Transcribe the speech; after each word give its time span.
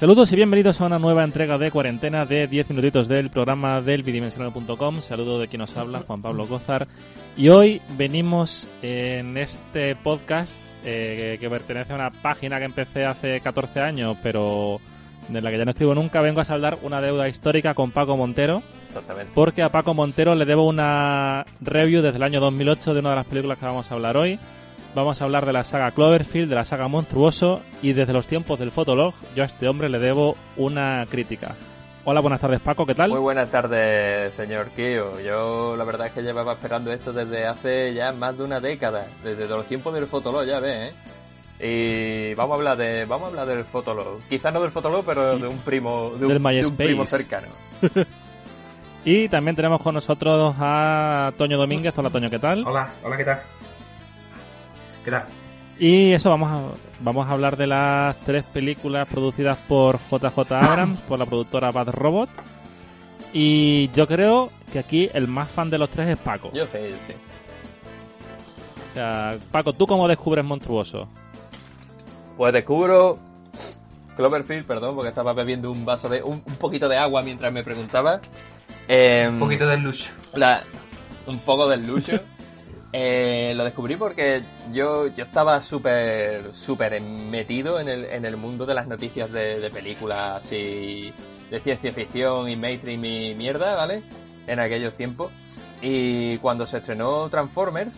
Saludos 0.00 0.32
y 0.32 0.36
bienvenidos 0.36 0.80
a 0.80 0.86
una 0.86 0.98
nueva 0.98 1.24
entrega 1.24 1.58
de 1.58 1.70
cuarentena 1.70 2.24
de 2.24 2.46
10 2.46 2.70
minutitos 2.70 3.06
del 3.06 3.28
programa 3.28 3.82
del 3.82 4.02
bidimensional.com. 4.02 5.02
Saludo 5.02 5.38
de 5.38 5.46
quien 5.46 5.60
nos 5.60 5.76
habla, 5.76 6.04
Juan 6.06 6.22
Pablo 6.22 6.46
Gozar. 6.46 6.88
Y 7.36 7.50
hoy 7.50 7.82
venimos 7.98 8.66
en 8.80 9.36
este 9.36 9.94
podcast 9.96 10.56
eh, 10.86 11.36
que 11.38 11.50
pertenece 11.50 11.92
a 11.92 11.96
una 11.96 12.10
página 12.10 12.58
que 12.58 12.64
empecé 12.64 13.04
hace 13.04 13.42
14 13.42 13.80
años, 13.80 14.16
pero 14.22 14.80
de 15.28 15.42
la 15.42 15.50
que 15.50 15.58
ya 15.58 15.66
no 15.66 15.72
escribo 15.72 15.94
nunca. 15.94 16.22
Vengo 16.22 16.40
a 16.40 16.46
saldar 16.46 16.78
una 16.80 17.02
deuda 17.02 17.28
histórica 17.28 17.74
con 17.74 17.90
Paco 17.90 18.16
Montero. 18.16 18.62
Exactamente. 18.88 19.32
Porque 19.34 19.62
a 19.62 19.68
Paco 19.68 19.92
Montero 19.92 20.34
le 20.34 20.46
debo 20.46 20.66
una 20.66 21.44
review 21.60 22.00
desde 22.00 22.16
el 22.16 22.22
año 22.22 22.40
2008 22.40 22.94
de 22.94 23.00
una 23.00 23.10
de 23.10 23.16
las 23.16 23.26
películas 23.26 23.58
que 23.58 23.66
vamos 23.66 23.90
a 23.90 23.94
hablar 23.96 24.16
hoy. 24.16 24.38
Vamos 24.94 25.20
a 25.20 25.24
hablar 25.24 25.46
de 25.46 25.52
la 25.52 25.62
saga 25.62 25.92
Cloverfield, 25.92 26.48
de 26.48 26.56
la 26.56 26.64
saga 26.64 26.88
Monstruoso 26.88 27.60
y 27.80 27.92
desde 27.92 28.12
los 28.12 28.26
tiempos 28.26 28.58
del 28.58 28.72
Fotolog 28.72 29.14
yo 29.36 29.44
a 29.44 29.46
este 29.46 29.68
hombre 29.68 29.88
le 29.88 30.00
debo 30.00 30.36
una 30.56 31.06
crítica. 31.08 31.54
Hola, 32.04 32.20
buenas 32.20 32.40
tardes 32.40 32.60
Paco, 32.60 32.86
¿qué 32.86 32.96
tal? 32.96 33.10
Muy 33.10 33.20
buenas 33.20 33.50
tardes, 33.52 34.32
señor 34.34 34.70
Kio. 34.70 35.20
Yo 35.20 35.76
la 35.76 35.84
verdad 35.84 36.08
es 36.08 36.12
que 36.12 36.22
llevaba 36.22 36.54
esperando 36.54 36.92
esto 36.92 37.12
desde 37.12 37.46
hace 37.46 37.94
ya 37.94 38.10
más 38.12 38.36
de 38.36 38.42
una 38.42 38.58
década, 38.58 39.06
desde 39.22 39.46
los 39.46 39.64
tiempos 39.66 39.94
del 39.94 40.08
Fotolog, 40.08 40.44
ya 40.44 40.58
ves, 40.58 40.92
¿eh? 41.60 42.32
Y 42.32 42.34
vamos 42.34 42.54
a 42.54 42.56
hablar 42.56 42.76
de 42.76 43.04
vamos 43.04 43.26
a 43.26 43.28
hablar 43.28 43.46
del 43.46 43.64
Fotolog. 43.64 44.20
Quizás 44.28 44.52
no 44.52 44.60
del 44.60 44.72
Fotolog, 44.72 45.04
pero 45.04 45.38
de 45.38 45.46
un 45.46 45.58
primo 45.58 46.10
de 46.18 46.26
un, 46.26 46.32
Del 46.32 46.42
de 46.42 46.66
un 46.66 46.76
primo 46.76 47.06
cercano. 47.06 47.46
Y 49.02 49.30
también 49.30 49.56
tenemos 49.56 49.80
con 49.80 49.94
nosotros 49.94 50.54
a 50.58 51.32
Toño 51.38 51.56
Domínguez. 51.56 51.96
Hola 51.96 52.10
Toño, 52.10 52.28
¿qué 52.28 52.38
tal? 52.38 52.66
Hola, 52.66 52.90
hola, 53.02 53.16
¿qué 53.16 53.24
tal? 53.24 53.40
¿Qué 55.04 55.10
tal? 55.10 55.24
Y 55.78 56.12
eso, 56.12 56.28
vamos 56.30 56.50
a, 56.50 56.60
vamos 57.00 57.26
a 57.26 57.30
hablar 57.32 57.56
de 57.56 57.66
las 57.66 58.16
tres 58.20 58.44
películas 58.44 59.08
producidas 59.08 59.56
por 59.68 59.98
JJ 59.98 60.52
Abrams, 60.52 61.00
por 61.02 61.18
la 61.18 61.26
productora 61.26 61.70
Bad 61.72 61.88
Robot. 61.88 62.28
Y 63.32 63.88
yo 63.92 64.06
creo 64.06 64.50
que 64.72 64.78
aquí 64.80 65.08
el 65.14 65.26
más 65.28 65.48
fan 65.50 65.70
de 65.70 65.78
los 65.78 65.88
tres 65.88 66.08
es 66.08 66.18
Paco. 66.18 66.50
Yo 66.52 66.66
sé, 66.66 66.90
yo 66.90 66.96
sé. 67.06 67.16
O 68.90 68.94
sea, 68.94 69.38
Paco, 69.50 69.72
¿tú 69.72 69.86
cómo 69.86 70.06
descubres 70.08 70.44
Monstruoso? 70.44 71.08
Pues 72.36 72.52
descubro 72.52 73.18
Cloverfield, 74.16 74.66
perdón, 74.66 74.94
porque 74.96 75.08
estaba 75.10 75.32
bebiendo 75.32 75.70
un 75.70 75.84
vaso 75.84 76.08
de 76.08 76.22
un, 76.22 76.42
un 76.44 76.56
poquito 76.56 76.88
de 76.88 76.98
agua 76.98 77.22
mientras 77.22 77.52
me 77.52 77.62
preguntaba. 77.62 78.20
Em, 78.88 79.34
Un 79.34 79.38
poquito 79.38 79.66
de 79.66 79.76
lucho. 79.78 80.10
la- 80.34 80.62
un 81.26 81.38
poco 81.38 81.68
del 81.68 81.86
lucho. 81.86 82.12
Eh, 82.92 83.52
lo 83.54 83.64
descubrí 83.64 83.94
porque 83.94 84.42
yo, 84.72 85.06
yo 85.06 85.24
estaba 85.24 85.62
súper 85.62 86.52
súper 86.52 87.00
metido 87.00 87.78
en 87.78 87.88
el, 87.88 88.04
en 88.04 88.24
el 88.24 88.36
mundo 88.36 88.66
de 88.66 88.74
las 88.74 88.88
noticias 88.88 89.30
de, 89.30 89.60
de 89.60 89.70
películas 89.70 90.42
así 90.42 91.12
de 91.50 91.60
ciencia 91.60 91.92
ficción 91.92 92.48
y 92.48 92.56
mainstream 92.56 93.04
y 93.04 93.34
mierda, 93.36 93.76
¿vale? 93.76 94.02
En 94.46 94.58
aquellos 94.58 94.94
tiempos. 94.94 95.30
Y 95.82 96.38
cuando 96.38 96.66
se 96.66 96.78
estrenó 96.78 97.28
Transformers 97.28 97.92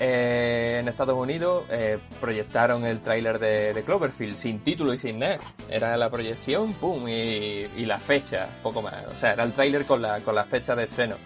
eh, 0.00 0.78
en 0.80 0.88
Estados 0.88 1.16
Unidos, 1.16 1.64
eh, 1.70 1.98
proyectaron 2.20 2.84
el 2.84 3.00
tráiler 3.00 3.38
de, 3.38 3.72
de 3.72 3.82
Cloverfield 3.82 4.36
sin 4.36 4.60
título 4.60 4.92
y 4.94 4.98
sin 4.98 5.18
nada. 5.18 5.38
Era 5.68 5.96
la 5.96 6.10
proyección, 6.10 6.72
pum, 6.74 7.06
y, 7.08 7.66
y 7.76 7.84
la 7.86 7.98
fecha, 7.98 8.48
poco 8.62 8.82
más. 8.82 8.94
O 9.14 9.20
sea, 9.20 9.34
era 9.34 9.44
el 9.44 9.52
tráiler 9.52 9.84
con 9.84 10.02
la, 10.02 10.20
con 10.20 10.34
la 10.34 10.44
fecha 10.44 10.74
de 10.74 10.84
estreno. 10.84 11.16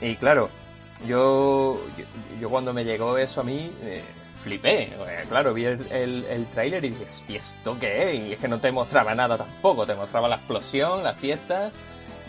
Y 0.00 0.16
claro, 0.16 0.50
yo, 1.06 1.80
yo, 2.40 2.48
cuando 2.48 2.72
me 2.72 2.84
llegó 2.84 3.16
eso 3.18 3.40
a 3.40 3.44
mí, 3.44 3.72
eh, 3.82 4.02
flipé. 4.42 4.84
Eh, 4.84 5.24
Claro, 5.28 5.54
vi 5.54 5.64
el, 5.64 6.24
el, 6.24 6.46
tráiler 6.46 6.84
y 6.84 6.90
dije, 6.90 7.06
¿y 7.28 7.36
esto 7.36 7.76
qué 7.78 8.10
es? 8.10 8.26
Y 8.26 8.32
es 8.32 8.38
que 8.38 8.48
no 8.48 8.58
te 8.58 8.72
mostraba 8.72 9.14
nada 9.14 9.36
tampoco. 9.36 9.86
Te 9.86 9.94
mostraba 9.94 10.28
la 10.28 10.36
explosión, 10.36 11.02
la 11.02 11.14
fiesta, 11.14 11.70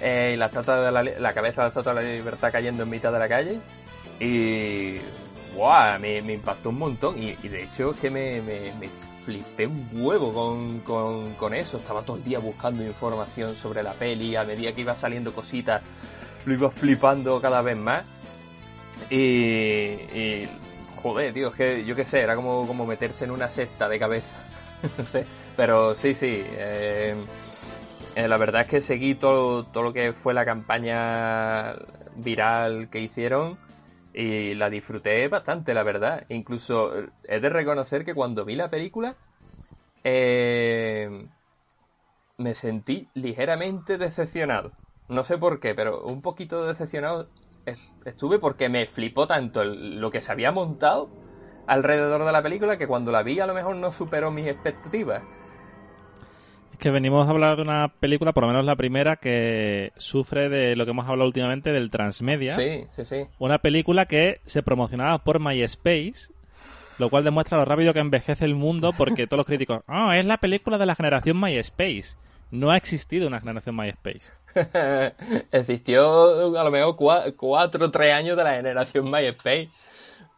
eh, 0.02 0.32
y 0.34 0.38
la, 0.38 0.48
estatua 0.48 0.92
de 0.92 1.20
la, 1.20 1.34
cabeza 1.34 1.62
de 1.62 1.66
la 1.66 1.70
estatua 1.70 1.94
de 1.94 2.04
la 2.04 2.16
libertad 2.16 2.52
cayendo 2.52 2.84
en 2.84 2.90
mitad 2.90 3.12
de 3.12 3.20
la 3.20 3.28
calle. 3.28 3.60
Y... 4.20 4.98
¡Guau! 5.56 6.00
Me, 6.00 6.22
me 6.22 6.34
impactó 6.34 6.70
un 6.70 6.78
montón. 6.78 7.18
Y, 7.18 7.36
y 7.42 7.48
de 7.48 7.64
hecho 7.64 7.92
es 7.92 7.98
que 7.98 8.10
me, 8.10 8.42
me, 8.42 8.72
me 8.80 8.90
flipé 9.26 9.68
un 9.68 9.90
huevo 9.94 10.32
con, 10.32 10.80
con, 10.82 11.34
con 11.34 11.54
eso. 11.54 11.78
Estaba 11.78 12.02
todo 12.04 12.18
el 12.18 12.24
día 12.24 12.40
buscando 12.40 12.84
información 12.84 13.56
sobre 13.56 13.82
la 13.84 13.94
peli. 13.94 14.36
A 14.36 14.44
medida 14.44 14.72
que 14.74 14.82
iba 14.82 14.96
saliendo 14.96 15.34
cositas, 15.34 15.82
lo 16.46 16.54
iba 16.54 16.70
flipando 16.70 17.42
cada 17.42 17.62
vez 17.62 17.78
más. 17.78 18.04
Y, 19.10 19.16
y, 19.18 20.50
joder, 20.96 21.34
tío, 21.34 21.50
es 21.50 21.56
que 21.56 21.86
yo 21.86 21.96
qué 21.96 22.06
sé, 22.06 22.22
era 22.22 22.36
como, 22.36 22.68
como 22.68 22.86
meterse 22.86 23.26
en 23.26 23.32
una 23.32 23.48
secta 23.48 23.90
de 23.90 24.00
cabeza. 24.00 24.46
Pero 25.58 25.96
sí, 25.96 26.14
sí. 26.16 26.44
eh, 26.46 27.16
eh, 28.16 28.28
la 28.28 28.38
verdad 28.38 28.64
es 28.64 28.68
que 28.68 28.82
seguí 28.82 29.16
todo, 29.16 29.64
todo 29.66 29.84
lo 29.84 29.94
que 29.94 30.14
fue 30.14 30.34
la 30.34 30.46
campaña 30.46 31.76
viral 32.16 32.90
que 32.90 33.00
hicieron 33.00 33.58
y 34.14 34.56
la 34.56 34.70
disfruté 34.70 35.28
bastante, 35.28 35.74
la 35.74 35.84
verdad. 35.84 36.26
Incluso 36.30 36.98
eh, 36.98 37.10
he 37.24 37.40
de 37.40 37.50
reconocer 37.50 38.04
que 38.04 38.14
cuando 38.14 38.46
vi 38.46 38.56
la 38.56 38.70
película 38.70 39.16
eh, 40.04 41.28
me 42.38 42.56
sentí 42.56 43.10
ligeramente 43.14 43.98
decepcionado. 43.98 44.74
No 45.08 45.24
sé 45.24 45.38
por 45.38 45.60
qué, 45.60 45.74
pero 45.76 46.04
un 46.04 46.22
poquito 46.22 46.66
decepcionado 46.66 47.30
estuve 48.06 48.40
porque 48.40 48.70
me 48.70 48.86
flipó 48.88 49.28
tanto 49.28 49.62
el- 49.62 50.00
lo 50.00 50.12
que 50.12 50.22
se 50.22 50.32
había 50.32 50.52
montado 50.52 51.10
alrededor 51.68 52.26
de 52.26 52.32
la 52.32 52.42
película 52.42 52.78
que 52.78 52.88
cuando 52.88 53.12
la 53.12 53.22
vi 53.24 53.40
a 53.40 53.46
lo 53.46 53.54
mejor 53.54 53.76
no 53.76 53.92
superó 53.92 54.32
mis 54.32 54.48
expectativas. 54.48 55.22
Es 56.74 56.80
que 56.80 56.90
venimos 56.92 57.28
a 57.28 57.32
hablar 57.32 57.58
de 57.58 57.62
una 57.64 57.90
película, 58.00 58.32
por 58.34 58.44
lo 58.44 58.48
menos 58.50 58.66
la 58.66 58.76
primera, 58.76 59.18
que 59.18 59.92
sufre 59.98 60.50
de 60.50 60.76
lo 60.76 60.86
que 60.86 60.92
hemos 60.92 61.08
hablado 61.08 61.28
últimamente 61.28 61.72
del 61.72 61.90
transmedia. 61.90 62.56
Sí, 62.56 62.86
sí, 62.92 63.06
sí. 63.06 63.26
Una 63.38 63.60
película 63.60 64.06
que 64.06 64.40
se 64.46 64.64
promocionaba 64.64 65.20
por 65.24 65.40
MySpace, 65.40 66.34
lo 66.98 67.10
cual 67.10 67.24
demuestra 67.24 67.58
lo 67.58 67.66
rápido 67.66 67.94
que 67.94 68.00
envejece 68.00 68.46
el 68.46 68.56
mundo 68.56 68.94
porque 68.98 69.28
todos 69.28 69.40
los 69.40 69.48
críticos, 69.48 69.82
oh, 69.88 70.12
es 70.12 70.26
la 70.26 70.38
película 70.38 70.78
de 70.78 70.86
la 70.86 70.96
generación 70.96 71.40
MySpace. 71.40 72.16
No 72.52 72.72
ha 72.72 72.78
existido 72.78 73.28
una 73.28 73.40
generación 73.40 73.76
MySpace. 73.76 74.34
Existió 75.52 76.58
a 76.60 76.64
lo 76.64 76.72
mejor 76.72 76.96
cua- 76.96 77.36
cuatro 77.36 77.86
o 77.86 77.92
tres 77.92 78.14
años 78.14 78.38
de 78.38 78.44
la 78.44 78.56
generación 78.56 79.10
MySpace. 79.10 79.70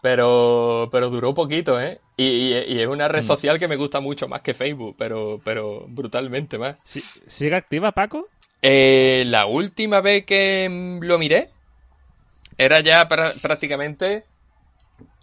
Pero, 0.02 0.90
pero 0.92 1.10
duró 1.10 1.34
poquito, 1.36 1.80
¿eh? 1.80 2.00
Y, 2.18 2.24
y- 2.26 2.74
y 2.74 2.82
es 2.82 2.88
una 2.88 3.08
red 3.08 3.22
Mm. 3.24 3.28
social 3.28 3.60
que 3.60 3.68
me 3.68 3.76
gusta 3.76 4.00
mucho 4.00 4.28
más 4.28 4.42
que 4.42 4.54
Facebook, 4.56 4.96
pero, 4.98 5.40
pero 5.44 5.86
brutalmente 5.88 6.58
más. 6.58 6.78
¿Sigue 6.84 7.56
activa, 7.56 7.92
Paco? 7.92 8.28
Eh, 8.64 9.24
la 9.28 9.46
última 9.46 10.02
vez 10.02 10.26
que 10.26 10.98
lo 11.02 11.18
miré 11.20 11.50
era 12.58 12.80
ya 12.82 13.08
pra- 13.08 13.40
prácticamente 13.42 14.24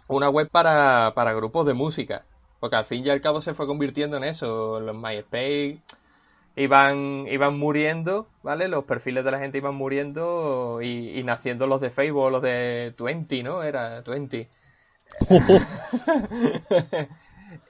una 0.07 0.29
web 0.29 0.49
para, 0.49 1.11
para 1.13 1.33
grupos 1.33 1.65
de 1.65 1.73
música. 1.73 2.23
Porque 2.59 2.75
al 2.75 2.85
fin 2.85 3.05
y 3.05 3.09
al 3.09 3.21
cabo 3.21 3.41
se 3.41 3.53
fue 3.53 3.67
convirtiendo 3.67 4.17
en 4.17 4.23
eso. 4.23 4.79
Los 4.79 4.95
MySpace 4.95 5.77
iban, 6.55 7.25
iban 7.29 7.57
muriendo, 7.57 8.27
¿vale? 8.43 8.67
Los 8.67 8.83
perfiles 8.85 9.23
de 9.25 9.31
la 9.31 9.39
gente 9.39 9.57
iban 9.59 9.75
muriendo 9.75 10.79
y, 10.81 11.17
y 11.19 11.23
naciendo 11.23 11.67
los 11.67 11.81
de 11.81 11.89
Facebook 11.89 12.31
los 12.31 12.41
de 12.41 12.93
Twenty, 12.97 13.43
¿no? 13.43 13.63
Era 13.63 14.03
Twenty. 14.03 14.47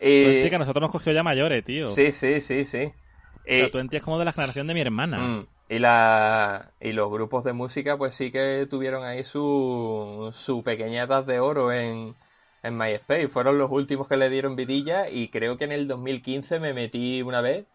y... 0.01 0.23
Twenty 0.23 0.49
que 0.49 0.55
a 0.55 0.59
nosotros 0.59 0.81
nos 0.81 0.91
cogió 0.91 1.13
ya 1.13 1.23
mayores, 1.23 1.63
tío. 1.63 1.87
Sí, 1.89 2.11
sí, 2.11 2.41
sí, 2.41 2.65
sí. 2.65 2.85
O 2.85 3.53
sea, 3.55 3.67
Y- 3.67 3.71
Twenty 3.71 3.97
es 3.97 4.03
como 4.03 4.19
de 4.19 4.25
la 4.25 4.33
generación 4.33 4.67
de 4.67 4.73
mi 4.73 4.81
hermana. 4.81 5.17
Mm, 5.19 5.47
Y, 5.69 5.79
la, 5.79 6.71
y 6.79 6.91
los 6.93 7.09
grupos 7.11 7.43
de 7.43 7.53
música, 7.53 7.97
pues 7.97 8.15
sí 8.15 8.31
que 8.31 8.67
tuvieron 8.69 9.03
ahí 9.03 9.23
su, 9.23 10.31
su 10.33 10.63
pequeña 10.63 11.03
edad 11.03 11.23
de 11.23 11.39
oro 11.39 11.71
en, 11.71 12.15
en 12.63 12.77
MySpace. 12.77 13.27
Fueron 13.29 13.57
los 13.57 13.71
últimos 13.71 14.07
que 14.07 14.17
le 14.17 14.29
dieron 14.29 14.55
vidilla 14.55 15.09
y 15.09 15.29
creo 15.29 15.57
que 15.57 15.65
en 15.65 15.71
el 15.71 15.87
2015 15.87 16.59
me 16.59 16.73
metí 16.73 17.21
una 17.21 17.41
vez 17.41 17.65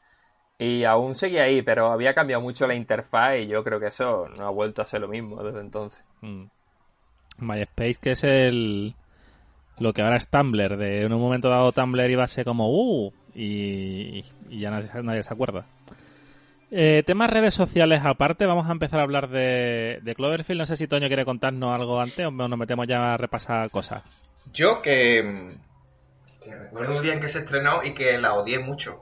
y 0.58 0.84
aún 0.84 1.16
seguía 1.16 1.44
ahí, 1.44 1.62
pero 1.62 1.90
había 1.90 2.14
cambiado 2.14 2.42
mucho 2.42 2.66
la 2.66 2.74
interfaz 2.74 3.38
y 3.38 3.46
yo 3.46 3.64
creo 3.64 3.80
que 3.80 3.88
eso 3.88 4.28
no 4.28 4.46
ha 4.46 4.50
vuelto 4.50 4.82
a 4.82 4.86
ser 4.86 5.00
lo 5.00 5.08
mismo 5.08 5.42
desde 5.42 5.60
entonces. 5.60 6.02
Mm. 6.20 6.44
MySpace, 7.38 7.96
que 8.00 8.12
es 8.12 8.24
el 8.24 8.94
lo 9.78 9.92
que 9.92 10.02
ahora 10.02 10.16
es 10.16 10.28
Tumblr. 10.28 10.76
De 10.76 11.02
en 11.02 11.12
un 11.12 11.20
momento 11.20 11.48
dado 11.48 11.72
Tumblr 11.72 12.10
iba 12.10 12.24
a 12.24 12.28
ser 12.28 12.44
como 12.44 12.68
uh 12.70 13.12
y, 13.34 14.24
y 14.48 14.60
ya 14.60 14.70
nadie, 14.70 14.88
nadie 15.02 15.22
se 15.22 15.32
acuerda. 15.32 15.66
Eh, 16.70 17.02
temas 17.06 17.30
redes 17.30 17.54
sociales 17.54 18.02
aparte, 18.04 18.46
vamos 18.46 18.68
a 18.68 18.72
empezar 18.72 19.00
a 19.00 19.04
hablar 19.04 19.28
de, 19.28 20.00
de 20.02 20.14
Cloverfield. 20.14 20.60
No 20.60 20.66
sé 20.66 20.76
si 20.76 20.86
Toño 20.88 21.08
quiere 21.08 21.24
contarnos 21.24 21.74
algo 21.74 22.00
antes 22.00 22.26
o 22.26 22.30
nos 22.30 22.58
metemos 22.58 22.86
ya 22.86 23.14
a 23.14 23.16
repasar 23.16 23.70
cosas. 23.70 24.02
Yo 24.52 24.82
que, 24.82 25.52
que 26.42 26.54
recuerdo 26.54 26.96
un 26.96 27.02
día 27.02 27.12
en 27.12 27.20
que 27.20 27.28
se 27.28 27.40
estrenó 27.40 27.82
y 27.82 27.94
que 27.94 28.18
la 28.18 28.34
odié 28.34 28.58
mucho. 28.58 29.00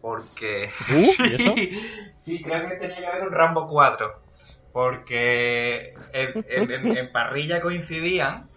Porque... 0.00 0.70
Uh, 0.88 1.14
¿y 1.22 1.34
eso? 1.34 1.66
sí, 2.24 2.42
creo 2.42 2.68
que 2.68 2.76
tenía 2.76 2.96
que 2.98 3.06
haber 3.06 3.28
un 3.28 3.32
Rambo 3.34 3.68
4. 3.68 4.22
Porque 4.72 6.00
en, 6.12 6.36
en- 6.48 6.70
en- 6.70 6.96
en 6.96 7.12
parrilla 7.12 7.60
coincidían 7.60 8.50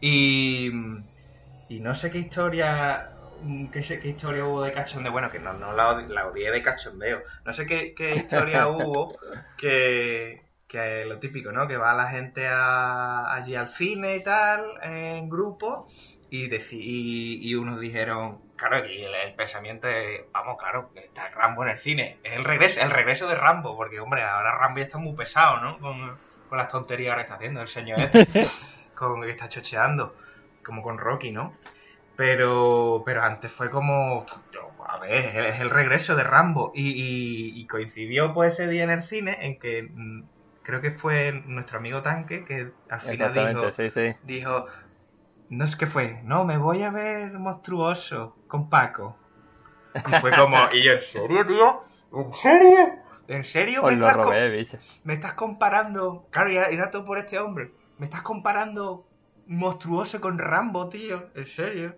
y, 0.00 0.70
y 1.68 1.80
no 1.80 1.94
sé 1.94 2.10
qué 2.10 2.18
historia 2.18 3.12
qué, 3.72 3.82
sé- 3.82 4.00
qué 4.00 4.08
historia 4.08 4.46
hubo 4.46 4.62
de 4.62 4.72
cachondeo. 4.72 5.12
Bueno, 5.12 5.30
que 5.30 5.38
no, 5.40 5.52
no 5.54 5.72
la, 5.72 6.00
la 6.08 6.28
odié 6.28 6.50
de 6.50 6.62
cachondeo. 6.62 7.22
No 7.44 7.52
sé 7.52 7.66
qué, 7.66 7.94
qué 7.94 8.16
historia 8.16 8.68
hubo 8.68 9.18
que, 9.56 10.42
que 10.66 11.04
lo 11.06 11.18
típico, 11.18 11.52
¿no? 11.52 11.68
Que 11.68 11.76
va 11.76 11.94
la 11.94 12.08
gente 12.08 12.46
a- 12.48 13.32
allí 13.34 13.54
al 13.54 13.68
cine 13.68 14.16
y 14.16 14.22
tal, 14.22 14.64
en 14.82 15.28
grupo, 15.28 15.88
y, 16.30 16.48
deci- 16.48 16.78
y, 16.80 17.48
y 17.50 17.54
unos 17.54 17.80
dijeron, 17.80 18.42
claro, 18.56 18.86
y 18.86 19.04
el, 19.04 19.14
el 19.14 19.34
pensamiento 19.34 19.88
es, 19.88 20.22
vamos, 20.32 20.56
claro, 20.58 20.92
está 20.94 21.28
Rambo 21.30 21.64
en 21.64 21.70
el 21.70 21.78
cine. 21.78 22.20
Es 22.22 22.34
el 22.34 22.44
regreso, 22.44 22.80
el 22.80 22.90
regreso 22.90 23.28
de 23.28 23.34
Rambo, 23.36 23.76
porque, 23.76 24.00
hombre, 24.00 24.22
ahora 24.22 24.56
Rambo 24.58 24.78
ya 24.78 24.84
está 24.86 24.98
muy 24.98 25.14
pesado, 25.16 25.60
¿no? 25.60 25.78
Con, 25.78 26.20
con 26.46 26.58
las 26.58 26.68
tonterías 26.68 27.14
que 27.16 27.22
está 27.22 27.34
haciendo 27.36 27.60
el 27.62 27.68
señor 27.68 28.02
este, 28.02 28.24
con 28.94 29.22
que 29.22 29.30
está 29.30 29.48
chocheando, 29.48 30.16
como 30.62 30.82
con 30.82 30.98
Rocky, 30.98 31.32
¿no? 31.32 31.60
Pero, 32.14 33.02
pero 33.06 33.22
antes 33.22 33.52
fue 33.52 33.70
como, 33.70 34.26
a 34.88 34.98
ver, 35.00 35.12
es 35.12 35.34
el, 35.34 35.46
es 35.46 35.60
el 35.60 35.70
regreso 35.70 36.16
de 36.16 36.24
Rambo. 36.24 36.72
Y, 36.74 36.90
y- 36.90 37.62
y 37.62 37.66
coincidió 37.66 38.32
pues 38.34 38.54
ese 38.54 38.68
día 38.68 38.84
en 38.84 38.90
el 38.90 39.02
cine 39.04 39.36
en 39.46 39.58
que 39.58 39.82
mm, 39.90 40.28
creo 40.62 40.80
que 40.80 40.92
fue 40.92 41.32
nuestro 41.46 41.78
amigo 41.78 42.02
Tanque 42.02 42.44
que 42.44 42.72
al 42.88 43.00
final 43.02 43.32
dijo, 43.34 43.60
Exactamente, 43.60 43.72
sí, 43.72 43.90
sí. 43.90 44.14
dijo, 44.22 44.66
no 45.48 45.64
es 45.64 45.76
que 45.76 45.86
fue, 45.86 46.20
no, 46.24 46.44
me 46.44 46.56
voy 46.58 46.82
a 46.82 46.90
ver 46.90 47.32
monstruoso 47.38 48.36
con 48.48 48.68
Paco. 48.68 49.16
Y 50.04 50.14
fue 50.14 50.34
como, 50.34 50.68
¿y 50.72 50.84
yo 50.84 50.92
en 50.92 51.00
serio, 51.00 51.46
tío? 51.46 51.82
¿En 52.12 52.34
serio? 52.34 52.78
¿En 53.28 53.44
serio 53.44 53.82
me 53.84 53.90
lo 53.90 53.96
estás, 53.96 54.14
robé, 54.16 54.36
me 55.04 55.14
estás 55.14 55.34
comparando? 55.34 56.28
Claro, 56.30 56.50
y 56.52 56.56
era, 56.56 56.90
todo 56.90 57.04
por 57.06 57.18
este 57.18 57.38
hombre. 57.38 57.72
Me 57.98 58.06
estás 58.06 58.22
comparando 58.22 59.06
monstruoso 59.46 60.20
con 60.20 60.38
Rambo, 60.38 60.88
tío. 60.88 61.30
¿En 61.34 61.46
serio? 61.46 61.96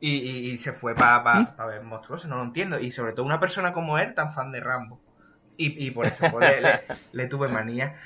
Y, 0.00 0.16
y- 0.18 0.50
y 0.52 0.58
se 0.58 0.72
fue 0.72 0.96
para 0.96 1.22
ver 1.66 1.82
monstruoso, 1.82 2.28
no 2.28 2.36
lo 2.36 2.44
entiendo. 2.44 2.78
Y 2.80 2.90
sobre 2.90 3.12
todo 3.12 3.26
una 3.26 3.40
persona 3.40 3.72
como 3.72 3.98
él, 3.98 4.14
tan 4.14 4.32
fan 4.32 4.52
de 4.52 4.60
Rambo. 4.60 5.00
Y, 5.56 5.86
y 5.86 5.90
por 5.92 6.06
eso 6.08 6.30
pues, 6.30 6.44
le, 6.44 6.60
le- 6.60 6.84
le 7.12 7.26
tuve 7.28 7.48
manía. 7.48 7.96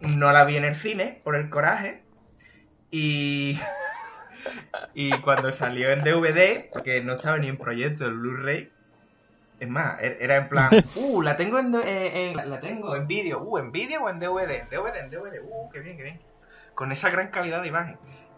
No 0.00 0.32
la 0.32 0.44
vi 0.44 0.56
en 0.56 0.64
el 0.64 0.76
cine, 0.76 1.20
por 1.24 1.34
el 1.36 1.50
coraje. 1.50 2.03
Y, 2.96 3.58
y 4.94 5.10
cuando 5.20 5.50
salió 5.50 5.90
en 5.90 6.04
DVD, 6.04 6.70
porque 6.72 7.02
no 7.02 7.14
estaba 7.14 7.38
ni 7.38 7.48
en 7.48 7.56
proyecto 7.56 8.06
el 8.06 8.14
Blu-ray, 8.14 8.70
es 9.58 9.68
más, 9.68 9.98
er- 10.00 10.16
era 10.20 10.36
en 10.36 10.48
plan, 10.48 10.70
uh, 10.96 11.20
la 11.22 11.36
tengo 11.36 11.58
en, 11.58 11.74
eh, 11.74 12.30
en- 12.30 12.36
la 12.50 12.60
tengo 12.60 12.94
en 12.94 13.08
vídeo, 13.08 13.40
uh, 13.42 13.58
en 13.58 13.72
vídeo 13.72 14.02
o 14.04 14.08
en 14.10 14.20
DVD, 14.20 14.60
en 14.60 14.68
DVD, 14.70 14.96
en 15.00 15.10
DVD, 15.10 15.40
uh, 15.42 15.68
qué 15.72 15.80
bien, 15.80 15.96
qué 15.96 16.02
bien. 16.04 16.20
Con 16.74 16.92
esa 16.92 17.10
gran 17.10 17.28
calidad 17.32 17.62
de 17.62 17.68
imagen. 17.68 17.96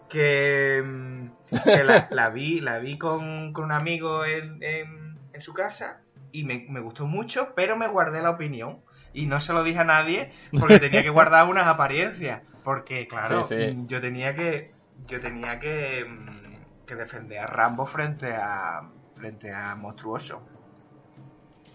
Que, 0.09 0.81
mm, 0.83 1.27
que 1.63 1.83
la, 1.83 2.07
la 2.09 2.29
vi, 2.29 2.59
la 2.61 2.79
vi 2.79 2.97
con, 2.97 3.53
con 3.53 3.65
un 3.65 3.71
amigo 3.71 4.25
en, 4.25 4.63
en- 4.63 5.17
en 5.33 5.41
su 5.41 5.53
casa 5.53 6.01
y 6.31 6.45
me, 6.45 6.65
me 6.69 6.79
gustó 6.79 7.05
mucho, 7.05 7.53
pero 7.55 7.75
me 7.77 7.87
guardé 7.87 8.21
la 8.23 8.31
opinión. 8.31 8.79
Y 9.13 9.25
no 9.27 9.39
se 9.41 9.53
lo 9.53 9.63
dije 9.63 9.79
a 9.79 9.83
nadie 9.83 10.31
porque 10.59 10.79
tenía 10.79 11.03
que 11.03 11.09
guardar 11.09 11.47
unas 11.47 11.67
apariencias. 11.67 12.41
Porque, 12.67 13.07
claro, 13.07 13.45
Sí, 13.47 13.55
sí. 13.55 13.71
mm, 13.71 13.87
yo 13.87 14.01
tenía 14.01 14.35
que. 14.35 14.73
Yo 15.07 15.21
tenía 15.21 15.57
que, 15.57 16.03
mm, 16.03 16.85
que 16.85 16.95
defender 16.95 17.39
a 17.39 17.47
Rambo 17.47 17.85
frente 17.85 18.27
a. 18.33 18.81
frente 19.15 19.53
a 19.53 19.73
Monstruoso. 19.75 20.41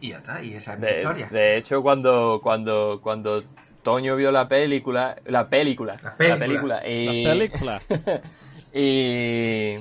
Y 0.00 0.11
ya 0.11 0.19
está, 0.19 0.43
y 0.43 0.53
esa 0.55 0.75
es 0.75 0.81
mi 0.81 0.87
De, 0.87 0.97
historia. 0.99 1.27
de 1.31 1.56
hecho, 1.56 1.83
cuando, 1.83 2.41
cuando, 2.43 3.00
cuando 3.03 3.43
Toño 3.83 4.17
vio 4.17 4.31
la 4.31 4.49
película, 4.49 5.17
la 5.25 5.49
película, 5.49 5.97
La 6.19 6.39
película. 6.39 6.77
La 6.77 6.89
y, 6.91 7.25
película. 7.25 7.81
y, 8.75 9.77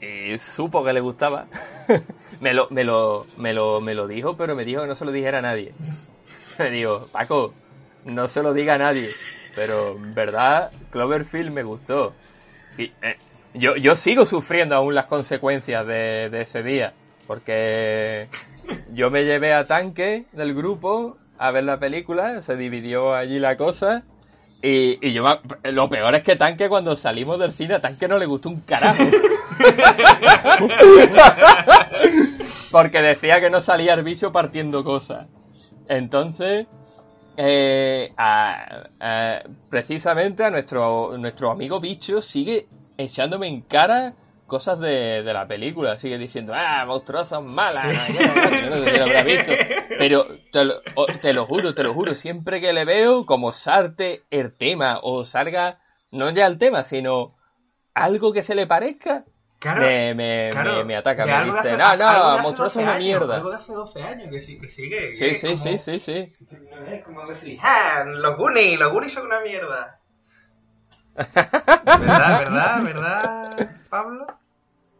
y 0.00 0.38
supo 0.54 0.84
que 0.84 0.92
le 0.92 1.00
gustaba, 1.00 1.46
me 2.40 2.52
lo, 2.54 2.68
me 2.70 2.84
lo, 2.84 3.26
me 3.38 3.52
lo, 3.52 3.80
me 3.80 3.94
lo 3.94 4.06
dijo, 4.06 4.36
pero 4.36 4.54
me 4.54 4.64
dijo 4.64 4.82
que 4.82 4.88
no 4.88 4.94
se 4.96 5.04
lo 5.04 5.12
dijera 5.12 5.38
a 5.38 5.42
nadie. 5.42 5.74
Me 6.58 6.70
dijo, 6.70 7.08
Paco, 7.10 7.54
no 8.04 8.28
se 8.28 8.42
lo 8.42 8.52
diga 8.52 8.74
a 8.74 8.78
nadie, 8.78 9.08
pero 9.54 9.96
en 9.96 10.14
verdad 10.14 10.70
Cloverfield 10.90 11.50
me 11.50 11.62
gustó. 11.62 12.14
Y, 12.78 12.84
eh, 13.02 13.16
yo, 13.54 13.76
yo 13.76 13.96
sigo 13.96 14.24
sufriendo 14.26 14.74
aún 14.74 14.94
las 14.94 15.06
consecuencias 15.06 15.86
de, 15.86 16.30
de 16.30 16.42
ese 16.42 16.62
día, 16.62 16.94
porque 17.26 18.28
yo 18.92 19.10
me 19.10 19.24
llevé 19.24 19.52
a 19.52 19.66
Tanque 19.66 20.24
del 20.32 20.54
grupo 20.54 21.18
a 21.38 21.50
ver 21.50 21.64
la 21.64 21.78
película, 21.78 22.40
se 22.42 22.56
dividió 22.56 23.14
allí 23.14 23.38
la 23.38 23.56
cosa. 23.56 24.04
Y, 24.64 25.04
y 25.06 25.12
yo 25.12 25.24
lo 25.64 25.88
peor 25.88 26.14
es 26.14 26.22
que 26.22 26.36
Tanque 26.36 26.68
cuando 26.68 26.96
salimos 26.96 27.40
del 27.40 27.50
cine 27.50 27.74
a 27.74 27.80
Tanque 27.80 28.06
no 28.06 28.16
le 28.16 28.26
gustó 28.26 28.48
un 28.48 28.60
carajo. 28.60 29.02
Porque 32.70 33.02
decía 33.02 33.40
que 33.40 33.50
no 33.50 33.60
salía 33.60 33.94
el 33.94 34.04
bicho 34.04 34.30
partiendo 34.30 34.84
cosas. 34.84 35.26
Entonces, 35.88 36.68
eh, 37.36 38.12
a- 38.16 38.84
a- 39.00 39.42
precisamente 39.68 40.44
a 40.44 40.50
nuestro, 40.50 41.16
nuestro 41.18 41.50
amigo 41.50 41.80
bicho 41.80 42.20
sigue 42.20 42.66
echándome 42.98 43.48
en 43.48 43.62
cara 43.62 44.14
cosas 44.46 44.78
de, 44.80 45.22
de 45.22 45.32
la 45.32 45.46
película. 45.48 45.98
Sigue 45.98 46.18
diciendo, 46.18 46.52
ah, 46.54 46.84
monstruosas 46.86 47.42
malas. 47.42 47.84
Sí. 48.06 48.12
no, 48.12 48.20
yo 48.20 48.50
no- 48.50 48.62
yo 48.62 48.70
no 48.70 48.76
sé 48.76 48.90
si 48.92 48.98
lo 48.98 49.04
habrá 49.04 49.22
visto. 49.24 49.52
Pero 49.98 50.26
te 50.52 50.64
lo, 50.64 50.74
te 51.22 51.32
lo 51.32 51.46
juro, 51.46 51.74
te 51.74 51.82
lo 51.82 51.94
juro, 51.94 52.14
siempre 52.14 52.60
que 52.60 52.72
le 52.72 52.84
veo, 52.84 53.24
como 53.24 53.52
salte 53.52 54.22
el 54.30 54.52
tema 54.56 55.00
o 55.02 55.24
salga, 55.24 55.80
no 56.10 56.30
ya 56.30 56.46
el 56.46 56.58
tema, 56.58 56.84
sino 56.84 57.34
algo 57.94 58.32
que 58.32 58.42
se 58.42 58.54
le 58.54 58.66
parezca, 58.66 59.24
Claro, 59.62 59.80
me, 59.82 60.12
me, 60.14 60.48
claro, 60.50 60.76
me, 60.78 60.84
me 60.84 60.96
ataca, 60.96 61.24
me 61.24 61.44
dice, 61.44 61.58
hace- 61.58 61.76
no, 61.76 61.84
algo 61.86 62.02
de 62.04 62.18
no, 62.18 62.26
hace 62.32 62.42
monstruoso 62.42 62.66
es 62.66 62.74
12 62.74 62.78
una 62.82 62.92
años, 62.96 63.04
mierda. 63.06 63.34
Algo 63.36 63.50
de 63.50 63.56
hace 63.56 63.72
12 63.72 64.02
años 64.02 64.28
que, 64.30 64.40
sí- 64.40 64.58
que 64.58 64.68
sigue. 64.68 64.98
que 65.10 65.12
Sí, 65.12 65.34
sí, 65.36 65.46
como- 65.46 65.56
sí, 65.62 65.78
sí, 65.78 66.00
sí. 66.00 66.32
Es 66.88 67.04
como 67.04 67.26
decir, 67.28 67.58
¡ah! 67.62 68.02
Los 68.06 68.36
Goonies, 68.36 68.78
los 68.80 68.90
Goonies 68.92 69.12
son 69.12 69.26
una 69.26 69.40
mierda. 69.40 70.00
¿Verdad, 71.16 72.38
verdad, 72.38 72.82
verdad, 72.82 73.70
Pablo? 73.88 74.26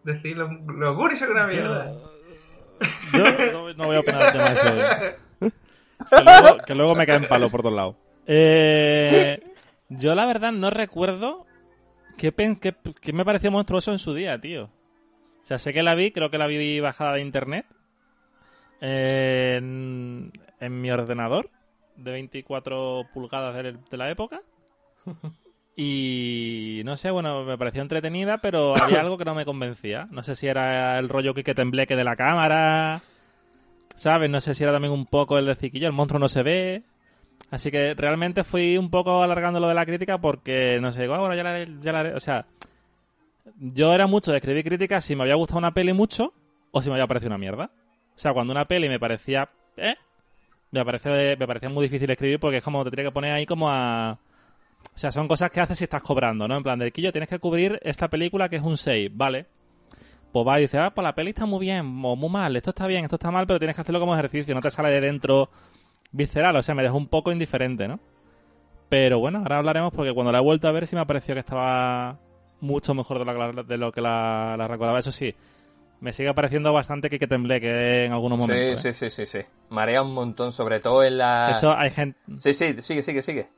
Decir, 0.05 0.37
los, 0.37 0.51
los 0.67 0.97
Goonies 0.97 1.19
son 1.19 1.31
una 1.33 1.47
mierda. 1.47 1.93
Yo, 3.13 3.25
yo 3.25 3.53
no, 3.53 3.73
no 3.75 3.87
voy 3.87 3.97
a 3.97 4.01
opinar 4.01 4.23
del 4.25 4.33
tema 4.33 4.51
de 4.51 4.53
eso. 4.53 5.17
Que 6.11 6.23
luego, 6.25 6.59
que 6.67 6.75
luego 6.75 6.95
me 6.97 7.07
caen 7.07 7.29
palos 7.29 7.51
por 7.51 7.63
todos 7.63 7.77
lados. 7.77 7.95
Eh, 8.27 9.41
yo 9.89 10.15
la 10.17 10.27
verdad 10.27 10.51
no 10.51 10.69
recuerdo 10.71 11.47
qué, 12.17 12.33
pen- 12.33 12.57
qué- 12.57 12.75
qué 13.01 13.13
me 13.13 13.25
pareció 13.25 13.51
monstruoso 13.51 13.93
en 13.93 13.99
su 13.99 14.15
día, 14.15 14.41
tío. 14.41 14.65
O 14.65 15.47
sea, 15.47 15.59
sé 15.59 15.73
que 15.73 15.83
la 15.83 15.95
vi, 15.95 16.13
creo 16.13 16.31
que 16.31 16.39
la 16.39 16.47
vi 16.47 16.79
bajada 16.81 17.15
de 17.15 17.21
internet 17.23 17.67
eh, 18.81 19.57
en, 19.59 20.33
en 20.61 20.81
mi 20.81 20.91
ordenador 20.91 21.51
de 21.97 22.13
24 22.13 23.09
pulgadas 23.13 23.55
de, 23.55 23.77
de 23.91 23.97
la 23.97 24.11
época. 24.11 24.41
Y 25.75 26.83
no 26.85 26.99
sé, 26.99 27.11
bueno, 27.11 27.45
me 27.45 27.57
pareció 27.57 27.81
entretenida, 27.81 28.39
pero 28.43 28.77
había 28.77 29.01
algo 29.01 29.17
que 29.17 29.25
no 29.25 29.35
me 29.35 29.47
convencía. 29.47 30.07
No 30.11 30.23
sé 30.23 30.37
si 30.37 30.47
era 30.47 30.99
el 30.99 31.09
rollo 31.09 31.33
que 31.33 31.55
tembleque 31.55 31.97
de 31.97 32.05
la 32.05 32.15
cámara, 32.15 33.01
¿sabes? 33.97 34.29
No 34.29 34.43
sé 34.43 34.53
si 34.53 34.65
era 34.65 34.73
también 34.75 34.93
un 34.93 35.07
poco 35.07 35.39
el 35.39 35.47
de 35.47 35.55
Ciquillo, 35.55 35.87
el 35.87 35.95
monstruo 35.95 36.21
no 36.21 36.29
se 36.29 36.43
ve. 36.43 36.83
Así 37.51 37.71
que 37.71 37.95
realmente 37.95 38.45
fui 38.45 38.79
un 38.79 38.91
poco 38.91 39.23
alargando 39.23 39.61
lo 39.61 39.69
de 39.69 39.75
la 39.75 39.85
crítica 39.85 40.19
porque, 40.19 40.79
no 40.81 40.91
sé, 40.93 41.03
digo, 41.03 41.15
ah, 41.15 41.19
bueno, 41.19 41.35
ya 41.35 41.43
la, 41.43 41.51
haré, 41.51 41.67
la. 42.11 42.17
O 42.17 42.21
sea, 42.21 42.47
yo 43.59 43.93
era 43.93 44.07
mucho 44.07 44.33
de 44.33 44.39
escribir 44.39 44.65
críticas 44.65 45.05
si 45.05 45.15
me 45.17 45.23
había 45.23 45.35
gustado 45.35 45.59
una 45.59 45.75
peli 45.75 45.93
mucho 45.93 46.33
o 46.71 46.81
si 46.81 46.89
me 46.89 46.95
había 46.95 47.07
parecido 47.07 47.29
una 47.31 47.39
mierda. 47.39 47.71
O 48.15 48.19
sea, 48.19 48.33
cuando 48.33 48.53
una 48.53 48.67
peli 48.67 48.89
me 48.89 48.99
parecía, 48.99 49.51
¿eh? 49.77 49.95
Me, 50.71 50.85
parecía 50.85 51.69
muy 51.69 51.85
difícil 51.85 52.11
escribir 52.11 52.41
porque 52.41 52.59
es 52.59 52.65
como 52.65 52.83
te 52.83 52.91
tiene 52.91 53.05
que 53.05 53.13
poner 53.13 53.33
ahí 53.33 53.45
como 53.45 53.71
a... 53.71 54.19
O 54.95 54.99
sea, 54.99 55.13
son 55.13 55.29
cosas 55.29 55.51
que 55.51 55.61
haces 55.61 55.79
si 55.79 55.85
estás 55.85 56.03
cobrando, 56.03 56.49
¿no? 56.49 56.57
En 56.57 56.63
plan, 56.63 56.79
de 56.79 56.91
Quillo, 56.91 57.13
tienes 57.13 57.29
que 57.29 57.39
cubrir 57.39 57.79
esta 57.83 58.09
película 58.09 58.49
que 58.49 58.57
es 58.57 58.63
un 58.63 58.77
6, 58.77 59.11
¿vale? 59.13 59.47
Pues 60.33 60.47
va 60.47 60.59
y 60.59 60.63
dice, 60.63 60.79
ah, 60.79 60.91
pues 60.95 61.03
la 61.05 61.15
peli 61.15 61.31
está 61.31 61.45
muy 61.45 61.61
bien, 61.61 62.01
o 62.03 62.17
muy 62.17 62.31
mal, 62.31 62.57
esto 62.57 62.71
está 62.71 62.87
bien, 62.87 63.05
esto 63.05 63.17
está 63.17 63.31
mal, 63.31 63.47
pero 63.47 63.59
tienes 63.59 63.77
que 63.77 63.83
hacerlo 63.83 64.01
como 64.01 64.15
ejercicio, 64.15 64.55
no 64.55 64.63
te 64.63 64.71
sale 64.71 64.89
de 64.91 65.03
dentro 65.03 65.51
visceral, 66.13 66.55
o 66.57 66.63
sea, 66.63 66.75
me 66.75 66.83
dejó 66.83 66.97
un 66.97 67.09
poco 67.09 67.33
indiferente, 67.33 67.89
¿no? 67.89 67.99
Pero 68.89 69.19
bueno, 69.19 69.39
ahora 69.39 69.59
hablaremos 69.59 69.93
porque 69.93 70.13
cuando 70.13 70.33
la 70.33 70.39
he 70.39 70.43
vuelto 70.43 70.69
a 70.69 70.73
ver 70.73 70.87
sí 70.87 70.95
me 70.95 71.03
ha 71.03 71.07
parecido 71.07 71.35
que 71.35 71.41
estaba 71.41 72.19
mucho 72.61 72.95
mejor 72.95 73.19
de 73.19 73.25
lo 73.25 73.33
que 73.33 73.39
la, 73.39 73.63
de 73.63 73.77
lo 73.79 73.93
que 73.93 74.01
la, 74.01 74.55
la 74.57 74.69
recordaba. 74.69 74.99
Eso 74.99 75.11
sí, 75.11 75.35
me 76.01 76.13
sigue 76.13 76.35
pareciendo 76.35 76.73
bastante 76.73 77.09
que, 77.09 77.19
que 77.19 77.27
tembleque 77.27 78.05
en 78.05 78.13
algunos 78.13 78.39
momentos. 78.39 78.83
Sí, 78.83 78.89
¿eh? 78.89 78.93
sí, 78.93 79.11
sí, 79.11 79.25
sí, 79.25 79.39
sí. 79.41 79.47
Marea 79.71 80.03
un 80.03 80.13
montón, 80.13 80.53
sobre 80.53 80.81
todo 80.81 81.03
en 81.03 81.19
la... 81.19 81.49
De 81.49 81.53
hecho, 81.55 81.75
hay 81.77 81.91
gente... 81.91 82.19
Sí, 82.41 82.53
sí, 82.53 82.75
sigue, 82.83 83.03
sigue, 83.03 83.23
sigue. 83.23 83.49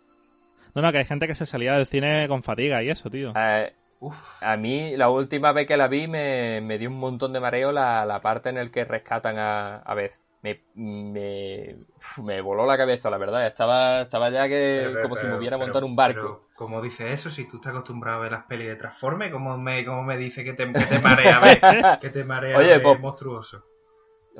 No, 0.74 0.82
no, 0.82 0.92
que 0.92 0.98
hay 0.98 1.04
gente 1.04 1.26
que 1.26 1.34
se 1.34 1.46
salía 1.46 1.72
del 1.72 1.86
cine 1.86 2.28
con 2.28 2.42
fatiga 2.42 2.82
y 2.82 2.90
eso, 2.90 3.10
tío. 3.10 3.32
Eh, 3.36 3.72
Uf, 4.00 4.42
a 4.42 4.56
mí, 4.56 4.96
la 4.96 5.08
última 5.08 5.52
vez 5.52 5.66
que 5.66 5.76
la 5.76 5.88
vi, 5.88 6.06
me, 6.06 6.60
me 6.60 6.78
dio 6.78 6.90
un 6.90 6.98
montón 6.98 7.32
de 7.32 7.40
mareo 7.40 7.72
la, 7.72 8.04
la 8.04 8.20
parte 8.20 8.50
en 8.50 8.58
el 8.58 8.70
que 8.70 8.84
rescatan 8.84 9.38
a, 9.38 9.76
a 9.78 9.94
Beth. 9.94 10.12
Me, 10.44 10.60
me, 10.74 11.76
me 12.22 12.40
voló 12.42 12.66
la 12.66 12.76
cabeza, 12.76 13.08
la 13.08 13.16
verdad. 13.16 13.46
Estaba, 13.46 14.02
estaba 14.02 14.28
ya 14.28 14.46
que 14.46 14.94
como 15.00 15.16
si 15.16 15.26
me 15.26 15.38
hubiera 15.38 15.56
montado 15.56 15.86
un 15.86 15.96
barco. 15.96 16.20
Pero, 16.20 16.44
¿Cómo 16.54 16.82
dice 16.82 17.14
eso? 17.14 17.30
Si 17.30 17.48
tú 17.48 17.56
estás 17.56 17.70
acostumbrado 17.70 18.18
a 18.18 18.22
ver 18.24 18.32
las 18.32 18.42
pelis 18.44 18.68
de 18.68 18.76
Transformers, 18.76 19.32
¿cómo 19.32 19.56
me, 19.56 19.86
cómo 19.86 20.02
me 20.02 20.18
dice 20.18 20.44
que 20.44 20.52
te, 20.52 20.70
que 20.70 20.84
te 20.84 20.98
marea 20.98 21.40
ver, 21.40 21.60
que 22.00 22.10
te 22.10 22.24
marea 22.24 22.58
Oye, 22.58 22.78
pues, 22.78 23.00
monstruoso? 23.00 23.64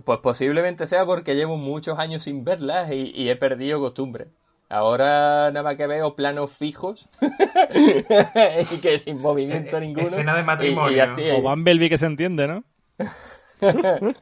Pues 0.05 0.19
posiblemente 0.19 0.87
sea 0.87 1.07
porque 1.07 1.37
llevo 1.37 1.57
muchos 1.57 1.99
años 1.99 2.25
sin 2.25 2.45
verlas 2.45 2.91
y, 2.93 3.31
he 3.31 3.37
perdido 3.37 3.81
costumbre. 3.81 4.27
Ahora 4.69 5.51
nada 5.53 5.63
más 5.63 5.77
que 5.77 5.87
veo 5.87 6.15
planos 6.17 6.53
fijos 6.53 7.09
y 8.71 8.77
que 8.79 8.99
sin 8.99 9.23
movimiento 9.23 9.77
eh, 9.77 9.79
eh, 9.79 9.87
ninguno. 9.87 10.09
Escena 10.09 10.37
de 10.37 10.43
matrimonio. 10.43 11.15
o 11.33 11.41
Bumblebee 11.41 11.89
que 11.89 11.97
se 11.97 12.07
entiende, 12.07 12.47
¿no? 12.47 12.65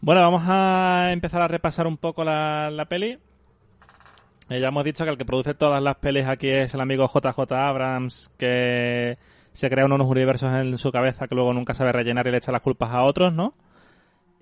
bueno, 0.00 0.20
vamos 0.22 0.42
a 0.46 1.10
empezar 1.12 1.42
a 1.42 1.48
repasar 1.48 1.86
un 1.86 1.96
poco 1.96 2.24
la, 2.24 2.70
la 2.70 2.86
peli. 2.86 3.18
Eh, 4.50 4.60
ya 4.60 4.68
hemos 4.68 4.84
dicho 4.84 5.04
que 5.04 5.10
el 5.10 5.18
que 5.18 5.24
produce 5.24 5.54
todas 5.54 5.82
las 5.82 5.96
pelis 5.96 6.26
aquí 6.26 6.48
es 6.48 6.72
el 6.72 6.80
amigo 6.80 7.06
JJ 7.06 7.52
Abrams, 7.52 8.32
que 8.38 9.18
se 9.52 9.68
crea 9.68 9.84
unos 9.84 10.06
universos 10.06 10.52
en 10.54 10.78
su 10.78 10.90
cabeza 10.90 11.28
que 11.28 11.34
luego 11.34 11.52
nunca 11.52 11.74
sabe 11.74 11.92
rellenar 11.92 12.26
y 12.26 12.30
le 12.30 12.38
echa 12.38 12.52
las 12.52 12.62
culpas 12.62 12.90
a 12.90 13.02
otros, 13.02 13.32
¿no? 13.32 13.52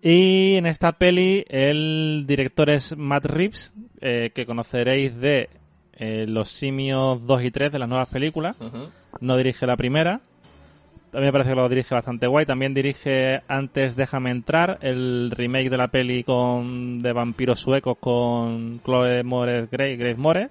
Y 0.02 0.56
en 0.56 0.66
esta 0.66 0.92
peli 0.92 1.44
el 1.48 2.24
director 2.26 2.70
es 2.70 2.96
Matt 2.96 3.24
Reeves, 3.24 3.74
eh, 4.00 4.30
que 4.34 4.46
conoceréis 4.46 5.16
de 5.16 5.48
eh, 5.94 6.26
Los 6.28 6.50
Simios 6.50 7.26
2 7.26 7.42
y 7.42 7.50
3 7.50 7.72
de 7.72 7.78
las 7.78 7.88
nuevas 7.88 8.08
películas. 8.08 8.56
No 9.20 9.36
dirige 9.36 9.66
la 9.66 9.76
primera. 9.76 10.20
A 11.16 11.18
mí 11.18 11.24
me 11.24 11.32
parece 11.32 11.48
que 11.48 11.56
lo 11.56 11.66
dirige 11.66 11.94
bastante 11.94 12.26
guay. 12.26 12.44
También 12.44 12.74
dirige 12.74 13.40
Antes 13.48 13.96
Déjame 13.96 14.30
Entrar, 14.30 14.76
el 14.82 15.30
remake 15.30 15.70
de 15.70 15.78
la 15.78 15.88
peli 15.88 16.22
con 16.22 17.00
de 17.00 17.10
vampiros 17.14 17.58
suecos 17.58 17.96
con 17.98 18.80
Chloe 18.84 19.22
Moretz 19.22 19.70
Grace, 19.70 19.96
Grace 19.96 20.20
Moretz. 20.20 20.50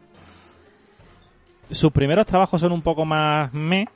Sus 1.69 1.91
primeros 1.91 2.25
trabajos 2.25 2.59
son 2.59 2.71
un 2.71 2.81
poco 2.81 3.05
más 3.05 3.53
me, 3.53 3.87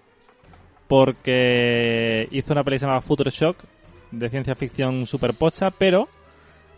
porque 0.87 2.27
hizo 2.29 2.53
una 2.53 2.63
peli 2.63 2.77
llamada 2.77 3.01
Future 3.01 3.31
Shock, 3.31 3.57
de 4.11 4.29
ciencia 4.29 4.53
ficción 4.53 5.07
super 5.07 5.33
pocha, 5.33 5.71
pero 5.71 6.07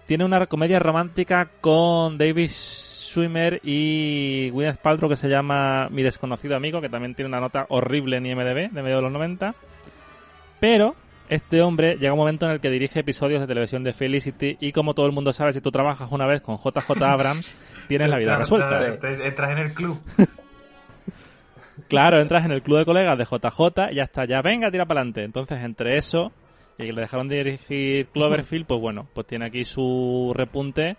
tiene 0.06 0.24
una 0.24 0.46
comedia 0.46 0.80
romántica 0.80 1.50
con 1.60 2.18
David 2.18 2.50
Schwimmer 3.12 3.60
y 3.64 4.50
Gwyneth 4.52 4.82
Paltrow 4.82 5.10
que 5.10 5.18
se 5.18 5.28
llama 5.28 5.90
Mi 5.90 6.02
desconocido 6.02 6.56
amigo, 6.56 6.82
que 6.82 6.90
también 6.90 7.14
tiene 7.14 7.30
una 7.30 7.40
nota 7.40 7.66
horrible 7.70 8.18
en 8.18 8.26
IMDb 8.26 8.72
de 8.72 8.82
medio 8.82 8.98
de 8.98 9.02
los 9.02 9.12
90. 9.12 9.54
Pero 10.60 10.96
este 11.30 11.62
hombre 11.62 11.98
llega 11.98 12.14
un 12.14 12.20
momento 12.20 12.46
en 12.46 12.54
el 12.54 12.60
que 12.60 12.70
dirige 12.70 13.02
episodios 13.02 13.42
de 13.42 13.48
televisión 13.48 13.84
de 13.84 13.94
Felicity 13.94 14.58
y 14.60 14.72
como 14.72 14.94
todo 14.94 15.06
el 15.06 15.12
mundo 15.12 15.34
sabe, 15.34 15.54
si 15.54 15.62
tú 15.62 15.72
trabajas 15.72 16.10
una 16.12 16.26
vez 16.26 16.42
con 16.42 16.58
JJ 16.58 17.04
Abrams, 17.04 17.52
tienes 17.88 18.10
la 18.10 18.18
vida 18.18 18.38
resuelta. 18.38 18.86
Entras 18.86 19.52
en 19.52 19.58
el 19.58 19.74
club. 19.74 20.00
claro, 21.88 22.22
entras 22.22 22.46
en 22.46 22.52
el 22.52 22.62
club 22.62 22.80
de 22.80 22.86
colegas 22.86 23.18
de 23.18 23.26
JJ 23.26 23.92
y 23.92 23.96
ya 23.96 24.04
está, 24.04 24.26
ya 24.26 24.42
venga, 24.42 24.72
tira 24.72 24.86
para 24.86 25.02
adelante. 25.02 25.24
Entonces, 25.24 25.60
entre 25.64 25.98
eso 25.98 26.32
y 26.78 26.86
que 26.86 26.94
le 26.94 27.02
dejaron 27.02 27.28
dirigir 27.28 28.08
Cloverfield, 28.08 28.66
pues 28.66 28.80
bueno, 28.80 29.08
pues 29.14 29.28
tiene 29.28 29.46
aquí 29.46 29.66
su 29.66 30.32
repunte 30.36 30.96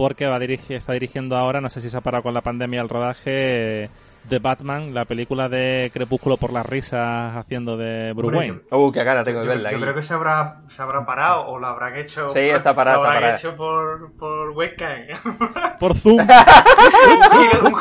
porque 0.00 0.26
va 0.26 0.36
a 0.36 0.38
dirigir, 0.38 0.78
está 0.78 0.94
dirigiendo 0.94 1.36
ahora, 1.36 1.60
no 1.60 1.68
sé 1.68 1.82
si 1.82 1.90
se 1.90 1.98
ha 1.98 2.00
parado 2.00 2.22
con 2.22 2.32
la 2.32 2.40
pandemia 2.40 2.80
el 2.80 2.88
rodaje 2.88 3.90
de 4.24 4.38
Batman, 4.38 4.94
la 4.94 5.04
película 5.04 5.50
de 5.50 5.90
Crepúsculo 5.92 6.38
por 6.38 6.54
las 6.54 6.64
risas 6.64 7.36
haciendo 7.36 7.76
de 7.76 8.14
Bruce 8.14 8.34
Wayne. 8.34 8.60
Uh, 8.70 8.90
qué 8.90 9.04
cara 9.04 9.22
tengo 9.24 9.42
de 9.42 9.48
verla. 9.48 9.72
Yo, 9.72 9.78
creo 9.78 9.94
que 9.94 10.02
se 10.02 10.14
habrá, 10.14 10.62
se 10.68 10.80
habrá 10.80 11.04
parado 11.04 11.48
o 11.48 11.58
lo 11.58 11.66
habrán 11.66 11.98
hecho. 11.98 12.30
Sí, 12.30 12.38
está 12.38 12.74
parado. 12.74 13.02
Lo 13.02 13.10
habrán 13.10 13.34
hecho 13.34 13.54
por, 13.54 14.10
por 14.14 14.48
webcam. 14.52 15.00
Por 15.78 15.94
Zoom. 15.94 16.18
un, 16.18 16.26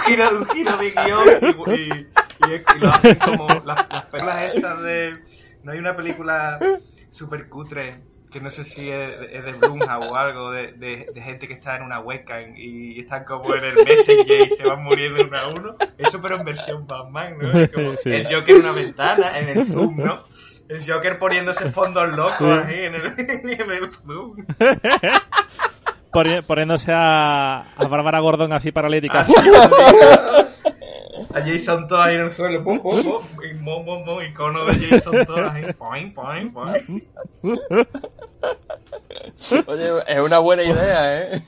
giro, 0.01 0.39
un, 0.39 0.45
giro, 0.49 0.77
de 0.77 0.91
guion 0.91 1.27
y, 1.67 2.51
y, 2.51 2.79
lo 2.81 2.89
hacen 2.89 3.15
como 3.15 3.47
las, 3.63 3.87
las 3.89 4.05
películas 4.07 4.51
estas 4.55 4.81
de. 4.81 5.23
No 5.63 5.71
hay 5.71 5.79
una 5.79 5.95
película 5.95 6.59
super 7.11 7.47
cutre 7.47 8.08
que 8.31 8.39
no 8.39 8.51
sé 8.51 8.63
si 8.63 8.89
es, 8.89 9.43
de 9.43 9.53
Blumhouse 9.53 10.07
o 10.07 10.15
algo, 10.15 10.51
de, 10.51 10.73
de, 10.73 11.21
gente 11.21 11.47
que 11.47 11.55
está 11.55 11.75
en 11.75 11.83
una 11.83 11.99
webcam 11.99 12.53
y 12.55 12.99
están 12.99 13.23
como 13.23 13.53
en 13.55 13.63
el 13.63 13.75
Messenger 13.85 14.41
y 14.41 14.49
se 14.49 14.63
van 14.63 14.83
muriendo 14.83 15.23
uno 15.23 15.37
a 15.37 15.47
uno. 15.47 15.75
Eso 15.97 16.21
pero 16.21 16.35
en 16.37 16.45
versión 16.45 16.85
Batman, 16.85 17.37
¿no? 17.39 17.49
Como 17.73 17.93
El 18.05 18.25
Joker 18.25 18.55
en 18.55 18.61
una 18.61 18.71
ventana, 18.71 19.37
en 19.37 19.49
el 19.49 19.65
Zoom, 19.67 19.97
¿no? 19.97 20.23
El 20.67 20.85
Joker 20.85 21.17
poniéndose 21.17 21.71
fondos 21.71 22.15
locos 22.15 22.65
ahí 22.65 22.85
en 22.85 22.95
el, 22.95 23.05
en 23.17 23.71
el 23.71 23.91
Zoom. 24.05 24.45
Poniéndose 26.47 26.91
a, 26.91 27.73
a 27.75 27.87
Bárbara 27.87 28.19
Gordon 28.19 28.51
así 28.53 28.71
paralítica. 28.71 29.27
A 31.33 31.41
Jason 31.41 31.87
todos 31.87 32.05
ahí 32.05 32.15
en 32.15 32.21
el 32.21 32.31
suelo, 32.31 32.63
pum, 32.63 32.79
pum, 32.79 33.03
pum, 33.03 33.23
y 33.43 33.53
mo, 33.55 33.83
mo, 33.83 34.03
mo, 34.03 34.21
icono 34.21 34.65
de 34.65 34.73
Jason 34.73 35.25
todos 35.25 35.51
ahí, 35.51 35.73
poing. 35.73 36.13
Oye, 39.67 39.89
es 40.07 40.19
una 40.19 40.39
buena 40.39 40.63
idea, 40.63 41.21
¿eh? 41.21 41.41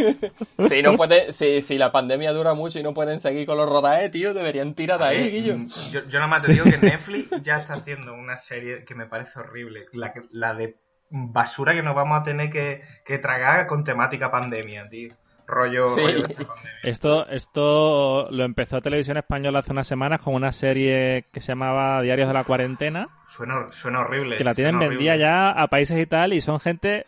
Si, 0.69 0.81
no 0.81 0.95
puede, 0.95 1.33
si, 1.33 1.61
si 1.61 1.77
la 1.77 1.91
pandemia 1.91 2.31
dura 2.31 2.53
mucho 2.53 2.79
y 2.79 2.83
no 2.83 2.93
pueden 2.93 3.19
seguir 3.19 3.45
con 3.45 3.57
los 3.57 3.69
rodajes, 3.69 4.11
tío, 4.11 4.33
deberían 4.33 4.73
tirar 4.75 4.99
de 4.99 5.05
ahí, 5.05 5.31
Guillo. 5.31 5.57
Yo, 5.91 6.05
yo 6.07 6.19
nada 6.19 6.27
más 6.27 6.45
te 6.45 6.53
digo 6.53 6.65
que 6.65 6.77
Netflix 6.77 7.29
ya 7.41 7.57
está 7.57 7.75
haciendo 7.75 8.13
una 8.13 8.37
serie 8.37 8.83
que 8.85 8.95
me 8.95 9.05
parece 9.05 9.39
horrible, 9.39 9.85
la, 9.93 10.13
la 10.31 10.53
de 10.53 10.77
basura 11.09 11.73
que 11.73 11.83
nos 11.83 11.95
vamos 11.95 12.21
a 12.21 12.23
tener 12.23 12.49
que, 12.49 12.81
que 13.05 13.17
tragar 13.17 13.67
con 13.67 13.83
temática 13.83 14.31
pandemia, 14.31 14.87
tío 14.89 15.09
rollo, 15.51 15.85
esto, 16.83 17.27
esto 17.27 18.27
lo 18.31 18.43
empezó 18.43 18.81
Televisión 18.81 19.17
Española 19.17 19.59
hace 19.59 19.71
unas 19.71 19.87
semanas 19.87 20.21
con 20.21 20.33
una 20.33 20.51
serie 20.51 21.25
que 21.31 21.41
se 21.41 21.49
llamaba 21.49 22.01
Diarios 22.01 22.27
de 22.27 22.33
la 22.33 22.43
Cuarentena. 22.43 23.07
Suena, 23.29 23.67
suena 23.71 24.01
horrible. 24.01 24.37
Que 24.37 24.43
la 24.43 24.55
tienen 24.55 24.79
vendida 24.79 25.15
ya 25.15 25.49
a 25.49 25.67
países 25.67 25.99
y 25.99 26.05
tal 26.05 26.33
y 26.33 26.41
son 26.41 26.59
gente... 26.59 27.05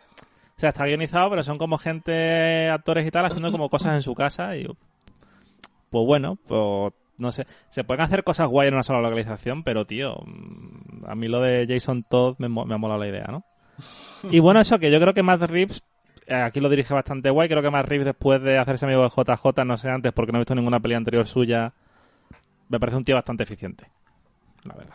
O 0.56 0.60
sea, 0.60 0.68
está 0.68 0.84
guionizado, 0.84 1.30
pero 1.30 1.42
son 1.42 1.58
como 1.58 1.78
gente, 1.78 2.70
actores 2.70 3.04
y 3.04 3.10
tal, 3.10 3.26
haciendo 3.26 3.50
como 3.50 3.68
cosas 3.68 3.94
en 3.94 4.02
su 4.02 4.14
casa 4.14 4.56
y... 4.56 4.66
Pues 5.90 6.06
bueno, 6.06 6.38
pues 6.46 6.92
no 7.18 7.32
sé, 7.32 7.46
se 7.70 7.84
pueden 7.84 8.02
hacer 8.02 8.24
cosas 8.24 8.48
guay 8.48 8.68
en 8.68 8.74
una 8.74 8.82
sola 8.82 9.00
localización, 9.00 9.62
pero 9.62 9.84
tío, 9.84 10.16
mm, 10.24 11.06
a 11.06 11.14
mí 11.14 11.28
lo 11.28 11.40
de 11.40 11.66
Jason 11.68 12.04
Todd 12.04 12.36
me, 12.38 12.48
me 12.48 12.74
ha 12.74 12.78
molado 12.78 13.00
la 13.00 13.08
idea, 13.08 13.26
¿no? 13.28 13.44
Y 14.30 14.38
bueno, 14.38 14.60
eso 14.60 14.78
que 14.78 14.90
yo 14.90 15.00
creo 15.00 15.12
que 15.12 15.22
Matt 15.22 15.42
Reeves 15.42 15.82
aquí 16.28 16.60
lo 16.60 16.68
dirige 16.68 16.94
bastante 16.94 17.30
guay. 17.30 17.48
Creo 17.48 17.62
que 17.62 17.70
más 17.70 17.86
Reeves 17.86 18.06
después 18.06 18.42
de 18.42 18.58
hacerse 18.58 18.84
amigo 18.84 19.02
de 19.02 19.10
JJ, 19.10 19.64
no 19.64 19.76
sé 19.76 19.90
antes 19.90 20.12
porque 20.12 20.32
no 20.32 20.38
he 20.38 20.42
visto 20.42 20.54
ninguna 20.54 20.80
peli 20.80 20.94
anterior 20.94 21.26
suya, 21.26 21.72
me 22.68 22.80
parece 22.80 22.96
un 22.96 23.04
tío 23.04 23.14
bastante 23.14 23.42
eficiente. 23.42 23.88
La 24.64 24.74
verdad. 24.74 24.94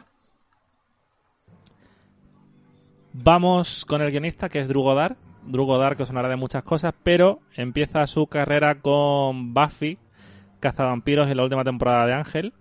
Vamos 3.14 3.86
con 3.86 4.02
el 4.02 4.12
guionista 4.12 4.50
que 4.50 4.60
es 4.60 4.68
Drugodar. 4.68 5.18
Drugodar 5.46 5.96
que 5.96 6.04
os 6.04 6.10
sonará 6.10 6.30
de 6.30 6.36
muchas 6.36 6.64
cosas, 6.64 6.94
pero 7.04 7.40
empieza 7.56 8.06
su 8.08 8.28
carrera 8.28 8.76
con 8.76 9.54
Buffy, 9.54 9.98
Cazavampiros 10.60 11.30
en 11.30 11.38
la 11.38 11.44
última 11.44 11.64
temporada 11.64 12.06
de 12.06 12.14
Ángel. 12.14 12.54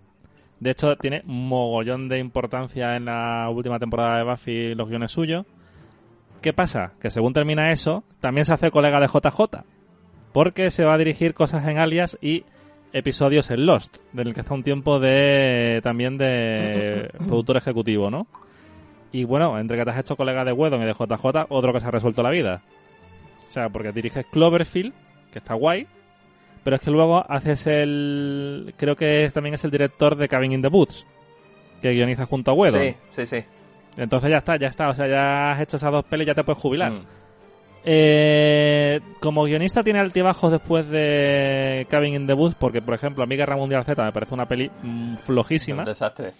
De 0.59 0.71
hecho, 0.71 0.97
tiene 0.97 1.21
mogollón 1.25 2.09
de 2.09 2.19
importancia 2.19 2.95
en 2.95 3.05
la 3.05 3.49
última 3.49 3.79
temporada 3.79 4.17
de 4.17 4.23
Buffy 4.23 4.75
los 4.75 4.89
guiones 4.89 5.11
suyos. 5.11 5.45
¿Qué 6.41 6.53
pasa? 6.53 6.93
Que 7.01 7.11
según 7.11 7.33
termina 7.33 7.71
eso, 7.71 8.03
también 8.19 8.45
se 8.45 8.53
hace 8.53 8.71
colega 8.71 8.99
de 8.99 9.07
JJ. 9.07 9.63
Porque 10.31 10.71
se 10.71 10.85
va 10.85 10.93
a 10.93 10.97
dirigir 10.97 11.33
cosas 11.33 11.67
en 11.67 11.79
Alias 11.79 12.17
y 12.21 12.45
episodios 12.93 13.51
en 13.51 13.65
Lost, 13.65 13.97
del 14.13 14.33
que 14.33 14.41
está 14.41 14.53
un 14.53 14.63
tiempo 14.63 14.99
de 14.99 15.79
también 15.83 16.17
de 16.17 17.09
productor 17.27 17.57
ejecutivo, 17.57 18.09
¿no? 18.09 18.27
Y 19.11 19.23
bueno, 19.23 19.59
entre 19.59 19.77
que 19.77 19.85
te 19.85 19.91
has 19.91 19.99
hecho 19.99 20.15
colega 20.15 20.45
de 20.45 20.51
Wedon 20.51 20.81
y 20.81 20.85
de 20.85 20.93
JJ, 20.93 21.47
otro 21.49 21.73
que 21.73 21.79
se 21.79 21.87
ha 21.87 21.91
resuelto 21.91 22.23
la 22.23 22.29
vida. 22.29 22.61
O 23.47 23.51
sea, 23.51 23.69
porque 23.69 23.91
diriges 23.91 24.25
Cloverfield, 24.27 24.93
que 25.31 25.39
está 25.39 25.55
guay, 25.55 25.87
pero 26.63 26.75
es 26.75 26.81
que 26.81 26.91
luego 26.91 27.25
haces 27.27 27.65
el... 27.67 28.73
Creo 28.77 28.95
que 28.95 29.29
también 29.33 29.55
es 29.55 29.63
el 29.63 29.71
director 29.71 30.15
de 30.15 30.27
Cabin 30.27 30.53
in 30.53 30.61
the 30.61 30.67
Woods, 30.67 31.07
que 31.81 31.89
guioniza 31.91 32.27
junto 32.27 32.51
a 32.51 32.53
Wedon. 32.53 32.81
Sí, 32.81 32.95
sí, 33.11 33.25
sí. 33.25 33.45
Entonces 33.97 34.29
ya 34.29 34.37
está, 34.37 34.57
ya 34.57 34.67
está. 34.67 34.89
O 34.89 34.95
sea, 34.95 35.07
ya 35.07 35.51
has 35.51 35.61
hecho 35.61 35.77
esas 35.77 35.91
dos 35.91 36.05
pelis, 36.05 36.27
ya 36.27 36.35
te 36.35 36.43
puedes 36.43 36.61
jubilar. 36.61 36.91
Mm. 36.91 37.05
Eh, 37.83 38.99
como 39.21 39.45
guionista 39.45 39.83
tiene 39.83 39.99
altibajos 39.99 40.51
después 40.51 40.87
de 40.89 41.87
Cabin 41.89 42.13
in 42.13 42.27
the 42.27 42.33
Woods, 42.33 42.55
porque 42.55 42.81
por 42.81 42.93
ejemplo, 42.93 43.23
a 43.23 43.27
mí 43.27 43.35
Guerra 43.37 43.55
Mundial 43.55 43.85
Z 43.85 44.03
me 44.03 44.11
parece 44.11 44.33
una 44.33 44.47
peli 44.47 44.69
mm, 44.83 45.15
flojísima. 45.17 45.83
Un 45.83 45.85
desastre. 45.85 46.33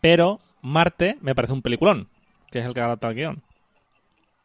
Pero 0.00 0.40
Marte 0.62 1.18
me 1.20 1.34
parece 1.34 1.52
un 1.52 1.62
peliculón, 1.62 2.08
que 2.50 2.60
es 2.60 2.66
el 2.66 2.74
que 2.74 2.80
adapta 2.80 3.08
el 3.08 3.14
guion. 3.14 3.42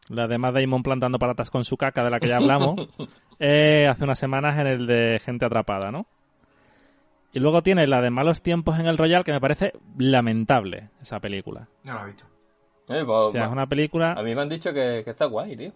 La 0.09 0.27
de 0.27 0.37
Matt 0.37 0.55
Damon 0.55 0.83
plantando 0.83 1.17
patatas 1.17 1.49
con 1.49 1.63
su 1.63 1.77
caca, 1.77 2.03
de 2.03 2.09
la 2.09 2.19
que 2.19 2.27
ya 2.27 2.37
hablamos, 2.37 2.75
eh, 3.39 3.87
hace 3.89 4.03
unas 4.03 4.19
semanas 4.19 4.59
en 4.59 4.67
el 4.67 4.85
de 4.85 5.21
Gente 5.23 5.45
Atrapada, 5.45 5.91
¿no? 5.91 6.05
Y 7.33 7.39
luego 7.39 7.63
tiene 7.63 7.87
la 7.87 7.99
de 8.01 8.11
Malos 8.11 8.41
Tiempos 8.41 8.79
en 8.79 8.85
el 8.85 8.97
Royal, 8.97 9.23
que 9.23 9.31
me 9.31 9.41
parece 9.41 9.73
lamentable 9.97 10.89
esa 11.01 11.19
película. 11.19 11.67
No 11.83 11.95
la 11.95 12.03
he 12.03 12.05
visto. 12.07 12.25
Eh, 12.89 13.03
pues, 13.05 13.07
O 13.09 13.29
sea, 13.29 13.45
es 13.45 13.51
una 13.51 13.65
película... 13.67 14.11
A 14.13 14.21
mí 14.21 14.35
me 14.35 14.41
han 14.41 14.49
dicho 14.49 14.71
que, 14.71 15.01
que 15.03 15.09
está 15.11 15.25
guay, 15.25 15.57
tío. 15.57 15.71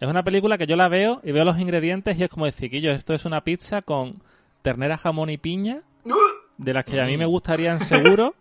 Es 0.00 0.08
una 0.08 0.22
película 0.22 0.58
que 0.58 0.66
yo 0.66 0.76
la 0.76 0.88
veo 0.88 1.20
y 1.24 1.32
veo 1.32 1.44
los 1.44 1.58
ingredientes 1.58 2.18
y 2.18 2.22
es 2.24 2.28
como 2.28 2.44
decir, 2.46 2.70
Quillo, 2.70 2.92
esto 2.92 3.14
es 3.14 3.24
una 3.24 3.42
pizza 3.42 3.82
con 3.82 4.22
ternera, 4.62 4.98
jamón 4.98 5.30
y 5.30 5.38
piña, 5.38 5.82
de 6.58 6.72
las 6.74 6.84
que 6.84 7.00
a 7.00 7.04
mí 7.06 7.16
me 7.16 7.24
gustarían 7.26 7.80
seguro, 7.80 8.34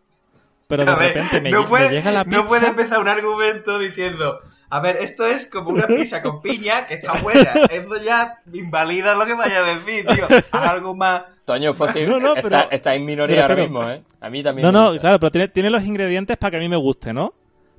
pero 0.68 0.84
de 0.86 0.92
ver, 0.96 1.00
repente 1.16 1.42
me, 1.42 1.50
no, 1.52 1.64
lle- 1.64 1.68
puede, 1.70 1.88
me 1.88 1.94
llega 1.96 2.12
la 2.12 2.26
pizza... 2.26 2.38
no 2.38 2.46
puede 2.46 2.68
empezar 2.68 3.00
un 3.00 3.08
argumento 3.08 3.80
diciendo, 3.80 4.40
a 4.70 4.80
ver, 4.80 4.98
esto 4.98 5.26
es 5.26 5.46
como 5.48 5.70
una 5.70 5.88
pizza 5.88 6.22
con 6.22 6.42
piña 6.42 6.86
que 6.88 6.96
está 6.96 7.14
buena. 7.22 7.42
Esto 7.72 8.02
ya 8.04 8.40
invalida 8.54 9.16
lo 9.16 9.26
que 9.26 9.34
vaya 9.34 9.60
a 9.60 9.64
decir, 9.76 10.06
tío. 10.06 10.26
Haz 10.52 10.54
algo 10.70 10.94
más. 10.96 11.24
Toño, 11.46 11.74
posible. 11.74 12.08
No, 12.08 12.20
no, 12.20 12.36
está, 12.36 12.42
pero- 12.42 12.72
está 12.72 12.94
en 12.96 13.06
minoría 13.06 13.44
ahora 13.44 13.56
pero- 13.56 13.68
mismo, 13.68 13.90
¿eh? 13.90 14.02
A 14.20 14.30
mí 14.30 14.44
también 14.44 14.66
No, 14.66 14.72
me 14.72 14.78
no, 14.78 14.86
gusta. 14.88 15.02
claro, 15.02 15.20
pero 15.20 15.32
tiene, 15.32 15.48
tiene 15.48 15.70
los 15.70 15.84
ingredientes 15.84 16.36
para 16.38 16.52
que 16.52 16.58
a 16.58 16.60
mí 16.60 16.68
me 16.68 16.76
guste, 16.78 17.14
¿no? 17.14 17.34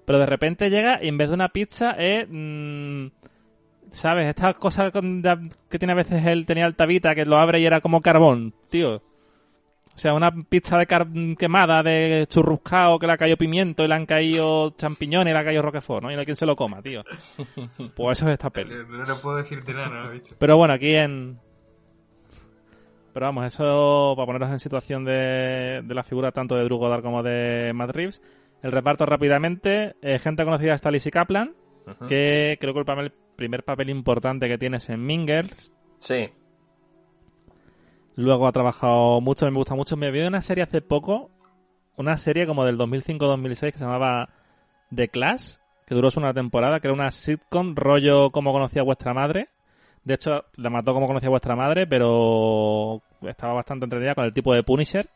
Pero 0.07 0.19
de 0.19 0.27
repente 0.27 0.71
llega 0.71 0.99
y 1.03 1.09
en 1.09 1.19
vez 1.19 1.29
de 1.29 1.35
una 1.35 1.49
pizza 1.51 1.91
es... 1.99 2.27
mm, 2.31 3.09
¿Sabes? 3.91 4.27
Estas 4.27 4.55
cosas 4.57 4.91
con- 4.91 5.23
de- 5.23 5.51
que 5.71 5.79
tiene 5.79 5.93
a 5.93 5.97
veces 5.97 6.25
él 6.27 6.47
tenía 6.47 6.67
altavita, 6.67 7.15
que 7.15 7.25
lo 7.27 7.39
abre 7.39 7.61
y 7.61 7.67
era 7.67 7.81
como 7.81 8.01
carbón, 8.03 8.53
tío. 8.71 9.03
O 9.99 10.01
sea, 10.01 10.15
una 10.15 10.31
pizza 10.31 10.79
de 10.79 10.87
car- 10.87 11.09
quemada, 11.37 11.83
de 11.83 12.25
churruscao, 12.31 13.01
que 13.01 13.07
le 13.09 13.15
ha 13.15 13.17
caído 13.17 13.37
pimiento 13.37 13.83
y 13.85 13.89
le 13.89 13.95
han 13.97 14.07
caído 14.07 14.71
champiñones 14.77 15.33
y 15.33 15.35
le 15.35 15.39
ha 15.41 15.45
caído 15.45 15.61
roquefort, 15.61 16.05
¿no? 16.05 16.11
Y 16.13 16.15
no 16.15 16.21
hay 16.21 16.25
quien 16.25 16.37
se 16.37 16.47
lo 16.47 16.55
coma, 16.55 16.81
tío. 16.83 17.03
Pues 17.97 18.19
eso 18.19 18.29
es 18.29 18.35
esta 18.35 18.49
peli. 18.51 18.73
No, 18.89 19.05
no 19.05 19.21
puedo 19.21 19.39
decirte 19.39 19.75
nada, 19.75 19.89
no 19.89 20.03
lo 20.05 20.11
he 20.11 20.13
visto. 20.15 20.37
Pero 20.39 20.57
bueno, 20.57 20.75
aquí 20.75 20.95
en... 20.95 21.41
Pero 23.13 23.27
vamos, 23.27 23.47
eso 23.47 24.13
para 24.17 24.27
ponernos 24.27 24.51
en 24.51 24.61
situación 24.61 25.05
de, 25.05 25.83
de 25.85 25.95
la 25.95 26.05
figura 26.05 26.31
tanto 26.31 26.55
de 26.55 26.63
Drew 26.65 26.79
Goddard 26.79 27.03
como 27.03 27.23
de 27.25 27.73
Matt 27.75 27.91
Reeves. 27.91 28.23
El 28.63 28.71
reparto 28.71 29.05
rápidamente, 29.07 29.97
eh, 30.03 30.19
gente 30.21 30.45
conocida 30.45 30.75
está 30.75 30.91
Lizzie 30.93 31.11
Kaplan, 31.11 31.55
que 32.07 32.57
creo 32.61 32.73
que 32.75 32.81
el, 32.81 32.87
papel- 32.87 33.13
primer 33.35 33.65
papel 33.65 33.91
importante 33.91 34.47
que 34.49 34.59
tiene 34.59 34.77
es 34.77 34.89
en 34.91 35.05
Mingers. 35.05 35.73
Sí. 35.99 36.29
Luego 38.19 38.49
ha 38.49 38.53
trabajado 38.53 39.21
mucho, 39.21 39.47
me 39.47 39.57
gusta 39.57 39.77
mucho. 39.77 39.97
Me 39.97 40.11
vi 40.11 40.23
una 40.23 40.43
serie 40.43 40.65
hace 40.65 40.81
poco, 40.81 41.31
una 41.97 42.17
serie 42.17 42.49
como 42.49 42.65
del 42.65 42.77
2005-2006 42.77 43.71
que 43.71 43.79
se 43.79 43.85
llamaba 43.85 44.29
The 44.93 45.07
Class, 45.07 45.61
que 45.87 45.95
duró 45.95 46.11
solo 46.11 46.27
una 46.27 46.35
temporada, 46.35 46.81
que 46.81 46.89
era 46.89 46.95
una 46.95 47.13
sitcom 47.13 47.77
rollo 47.77 48.33
como 48.33 48.53
conocía 48.53 48.83
vuestra 48.83 49.15
madre. 49.15 49.51
De 50.03 50.15
hecho, 50.15 50.47
la 50.57 50.69
mató 50.69 50.95
como 50.95 51.07
conocía 51.07 51.29
vuestra 51.29 51.55
madre, 51.55 51.87
pero 51.87 53.03
estaba 53.23 53.53
bastante 53.53 53.85
entretenida 53.85 54.17
con 54.17 54.25
el 54.25 54.33
tipo 54.33 54.53
de 54.53 54.65
Punisher 54.65 55.09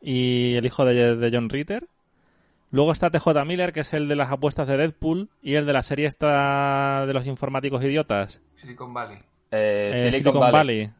y 0.00 0.54
el 0.54 0.64
hijo 0.64 0.86
de, 0.86 1.14
de 1.14 1.30
John 1.30 1.50
Ritter. 1.50 1.88
Luego 2.70 2.92
está 2.92 3.10
TJ 3.10 3.44
Miller, 3.44 3.74
que 3.74 3.80
es 3.80 3.92
el 3.92 4.08
de 4.08 4.16
las 4.16 4.32
apuestas 4.32 4.66
de 4.66 4.78
Deadpool, 4.78 5.28
y 5.42 5.56
el 5.56 5.66
de 5.66 5.74
la 5.74 5.82
serie 5.82 6.06
esta 6.06 7.04
de 7.04 7.12
los 7.12 7.26
informáticos 7.26 7.84
idiotas. 7.84 8.40
Silicon 8.56 8.94
Valley. 8.94 9.18
Eh, 9.50 9.92
Eh, 10.06 10.12
Silicon, 10.12 10.40
Valley. 10.40 10.90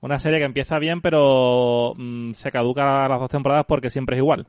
Una 0.00 0.18
serie 0.18 0.38
que 0.38 0.44
empieza 0.44 0.78
bien, 0.78 1.00
pero 1.00 1.94
mm, 1.96 2.32
se 2.32 2.50
caduca 2.52 3.04
a 3.04 3.08
las 3.08 3.18
dos 3.20 3.30
temporadas 3.30 3.64
porque 3.66 3.90
siempre 3.90 4.16
es 4.16 4.20
igual. 4.20 4.46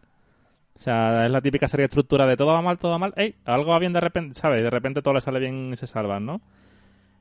O 0.76 0.80
sea, 0.80 1.26
es 1.26 1.32
la 1.32 1.42
típica 1.42 1.68
serie 1.68 1.86
estructura 1.86 2.28
de 2.28 2.38
todo 2.38 2.48
va 2.54 2.62
mal, 2.62 2.78
todo 2.78 2.92
va 2.92 3.00
mal. 3.00 3.14
¡Ey! 3.16 3.34
Algo 3.46 3.72
va 3.72 3.80
bien 3.80 3.94
de 3.94 4.02
repente, 4.02 4.40
¿sabes? 4.40 4.62
De 4.62 4.70
repente 4.70 5.02
todo 5.02 5.16
le 5.16 5.22
sale 5.22 5.40
bien 5.40 5.72
y 5.74 5.78
se 5.78 5.88
salvan, 5.88 6.26
¿no? 6.26 6.42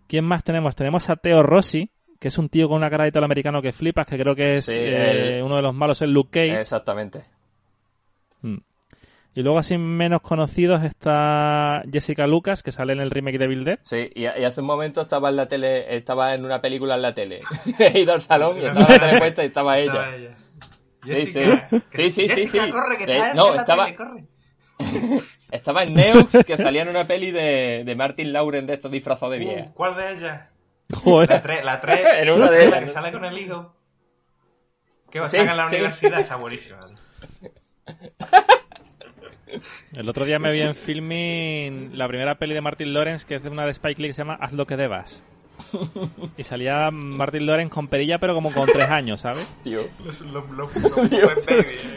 ¿Quién 0.08 0.24
más 0.24 0.44
tenemos? 0.44 0.76
Tenemos 0.76 1.08
a 1.08 1.16
Teo 1.16 1.42
Rossi, 1.42 1.90
que 2.20 2.28
es 2.28 2.36
un 2.38 2.48
tío 2.50 2.68
con 2.68 2.76
una 2.78 2.90
cara 2.90 3.04
de 3.04 3.08
italoamericano 3.10 3.62
que 3.62 3.72
flipas, 3.72 4.06
que 4.06 4.18
creo 4.18 4.34
que 4.34 4.58
es 4.58 4.66
Sí, 4.66 4.72
eh, 4.78 5.38
el- 5.38 5.42
uno 5.44 5.56
de 5.56 5.62
los 5.62 5.74
malos 5.74 6.02
en 6.02 6.12
Luke 6.12 6.30
Cage. 6.30 6.60
Exactamente. 6.60 7.24
Mm. 8.42 8.56
Y 9.36 9.42
luego, 9.42 9.58
así 9.58 9.76
menos 9.78 10.22
conocidos, 10.22 10.82
está 10.82 11.82
Jessica 11.92 12.26
Lucas, 12.26 12.62
que 12.62 12.72
sale 12.72 12.94
en 12.94 13.00
el 13.00 13.10
remake 13.10 13.38
de 13.38 13.44
Evil 13.44 13.64
Dead. 13.64 13.78
Sí, 13.84 14.10
y, 14.14 14.22
y 14.22 14.26
hace 14.44 14.62
un 14.62 14.66
momento 14.66 15.02
estaba 15.02 15.28
en 15.28 15.36
la 15.36 15.46
tele, 15.46 15.94
estaba 15.94 16.34
en 16.34 16.44
una 16.44 16.60
película 16.62 16.94
en 16.96 17.02
la 17.02 17.12
tele. 17.14 17.40
He 17.78 17.98
ido 18.00 18.14
al 18.14 18.22
salón 18.22 18.56
y 18.60 18.64
estaba 18.64 18.88
la 18.88 18.98
tele 18.98 19.18
puesta 19.18 19.42
y 19.44 19.46
estaba 19.46 19.78
ella. 19.78 19.92
Estaba 19.92 20.16
ella. 20.16 20.36
Sí, 21.04 21.12
Jessica, 21.12 21.68
sí. 21.70 21.82
que- 21.92 21.96
Sí, 21.96 22.10
sí, 22.10 22.28
Jessica, 22.28 22.64
sí. 22.64 22.70
corre, 22.72 22.96
que 22.98 23.06
De- 23.06 23.16
en 23.18 23.36
no, 23.36 23.54
la 23.54 23.60
estaba- 23.60 23.84
tele, 23.84 23.96
corre. 23.96 24.24
Estaba 25.50 25.84
en 25.84 25.94
Neux, 25.94 26.26
que 26.44 26.56
salía 26.56 26.82
en 26.82 26.88
una 26.88 27.04
peli 27.04 27.30
de, 27.30 27.82
de 27.86 27.94
Martin 27.94 28.32
Lauren 28.32 28.66
de 28.66 28.74
estos 28.74 28.90
disfrazados 28.90 29.32
de 29.32 29.38
vieja. 29.38 29.66
Uh, 29.70 29.74
¿Cuál 29.74 29.96
de 29.96 30.10
ellas? 30.12 30.40
La 30.88 30.98
Joder. 30.98 31.42
3, 31.42 31.64
la 31.64 31.80
3. 31.80 32.00
En 32.22 32.30
una 32.30 32.50
de 32.50 32.66
ellas, 32.66 32.80
que 32.84 32.88
sale 32.90 33.12
con 33.12 33.24
el 33.24 33.38
hijo. 33.38 33.74
Que 35.10 35.20
va 35.20 35.26
a 35.26 35.28
estar 35.28 35.46
en 35.46 35.56
la 35.56 35.66
sí. 35.68 35.76
universidad, 35.76 36.20
está 36.20 36.36
buenísimo. 36.36 36.78
El 39.94 40.08
otro 40.08 40.24
día 40.24 40.38
me 40.38 40.50
vi 40.50 40.60
en 40.60 40.74
filming 40.74 41.96
la 41.96 42.08
primera 42.08 42.36
peli 42.38 42.54
de 42.54 42.60
Martin 42.60 42.92
Lawrence, 42.92 43.26
que 43.26 43.36
es 43.36 43.42
de 43.42 43.48
una 43.48 43.64
de 43.64 43.70
Spike 43.72 44.00
Lee 44.02 44.08
que 44.08 44.14
se 44.14 44.22
llama 44.22 44.38
Haz 44.40 44.52
lo 44.52 44.66
que 44.66 44.76
debas. 44.76 45.24
Y 46.36 46.44
salía 46.44 46.90
Martin 46.90 47.46
Lawrence 47.46 47.70
con 47.72 47.88
perilla, 47.88 48.18
pero 48.18 48.34
como 48.34 48.52
con 48.52 48.66
tres 48.66 48.90
años, 48.90 49.20
¿sabes? 49.22 49.50
Tío. 49.64 49.80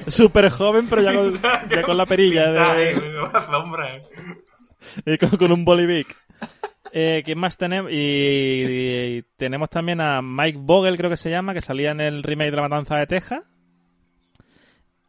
Súper 0.07 0.49
joven, 0.49 0.87
pero 0.87 1.01
ya 1.01 1.13
con, 1.13 1.33
ya 1.69 1.83
con 1.83 1.97
la 1.97 2.05
perilla 2.05 2.51
de, 2.51 2.91
eh. 2.91 2.95
y 5.05 5.17
con, 5.17 5.29
con 5.31 5.51
un 5.51 5.65
bolivic. 5.65 6.15
Eh, 6.93 7.21
¿Quién 7.25 7.37
más 7.37 7.57
tenemos? 7.57 7.91
Y, 7.91 7.95
y 7.97 9.23
tenemos 9.37 9.69
también 9.69 9.99
a 10.01 10.21
Mike 10.21 10.57
Vogel, 10.61 10.95
creo 10.97 11.09
que 11.09 11.17
se 11.17 11.29
llama, 11.29 11.53
que 11.53 11.61
salía 11.61 11.91
en 11.91 11.99
el 12.01 12.23
remake 12.23 12.51
de 12.51 12.55
La 12.55 12.61
Matanza 12.63 12.95
de 12.95 13.07
Texas. 13.07 13.41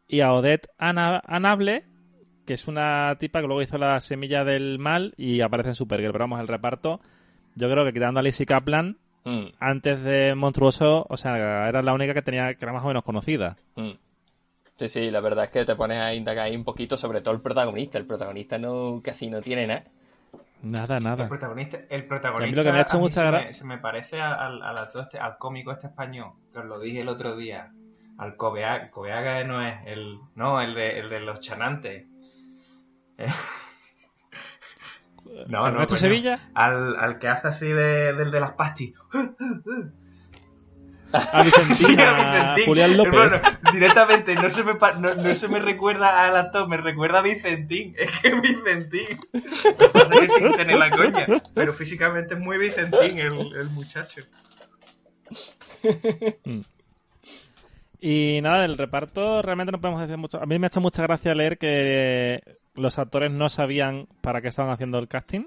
Y 0.08 0.22
a 0.22 0.32
Odette 0.32 0.68
Ana- 0.76 1.22
Anable, 1.24 1.84
que 2.50 2.54
es 2.54 2.66
una 2.66 3.14
tipa 3.20 3.40
que 3.40 3.46
luego 3.46 3.62
hizo 3.62 3.78
La 3.78 4.00
Semilla 4.00 4.42
del 4.42 4.80
Mal 4.80 5.14
y 5.16 5.40
aparece 5.40 5.68
en 5.68 5.74
Supergirl. 5.76 6.10
Pero 6.10 6.24
vamos, 6.24 6.40
el 6.40 6.48
reparto, 6.48 7.00
yo 7.54 7.70
creo 7.70 7.84
que 7.84 7.92
quitando 7.92 8.18
a 8.18 8.22
Lizzie 8.24 8.44
Kaplan, 8.44 8.96
Mm, 9.22 9.48
antes 9.60 10.02
de 10.02 10.34
Monstruoso, 10.34 11.06
o 11.08 11.16
sea, 11.16 11.68
era 11.68 11.80
la 11.82 11.92
única 11.92 12.12
que 12.14 12.22
tenía 12.22 12.54
que 12.54 12.64
era 12.64 12.72
más 12.72 12.82
o 12.82 12.88
menos 12.88 13.04
conocida. 13.04 13.56
mm. 13.76 13.90
Sí, 14.78 14.88
sí, 14.88 15.10
la 15.12 15.20
verdad 15.20 15.44
es 15.44 15.50
que 15.52 15.64
te 15.64 15.76
pones 15.76 15.98
a 15.98 16.12
indagar 16.14 16.46
ahí 16.46 16.56
un 16.56 16.64
poquito, 16.64 16.96
sobre 16.96 17.20
todo 17.20 17.34
el 17.34 17.40
protagonista. 17.40 17.98
El 17.98 18.06
protagonista 18.06 18.58
no 18.58 19.00
casi 19.04 19.28
no 19.30 19.40
tiene 19.42 19.66
nada. 19.68 19.84
Nada, 20.62 20.96
El 20.96 21.04
nada. 21.04 21.28
protagonista, 21.28 21.78
el 21.88 22.00
Y 22.00 22.02
protagonista 22.04 22.48
a 22.48 22.50
mí 22.50 22.56
lo 22.56 22.64
que 22.64 22.72
me 22.72 22.78
ha 22.78 22.82
hecho 22.82 22.98
mucha 22.98 23.26
se, 23.26 23.30
me, 23.46 23.54
se 23.54 23.64
me 23.64 23.78
parece 23.78 24.20
al, 24.20 24.60
al, 24.62 24.88
este- 25.00 25.18
al 25.20 25.36
cómico 25.38 25.70
este 25.70 25.86
español, 25.86 26.32
que 26.52 26.58
os 26.58 26.64
lo 26.64 26.80
dije 26.80 27.02
el 27.02 27.08
otro 27.08 27.36
día. 27.36 27.70
Al 28.18 28.36
Cobeaga, 28.36 28.90
Cobeaga 28.90 29.44
no 29.44 29.64
es 29.64 29.76
el. 29.86 30.18
No, 30.34 30.60
el 30.60 30.74
de, 30.74 30.98
el 30.98 31.08
de 31.10 31.20
los 31.20 31.40
chanantes. 31.40 32.06
Eh, 33.20 33.28
No, 35.48 35.60
no, 35.60 35.66
Ernesto 35.68 35.94
coño. 35.94 36.00
Sevilla, 36.00 36.50
Al, 36.54 36.96
al 36.96 37.18
que 37.18 37.28
hace 37.28 37.48
así 37.48 37.66
de, 37.66 38.12
del 38.14 38.30
de 38.30 38.40
las 38.40 38.52
pastis. 38.52 38.92
a 41.12 41.42
Vicentina, 41.42 41.74
Sí, 41.76 42.00
a 42.00 42.12
Vicentín. 42.14 42.64
Julián 42.66 42.96
López. 42.96 43.14
Hermano, 43.14 43.58
directamente, 43.72 44.34
no 44.34 44.50
se, 44.50 44.64
me, 44.64 44.74
no, 44.98 45.14
no 45.14 45.34
se 45.34 45.48
me 45.48 45.60
recuerda 45.60 46.26
al 46.26 46.36
actor, 46.36 46.68
me 46.68 46.76
recuerda 46.76 47.20
a 47.20 47.22
Vicentín. 47.22 47.94
Es 47.96 48.10
que 48.20 48.28
es 48.28 48.42
Vicentín. 48.42 49.06
Lo 49.32 49.76
que 49.76 49.88
pasa 49.88 50.14
es 50.16 50.20
que 50.20 50.28
sin 50.40 50.56
tener 50.56 50.78
la 50.78 50.90
coña. 50.90 51.26
Pero 51.54 51.72
físicamente 51.72 52.34
es 52.34 52.40
muy 52.40 52.58
Vicentín 52.58 53.18
el, 53.18 53.56
el 53.56 53.70
muchacho. 53.70 54.22
Y 58.00 58.40
nada, 58.42 58.62
del 58.62 58.78
reparto 58.78 59.42
realmente 59.42 59.72
no 59.72 59.80
podemos 59.80 60.00
decir 60.00 60.16
mucho. 60.16 60.42
A 60.42 60.46
mí 60.46 60.58
me 60.58 60.66
ha 60.66 60.68
hecho 60.68 60.80
mucha 60.80 61.02
gracia 61.02 61.34
leer 61.34 61.58
que 61.58 62.40
los 62.74 62.98
actores 62.98 63.30
no 63.30 63.48
sabían 63.48 64.08
para 64.22 64.40
qué 64.40 64.48
estaban 64.48 64.72
haciendo 64.72 64.98
el 64.98 65.08
casting. 65.08 65.44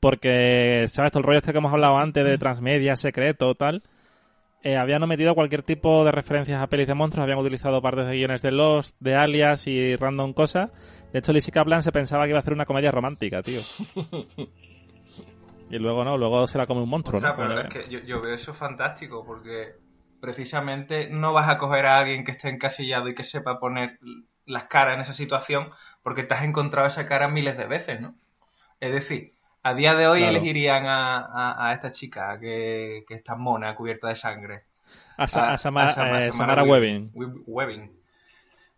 Porque, 0.00 0.86
¿sabes? 0.88 1.12
Todo 1.12 1.20
el 1.20 1.26
rollo 1.26 1.38
este 1.38 1.52
que 1.52 1.58
hemos 1.58 1.72
hablado 1.72 1.98
antes 1.98 2.24
de 2.24 2.36
transmedia, 2.36 2.96
secreto, 2.96 3.54
tal. 3.54 3.84
Eh, 4.64 4.76
habían 4.76 5.02
omitido 5.02 5.34
cualquier 5.34 5.62
tipo 5.62 6.04
de 6.04 6.10
referencias 6.10 6.60
a 6.60 6.66
pelis 6.66 6.88
de 6.88 6.94
monstruos, 6.94 7.22
habían 7.22 7.38
utilizado 7.38 7.80
partes 7.80 8.06
de 8.06 8.16
guiones 8.16 8.42
de 8.42 8.52
Lost, 8.52 8.96
de 9.00 9.14
Alias 9.14 9.66
y 9.68 9.94
random 9.94 10.32
cosas. 10.32 10.70
De 11.12 11.20
hecho, 11.20 11.32
Lizzie 11.32 11.52
Kaplan 11.52 11.82
se 11.82 11.92
pensaba 11.92 12.24
que 12.24 12.30
iba 12.30 12.38
a 12.38 12.40
hacer 12.40 12.52
una 12.52 12.66
comedia 12.66 12.90
romántica, 12.90 13.42
tío. 13.42 13.60
Y 15.70 15.78
luego 15.78 16.04
no, 16.04 16.18
luego 16.18 16.46
se 16.46 16.58
la 16.58 16.66
come 16.66 16.82
un 16.82 16.88
monstruo, 16.90 17.16
Ostras, 17.16 17.34
¿no? 17.34 17.48
pero 17.48 17.60
es 17.62 17.68
que 17.72 17.90
yo, 17.90 18.00
yo 18.00 18.20
veo 18.20 18.34
eso 18.34 18.52
fantástico 18.52 19.24
porque 19.24 19.76
precisamente 20.22 21.10
no 21.10 21.34
vas 21.34 21.50
a 21.50 21.58
coger 21.58 21.86
a 21.86 21.98
alguien 22.00 22.24
que 22.24 22.32
esté 22.32 22.48
encasillado 22.50 23.10
y 23.10 23.16
que 23.16 23.24
sepa 23.24 23.60
poner 23.60 24.00
las 24.46 24.64
caras 24.66 24.96
en 24.96 25.02
esa 25.02 25.14
situación 25.14 25.70
porque 26.04 26.24
te 26.24 26.34
has 26.34 26.44
encontrado 26.44 26.88
esa 26.88 27.06
cara 27.06 27.28
miles 27.28 27.58
de 27.58 27.66
veces, 27.66 28.00
¿no? 28.02 28.16
Es 28.80 28.92
decir, 28.92 29.34
a 29.64 29.74
día 29.74 29.94
de 29.96 30.06
hoy 30.08 30.20
Claro. 30.20 30.38
elegirían 30.38 30.86
a, 30.86 31.18
a- 31.20 31.68
a 31.70 31.74
esta 31.74 31.92
chica 31.92 32.38
que, 32.40 33.04
que 33.08 33.14
está 33.14 33.36
mona, 33.36 33.76
cubierta 33.76 34.08
de 34.08 34.16
sangre. 34.16 34.64
A, 35.16 35.26
Sa- 35.28 35.52
a 35.52 35.58
Sama- 35.58 35.86
a 35.86 35.88
Sama- 35.88 36.18
eh, 36.26 36.32
Samara 36.32 36.62
Samara 36.62 36.64
Webbing. 36.64 37.10
Web- 37.14 37.42
Webbing. 37.46 37.92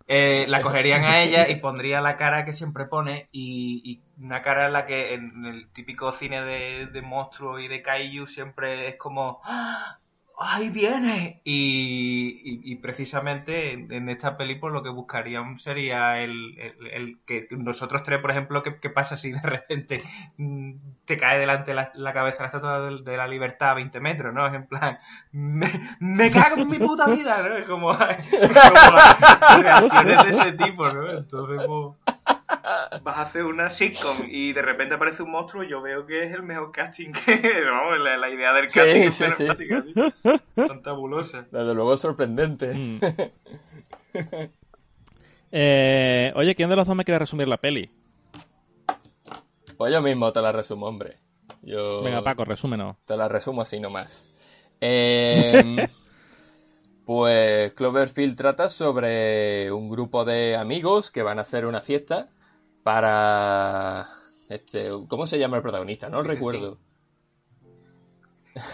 Eh, 0.06 0.44
la 0.48 0.60
cogerían 0.60 1.04
a 1.04 1.22
ella 1.22 1.48
y 1.48 1.56
pondría 1.60 2.00
la 2.02 2.16
cara 2.16 2.44
que 2.44 2.52
siempre 2.52 2.84
pone 2.86 3.28
y, 3.32 3.80
y 3.84 4.22
una 4.22 4.42
cara 4.42 4.66
en 4.66 4.72
la 4.74 4.84
que 4.84 5.14
en 5.14 5.46
el 5.46 5.68
típico 5.72 6.12
cine 6.12 6.42
de, 6.42 6.86
de 6.86 7.02
monstruos 7.02 7.60
y 7.62 7.68
de 7.68 7.82
kaiju 7.82 8.26
siempre 8.26 8.88
es 8.88 8.96
como 8.96 9.40
¡Ah! 9.44 9.98
¡Ahí 10.36 10.68
viene! 10.68 11.40
Y, 11.44 12.40
y, 12.44 12.72
y 12.72 12.76
precisamente 12.76 13.72
en, 13.72 14.08
esta 14.08 14.36
peli 14.36 14.56
pues 14.56 14.72
lo 14.72 14.82
que 14.82 14.88
buscarían 14.88 15.60
sería 15.60 16.20
el, 16.22 16.58
el- 16.58 16.86
el 16.88 17.18
que 17.24 17.46
nosotros 17.52 18.02
tres, 18.02 18.20
por 18.20 18.32
ejemplo, 18.32 18.62
¿qué, 18.64 18.80
qué 18.80 18.90
pasa 18.90 19.16
si 19.16 19.30
de 19.30 19.40
repente 19.40 20.02
mm, 20.36 20.72
te 21.04 21.16
cae 21.18 21.38
delante 21.38 21.72
la, 21.72 21.92
la 21.94 22.12
cabeza 22.12 22.40
la 22.42 22.46
estatua 22.46 22.80
de, 22.80 23.02
de 23.02 23.16
la 23.16 23.28
libertad 23.28 23.70
a 23.70 23.74
20 23.74 24.00
metros, 24.00 24.34
¿no? 24.34 24.44
Es 24.46 24.54
en 24.54 24.66
plan, 24.66 24.98
me, 25.32 25.68
me 26.00 26.30
cago 26.32 26.62
en 26.62 26.68
mi 26.68 26.78
puta 26.80 27.06
vida, 27.06 27.40
¿no? 27.48 27.54
Es 27.56 27.64
como, 27.64 27.96
como 27.96 29.62
reacciones 29.62 30.24
de 30.24 30.30
ese 30.30 30.52
tipo, 30.52 30.88
¿no? 30.90 31.10
Entonces, 31.10 31.60
pues, 31.66 32.13
vas 33.02 33.16
a 33.18 33.22
hacer 33.22 33.44
una 33.44 33.70
sitcom 33.70 34.16
y 34.28 34.52
de 34.52 34.62
repente 34.62 34.94
aparece 34.94 35.22
un 35.22 35.30
monstruo, 35.30 35.62
yo 35.62 35.80
veo 35.82 36.06
que 36.06 36.24
es 36.24 36.32
el 36.32 36.42
mejor 36.42 36.72
casting 36.72 37.12
que, 37.12 37.40
vamos, 37.70 37.98
la, 38.00 38.16
la 38.16 38.30
idea 38.30 38.52
del 38.52 38.70
Sí, 38.70 38.78
casting 38.78 39.00
es 39.02 39.14
sí, 39.16 39.24
sí. 39.24 39.46
fantástica, 39.46 39.82
tío. 39.84 40.66
Tan 40.66 40.82
tabulosa. 40.82 41.46
Desde 41.50 41.74
luego 41.74 41.96
sorprendente. 41.96 42.72
Mm. 42.74 43.00
Eh, 45.56 46.32
oye, 46.34 46.54
¿quién 46.56 46.68
de 46.68 46.74
los 46.74 46.84
dos 46.86 46.96
me 46.96 47.04
quiere 47.04 47.20
resumir 47.20 47.46
la 47.46 47.58
peli? 47.58 47.88
Pues 49.76 49.92
yo 49.92 50.02
mismo 50.02 50.32
te 50.32 50.40
la 50.42 50.50
resumo, 50.50 50.86
hombre. 50.86 51.18
Yo 51.62 52.02
Venga, 52.02 52.22
Paco, 52.22 52.44
resúmenos. 52.44 52.96
te 53.04 53.16
la 53.16 53.28
resumo 53.28 53.62
así 53.62 53.78
nomás. 53.78 54.28
Eh, 54.80 55.86
pues 57.06 57.72
Cloverfield 57.74 58.36
trata 58.36 58.68
sobre 58.68 59.70
un 59.70 59.88
grupo 59.88 60.24
de 60.24 60.56
amigos 60.56 61.10
que 61.12 61.22
van 61.22 61.38
a 61.38 61.42
hacer 61.42 61.66
una 61.66 61.80
fiesta 61.82 62.28
para... 62.84 64.08
Este, 64.48 64.90
¿Cómo 65.08 65.26
se 65.28 65.40
llama 65.40 65.58
el 65.58 65.64
protagonista? 65.64 66.10
No 66.10 66.22
Vicentín. 66.22 66.24
recuerdo. 66.24 66.78
No. 67.60 68.64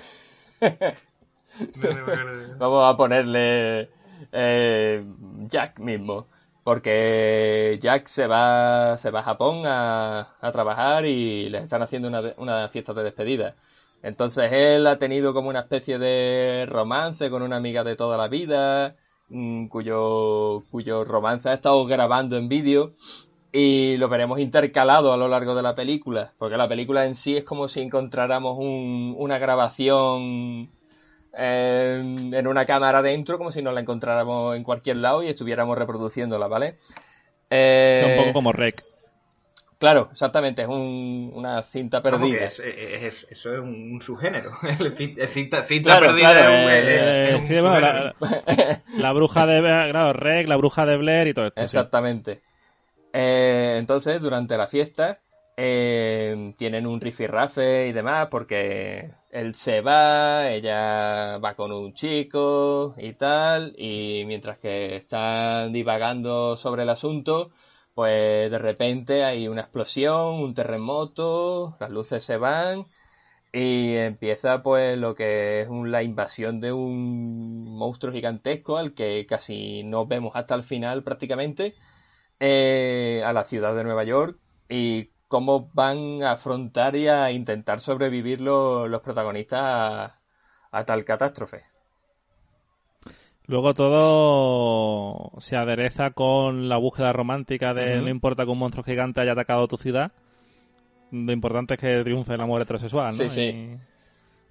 Vamos 2.58 2.94
a 2.94 2.96
ponerle 2.96 3.90
eh, 4.32 5.04
Jack 5.48 5.78
mismo. 5.80 6.28
Porque 6.62 7.78
Jack 7.82 8.06
se 8.08 8.26
va, 8.26 8.98
se 8.98 9.10
va 9.10 9.20
a 9.20 9.22
Japón 9.22 9.62
a, 9.66 10.36
a 10.40 10.52
trabajar 10.52 11.06
y 11.06 11.48
les 11.48 11.64
están 11.64 11.82
haciendo 11.82 12.08
una, 12.08 12.34
una 12.36 12.68
fiesta 12.68 12.92
de 12.94 13.02
despedida. 13.04 13.56
Entonces 14.02 14.52
él 14.52 14.86
ha 14.86 14.98
tenido 14.98 15.32
como 15.34 15.48
una 15.48 15.60
especie 15.60 15.98
de 15.98 16.66
romance 16.68 17.30
con 17.30 17.42
una 17.42 17.56
amiga 17.56 17.82
de 17.84 17.96
toda 17.96 18.18
la 18.18 18.28
vida, 18.28 18.96
mm, 19.28 19.68
cuyo, 19.68 20.64
cuyo 20.70 21.04
romance 21.04 21.48
ha 21.48 21.54
estado 21.54 21.84
grabando 21.86 22.36
en 22.36 22.48
vídeo 22.48 22.94
y 23.52 23.96
lo 23.96 24.08
veremos 24.08 24.38
intercalado 24.38 25.12
a 25.12 25.16
lo 25.16 25.26
largo 25.28 25.54
de 25.54 25.62
la 25.62 25.74
película, 25.74 26.32
porque 26.38 26.56
la 26.56 26.68
película 26.68 27.04
en 27.06 27.14
sí 27.14 27.36
es 27.36 27.44
como 27.44 27.68
si 27.68 27.80
encontráramos 27.80 28.56
un- 28.58 29.14
una 29.18 29.38
grabación 29.38 30.70
en, 31.32 32.34
en 32.34 32.46
una 32.46 32.64
cámara 32.66 33.02
dentro, 33.02 33.38
como 33.38 33.50
si 33.52 33.62
nos 33.62 33.74
la 33.74 33.80
encontráramos 33.80 34.56
en 34.56 34.62
cualquier 34.64 34.96
lado 34.98 35.22
y 35.22 35.28
estuviéramos 35.28 35.76
reproduciéndola, 35.78 36.46
¿vale? 36.48 36.76
Eh, 37.50 37.94
sea, 37.98 38.06
un 38.08 38.16
poco 38.16 38.32
como 38.32 38.52
Rec. 38.52 38.84
Claro, 39.78 40.10
exactamente, 40.12 40.60
es 40.62 40.68
un- 40.68 41.32
una 41.34 41.62
cinta 41.62 42.02
perdida. 42.02 42.38
que 42.40 42.44
es- 42.44 42.60
es- 42.60 43.02
es- 43.02 43.26
eso 43.30 43.54
es 43.54 43.60
un 43.60 44.00
subgénero. 44.02 44.50
Cinta, 44.94 45.62
cinta 45.62 45.62
Claro, 45.82 46.06
perdida 46.08 46.30
claro, 46.32 46.52
es 46.52 46.64
un, 46.64 46.70
es- 46.70 46.84
Eh, 46.86 47.28
es 47.30 47.40
un 47.40 47.46
sí, 47.46 47.60
bueno, 47.60 47.76
subgénero. 47.80 48.14
la, 48.20 48.82
la 48.98 49.12
bruja 49.12 49.46
de 49.46 49.60
claro, 49.90 50.12
Rec, 50.12 50.48
la 50.48 50.56
bruja 50.56 50.84
de 50.84 50.96
Blair 50.98 51.28
y 51.28 51.34
todo 51.34 51.46
esto. 51.46 51.62
sí. 51.66 51.76
Eh, 53.12 53.76
entonces, 53.78 54.20
durante 54.20 54.56
la 54.56 54.66
fiesta, 54.68 55.20
eh, 55.56 56.54
tienen 56.56 56.86
un 56.86 57.00
rifirrafe 57.00 57.88
y 57.88 57.92
demás, 57.92 58.28
porque 58.30 59.12
él 59.30 59.54
se 59.54 59.80
va, 59.80 60.48
ella 60.50 61.38
va 61.38 61.54
con 61.56 61.72
un 61.72 61.92
chico 61.94 62.94
y 62.98 63.14
tal, 63.14 63.74
y 63.76 64.24
mientras 64.26 64.58
que 64.58 64.96
están 64.96 65.72
divagando 65.72 66.56
sobre 66.56 66.84
el 66.84 66.88
asunto, 66.90 67.50
pues 67.94 68.50
de 68.50 68.58
repente 68.58 69.24
hay 69.24 69.48
una 69.48 69.62
explosión, 69.62 70.34
un 70.42 70.54
terremoto, 70.54 71.76
las 71.80 71.90
luces 71.90 72.22
se 72.24 72.36
van. 72.36 72.86
Y 73.52 73.96
empieza 73.96 74.62
pues 74.62 74.96
lo 74.98 75.14
que 75.14 75.62
es 75.62 75.68
un- 75.68 75.90
la 75.90 76.02
invasión 76.02 76.60
de 76.60 76.72
un 76.72 77.64
monstruo 77.76 78.12
gigantesco 78.12 78.76
al 78.78 78.94
que 78.94 79.26
casi 79.26 79.82
no 79.84 80.06
vemos 80.06 80.32
hasta 80.36 80.54
el 80.54 80.62
final 80.64 81.02
prácticamente 81.02 81.74
eh, 82.40 83.22
a 83.24 83.32
la 83.32 83.44
ciudad 83.44 83.74
de 83.76 83.84
Nueva 83.84 84.04
York 84.04 84.38
y 84.68 85.10
cómo 85.28 85.70
van 85.74 86.22
a 86.22 86.32
afrontar 86.32 86.96
y 86.96 87.08
a 87.08 87.30
intentar 87.32 87.80
sobrevivir 87.80 88.40
lo- 88.40 88.88
los 88.88 89.02
protagonistas 89.02 89.60
a, 89.62 90.20
a 90.72 90.84
tal 90.86 91.04
catástrofe. 91.04 91.64
Luego 93.46 93.74
todo 93.74 95.32
se 95.40 95.56
adereza 95.56 96.10
con 96.12 96.68
la 96.68 96.76
búsqueda 96.76 97.12
romántica 97.12 97.74
de 97.74 98.00
no 98.00 98.08
importa 98.08 98.44
que 98.44 98.50
un 98.50 98.58
monstruo 98.58 98.84
gigante 98.84 99.20
haya 99.20 99.32
atacado 99.32 99.66
tu 99.66 99.76
ciudad, 99.76 100.12
lo 101.10 101.32
importante 101.32 101.74
es 101.74 101.80
que 101.80 102.02
triunfe 102.04 102.34
el 102.34 102.40
amor 102.40 102.62
heterosexual, 102.62 103.16
¿no? 103.16 103.26
Sí, 103.26 103.30
sí. 103.30 103.60
Y, 103.60 103.78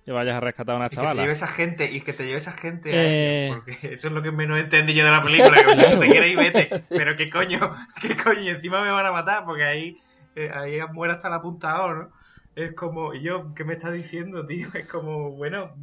y 0.09 0.11
vayas 0.11 0.35
a 0.37 0.39
rescatar 0.39 0.73
a 0.73 0.77
una 0.77 0.85
Y 0.87 0.89
que 0.89 0.95
te 0.95 1.01
chavala. 1.01 1.21
lleve 1.21 1.33
esa 1.33 1.47
gente, 1.47 1.91
y 1.91 2.01
que 2.01 2.13
te 2.13 2.25
lleve 2.25 2.37
esa 2.39 2.51
gente 2.53 2.89
Eh. 2.91 3.45
ellos, 3.47 3.55
porque 3.57 3.71
eso 3.93 4.07
es 4.07 4.13
lo 4.13 4.21
que 4.23 4.31
menos 4.31 4.59
entendí 4.59 4.93
yo 4.95 5.05
de 5.05 5.11
la 5.11 5.21
película, 5.21 5.63
que 5.63 5.75
si 5.75 5.81
no 5.93 5.99
te 5.99 6.07
quieres 6.09 6.31
ir, 6.31 6.37
vete. 6.37 6.83
Pero 6.89 7.15
qué 7.15 7.29
coño, 7.29 7.75
qué 8.01 8.15
coño, 8.15 8.41
y 8.41 8.49
encima 8.49 8.83
me 8.83 8.89
van 8.91 9.05
a 9.05 9.11
matar, 9.11 9.45
porque 9.45 9.63
ahí, 9.63 9.97
eh, 10.35 10.49
ahí 10.53 10.79
muere 10.93 11.13
hasta 11.13 11.29
la 11.29 11.41
punta 11.41 11.75
A, 11.75 11.93
¿no? 11.93 12.11
Es 12.55 12.73
como, 12.73 13.13
y 13.13 13.21
yo, 13.21 13.53
¿qué 13.53 13.63
me 13.63 13.73
estás 13.73 13.93
diciendo, 13.93 14.45
tío? 14.47 14.67
Es 14.73 14.87
como, 14.87 15.31
bueno, 15.31 15.75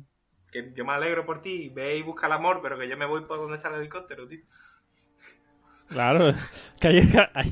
que 0.50 0.72
yo 0.74 0.84
me 0.84 0.92
alegro 0.92 1.24
por 1.24 1.40
ti, 1.40 1.68
ve 1.68 1.96
y 1.96 2.02
busca 2.02 2.26
el 2.26 2.32
amor, 2.32 2.60
pero 2.62 2.76
que 2.78 2.88
yo 2.88 2.96
me 2.96 3.06
voy 3.06 3.22
por 3.22 3.38
donde 3.38 3.56
está 3.56 3.68
el 3.68 3.76
helicóptero, 3.80 4.26
tío. 4.26 4.40
Claro, 5.88 6.34
que 6.80 6.88
allí, 6.88 6.98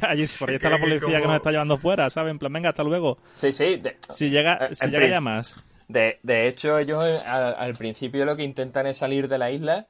allí- 0.02 0.26
por 0.40 0.48
ahí 0.50 0.56
está 0.56 0.68
la 0.68 0.76
Que- 0.76 0.82
policía 0.82 1.20
que 1.20 1.26
nos 1.28 1.37
está 1.37 1.52
llevando 1.52 1.78
fuera, 1.78 2.10
¿sabes? 2.10 2.32
En 2.32 2.38
plan, 2.40 2.52
venga, 2.52 2.70
hasta 2.70 2.82
luego. 2.82 3.18
Sí, 3.37 3.52
sí. 3.52 3.76
De, 3.76 3.96
Si 4.10 4.28
llega, 4.28 4.54
Eh, 4.66 4.74
si 4.74 4.88
llega 4.90 5.06
ya 5.06 5.20
más. 5.20 5.54
De, 5.94 6.18
de 6.22 6.48
hecho, 6.48 6.78
ellos 6.78 7.04
eh, 7.07 7.18
al, 7.24 7.54
al 7.57 7.76
principio 7.76 8.24
lo 8.24 8.37
que 8.37 8.42
intentan 8.44 8.87
es 8.87 8.98
salir 8.98 9.28
de 9.28 9.38
la 9.38 9.50
isla, 9.50 9.87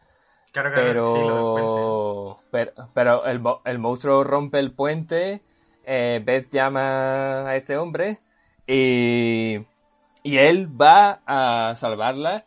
Claro, 0.52 1.04
sí, 1.04 1.24
lo 1.24 1.36
del 1.36 1.48
puente. 1.50 1.90
pero, 1.94 2.40
pero, 2.50 2.72
pero 2.94 3.26
el, 3.26 3.40
el 3.64 3.78
monstruo 3.78 4.24
rompe 4.24 4.58
el 4.60 4.72
puente, 4.72 5.42
eh, 5.84 6.22
Beth 6.24 6.50
llama 6.52 7.48
a 7.48 7.56
este 7.56 7.76
hombre 7.76 8.18
y, 8.66 9.56
y 10.22 10.36
él 10.38 10.68
va 10.80 11.20
a 11.26 11.74
salvarla 11.76 12.46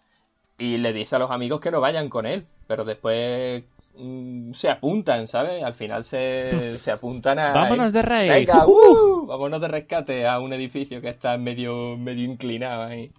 y 0.57 0.77
le 0.77 0.93
dice 0.93 1.15
a 1.15 1.19
los 1.19 1.31
amigos 1.31 1.59
que 1.61 1.71
no 1.71 1.81
vayan 1.81 2.09
con 2.09 2.25
él, 2.25 2.47
pero 2.67 2.85
después 2.85 3.63
mm, 3.95 4.53
se 4.53 4.69
apuntan, 4.69 5.27
¿sabes? 5.27 5.63
Al 5.63 5.75
final 5.75 6.03
se, 6.05 6.77
se 6.77 6.91
apuntan 6.91 7.39
a... 7.39 7.53
Vámonos 7.53 7.93
de 7.93 8.01
rey. 8.01 8.29
Venga, 8.29 8.65
¡Uh! 8.67 8.71
¡uh! 9.23 9.25
vámonos 9.27 9.61
de 9.61 9.67
rescate 9.67 10.27
a 10.27 10.39
un 10.39 10.53
edificio 10.53 11.01
que 11.01 11.09
está 11.09 11.37
medio, 11.37 11.97
medio 11.97 12.25
inclinado 12.25 12.83
ahí. 12.83 13.11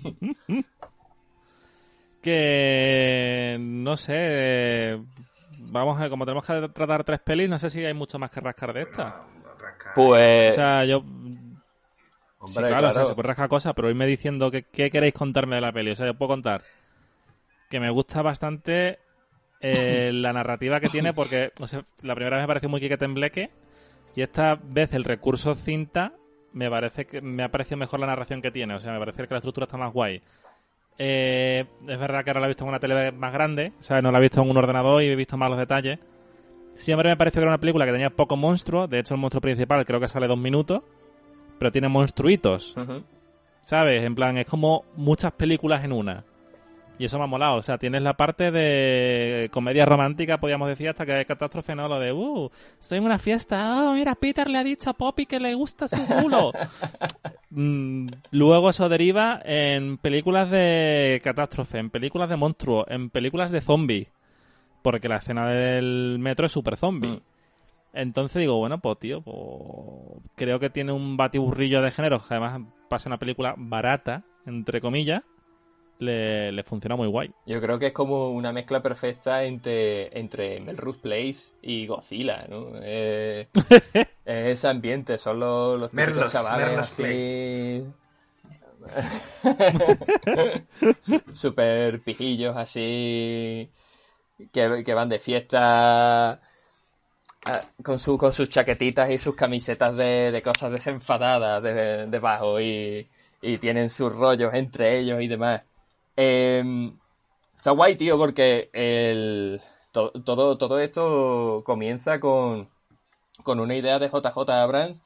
Que 2.22 3.56
no 3.58 3.96
sé. 3.96 4.96
Vamos 5.58 6.00
a 6.00 6.08
como 6.08 6.24
tenemos 6.24 6.46
que 6.46 6.68
tratar 6.68 7.02
tres 7.02 7.18
pelis, 7.18 7.48
no 7.48 7.58
sé 7.58 7.68
si 7.68 7.84
hay 7.84 7.94
mucho 7.94 8.16
más 8.16 8.30
que 8.30 8.38
rascar 8.38 8.72
de 8.72 8.82
esta. 8.82 9.22
Pues... 9.96 10.52
O 10.52 10.54
sea, 10.54 10.84
yo. 10.84 10.98
hombre, 10.98 11.58
sí, 12.46 12.62
claro, 12.62 12.90
o 12.90 12.92
sea, 12.92 13.06
se 13.06 13.14
puede 13.14 13.26
rascar 13.26 13.48
cosas, 13.48 13.72
pero 13.74 13.90
irme 13.90 14.06
diciendo 14.06 14.52
que, 14.52 14.62
qué 14.62 14.88
queréis 14.90 15.14
contarme 15.14 15.56
de 15.56 15.62
la 15.62 15.72
peli. 15.72 15.90
O 15.90 15.96
sea, 15.96 16.06
yo 16.06 16.14
puedo 16.14 16.28
contar 16.28 16.62
que 17.68 17.80
me 17.80 17.90
gusta 17.90 18.22
bastante 18.22 19.00
eh, 19.60 20.10
la 20.14 20.32
narrativa 20.32 20.78
que 20.78 20.90
tiene, 20.90 21.12
porque 21.14 21.52
o 21.58 21.66
sea, 21.66 21.84
la 22.02 22.14
primera 22.14 22.36
vez 22.36 22.44
me 22.44 22.48
pareció 22.48 22.68
muy 22.68 22.80
Quique 22.80 22.98
Tembleque, 22.98 23.50
y 24.14 24.22
esta 24.22 24.58
vez 24.62 24.92
el 24.92 25.04
recurso 25.04 25.54
cinta 25.54 26.12
me 26.52 26.70
parece 26.70 27.06
que 27.06 27.20
me 27.20 27.42
ha 27.42 27.50
parecido 27.50 27.76
mejor 27.76 28.00
la 28.00 28.06
narración 28.06 28.42
que 28.42 28.50
tiene. 28.50 28.74
O 28.74 28.80
sea, 28.80 28.92
me 28.92 28.98
parece 28.98 29.26
que 29.26 29.34
la 29.34 29.38
estructura 29.38 29.64
está 29.64 29.76
más 29.76 29.92
guay. 29.92 30.22
Eh, 30.98 31.64
es 31.88 31.98
verdad 31.98 32.22
que 32.22 32.30
ahora 32.30 32.40
la 32.40 32.46
he 32.46 32.50
visto 32.50 32.64
en 32.64 32.68
una 32.68 32.78
tele 32.78 33.12
más 33.12 33.32
grande, 33.32 33.72
¿sabes? 33.80 34.02
No 34.02 34.12
la 34.12 34.18
he 34.18 34.22
visto 34.22 34.42
en 34.42 34.50
un 34.50 34.56
ordenador 34.56 35.02
y 35.02 35.06
he 35.06 35.16
visto 35.16 35.36
más 35.36 35.50
los 35.50 35.58
detalles. 35.58 35.98
Siempre 36.74 37.08
me 37.08 37.16
pareció 37.16 37.40
que 37.40 37.44
era 37.44 37.50
una 37.50 37.60
película 37.60 37.84
que 37.84 37.92
tenía 37.92 38.10
poco 38.10 38.36
monstruo. 38.36 38.86
De 38.86 38.98
hecho, 38.98 39.14
el 39.14 39.20
monstruo 39.20 39.40
principal 39.40 39.84
creo 39.84 40.00
que 40.00 40.08
sale 40.08 40.26
dos 40.26 40.38
minutos. 40.38 40.82
Pero 41.58 41.70
tiene 41.70 41.88
monstruitos. 41.88 42.74
¿sabes? 43.62 44.02
En 44.04 44.14
plan, 44.14 44.36
es 44.38 44.46
como 44.46 44.84
muchas 44.96 45.32
películas 45.32 45.84
en 45.84 45.92
una. 45.92 46.24
Y 47.02 47.06
eso 47.06 47.18
me 47.18 47.24
ha 47.24 47.26
molado. 47.26 47.56
O 47.56 47.62
sea, 47.62 47.78
tienes 47.78 48.00
la 48.00 48.16
parte 48.16 48.52
de 48.52 49.48
comedia 49.50 49.84
romántica, 49.84 50.38
podríamos 50.38 50.68
decir, 50.68 50.88
hasta 50.88 51.04
que 51.04 51.12
hay 51.12 51.24
catástrofe, 51.24 51.74
¿no? 51.74 51.88
Lo 51.88 51.98
de, 51.98 52.12
uh, 52.12 52.48
estoy 52.78 52.98
en 52.98 53.04
una 53.04 53.18
fiesta. 53.18 53.88
Oh, 53.90 53.92
mira, 53.94 54.14
Peter 54.14 54.48
le 54.48 54.58
ha 54.58 54.62
dicho 54.62 54.88
a 54.88 54.92
Poppy 54.92 55.26
que 55.26 55.40
le 55.40 55.52
gusta 55.54 55.88
su 55.88 56.06
culo. 56.06 56.52
Mm, 57.54 58.08
Luego 58.30 58.70
eso 58.70 58.88
deriva 58.88 59.42
en 59.44 59.98
películas 59.98 60.50
de 60.50 61.20
catástrofe, 61.22 61.76
en 61.76 61.90
películas 61.90 62.30
de 62.30 62.36
monstruos, 62.36 62.86
en 62.88 63.10
películas 63.10 63.50
de 63.50 63.60
zombies. 63.60 64.08
Porque 64.80 65.06
la 65.06 65.16
escena 65.16 65.46
del 65.46 66.16
metro 66.18 66.46
es 66.46 66.52
super 66.52 66.78
zombie. 66.78 67.10
Mm. 67.10 67.20
Entonces 67.92 68.40
digo, 68.40 68.56
bueno, 68.56 68.78
pues 68.78 68.98
tío, 69.00 69.20
pues, 69.20 69.36
creo 70.34 70.58
que 70.60 70.70
tiene 70.70 70.92
un 70.92 71.18
batiburrillo 71.18 71.82
de 71.82 71.90
género, 71.90 72.20
que 72.20 72.32
además 72.32 72.62
pasa 72.88 73.10
una 73.10 73.18
película 73.18 73.54
barata, 73.58 74.22
entre 74.46 74.80
comillas, 74.80 75.22
le, 75.98 76.52
le 76.52 76.62
funciona 76.64 76.96
muy 76.96 77.08
guay. 77.08 77.30
Yo 77.46 77.60
creo 77.60 77.78
que 77.78 77.88
es 77.88 77.92
como 77.92 78.30
una 78.30 78.52
mezcla 78.52 78.82
perfecta 78.82 79.44
entre, 79.44 80.18
entre 80.18 80.60
Melrose 80.60 80.98
Place 81.00 81.38
y 81.62 81.86
Godzilla, 81.86 82.46
¿no? 82.48 82.70
Eh, 82.82 83.48
es 84.24 84.58
ese 84.58 84.68
ambiente, 84.68 85.18
son 85.18 85.40
los, 85.40 85.78
los 85.78 85.92
Merlos, 85.92 86.32
chavales 86.32 86.66
Merlos 86.66 86.88
así... 86.88 87.84
Super 91.32 92.02
pijillos 92.02 92.56
así 92.56 93.70
que, 94.52 94.82
que 94.84 94.94
van 94.94 95.08
de 95.08 95.20
fiesta 95.20 96.40
ah, 97.44 97.62
con, 97.82 97.98
su, 97.98 98.16
con 98.18 98.32
sus 98.32 98.48
chaquetitas 98.48 99.10
y 99.10 99.18
sus 99.18 99.34
camisetas 99.34 99.96
de, 99.96 100.30
de 100.32 100.42
cosas 100.42 100.72
desenfadadas 100.72 101.62
de- 101.62 102.06
debajo 102.06 102.60
y, 102.60 103.08
y 103.40 103.58
tienen 103.58 103.90
sus 103.90 104.12
rollos 104.12 104.54
entre 104.54 104.98
ellos 104.98 105.20
y 105.22 105.28
demás. 105.28 105.62
Eh, 106.16 106.92
está 107.56 107.70
guay, 107.72 107.96
tío, 107.96 108.18
porque 108.18 108.70
el, 108.72 109.60
to- 109.92 110.12
todo, 110.24 110.58
todo 110.58 110.78
esto 110.80 111.62
comienza 111.64 112.20
con, 112.20 112.68
con 113.44 113.60
una 113.60 113.76
idea 113.76 113.98
de 113.98 114.08
JJ 114.08 114.50
Abrams 114.50 115.00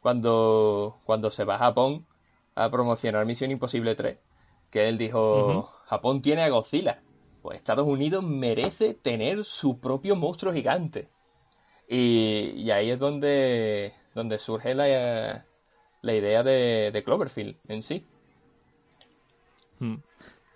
cuando, 0.00 1.00
cuando 1.04 1.30
se 1.30 1.44
va 1.44 1.56
a 1.56 1.58
Japón 1.58 2.06
a 2.54 2.70
promocionar 2.70 3.26
Misión 3.26 3.50
Imposible 3.50 3.94
3. 3.94 4.18
Que 4.70 4.88
él 4.88 4.98
dijo. 4.98 5.70
Japón 5.86 6.22
tiene 6.22 6.42
a 6.42 6.48
Godzilla. 6.50 7.02
Pues 7.42 7.58
Estados 7.58 7.86
Unidos 7.86 8.22
merece 8.24 8.94
tener 8.94 9.44
su 9.44 9.80
propio 9.80 10.16
monstruo 10.16 10.52
gigante. 10.52 11.08
Y, 11.88 12.52
y 12.56 12.70
ahí 12.70 12.90
es 12.90 12.98
donde, 12.98 13.94
donde 14.14 14.38
surge 14.38 14.74
la, 14.74 15.44
la 16.02 16.14
idea 16.14 16.42
de, 16.42 16.90
de 16.92 17.04
Cloverfield 17.04 17.56
en 17.68 17.82
sí. 17.82 18.04
Mm. 19.80 19.96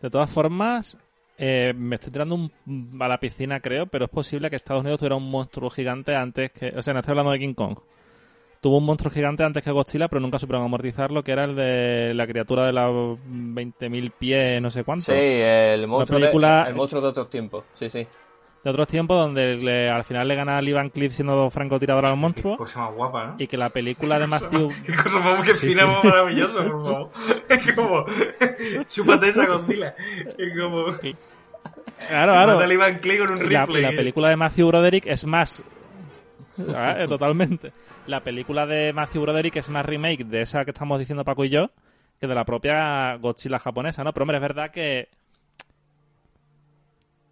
De 0.04 0.10
todas 0.10 0.30
formas, 0.30 0.98
eh, 1.38 1.72
me 1.74 1.94
estoy 1.94 2.12
tirando 2.12 2.34
un, 2.34 2.52
a 3.00 3.08
la 3.08 3.18
piscina, 3.18 3.60
creo, 3.60 3.86
pero 3.86 4.04
es 4.04 4.10
posible 4.10 4.50
que 4.50 4.56
Estados 4.56 4.82
Unidos 4.82 4.98
tuviera 4.98 5.16
un 5.16 5.30
monstruo 5.30 5.70
gigante 5.70 6.14
antes 6.14 6.52
que... 6.52 6.74
O 6.76 6.82
sea, 6.82 6.92
no 6.92 7.00
estoy 7.00 7.12
hablando 7.12 7.32
de 7.32 7.38
King 7.38 7.54
Kong. 7.54 7.78
Tuvo 8.60 8.76
un 8.76 8.84
monstruo 8.84 9.10
gigante 9.10 9.44
antes 9.44 9.64
que 9.64 9.70
Godzilla, 9.70 10.08
pero 10.08 10.20
nunca 10.20 10.38
supieron 10.38 10.62
amortizarlo, 10.66 11.24
que 11.24 11.32
era 11.32 11.44
el 11.44 11.56
de 11.56 12.12
la 12.12 12.26
criatura 12.26 12.66
de 12.66 12.74
las 12.74 12.90
20.000 12.90 14.10
pies, 14.10 14.60
no 14.60 14.70
sé 14.70 14.84
cuánto. 14.84 15.06
Sí, 15.06 15.12
el 15.16 15.86
monstruo, 15.86 16.20
película- 16.20 16.64
de, 16.64 16.68
el 16.68 16.76
monstruo 16.76 17.00
de 17.00 17.08
otros 17.08 17.30
tiempos. 17.30 17.64
Sí, 17.72 17.88
sí. 17.88 18.06
De 18.64 18.70
otros 18.70 18.88
tiempos, 18.88 19.18
donde 19.18 19.56
le- 19.56 19.90
al 19.90 20.04
final 20.04 20.26
le 20.26 20.34
gana 20.36 20.56
a 20.56 20.62
Lee 20.62 20.72
Van 20.72 20.88
Cleef 20.88 21.12
siendo 21.12 21.50
francotirador 21.50 22.06
al 22.06 22.12
Qué 22.14 22.16
monstruo. 22.16 22.56
cosa 22.56 22.80
más 22.80 22.94
guapa, 22.94 23.26
¿no? 23.26 23.34
Y 23.38 23.46
que 23.46 23.58
la 23.58 23.68
película 23.68 24.18
de 24.18 24.26
Matthew... 24.26 24.72
Qué 24.86 24.96
cosa 24.96 25.18
más 25.20 25.58
Sí, 25.58 25.70
sí. 25.72 25.78
maravillosa, 26.02 26.62
por 26.62 26.84
favor. 26.84 27.10
Es 27.50 27.74
como. 27.74 28.04
Chúpate 28.88 29.28
esa 29.28 29.46
Godzilla. 29.46 29.94
Es 30.38 30.58
como. 30.58 30.86
Claro, 32.08 32.32
claro. 32.32 32.54
Mata 32.58 32.72
Ivan 32.72 32.98
con 33.00 33.30
un 33.38 33.52
la, 33.52 33.66
la 33.66 33.90
película 33.90 34.28
de 34.30 34.36
Matthew 34.36 34.66
Broderick 34.68 35.06
es 35.06 35.24
más. 35.26 35.62
Ah, 36.74 36.96
eh, 36.98 37.08
Totalmente. 37.08 37.72
La 38.06 38.20
película 38.20 38.66
de 38.66 38.92
Matthew 38.92 39.22
Broderick 39.22 39.56
es 39.56 39.68
más 39.68 39.84
remake 39.84 40.24
de 40.24 40.42
esa 40.42 40.64
que 40.64 40.70
estamos 40.72 40.98
diciendo 40.98 41.24
Paco 41.24 41.44
y 41.44 41.50
yo 41.50 41.70
que 42.20 42.26
de 42.26 42.34
la 42.34 42.44
propia 42.44 43.16
Godzilla 43.16 43.58
japonesa, 43.58 44.04
¿no? 44.04 44.12
Pero 44.12 44.24
hombre, 44.24 44.36
es 44.38 44.42
verdad 44.42 44.70
que. 44.70 45.08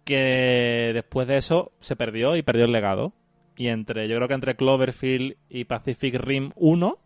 Que 0.03 0.91
después 0.93 1.27
de 1.27 1.37
eso 1.37 1.71
se 1.79 1.95
perdió 1.95 2.35
y 2.35 2.41
perdió 2.43 2.65
el 2.65 2.71
legado. 2.71 3.13
Y 3.55 3.67
entre, 3.67 4.07
yo 4.07 4.15
creo 4.15 4.27
que 4.27 4.33
entre 4.33 4.55
Cloverfield 4.55 5.35
y 5.49 5.65
Pacific 5.65 6.15
Rim 6.15 6.51
1, 6.55 6.97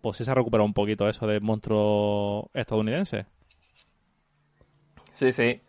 pues 0.00 0.16
sí 0.16 0.24
se 0.24 0.30
ha 0.30 0.34
recuperado 0.34 0.66
un 0.66 0.74
poquito 0.74 1.08
eso 1.08 1.26
de 1.26 1.40
monstruo 1.40 2.50
estadounidense. 2.52 3.26
Sí, 5.14 5.32
sí. 5.32 5.60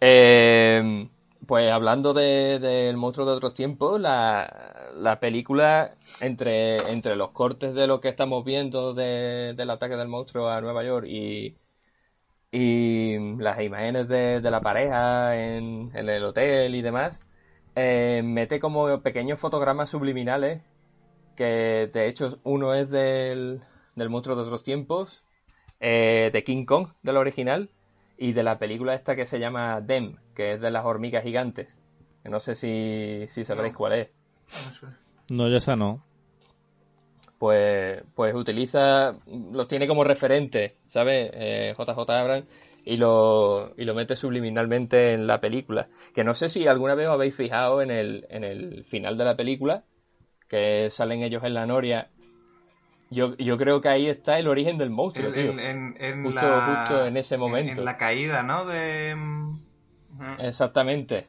Eh, 0.00 1.08
pues 1.46 1.70
hablando 1.70 2.14
de- 2.14 2.58
del 2.58 2.96
monstruo 2.96 3.26
de 3.26 3.32
otros 3.32 3.54
tiempos, 3.54 4.00
la, 4.00 4.90
la 4.96 5.20
película, 5.20 5.96
entre, 6.20 6.90
entre 6.90 7.16
los 7.16 7.30
cortes 7.30 7.74
de 7.74 7.86
lo 7.86 8.00
que 8.00 8.08
estamos 8.08 8.44
viendo 8.44 8.94
de- 8.94 9.54
del 9.54 9.70
ataque 9.70 9.96
del 9.96 10.08
monstruo 10.08 10.48
a 10.48 10.60
Nueva 10.60 10.84
York 10.84 11.06
y, 11.08 11.54
y 12.56 13.18
las 13.38 13.60
imágenes 13.60 14.06
de, 14.06 14.40
de 14.40 14.50
la 14.50 14.60
pareja 14.60 15.36
en, 15.36 15.90
en 15.92 16.08
el 16.08 16.22
hotel 16.24 16.76
y 16.76 16.82
demás, 16.82 17.20
eh, 17.74 18.22
mete 18.24 18.60
como 18.60 19.00
pequeños 19.00 19.40
fotogramas 19.40 19.88
subliminales, 19.90 20.62
que 21.34 21.90
de 21.92 22.06
hecho 22.06 22.38
uno 22.44 22.72
es 22.74 22.88
del, 22.90 23.60
del 23.96 24.08
monstruo 24.08 24.36
de 24.36 24.42
otros 24.42 24.62
tiempos, 24.62 25.24
eh, 25.80 26.30
de 26.32 26.44
King 26.44 26.64
Kong, 26.64 26.90
del 27.02 27.16
original, 27.16 27.70
y 28.16 28.32
de 28.32 28.44
la 28.44 28.60
película 28.60 28.94
esta 28.94 29.16
que 29.16 29.26
se 29.26 29.40
llama 29.40 29.82
Them, 29.84 30.18
que 30.36 30.52
es 30.52 30.60
de 30.60 30.70
las 30.70 30.84
hormigas 30.84 31.24
gigantes. 31.24 31.76
Que 32.22 32.28
no 32.28 32.38
sé 32.38 32.54
si, 32.54 33.26
si 33.30 33.44
sabréis 33.44 33.72
No. 33.72 33.78
cuál 33.78 33.92
es. 33.94 34.08
No, 35.28 35.48
yo 35.48 35.56
esa 35.56 35.74
no. 35.74 36.04
Pues, 37.44 38.02
pues 38.14 38.34
utiliza, 38.34 39.16
los 39.52 39.68
tiene 39.68 39.86
como 39.86 40.02
referente, 40.02 40.76
¿sabes? 40.88 41.30
Eh, 41.34 41.74
JJ 41.76 41.98
Abrams 42.10 42.46
y 42.86 42.96
lo, 42.96 43.74
y 43.76 43.84
lo 43.84 43.94
mete 43.94 44.16
subliminalmente 44.16 45.12
en 45.12 45.26
la 45.26 45.42
película. 45.42 45.88
Que 46.14 46.24
no 46.24 46.34
sé 46.34 46.48
si 46.48 46.66
alguna 46.66 46.94
vez 46.94 47.06
os 47.06 47.12
habéis 47.12 47.34
fijado 47.36 47.82
en 47.82 47.90
el, 47.90 48.26
en 48.30 48.44
el 48.44 48.84
final 48.84 49.18
de 49.18 49.24
la 49.26 49.36
película, 49.36 49.82
que 50.48 50.88
salen 50.90 51.22
ellos 51.22 51.44
en 51.44 51.52
la 51.52 51.66
noria. 51.66 52.08
Yo, 53.10 53.36
yo 53.36 53.58
creo 53.58 53.82
que 53.82 53.90
ahí 53.90 54.06
está 54.08 54.38
el 54.38 54.48
origen 54.48 54.78
del 54.78 54.88
monstruo, 54.88 55.28
En, 55.28 55.34
tío. 55.34 55.50
en, 55.50 55.60
en, 55.60 55.96
en 56.00 56.24
Justo- 56.24 56.40
la, 56.48 56.76
justo 56.78 57.06
en 57.06 57.18
ese 57.18 57.34
en- 57.34 57.40
momento. 57.42 57.80
En, 57.82 57.84
la 57.84 57.98
caída, 57.98 58.42
¿no? 58.42 58.64
De. 58.64 59.14
mm. 59.16 59.60
Exactamente. 60.38 61.26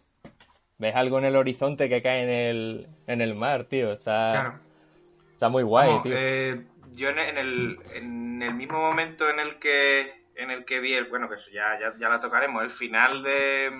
Ves 0.77 0.95
algo 0.95 1.17
en 1.19 1.25
el 1.25 1.35
horizonte 1.35 1.89
que 1.89 2.01
cae 2.01 2.23
en 2.23 2.29
el, 2.29 2.87
en 3.07 3.19
el 3.19 3.35
mar, 3.35 3.65
tío. 3.65 3.91
Está, 3.91 4.29
Claro. 4.31 4.64
Está 5.35 5.49
muy 5.49 5.63
guay, 5.63 6.01
tío. 6.01 6.17
eh, 6.17 6.65
yo 6.95 7.09
en, 7.09 7.19
en 7.19 7.37
el, 7.37 7.79
en 7.93 8.41
el 8.41 8.53
mismo 8.53 8.79
momento 8.79 9.29
en 9.29 9.39
el 9.39 9.59
que 9.59 10.13
en 10.35 10.51
el 10.51 10.65
que 10.65 10.79
vi 10.79 10.93
el 10.93 11.05
bueno 11.05 11.29
que 11.29 11.35
eso 11.35 11.49
ya, 11.51 11.79
ya, 11.79 11.93
ya 11.97 12.09
la 12.09 12.19
tocaremos 12.19 12.61
el 12.63 12.69
final 12.69 13.23
de 13.23 13.71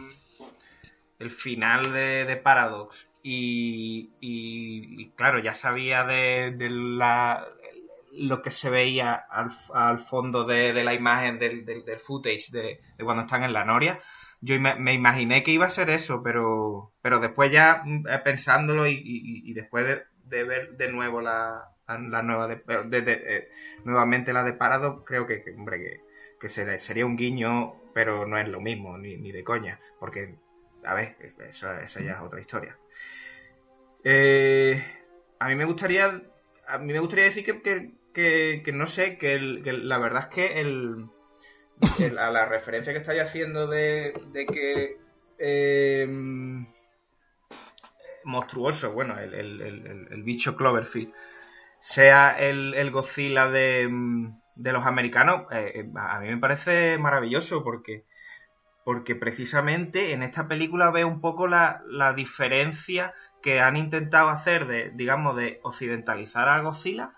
el 1.20 1.32
final 1.32 1.94
de, 1.94 2.26
de 2.26 2.38
Paradox 2.38 3.10
y, 3.22 4.16
y- 4.20 5.02
y, 5.02 5.12
claro 5.14 5.40
ya 5.40 5.54
sabía 5.54 6.04
de, 6.04 6.52
de 6.52 6.70
la 6.70 7.46
lo 8.18 8.42
que 8.42 8.52
se 8.52 8.70
veía 8.70 9.14
al, 9.14 9.50
al 9.74 10.00
fondo 10.00 10.46
de, 10.46 10.72
de 10.74 10.84
la 10.84 10.94
imagen 10.94 11.38
del, 11.40 11.66
del, 11.66 11.84
del 11.84 12.00
footage 12.00 12.46
de, 12.52 12.80
de 12.98 13.04
cuando 13.04 13.24
están 13.24 13.44
en 13.44 13.54
la 13.54 13.66
noria 13.66 14.00
yo 14.42 14.60
me, 14.60 14.76
me 14.76 14.94
imaginé 14.94 15.44
que 15.44 15.52
iba 15.52 15.66
a 15.66 15.70
ser 15.70 15.90
eso 15.90 16.22
pero 16.24 16.94
pero 17.02 17.20
después 17.20 17.52
ya 17.52 17.82
mm, 17.84 18.08
eh, 18.08 18.20
pensándolo 18.20 18.88
y, 18.88 18.94
y- 18.94 19.50
y 19.52 19.54
después 19.54 20.02
de, 20.26 20.44
ver 20.44 20.78
de 20.78 20.92
nuevo 20.92 21.22
la, 21.22 21.70
la, 21.88 22.22
nueva 22.22 22.48
de, 22.48 22.62
eh, 22.68 23.50
nuevamente 23.84 24.34
la 24.34 24.44
de 24.44 24.54
Paradox 24.54 25.04
creo 25.06 25.26
que, 25.28 25.44
hombre 25.56 25.80
que, 25.80 26.02
que 26.40 26.50
sería, 26.80 27.06
un 27.06 27.16
guiño 27.16 27.76
pero 27.94 28.26
no 28.26 28.38
es 28.38 28.48
lo 28.50 28.60
mismo 28.62 28.98
ni, 28.98 29.18
ni 29.18 29.32
de 29.32 29.44
coña 29.44 29.80
porque 30.00 30.36
a 30.84 30.94
ver 30.94 31.16
eso, 31.48 31.72
eso 31.80 32.00
ya 32.00 32.12
es 32.14 32.20
otra 32.20 32.40
historia. 32.40 32.78
Eh, 34.04 34.84
a 35.40 35.48
mí 35.48 35.56
me 35.56 35.66
gustaría 35.66 36.22
a 36.68 36.78
mí 36.78 36.94
me 36.94 37.00
gustaría 37.00 37.26
decir 37.26 37.44
que, 37.44 37.62
que, 38.14 38.62
que- 38.64 38.72
no 38.72 38.88
sé 38.88 39.18
que, 39.18 39.34
el- 39.34 39.62
que 39.64 39.74
la 39.74 39.98
verdad 39.98 40.28
es 40.30 40.36
que 40.36 40.60
el, 40.62 41.08
el- 42.00 42.18
a 42.18 42.32
la 42.32 42.46
referencia 42.46 42.94
que 42.94 43.00
estáis 43.00 43.22
haciendo 43.22 43.68
de, 43.68 44.14
de 44.32 44.46
que 44.46 44.98
eh, 45.40 46.08
monstruoso, 48.26 48.94
bueno, 48.94 49.20
el, 49.20 49.34
el- 49.34 49.62
el- 49.62 50.08
el- 50.12 50.24
bicho 50.24 50.56
Cloverfield, 50.58 51.14
sea 51.80 52.32
el, 52.40 52.74
el 52.76 52.92
Godzilla 52.92 53.50
de, 53.50 53.88
mm, 53.90 54.42
de 54.56 54.74
los 54.74 54.86
americanos, 54.88 55.44
eh, 55.52 55.74
eh, 55.76 55.92
a 55.98 56.20
mí 56.22 56.30
me 56.30 56.38
parece 56.38 56.98
maravilloso 57.00 57.64
porque, 57.64 58.06
porque 58.84 59.16
precisamente 59.16 60.14
en 60.14 60.24
esta 60.24 60.48
película 60.48 60.92
veo 60.92 61.08
un 61.08 61.22
poco 61.22 61.48
la, 61.48 61.82
la 61.88 62.14
diferencia 62.14 63.14
que 63.42 63.62
han 63.62 63.78
intentado 63.78 64.30
hacer 64.30 64.68
de, 64.68 64.92
digamos, 64.96 65.36
de 65.38 65.60
occidentalizar 65.64 66.50
a 66.50 66.62
Godzilla. 66.62 67.14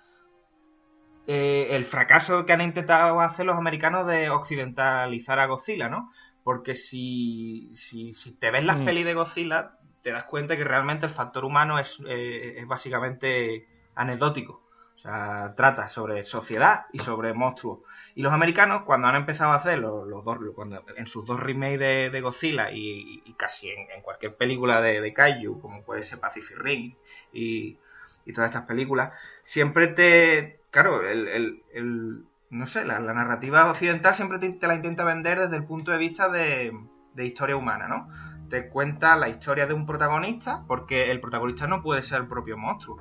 eh, 1.25 1.67
el 1.75 1.85
fracaso 1.85 2.45
que 2.45 2.53
han 2.53 2.61
intentado 2.61 3.19
hacer 3.21 3.45
los 3.45 3.57
americanos 3.57 4.07
de 4.07 4.29
occidentalizar 4.29 5.39
a 5.39 5.45
Godzilla, 5.47 5.89
¿no? 5.89 6.09
Porque 6.43 6.75
si, 6.75 7.71
si, 7.75 8.13
si 8.13 8.37
te 8.37 8.51
ves 8.51 8.63
las 8.65 8.77
Mm. 8.77 8.83
pelis 8.83 9.05
de 9.05 9.13
Godzilla, 9.13 9.76
te 10.07 10.13
das 10.13 10.23
cuenta 10.23 10.55
que 10.55 10.63
realmente 10.63 11.05
el 11.05 11.11
factor 11.11 11.43
humano 11.43 11.79
es, 11.79 12.01
eh, 12.07 12.53
es 12.59 12.65
básicamente 12.65 13.67
anecdótico. 13.93 14.63
O 14.95 14.99
sea, 14.99 15.53
trata 15.57 15.89
sobre 15.89 16.23
sociedad 16.23 16.85
y 16.93 16.99
sobre 16.99 17.33
monstruos. 17.33 17.79
Y 18.15 18.21
los 18.21 18.31
americanos, 18.31 18.83
cuando 18.83 19.09
han 19.09 19.15
empezado 19.17 19.51
a 19.51 19.55
hacer 19.55 19.79
los, 19.79 20.07
los 20.07 20.23
dos, 20.23 20.37
cuando, 20.55 20.81
en 20.95 21.07
sus 21.07 21.25
dos 21.25 21.41
remakes 21.41 22.11
de, 22.13 22.21
Godzilla 22.21 22.71
y, 22.71 23.21
casi 23.35 23.69
en, 23.69 24.01
cualquier 24.01 24.37
película 24.37 24.79
de, 24.79 25.01
de 25.01 25.13
Kaiju, 25.13 25.59
como 25.59 25.83
puede 25.83 26.03
ser 26.03 26.21
Pacific 26.21 26.57
Rim 26.57 26.95
y, 27.33 27.77
y 28.25 28.31
todas 28.31 28.49
estas 28.49 28.63
películas, 28.65 29.11
siempre 29.43 29.87
te. 29.87 30.61
Claro, 30.71 31.05
el, 31.05 31.27
el- 31.27 31.63
el- 31.73 32.23
no 32.49 32.65
sé, 32.65 32.85
la, 32.85 32.97
narrativa 33.01 33.69
occidental 33.69 34.15
siempre 34.15 34.39
te, 34.39 34.67
la 34.67 34.75
intenta 34.75 35.03
vender 35.03 35.37
desde 35.37 35.57
el 35.57 35.65
punto 35.65 35.91
de 35.91 35.97
vista 35.97 36.29
de, 36.29 36.71
de 37.13 37.25
historia 37.25 37.57
humana, 37.57 37.89
¿no? 37.89 38.07
Te 38.49 38.69
cuenta 38.69 39.15
la 39.15 39.29
historia 39.29 39.67
de 39.67 39.73
un 39.73 39.85
protagonista, 39.85 40.63
porque 40.67 41.11
el 41.11 41.19
protagonista 41.19 41.67
no 41.67 41.81
puede 41.81 42.03
ser 42.03 42.21
el 42.21 42.27
propio 42.27 42.57
monstruo. 42.57 42.97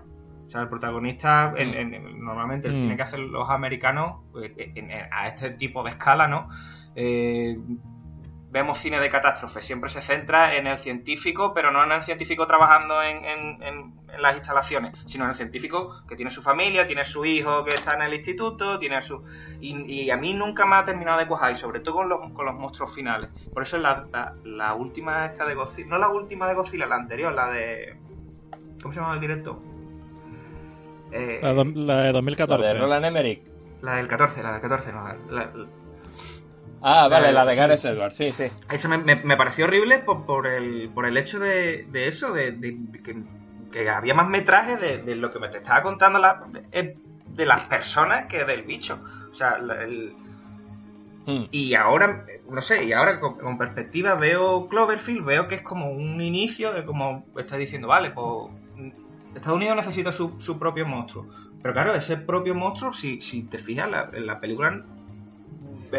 O 0.46 0.48
sea, 0.48 0.62
el 0.62 0.68
protagonista, 0.68 1.54
en, 1.56 2.24
normalmente 2.24 2.68
el 2.68 2.74
mm. 2.74 2.76
cine 2.76 2.96
que 2.96 3.02
hacen 3.02 3.32
los 3.32 3.50
americanos, 3.50 4.22
pues, 4.32 4.52
a 5.10 5.28
este 5.28 5.50
tipo 5.50 5.82
de 5.82 5.90
escala, 5.90 6.28
¿no? 6.28 6.48
Eh, 6.94 7.58
vemos 8.50 8.78
cine 8.78 9.00
de 9.00 9.10
catástrofe, 9.10 9.60
siempre 9.60 9.90
se 9.90 10.00
centra 10.00 10.56
en 10.56 10.66
el 10.66 10.78
científico, 10.78 11.52
pero 11.52 11.70
no 11.70 11.82
en 11.84 11.92
el 11.92 12.02
científico 12.02 12.46
trabajando 12.46 13.02
en, 13.02 13.94
las 14.18 14.36
instalaciones, 14.36 14.98
sino 15.06 15.24
en 15.24 15.30
el 15.30 15.36
científico 15.36 16.02
que 16.08 16.16
tiene 16.16 16.30
su 16.30 16.40
familia, 16.40 16.86
tiene 16.86 17.04
su 17.04 17.24
hijo 17.24 17.64
que 17.64 17.74
está 17.74 17.94
en 17.94 18.02
el 18.02 18.14
instituto, 18.14 18.78
tiene 18.78 19.02
su... 19.02 19.22
Y, 19.60 20.10
a 20.10 20.16
mí 20.16 20.32
nunca 20.32 20.64
me 20.64 20.76
ha 20.76 20.84
terminado 20.84 21.18
de 21.18 21.26
cuajar, 21.26 21.52
y 21.52 21.56
sobre 21.56 21.80
todo 21.80 21.96
con 21.96 22.08
los, 22.08 22.32
con 22.32 22.46
los 22.46 22.54
monstruos 22.54 22.94
finales. 22.94 23.30
Por 23.52 23.62
eso 23.62 23.78
la, 23.78 24.06
la, 24.44 24.74
última 24.74 25.26
esta 25.26 25.44
de 25.44 25.54
Godzilla, 25.54 25.88
no 25.88 25.98
la 25.98 26.08
última 26.08 26.48
de 26.48 26.54
Godzilla, 26.54 26.86
la 26.86 26.96
anterior, 26.96 27.32
la 27.34 27.50
de... 27.50 27.98
¿Cómo 28.80 28.94
se 28.94 29.00
llama 29.00 29.14
el 29.14 29.20
directo? 29.20 29.60
Eh, 31.10 31.40
la, 31.42 32.02
de 32.02 32.12
2014. 32.12 32.62
La 32.62 32.68
de 32.72 32.78
Roland 32.78 33.04
Emmerich. 33.04 33.42
La 33.82 33.96
del 33.96 34.08
14, 34.08 34.42
la 34.42 34.52
del 34.52 34.60
14, 34.62 34.92
no, 34.92 35.04
la, 35.30 35.50
Ah, 36.88 37.08
vale, 37.08 37.32
la 37.32 37.44
de 37.44 37.56
Gareth 37.56 37.84
Edwards, 37.84 38.14
sí, 38.14 38.30
sí. 38.30 38.44
Eso 38.70 38.88
me, 38.88 38.98
me, 38.98 39.36
pareció 39.36 39.64
horrible 39.64 39.98
por, 39.98 40.24
por, 40.24 40.46
el, 40.46 40.88
por 40.94 41.04
el 41.04 41.16
hecho 41.16 41.40
de, 41.40 41.84
de 41.90 42.06
eso, 42.06 42.32
de, 42.32 42.78
que, 43.72 43.90
había 43.90 44.14
más 44.14 44.28
metraje 44.28 44.76
de, 44.76 45.16
lo 45.16 45.28
que 45.32 45.40
me 45.40 45.48
te 45.48 45.56
estaba 45.58 45.82
contando 45.82 46.20
la, 46.20 46.44
de, 46.70 47.44
las 47.44 47.62
personas 47.62 48.26
que 48.26 48.44
del 48.44 48.62
bicho. 48.62 49.00
O 49.28 49.34
sea, 49.34 49.56
el, 49.56 50.14
hmm. 51.26 51.46
Y 51.50 51.74
ahora, 51.74 52.24
no 52.48 52.62
sé, 52.62 52.84
y 52.84 52.92
ahora 52.92 53.18
con, 53.18 53.58
perspectiva 53.58 54.14
veo 54.14 54.68
Cloverfield, 54.68 55.24
veo 55.24 55.48
que 55.48 55.56
es 55.56 55.62
como 55.62 55.90
un 55.90 56.20
inicio 56.20 56.72
de 56.72 56.84
como 56.84 57.26
está 57.36 57.56
diciendo, 57.56 57.88
vale, 57.88 58.12
pues 58.12 58.52
Estados 59.34 59.56
Unidos 59.56 59.74
necesita 59.74 60.12
su, 60.12 60.40
su 60.40 60.56
propio 60.56 60.86
monstruo. 60.86 61.26
Pero 61.60 61.74
claro, 61.74 61.96
ese 61.96 62.16
propio 62.16 62.54
monstruo, 62.54 62.92
si, 62.92 63.20
si 63.20 63.42
te 63.42 63.58
fijas, 63.58 63.90
la, 63.90 64.08
en 64.12 64.24
la 64.24 64.38
película 64.38 64.84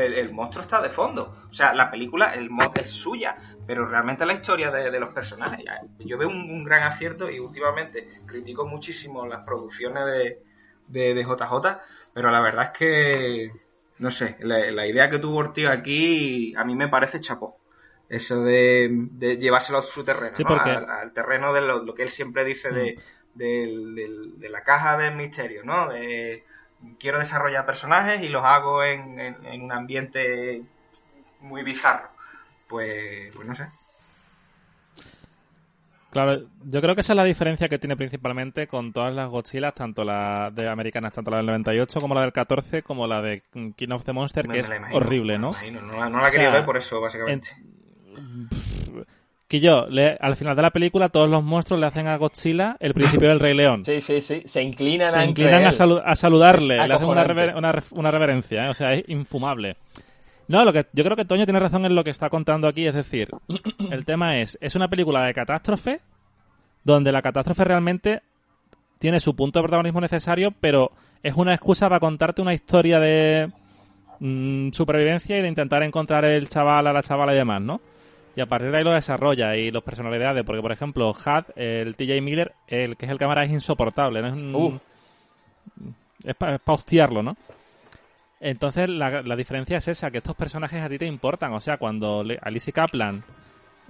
el, 0.05 0.33
monstruo 0.33 0.61
está 0.61 0.81
de 0.81 0.89
fondo. 0.89 1.35
O 1.49 1.53
sea, 1.53 1.73
la 1.73 1.89
película, 1.89 2.33
el 2.33 2.49
mod 2.49 2.77
es 2.77 2.91
suya, 2.91 3.37
pero 3.65 3.85
realmente 3.85 4.25
la 4.25 4.33
historia 4.33 4.71
de, 4.71 4.99
los 4.99 5.13
personajes. 5.13 5.65
Yo 5.99 6.17
veo 6.17 6.29
un, 6.29 6.63
gran 6.63 6.83
acierto 6.83 7.29
y 7.29 7.39
últimamente 7.39 8.07
critico 8.25 8.65
muchísimo 8.65 9.25
las 9.25 9.45
producciones 9.45 10.05
de, 10.87 11.13
de, 11.13 11.23
JJ, 11.23 11.79
pero 12.13 12.31
la 12.31 12.41
verdad 12.41 12.71
es 12.71 12.77
que, 12.77 13.51
no 13.99 14.11
sé, 14.11 14.37
la, 14.39 14.87
idea 14.87 15.09
que 15.09 15.19
tuvo 15.19 15.37
Ortiz 15.37 15.67
aquí 15.67 16.55
a 16.55 16.63
mí 16.63 16.75
me 16.75 16.87
parece 16.87 17.19
chapó. 17.19 17.57
Eso 18.09 18.41
de, 18.41 19.37
llevárselo 19.39 19.79
a 19.79 19.83
su 19.83 20.03
terreno, 20.03 20.33
al, 20.47 21.11
terreno 21.11 21.53
de 21.53 21.61
lo, 21.61 21.93
que 21.93 22.03
él 22.03 22.09
siempre 22.09 22.45
dice 22.45 22.69
de, 22.69 22.97
mm. 23.35 24.39
de 24.39 24.49
la 24.49 24.63
caja 24.63 24.97
del 24.97 25.15
misterio, 25.15 25.63
¿no? 25.65 25.89
De 25.89 26.45
quiero 26.99 27.19
desarrollar 27.19 27.65
personajes 27.65 28.21
y 28.21 28.29
los 28.29 28.43
hago 28.43 28.83
en, 28.83 29.19
en, 29.19 29.61
un 29.61 29.71
ambiente 29.71 30.61
muy 31.41 31.63
bizarro. 31.63 32.09
Pues, 32.67 33.33
pues 33.33 33.47
no 33.47 33.55
sé. 33.55 33.67
Claro, 36.09 36.47
yo 36.63 36.81
creo 36.81 36.95
que 36.95 37.01
esa 37.01 37.13
es 37.13 37.17
la 37.17 37.23
diferencia 37.23 37.69
que 37.69 37.79
tiene 37.79 37.95
principalmente 37.95 38.65
con 38.65 38.93
todas 38.93 39.13
las 39.13 39.29
Godzilla, 39.29 39.71
tanto 39.71 40.03
la 40.03 40.49
de 40.51 40.67
americanas, 40.67 41.13
tanto 41.13 41.29
la 41.31 41.37
del 41.37 41.45
98 41.47 41.99
como 41.99 42.15
la 42.15 42.21
del 42.21 42.31
14, 42.31 42.81
como 42.81 43.07
la 43.07 43.21
de 43.21 43.43
King 43.75 43.91
of 43.91 44.03
the 44.03 44.13
Monster, 44.13 44.47
que 44.47 44.59
es 44.59 44.71
horrible, 44.91 45.37
¿no? 45.37 45.51
No, 45.71 46.21
la 46.21 46.29
quería 46.31 46.49
ver 46.49 46.65
por 46.65 46.77
eso, 46.77 47.01
básicamente 47.01 47.49
que 49.47 49.61
yo, 49.61 49.87
al 50.19 50.35
final 50.35 50.55
de 50.55 50.61
la 50.61 50.71
película, 50.71 51.09
todos 51.09 51.29
los 51.29 51.43
monstruos 51.43 51.79
le 51.79 51.87
hacen 51.87 52.07
a 52.07 52.17
Godzilla 52.17 52.75
el 52.79 52.93
principio 52.93 53.29
del 53.29 53.39
Rey 53.39 53.53
León. 53.53 53.85
Sí, 53.85 54.01
sí, 54.01 54.21
sí. 54.21 54.43
Se 54.45 54.61
inclinan, 54.61 55.09
Se 55.09 55.23
inclinan 55.23 55.63
a, 55.63 55.69
a, 55.69 56.15
saludarle, 56.15 56.75
le 56.75 56.93
hacen 56.93 57.07
una, 57.07 57.83
una, 57.91 58.11
reverencia, 58.11 58.65
¿eh? 58.65 58.69
o 58.69 58.73
sea, 58.73 58.93
es 58.93 59.07
infumable. 59.07 59.77
No, 60.49 60.65
lo 60.65 60.73
que 60.73 60.85
yo 60.91 61.03
creo 61.03 61.15
que 61.15 61.25
Toño 61.25 61.45
tiene 61.45 61.59
razón 61.59 61.85
en 61.85 61.95
lo 61.95 62.03
que 62.03 62.09
está 62.09 62.29
contando 62.29 62.67
aquí, 62.67 62.87
es 62.87 62.93
decir, 62.93 63.29
el 63.91 64.05
tema 64.05 64.39
es, 64.39 64.57
es 64.59 64.75
una 64.75 64.89
película 64.89 65.25
de 65.25 65.33
catástrofe, 65.33 66.01
donde 66.83 67.11
la 67.11 67.21
catástrofe 67.21 67.63
realmente 67.63 68.21
tiene 68.99 69.19
su 69.19 69.35
punto 69.35 69.59
de 69.59 69.63
protagonismo 69.63 70.01
necesario, 70.01 70.51
pero 70.59 70.91
es 71.23 71.35
una 71.35 71.53
excusa 71.53 71.87
para 71.87 71.99
contarte 71.99 72.41
una 72.41 72.53
historia 72.53 72.99
de 72.99 73.49
mm, 74.19 74.71
supervivencia 74.71 75.37
y 75.37 75.41
de 75.41 75.47
intentar 75.47 75.83
encontrar 75.83 76.25
el 76.25 76.49
chaval 76.49 76.87
a 76.87 76.93
la 76.93 77.03
chavala 77.03 77.33
y 77.33 77.37
demás, 77.37 77.61
¿no? 77.61 77.79
Y 78.37 78.41
a 78.41 78.45
partir 78.45 78.69
de 78.69 78.77
ahí 78.77 78.83
lo 78.83 78.91
desarrolla 78.91 79.55
y 79.55 79.71
los 79.71 79.81
personalidades, 79.81 80.43
porque 80.43 80.61
por 80.61 80.71
ejemplo, 80.71 81.11
Had, 81.25 81.45
el 81.55 81.95
TJ 81.95 82.21
Miller, 82.21 82.53
el 82.67 82.95
que 82.95 83.07
es 83.07 83.11
el 83.11 83.17
cámara 83.17 83.43
es 83.43 83.49
insoportable, 83.49 84.21
¿no? 84.21 84.79
Es, 86.23 86.35
para 86.35 86.61
hostiarlo, 86.63 87.23
¿no? 87.23 87.35
Entonces 88.39 88.89
la, 88.89 89.23
la, 89.23 89.35
diferencia 89.35 89.77
es 89.77 89.87
esa, 89.87 90.11
que 90.11 90.19
estos 90.19 90.35
personajes 90.35 90.83
a 90.83 90.87
ti 90.87 90.99
te 90.99 91.07
importan, 91.07 91.51
o 91.53 91.59
sea, 91.59 91.77
cuando 91.77 92.23
Alice 92.43 92.71
Kaplan 92.71 93.23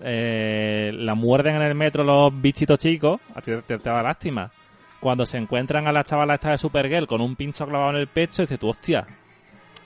eh, 0.02 0.92
la 0.94 1.14
muerden 1.14 1.58
en 1.58 1.64
el 1.64 1.76
metro 1.76 2.06
los 2.06 2.42
bichitos 2.42 2.80
chicos, 2.80 3.20
a 3.36 3.42
ti 3.42 3.52
te, 3.68 3.78
da 3.78 4.02
lástima. 4.02 4.50
Cuando 5.02 5.26
se 5.26 5.38
encuentran 5.38 5.88
a 5.88 5.92
la 5.92 6.06
chavala 6.06 6.36
esta 6.36 6.52
de 6.52 6.58
Supergirl 6.58 7.06
con 7.06 7.20
un 7.20 7.36
pincho 7.36 7.68
clavado 7.68 7.90
en 7.90 7.98
el 7.98 8.08
pecho, 8.08 8.44
dices 8.44 8.58
tú, 8.58 8.70
hostia, 8.70 9.06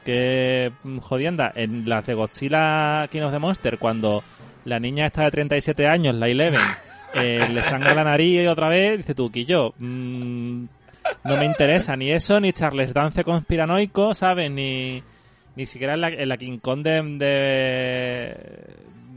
qué 0.05 0.71
jodienda. 1.01 1.51
En 1.55 1.89
las 1.89 2.05
de 2.05 2.13
Godzilla 2.13 3.07
King 3.11 3.21
of 3.21 3.31
the 3.31 3.39
Monster, 3.39 3.79
cuando 3.79 4.23
la 4.65 4.79
niña 4.79 5.05
está 5.05 5.23
de 5.23 5.31
37 5.31 5.87
años, 5.87 6.15
la 6.15 6.27
Eleven, 6.27 6.61
eh, 7.13 7.47
le 7.49 7.63
sangra 7.63 7.93
la 7.93 8.03
nariz 8.03 8.47
otra 8.47 8.69
vez, 8.69 8.97
dice 8.97 9.15
tú, 9.15 9.31
Quillo, 9.31 9.73
mmm, 9.79 10.65
no 11.23 11.37
me 11.37 11.45
interesa 11.45 11.95
ni 11.95 12.11
eso, 12.11 12.39
ni 12.39 12.53
Charles 12.53 12.93
Dance 12.93 13.23
conspiranoico, 13.23 14.13
¿sabes? 14.15 14.51
Ni, 14.51 15.01
ni 15.55 15.65
siquiera 15.65 15.95
en 15.95 16.01
la, 16.01 16.09
en 16.09 16.29
la 16.29 16.37
King 16.37 16.59
Kong 16.59 16.83
de, 16.83 17.17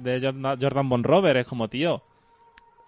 de, 0.02 0.57
Jordan 0.61 0.88
Bon 0.88 1.04
Robert, 1.04 1.38
es 1.40 1.46
como, 1.46 1.68
tío, 1.68 2.02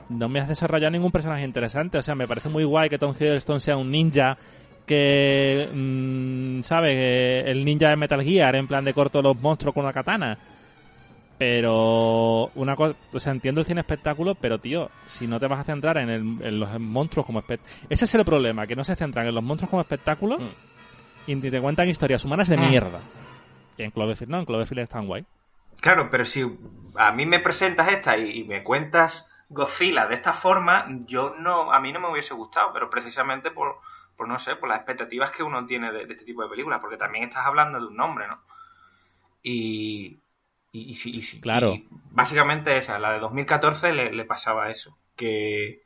no 0.09 0.29
me 0.29 0.41
has 0.41 0.49
desarrollado 0.49 0.93
ningún 0.93 1.13
personaje 1.13 1.45
interesante, 1.45 1.99
o 1.99 2.03
sea, 2.03 2.15
me 2.15 2.27
parece 2.27 2.49
muy 2.49 2.65
guay 2.65 2.89
que 2.89 2.99
Tom 2.99 3.15
Hiddleston 3.15 3.61
sea 3.61 3.77
un 3.77 3.91
ninja 3.91 4.39
que, 4.87 5.69
mmm, 5.73 6.63
¿sabes? 6.63 7.45
El 7.47 7.65
ninja 7.65 7.91
de 7.91 7.97
Metal 7.97 8.23
Gear, 8.23 8.57
en 8.57 8.67
plan 8.67 8.85
de 8.85 8.95
corto 8.95 9.21
los 9.21 9.39
monstruos 9.41 9.75
con 9.75 9.85
una 9.85 9.93
katana 9.93 10.39
pero 11.39 12.47
una 12.55 12.77
cosa, 12.77 12.97
o 13.13 13.21
sea, 13.21 13.33
entiendo 13.33 13.61
el 13.61 13.67
cine 13.67 13.81
espectáculo, 13.81 14.35
pero 14.35 14.59
tío, 14.59 14.91
si 15.07 15.27
no 15.27 15.39
te 15.39 15.47
vas 15.47 15.61
a 15.61 15.65
centrar 15.65 15.99
en, 15.99 16.59
los 16.59 16.81
monstruos 16.81 17.27
como 17.27 17.41
espectáculo. 17.41 17.87
Ese 17.91 18.05
es 18.07 18.15
el 18.15 18.25
problema, 18.25 18.67
que 18.67 18.75
no 18.75 18.85
se 18.85 18.97
centran 18.97 19.27
en 19.27 19.35
los 19.35 19.45
monstruos 19.45 19.71
como 19.71 19.83
espectáculo 19.83 20.39
mm. 20.39 20.51
y 21.27 21.37
te 21.37 21.61
cuentan 21.61 21.89
historias 21.89 22.25
humanas 22.25 22.49
de 22.49 22.57
mm. 22.57 22.69
mierda. 22.69 23.01
Y 23.77 23.83
en 23.83 23.91
Cloverfield 23.91 24.31
no, 24.31 24.39
en 24.39 24.47
Cloverfield 24.47 24.83
es 24.83 24.89
tan 24.89 25.07
guay. 25.07 25.27
Claro, 25.81 26.09
pero 26.11 26.25
si 26.25 26.43
a 26.95 27.13
mí 27.13 27.27
me 27.27 27.41
presentas 27.41 27.89
esta 27.89 28.17
y, 28.17 28.45
me 28.45 28.63
cuentas 28.63 29.27
Godzilla 29.51 30.07
de 30.07 30.15
esta 30.15 30.33
forma, 30.33 30.87
yo 31.07 31.35
no, 31.39 31.71
a 31.71 31.81
mí 31.81 31.93
no 31.93 32.01
me 32.01 32.11
hubiese 32.11 32.33
gustado, 32.33 32.73
pero 32.73 32.89
precisamente 32.89 33.51
por, 33.51 33.77
por 34.17 34.27
no 34.27 34.39
sé, 34.39 34.57
por 34.57 34.71
las 34.71 34.79
expectativas 34.79 35.31
que 35.31 35.43
uno 35.43 35.67
tiene 35.67 35.93
de, 35.93 36.07
de 36.07 36.13
este 36.15 36.25
tipo 36.25 36.43
de 36.43 36.49
películas, 36.49 36.81
porque 36.81 36.97
también 36.97 37.25
estás 37.25 37.45
hablando 37.45 37.79
de 37.79 37.87
un 37.87 37.97
nombre, 37.97 38.27
¿no? 38.27 38.41
Y, 39.43 40.19
y, 40.81 40.95
sí, 40.95 41.41
claro. 41.41 41.77
básicamente 42.11 42.77
esa, 42.77 42.99
la 42.99 43.13
de 43.13 43.21
2014 43.21 43.93
le, 43.93 44.25
pasaba 44.25 44.71
eso. 44.71 44.97
Que, 45.17 45.81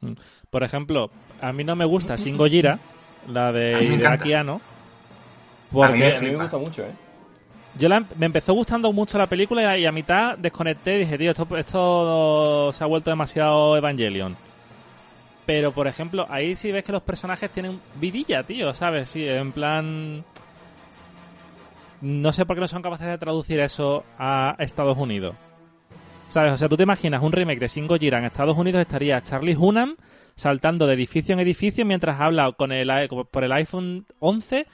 mm. 0.00 0.12
Por 0.50 0.62
ejemplo, 0.62 1.10
a 1.40 1.52
mí 1.52 1.64
no 1.64 1.76
me 1.76 1.84
gusta 1.84 2.16
Sin 2.16 2.36
Gojira, 2.36 2.78
la 3.26 3.52
de 3.52 3.82
Hideaki 3.82 4.32
Porque 5.70 6.14
a 6.14 6.20
mí, 6.20 6.30
me 6.30 6.36
gusta 6.36 6.58
mucho, 6.58 6.82
¿eh? 6.82 6.92
Yo 7.78 7.88
me 7.88 8.26
empezó 8.26 8.54
gustando 8.54 8.92
mucho 8.92 9.18
la 9.18 9.28
película 9.28 9.78
y 9.78 9.86
a, 9.86 9.92
mitad 9.92 10.36
desconecté 10.36 10.96
y 10.96 10.98
dije, 11.00 11.18
tío, 11.18 11.30
esto, 11.30 11.56
esto 11.56 12.72
se 12.72 12.82
ha 12.82 12.86
vuelto 12.86 13.10
demasiado 13.10 13.76
Evangelion. 13.76 14.36
Pero, 15.46 15.72
por 15.72 15.86
ejemplo, 15.86 16.26
ahí 16.28 16.56
sí 16.56 16.72
ves 16.72 16.84
que 16.84 16.92
los 16.92 17.02
personajes 17.02 17.50
tienen 17.50 17.80
vidilla, 17.94 18.42
tío, 18.42 18.74
¿sabes? 18.74 19.10
Sí, 19.10 19.26
en 19.26 19.52
plan 19.52 20.24
no 22.00 22.32
sé 22.32 22.46
por 22.46 22.56
qué 22.56 22.60
no 22.60 22.68
son 22.68 22.82
capaces 22.82 23.06
de 23.06 23.18
traducir 23.18 23.60
eso 23.60 24.04
a 24.18 24.54
Estados 24.58 24.96
Unidos. 24.96 25.34
¿Sabes? 26.28 26.52
O 26.52 26.56
sea, 26.58 26.68
tú 26.68 26.76
te 26.76 26.82
imaginas 26.82 27.22
un 27.22 27.32
remake 27.32 27.58
de 27.58 27.68
Shingo 27.68 27.96
Jira 27.96 28.18
en 28.18 28.26
Estados 28.26 28.56
Unidos 28.56 28.82
estaría 28.82 29.22
Charlie 29.22 29.56
Hunnam 29.56 29.96
saltando 30.38 30.86
de 30.86 30.94
edificio 30.94 31.32
en 31.32 31.40
edificio 31.40 31.84
mientras 31.84 32.20
habla 32.20 32.52
con 32.52 32.70
el, 32.70 32.88
por 33.30 33.44
el 33.44 33.52
iPhone 33.52 34.06
11 34.20 34.66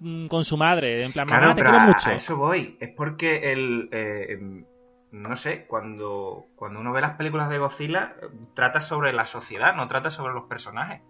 mm, 0.00 0.26
con 0.26 0.44
su 0.44 0.56
madre. 0.56 1.04
En 1.04 1.12
plan, 1.12 1.26
claro, 1.26 1.54
te 1.54 1.62
quiero 1.62 1.80
mucho. 1.80 2.10
A 2.10 2.14
eso 2.14 2.36
voy. 2.36 2.76
Es 2.80 2.90
porque 2.94 3.52
el. 3.52 3.88
Eh, 3.92 4.38
no 5.10 5.36
sé, 5.36 5.66
cuando, 5.66 6.48
cuando 6.54 6.80
uno 6.80 6.92
ve 6.92 7.00
las 7.00 7.16
películas 7.16 7.48
de 7.48 7.58
Godzilla, 7.58 8.16
trata 8.54 8.82
sobre 8.82 9.14
la 9.14 9.24
sociedad, 9.24 9.74
no 9.74 9.88
trata 9.88 10.10
sobre 10.10 10.34
los 10.34 10.44
personajes. 10.44 11.00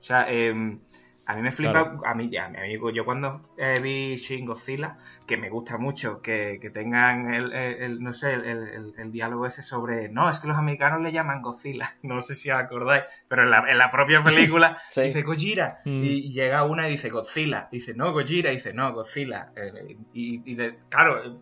O 0.00 0.02
sea, 0.02 0.24
eh, 0.30 0.78
A 1.26 1.34
mí 1.36 1.42
me 1.42 1.52
flipa, 1.52 2.00
a 2.04 2.14
mí 2.14 2.28
ya, 2.28 2.48
mi 2.48 2.58
amigo, 2.58 2.90
yo 2.90 3.04
cuando 3.04 3.52
eh, 3.56 3.78
vi 3.80 4.16
Shin 4.16 4.46
Godzilla, 4.46 4.96
que 5.26 5.36
me 5.36 5.48
gusta 5.48 5.78
mucho 5.78 6.20
que, 6.22 6.58
que 6.60 6.70
tengan 6.70 7.32
el, 7.32 7.52
el, 7.52 8.02
no 8.02 8.12
sé, 8.14 8.32
el, 8.34 8.94
el, 8.98 9.12
diálogo 9.12 9.46
ese 9.46 9.62
sobre, 9.62 10.08
no, 10.08 10.28
es 10.28 10.40
que 10.40 10.48
los 10.48 10.56
americanos 10.56 11.02
le 11.02 11.12
llaman 11.12 11.40
Godzilla, 11.40 11.94
no 12.02 12.20
sé 12.22 12.34
si 12.34 12.50
os 12.50 12.58
acordáis, 12.58 13.04
pero 13.28 13.44
en 13.44 13.50
la, 13.50 13.64
en 13.70 13.78
la 13.78 13.92
propia 13.92 14.24
película 14.24 14.78
dice 14.96 15.22
Gojira, 15.22 15.82
mm. 15.84 16.02
y 16.02 16.32
llega 16.32 16.64
una 16.64 16.88
y 16.88 16.92
dice 16.92 17.10
Godzilla, 17.10 17.68
dice 17.70 17.94
no, 17.94 18.12
Gojira, 18.12 18.50
y 18.50 18.56
dice 18.56 18.72
no, 18.72 18.92
Godzilla, 18.92 19.52
eh, 19.54 19.96
y, 20.12 20.42
y 20.50 20.54
de, 20.56 20.78
claro, 20.88 21.40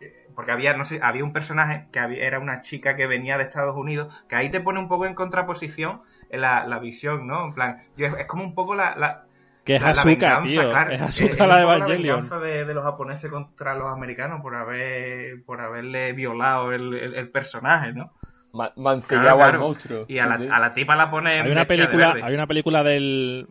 eh, 0.00 0.26
porque 0.34 0.52
había, 0.52 0.76
no 0.76 0.84
sé, 0.84 1.00
había 1.02 1.24
un 1.24 1.32
personaje 1.32 1.86
que 1.92 1.98
había, 1.98 2.24
era 2.24 2.38
una 2.38 2.60
chica 2.60 2.96
que 2.96 3.06
venía 3.06 3.38
de 3.38 3.44
Estados 3.44 3.76
Unidos, 3.76 4.12
que 4.28 4.36
ahí 4.36 4.50
te 4.50 4.60
pone 4.60 4.80
un 4.80 4.88
poco 4.88 5.06
en 5.06 5.14
contraposición 5.14 6.02
la, 6.32 6.66
la 6.66 6.78
visión, 6.78 7.26
¿no? 7.26 7.46
En 7.46 7.54
plan, 7.54 7.82
es, 7.96 8.26
como 8.26 8.44
un 8.44 8.54
poco 8.54 8.74
la 8.74 9.24
que 9.64 9.76
es 9.76 9.82
Azuka, 9.82 10.40
tío. 10.42 10.88
es 10.88 11.00
Azuka 11.00 11.46
la 11.46 11.56
de 11.56 11.62
Evangelion. 11.62 12.28
La 12.28 12.38
de, 12.38 12.64
de 12.64 12.74
los 12.74 12.82
japoneses 12.82 13.30
contra 13.30 13.74
los 13.74 13.88
americanos 13.88 14.40
por 14.40 14.54
haber 14.54 15.42
por 15.44 15.60
haberle 15.60 16.12
violado 16.12 16.72
el, 16.72 16.94
el, 16.94 17.28
personaje, 17.28 17.92
¿no? 17.92 18.12
Mancillado 18.52 19.42
al 19.42 19.58
monstruo. 19.58 20.06
Y 20.08 20.18
a 20.18 20.26
la, 20.26 20.34
a 20.34 20.58
la, 20.58 20.72
tipa 20.72 20.96
la 20.96 21.10
pone. 21.10 21.40
Hay 21.40 21.50
una 21.50 21.66
película, 21.66 22.16
hay 22.22 22.34
una 22.34 22.46
película 22.46 22.82
del. 22.82 23.48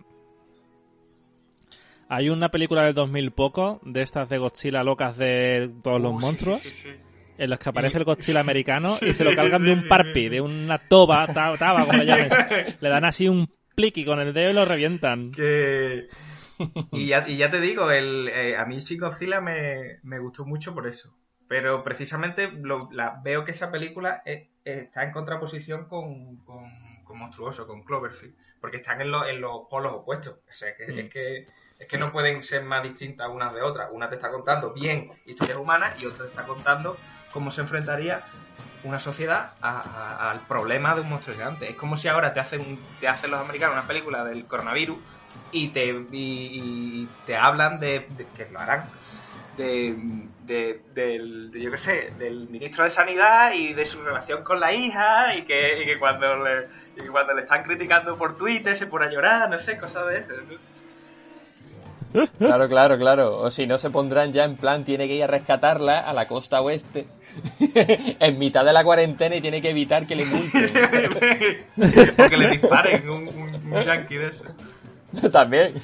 Hay 2.09 2.29
una 2.29 2.49
película 2.49 2.83
del 2.83 2.95
2000 2.95 3.31
poco, 3.31 3.79
de 3.83 4.01
estas 4.01 4.27
de 4.29 4.39
Godzilla 4.39 4.83
locas 4.83 5.15
de 5.15 5.71
todos 5.83 6.01
los 6.01 6.19
monstruos, 6.19 6.63
en 7.39 7.49
las 7.49 7.59
que 7.59 7.69
aparece 7.69 7.97
el 7.97 8.03
Godzilla 8.03 8.41
americano 8.41 8.97
y 9.01 9.13
se 9.13 9.23
lo 9.23 9.33
cargan 9.33 9.63
de 9.63 9.73
un 9.73 9.87
parpi, 9.87 10.29
de 10.29 10.41
una 10.41 10.77
toba, 10.77 11.25
taba, 11.27 11.85
como 11.85 11.99
le 11.99 12.05
llames. 12.05 12.33
Le 12.81 12.89
dan 12.89 13.05
así 13.05 13.27
un 13.27 13.49
y 13.81 14.05
con 14.05 14.19
el 14.19 14.33
dedo 14.33 14.53
lo 14.53 14.65
revientan. 14.65 15.31
Que... 15.31 16.07
Y, 16.91 17.07
ya, 17.07 17.25
y 17.25 17.37
ya 17.37 17.49
te 17.49 17.61
digo, 17.61 17.89
el, 17.89 18.27
eh, 18.27 18.57
a 18.57 18.65
mí 18.65 18.79
Shin 18.79 18.99
Godzilla 18.99 19.39
me, 19.39 19.99
me 20.03 20.19
gustó 20.19 20.45
mucho 20.45 20.73
por 20.73 20.87
eso. 20.87 21.15
Pero 21.47 21.83
precisamente 21.83 22.51
lo, 22.51 22.89
la, 22.91 23.21
veo 23.23 23.45
que 23.45 23.51
esa 23.51 23.71
película 23.71 24.21
está 24.65 25.03
en 25.03 25.11
contraposición 25.11 25.87
con, 25.87 26.37
con, 26.43 27.17
Monstruoso, 27.17 27.65
con 27.65 27.83
Cloverfield. 27.83 28.35
Porque 28.59 28.77
están 28.77 28.99
en, 28.99 29.07
en 29.07 29.41
los 29.41 29.61
polos 29.69 29.93
opuestos. 29.93 30.33
O 30.47 30.53
sea, 30.53 30.75
que, 30.75 30.83
es, 30.83 31.05
mm. 31.05 31.09
que, 31.09 31.47
es 31.79 31.87
que 31.87 31.97
no 31.97 32.11
pueden 32.11 32.43
ser 32.43 32.63
más 32.63 32.83
distintas 32.83 33.29
unas 33.29 33.53
de 33.53 33.61
otras. 33.61 33.89
Una 33.93 34.09
te 34.09 34.15
está 34.15 34.29
contando 34.29 34.73
bien 34.73 35.09
historias 35.25 35.57
humanas 35.57 35.95
y 36.01 36.05
otra 36.05 36.25
te 36.25 36.31
está 36.31 36.43
contando 36.43 36.97
cómo 37.31 37.51
se 37.51 37.61
enfrentaría 37.61 38.21
una 38.83 38.99
sociedad 38.99 39.51
al 39.61 40.39
problema 40.41 40.95
de 40.95 41.01
un 41.01 41.09
monstruo 41.09 41.35
gigante. 41.35 41.69
Es 41.69 41.75
como 41.75 41.97
si 41.97 42.07
ahora 42.07 42.33
te 42.33 42.39
hacen, 42.39 42.79
te 42.99 43.07
hacen 43.07 43.31
los 43.31 43.39
americanos 43.39 43.75
una 43.75 43.87
película 43.87 44.23
del 44.23 44.45
coronavirus 44.45 44.97
y 45.51 45.69
te, 45.69 45.87
y, 46.11 47.07
te 47.25 47.35
hablan 47.35 47.79
de, 47.79 48.07
que 48.35 48.47
lo 48.51 48.59
harán, 48.59 48.85
de, 49.57 50.81
del, 50.93 51.51
yo 51.53 51.71
qué 51.71 51.77
sé, 51.77 52.13
del 52.17 52.47
ministro 52.49 52.85
de 52.85 52.89
Sanidad 52.89 53.53
y 53.53 53.73
de 53.73 53.85
su 53.85 54.01
relación 54.01 54.43
con 54.43 54.59
la 54.59 54.71
hija 54.73 55.35
y 55.35 55.43
que, 55.43 55.81
y 55.83 55.85
que 55.85 55.99
cuando, 55.99 56.43
le, 56.43 56.67
y 56.95 57.07
cuando 57.07 57.33
le 57.33 57.41
están 57.41 57.63
criticando 57.63 58.17
por 58.17 58.37
Twitter 58.37 58.77
se 58.77 58.87
pone 58.87 59.05
a 59.05 59.11
llorar, 59.11 59.49
no 59.49 59.59
sé, 59.59 59.77
cosas 59.77 60.07
de 60.07 60.19
eso. 60.19 60.33
Claro, 62.37 62.67
claro, 62.67 62.97
claro. 62.97 63.37
O 63.37 63.51
si 63.51 63.67
no 63.67 63.77
se 63.77 63.89
pondrán 63.89 64.33
ya 64.33 64.43
en 64.43 64.55
plan, 64.55 64.83
tiene 64.83 65.07
que 65.07 65.15
ir 65.15 65.23
a 65.23 65.27
rescatarla 65.27 65.99
a 65.99 66.13
la 66.13 66.27
costa 66.27 66.61
oeste 66.61 67.07
en 68.19 68.39
mitad 68.39 68.65
de 68.65 68.73
la 68.73 68.83
cuarentena 68.83 69.35
y 69.35 69.41
tiene 69.41 69.61
que 69.61 69.69
evitar 69.69 70.07
que 70.07 70.15
le 70.15 70.25
multen. 70.25 70.65
o 72.17 72.29
que 72.29 72.37
le 72.37 72.49
disparen 72.49 73.09
un, 73.09 73.27
un, 73.27 73.81
yankee 73.81 74.15
de 74.15 74.27
eso. 74.27 74.45
También. 75.31 75.75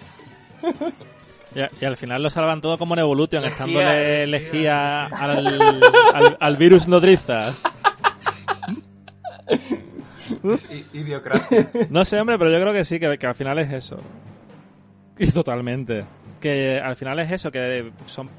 Y, 1.80 1.86
al 1.86 1.95
final 1.95 2.21
lo 2.21 2.30
salvan 2.30 2.59
todo 2.59 2.78
como 2.78 2.95
en 2.95 2.99
Evolution, 2.99 3.45
echándole 3.45 4.28
lejía 4.28 5.05
al, 5.05 6.38
al, 6.39 6.57
virus 6.57 6.88
nodriza. 6.88 7.53
No 11.89 12.03
sé, 12.03 12.19
hombre, 12.19 12.38
pero 12.38 12.51
yo 12.51 12.59
creo 12.59 12.73
que 12.73 12.84
sí, 12.84 12.99
que, 12.99 13.17
que 13.17 13.28
al 13.28 13.36
final 13.36 13.59
es 13.59 13.71
eso. 13.71 14.01
Totalmente. 15.34 16.05
Que 16.41 16.80
al 16.80 16.95
final 16.95 17.20
es 17.20 17.32
eso, 17.32 17.51
que 17.51 17.91
son 18.05 18.30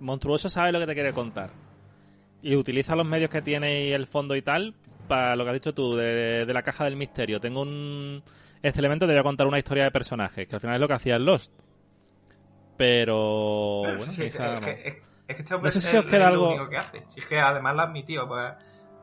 monstruosos 0.00 0.52
sabe 0.52 0.72
lo 0.72 0.80
que 0.80 0.86
te 0.86 0.94
quiere 0.94 1.12
contar. 1.12 1.50
Y 2.42 2.54
utiliza 2.56 2.94
los 2.96 3.06
medios 3.06 3.30
que 3.30 3.42
tiene 3.42 3.86
y 3.86 3.92
el 3.92 4.06
fondo 4.06 4.36
y 4.36 4.42
tal 4.42 4.74
para 5.08 5.36
lo 5.36 5.44
que 5.44 5.50
has 5.50 5.54
dicho 5.54 5.74
tú, 5.74 5.96
de, 5.96 6.46
la 6.52 6.62
caja 6.62 6.84
del 6.84 6.96
misterio. 6.96 7.40
Tengo 7.40 7.62
un... 7.62 8.22
Este 8.62 8.80
elemento 8.80 9.06
te 9.06 9.12
voy 9.12 9.20
a 9.20 9.22
contar 9.22 9.46
una 9.46 9.58
historia 9.58 9.84
de 9.84 9.90
personajes, 9.92 10.48
que 10.48 10.56
al 10.56 10.60
final 10.60 10.76
es 10.76 10.80
lo 10.80 10.88
que 10.88 10.94
hacía 10.94 11.16
el 11.16 11.24
Lost. 11.24 11.52
Pero... 12.76 13.82
bueno, 13.82 14.04
es, 14.04 14.16
que, 14.16 15.02
este 15.28 15.54
hombre 15.54 15.68
no 15.68 15.70
sé 15.70 15.80
si 15.80 15.96
os 15.96 16.04
queda 16.04 16.28
algo... 16.28 16.48
único 16.48 16.68
que 16.68 16.76
hace. 16.76 17.04
Si 17.08 17.20
es 17.20 17.26
que 17.26 17.38
además 17.38 17.74
lo 17.74 17.82
ha 17.82 17.84
admitido. 17.84 18.28
Para, 18.28 18.58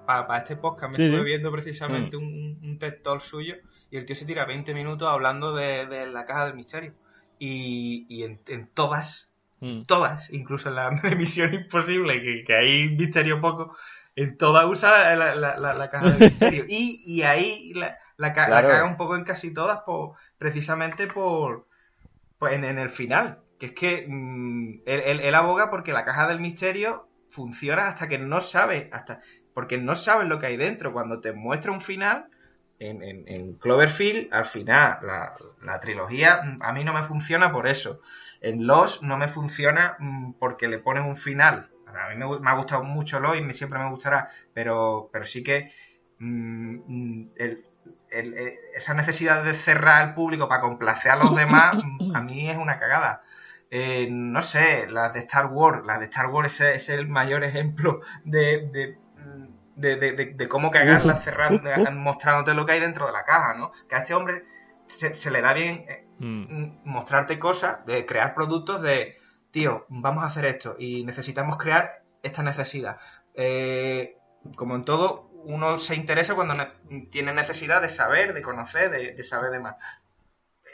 para, 0.06 0.40
este 0.40 0.58
podcast 0.58 0.98
me 0.98 1.06
estuve 1.06 1.24
viendo 1.24 1.52
precisamente 1.52 2.18
mm. 2.18 2.22
un, 2.22 2.60
un 2.62 2.78
TED 2.78 3.02
Talk 3.02 3.22
suyo 3.22 3.56
y 3.90 3.98
el 3.98 4.06
tío 4.06 4.16
se 4.16 4.26
tira 4.26 4.46
20 4.46 4.74
minutos 4.74 5.08
hablando 5.08 5.56
de 5.56 6.08
la 6.12 6.26
caja 6.26 6.46
del 6.46 6.56
misterio 6.56 6.94
y, 7.46 8.24
en, 8.24 8.68
todas, 8.68 9.30
mm. 9.60 9.84
todas, 9.84 10.32
incluso 10.32 10.70
en 10.70 10.76
la 10.76 10.88
emisión 11.04 11.54
imposible, 11.54 12.22
que, 12.22 12.44
que 12.46 12.56
hay 12.56 12.90
misterio 12.90 13.42
poco, 13.42 13.76
en 14.16 14.38
todas 14.38 14.66
usa 14.66 15.16
la, 15.16 15.36
la, 15.36 15.90
caja 15.90 16.12
de 16.12 16.26
misterio. 16.26 16.66
Y, 16.70 17.02
y 17.06 17.24
ahí 17.24 17.74
la, 17.74 17.98
la, 18.18 18.34
caga 18.34 18.86
un 18.86 18.96
poco 18.96 19.16
en 19.16 19.24
casi 19.24 19.54
todas, 19.54 19.82
por, 19.82 20.14
precisamente 20.38 21.08
por, 21.08 21.68
en, 22.42 22.64
el 22.64 22.90
final. 22.90 23.40
Que 23.60 23.68
es 23.68 23.72
que 23.74 24.06
mm, 24.08 24.82
él, 24.86 25.20
él, 25.20 25.36
aboga 25.36 25.70
porque 25.70 25.94
la 25.94 26.06
caja 26.06 26.28
del 26.28 26.40
misterio 26.40 27.08
funciona 27.30 27.88
hasta 27.88 28.08
que 28.08 28.20
no 28.20 28.40
sabe, 28.40 28.90
hasta 28.92 29.20
porque 29.54 29.78
no 29.78 29.96
sabes 29.96 30.28
lo 30.28 30.40
que 30.40 30.48
hay 30.48 30.58
dentro. 30.58 30.94
Cuando 30.94 31.20
te 31.20 31.34
muestra 31.34 31.72
un 31.72 31.82
final, 31.82 32.28
en, 32.86 33.54
Cloverfield, 33.56 34.34
al 34.34 34.46
final, 34.46 35.00
la, 35.62 35.80
trilogía 35.80 36.42
mm, 36.44 36.62
a 36.62 36.74
mí 36.74 36.84
no 36.84 36.94
me 36.94 37.04
funciona 37.04 37.52
por 37.52 37.68
eso. 37.68 38.02
En 38.42 38.68
Lost 38.68 39.04
no 39.04 39.18
me 39.18 39.28
funciona 39.28 39.96
mm, 40.00 40.34
porque 40.34 40.68
le 40.68 40.80
ponen 40.80 41.04
un 41.04 41.18
final. 41.18 41.70
A 41.88 42.10
mí 42.10 42.16
me, 42.16 42.50
ha 42.50 42.56
gustado 42.56 42.84
mucho 42.84 43.20
Lost 43.20 43.40
y 43.40 43.54
siempre 43.54 43.80
me 43.80 43.90
gustará, 43.90 44.30
pero, 44.54 45.10
pero 45.12 45.26
sí 45.26 45.44
que 45.44 45.72
mm, 46.20 47.28
esa 48.76 48.94
necesidad 48.94 49.44
de 49.44 49.54
cerrar 49.54 50.02
al 50.02 50.14
público 50.14 50.48
para 50.48 50.62
complacer 50.62 51.12
a 51.12 51.16
los 51.18 51.36
demás, 51.36 51.78
a 52.14 52.22
mí 52.22 52.50
es 52.50 52.58
una 52.58 52.80
cagada. 52.80 53.24
Eh, 53.76 54.08
no 54.12 54.44
sé, 54.44 54.88
las 54.88 55.14
de 55.14 55.20
Star 55.22 55.48
Wars, 55.48 55.84
las 55.84 56.00
de 56.00 56.06
Star 56.06 56.28
Wars 56.28 56.62
es, 56.62 56.90
el 56.90 57.08
mayor 57.08 57.44
ejemplo 57.44 58.02
de 58.24 58.68
de, 58.72 58.98
de, 59.76 59.96
de, 59.98 60.48
cómo 60.48 60.72
cagarla 60.72 61.18
cerrando, 61.18 61.70
mostrándote 61.92 62.54
lo 62.54 62.66
que 62.66 62.74
hay 62.74 62.80
dentro 62.80 63.08
de 63.08 63.14
la 63.14 63.24
caja, 63.24 63.56
¿no? 63.56 63.72
Que 63.90 63.96
a 63.96 64.00
este 64.00 64.14
hombre 64.14 64.44
se, 64.88 65.32
le 65.32 65.42
da 65.42 65.54
bien 65.54 65.86
eh, 65.88 66.08
mm. 66.20 66.82
mostrarte 66.86 67.40
cosas, 67.40 67.86
de 67.86 68.06
crear 68.06 68.34
productos 68.34 68.82
de, 68.82 69.18
tío, 69.52 69.86
vamos 69.90 70.24
a 70.24 70.28
hacer 70.28 70.46
esto 70.46 70.76
y 70.78 71.04
necesitamos 71.04 71.58
crear 71.58 72.04
esta 72.22 72.44
necesidad. 72.44 72.98
Eh, 73.34 74.18
como 74.56 74.76
en 74.76 74.86
todo, 74.86 75.30
uno 75.46 75.80
se 75.80 75.96
interesa 75.96 76.36
cuando 76.36 76.56
tiene 77.10 77.34
necesidad 77.34 77.82
de 77.82 77.90
saber, 77.90 78.34
de 78.34 78.42
conocer, 78.42 78.90
de, 78.92 79.24
saber 79.24 79.52
de 79.52 79.60
más. 79.60 79.76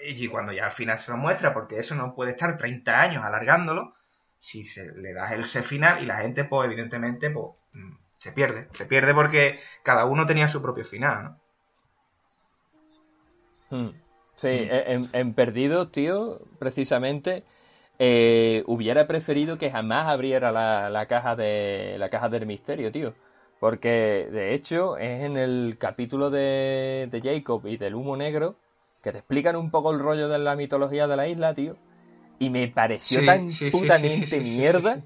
Y 0.06 0.28
cuando 0.28 0.52
ya 0.52 0.66
al 0.66 0.72
final 0.72 1.00
se 1.00 1.12
lo 1.12 1.18
muestra, 1.18 1.54
porque 1.54 1.80
eso 1.80 1.96
no 1.96 2.14
puede 2.14 2.32
estar 2.32 2.58
30 2.58 3.02
años 3.02 3.24
alargándolo, 3.24 3.96
si 4.38 4.64
se 4.64 4.92
le 4.94 5.14
das 5.14 5.32
ese 5.34 5.64
final 5.64 6.02
y 6.02 6.06
la 6.06 6.18
gente, 6.18 6.46
pues 6.46 6.66
evidentemente, 6.66 7.30
pues 7.30 7.56
mm, 7.74 7.96
se 8.20 8.32
pierde. 8.32 8.68
Se 8.74 8.86
pierde 8.86 9.14
porque 9.14 9.60
cada 9.84 10.06
uno 10.06 10.26
tenía 10.26 10.48
su 10.48 10.62
propio 10.62 10.86
final, 10.86 11.24
¿no? 11.24 11.40
Hmm. 13.78 13.94
Sí, 14.36 14.48
mm. 14.48 15.16
en, 15.16 15.34
Perdido, 15.34 15.90
tío, 15.90 16.40
precisamente, 16.60 17.44
eh, 17.98 18.64
hubiera 18.68 19.06
preferido 19.08 19.58
que 19.58 19.70
jamás 19.70 20.08
abriera 20.08 20.52
la, 20.52 21.06
caja 21.08 21.36
de 21.36 21.96
la 21.98 22.10
caja 22.10 22.30
del 22.30 22.46
misterio, 22.46 22.92
tío. 22.92 23.14
Porque, 23.60 24.30
de 24.32 24.54
hecho, 24.54 24.98
es 24.98 25.24
en 25.24 25.36
el 25.36 25.78
capítulo 25.78 26.30
de, 26.30 27.10
de 27.12 27.22
Jacob 27.22 27.68
y 27.68 27.76
del 27.76 27.96
humo 27.96 28.16
negro 28.16 28.56
que 29.04 29.12
te 29.12 29.18
explican 29.18 29.56
un 29.56 29.72
poco 29.72 29.92
el 29.92 30.00
rollo 30.00 30.30
de 30.30 30.40
la 30.40 30.56
mitología 30.56 31.08
de 31.08 31.18
la 31.18 31.28
isla, 31.28 31.54
tío. 31.54 31.76
Y 32.40 32.50
me 32.50 32.70
pareció 32.70 33.26
tan 33.26 33.50
putamente 33.72 34.40
mierda 34.40 35.02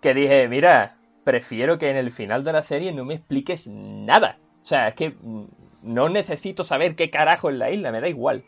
que 0.00 0.14
dije, 0.14 0.48
mira, 0.48 0.97
prefiero 1.28 1.76
que 1.76 1.90
en 1.90 1.98
el 1.98 2.10
final 2.10 2.42
de 2.42 2.54
la 2.54 2.62
serie 2.62 2.90
no 2.90 3.04
me 3.04 3.12
expliques 3.12 3.68
nada. 3.68 4.38
O 4.62 4.66
sea, 4.66 4.88
es 4.88 4.94
que 4.94 5.10
mm, 5.10 5.44
no 5.82 6.08
necesito 6.08 6.64
saber 6.64 6.96
qué 6.96 7.10
carajo 7.10 7.50
es 7.50 7.56
la 7.56 7.70
isla, 7.70 7.92
me 7.92 8.00
da 8.00 8.08
igual. 8.08 8.44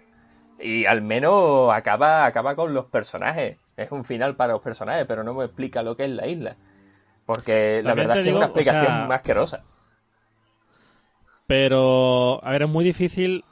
Y 0.58 0.86
al 0.86 1.02
menos 1.02 1.70
acaba, 1.74 2.24
acaba 2.24 2.56
con 2.56 2.72
los 2.72 2.86
personajes. 2.86 3.58
Es 3.76 3.92
un 3.92 4.06
final 4.06 4.34
para 4.34 4.54
los 4.54 4.62
personajes, 4.62 5.04
pero 5.06 5.22
no 5.22 5.34
me 5.34 5.44
explica 5.44 5.82
lo 5.82 5.94
que 5.94 6.06
es 6.06 6.10
la 6.10 6.26
isla. 6.26 6.56
Porque 7.26 7.82
la 7.84 7.92
verdad 7.92 8.16
es 8.16 8.24
que 8.24 8.30
es 8.30 8.36
una 8.36 8.46
explicación 8.46 9.08
más 9.08 9.20
asquerosa. 9.20 9.62
Pero, 11.46 12.42
a 12.42 12.50
ver, 12.50 12.62
es 12.62 12.68
muy 12.70 12.84
difícil 12.84 13.44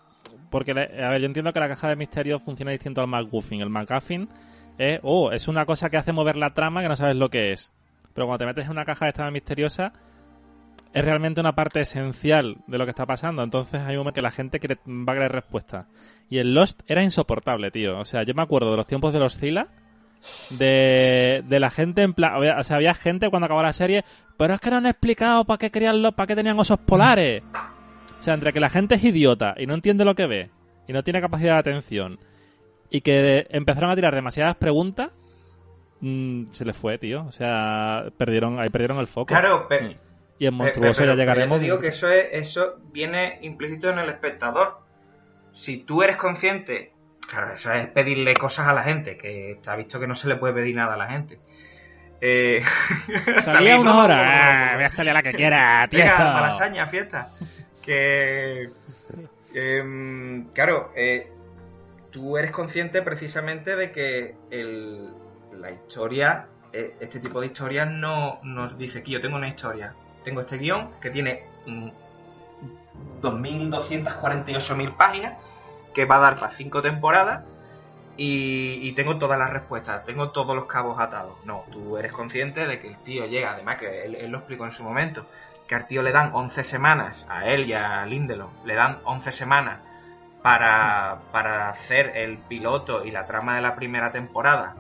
porque, 0.51 0.71
a 0.71 1.11
ver, 1.11 1.21
yo 1.21 1.27
entiendo 1.27 1.53
que 1.53 1.61
la 1.61 1.69
caja 1.69 1.91
de 1.91 1.97
misterio 1.97 2.41
funciona 2.41 2.73
distinto 2.73 3.03
al 3.03 3.09
MacGuffin. 3.09 3.61
El 3.61 3.69
MacGuffin 3.69 4.27
es, 4.79 5.01
oh, 5.03 5.33
es 5.33 5.49
una 5.49 5.67
cosa 5.67 5.91
que 5.91 5.99
hace 5.99 6.13
mover 6.15 6.37
la 6.37 6.55
trama 6.55 6.81
que 6.81 6.89
no 6.89 6.97
sabes 6.97 7.17
lo 7.17 7.29
que 7.29 7.53
es. 7.53 7.75
Pero 8.19 8.27
cuando 8.27 8.39
te 8.39 8.47
metes 8.47 8.65
en 8.65 8.73
una 8.73 8.85
caja 8.85 9.05
de 9.05 9.11
esta 9.11 9.31
misteriosa, 9.31 9.93
es 10.93 11.05
realmente 11.05 11.41
una 11.41 11.55
parte 11.55 11.81
esencial 11.81 12.57
de 12.67 12.77
lo 12.77 12.85
que 12.85 12.91
está 12.91 13.07
pasando. 13.07 13.45
Entonces 13.45 13.81
hay 13.81 13.95
un 13.95 13.99
momento 13.99 14.17
que 14.17 14.23
la 14.23 14.33
gente 14.33 14.59
va 14.59 15.13
a 15.13 15.15
querer 15.15 15.31
respuesta. 15.31 15.87
Y 16.29 16.39
el 16.39 16.53
Lost 16.53 16.81
era 16.89 17.05
insoportable, 17.05 17.71
tío. 17.71 17.97
O 17.97 18.05
sea, 18.05 18.25
yo 18.25 18.35
me 18.35 18.43
acuerdo 18.43 18.73
de 18.73 18.77
los 18.77 18.89
tiempos 18.89 19.13
de 19.13 19.21
los 19.21 19.39
Zila. 19.39 19.69
De, 20.51 21.45
de 21.47 21.61
la 21.61 21.71
gente 21.71 22.03
en 22.03 22.13
plan. 22.13 22.33
O 22.59 22.65
sea, 22.65 22.75
había 22.75 22.93
gente 22.93 23.31
cuando 23.31 23.47
acabó 23.47 23.63
la 23.63 23.73
serie. 23.73 24.05
Pero 24.37 24.55
es 24.55 24.61
que 24.61 24.71
no 24.71 24.79
han 24.79 24.87
explicado 24.87 25.45
para 25.45 25.59
qué 25.59 25.71
querían 25.71 26.03
los, 26.03 26.13
para 26.15 26.27
qué 26.27 26.35
tenían 26.35 26.59
osos 26.59 26.81
polares. 26.81 27.45
O 28.19 28.23
sea, 28.25 28.35
entre 28.35 28.53
que 28.53 28.59
la 28.59 28.69
gente 28.69 28.97
es 28.97 29.05
idiota 29.05 29.55
y 29.57 29.67
no 29.67 29.75
entiende 29.75 30.05
lo 30.05 30.17
que 30.17 30.27
ve. 30.27 30.51
Y 30.89 30.93
no 30.93 31.05
tiene 31.05 31.21
capacidad 31.21 31.53
de 31.53 31.61
atención. 31.61 32.19
Y 32.91 33.01
que 33.01 33.47
empezaron 33.51 33.93
a 33.93 33.95
tirar 33.95 34.13
demasiadas 34.13 34.57
preguntas. 34.57 35.11
Mm, 36.01 36.47
se 36.51 36.65
les 36.65 36.77
fue, 36.77 36.99
tío. 36.99 37.25
O 37.29 37.33
sea, 37.33 38.05
perdieron, 38.17 38.59
ahí 38.61 38.69
perdieron 38.69 38.99
el 38.99 39.07
foco. 39.07 39.27
Claro, 39.27 39.67
pe- 39.69 39.81
Mm. 39.81 39.95
Y 40.41 40.47
en 40.47 40.55
monstruoso 40.55 41.01
pe- 41.01 41.07
ya 41.07 41.13
pero- 41.13 41.17
pero 41.17 41.17
llegaremos. 41.21 41.59
te 41.59 41.65
digo 41.65 41.79
que 41.81 41.89
eso 41.89 42.09
es, 42.09 42.29
eso 42.33 42.77
viene 42.93 43.39
implícito 43.43 43.91
en 43.91 43.99
el 43.99 44.09
espectador. 44.09 44.79
Si 45.53 45.79
tú 45.79 46.03
eres 46.05 46.17
consciente, 46.17 46.93
claro, 47.29 47.55
eso 47.55 47.73
es 47.73 47.87
pedirle 47.89 48.35
cosas 48.35 48.69
a 48.69 48.73
la 48.73 48.85
gente, 48.85 49.17
que 49.17 49.51
está 49.53 49.75
visto 49.75 49.99
que 49.99 50.07
no 50.07 50.15
se 50.15 50.29
le 50.29 50.37
puede 50.37 50.55
pedir 50.55 50.77
nada 50.77 50.95
a 50.95 50.97
la 50.97 51.09
gente. 51.09 51.41
Eh, 52.21 52.63
Salía 53.41 53.81
una 53.81 53.99
hora. 54.05 54.73
Ah, 54.73 54.75
voy 54.77 54.85
a 54.85 54.91
salir 54.91 55.11
a 55.11 55.15
la 55.15 55.23
que 55.23 55.33
quiera, 55.33 55.87
tío. 55.91 55.99
Venga, 56.01 56.33
malasaña, 56.33 56.87
fiesta. 56.87 57.33
Que. 57.83 58.71
em, 59.55 60.45
claro, 60.53 60.93
eh, 60.95 61.33
tú 62.11 62.37
eres 62.39 62.51
consciente 62.53 63.03
precisamente 63.03 63.75
de 63.77 63.91
que 63.91 64.35
el- 64.51 65.09
la 65.53 65.71
historia, 65.71 66.47
eh, 66.73 66.97
este 67.01 67.21
tipo 67.21 67.41
de 67.41 67.47
historias 67.47 67.91
no 67.91 68.41
nos 68.43 68.77
dice 68.79 69.03
que 69.03 69.13
yo 69.13 69.21
tengo 69.21 69.37
una 69.37 69.49
historia, 69.49 69.95
tengo 70.25 70.41
este 70.41 70.59
guion 70.59 70.91
que 71.01 71.11
tiene 71.11 71.45
mm, 71.67 71.89
2.248.000 73.23 74.97
páginas, 74.97 75.39
que 75.95 76.05
va 76.05 76.17
a 76.17 76.21
dar 76.21 76.39
para 76.39 76.53
cinco 76.53 76.83
temporadas. 76.83 77.45
Y, 78.21 78.81
y 78.83 78.93
tengo 78.95 79.17
todas 79.17 79.39
las 79.39 79.51
respuestas, 79.51 80.05
tengo 80.05 80.31
todos 80.31 80.57
los 80.57 80.67
cabos 80.67 80.99
atados. 80.99 81.39
No, 81.45 81.65
tú 81.71 81.97
eres 81.99 82.13
consciente 82.13 82.67
de 82.67 82.81
que 82.81 82.89
el 82.89 82.99
tío 82.99 83.27
llega, 83.27 83.53
además 83.53 83.77
que 83.77 84.05
él, 84.05 84.17
él 84.17 84.33
lo 84.33 84.39
explicó 84.39 84.65
en 84.65 84.73
su 84.73 84.83
momento, 84.83 85.27
que 85.69 85.77
al 85.77 85.87
tío 85.87 86.03
le 86.03 86.11
dan 86.11 86.33
11 86.35 86.65
semanas, 86.65 87.27
a 87.31 87.47
él 87.47 87.69
y 87.69 87.75
a 87.75 88.05
Lindelof, 88.07 88.51
le 88.65 88.75
dan 88.75 88.99
11 89.05 89.31
semanas 89.31 89.79
para, 90.43 91.21
para 91.31 91.69
hacer 91.69 92.17
el 92.17 92.39
piloto 92.39 93.05
y 93.05 93.11
la 93.11 93.27
trama 93.27 93.55
de 93.57 93.63
la 93.63 93.77
primera 93.77 94.11
temporada. 94.11 94.75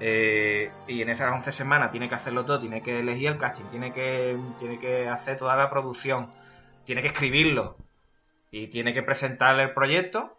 Eh, 0.00 0.72
y 0.88 1.02
en 1.02 1.10
esas 1.10 1.32
11 1.32 1.52
semanas 1.52 1.90
tiene 1.90 2.08
que 2.08 2.14
hacerlo 2.16 2.44
todo, 2.44 2.60
tiene 2.60 2.82
que 2.82 3.00
elegir 3.00 3.28
el 3.28 3.38
casting, 3.38 3.66
tiene 3.66 3.92
que, 3.92 4.36
tiene 4.58 4.78
que 4.78 5.08
hacer 5.08 5.36
toda 5.38 5.56
la 5.56 5.70
producción, 5.70 6.32
tiene 6.84 7.02
que 7.02 7.08
escribirlo 7.08 7.76
y 8.50 8.68
tiene 8.68 8.94
que 8.94 9.02
presentar 9.02 9.58
el 9.60 9.74
proyecto 9.74 10.38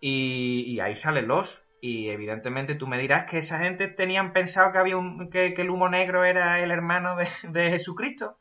y, 0.00 0.64
y 0.68 0.80
ahí 0.80 0.96
salen 0.96 1.28
los. 1.28 1.64
Y 1.80 2.08
evidentemente 2.10 2.74
tú 2.74 2.86
me 2.88 2.98
dirás 2.98 3.26
que 3.26 3.38
esa 3.38 3.58
gente 3.58 3.88
tenían 3.88 4.32
pensado 4.32 4.72
que 4.72 4.78
había 4.78 4.96
un, 4.96 5.30
que, 5.30 5.54
que 5.54 5.62
el 5.62 5.70
humo 5.70 5.88
negro 5.88 6.24
era 6.24 6.60
el 6.60 6.70
hermano 6.70 7.16
de, 7.16 7.28
de 7.50 7.70
Jesucristo. 7.70 8.38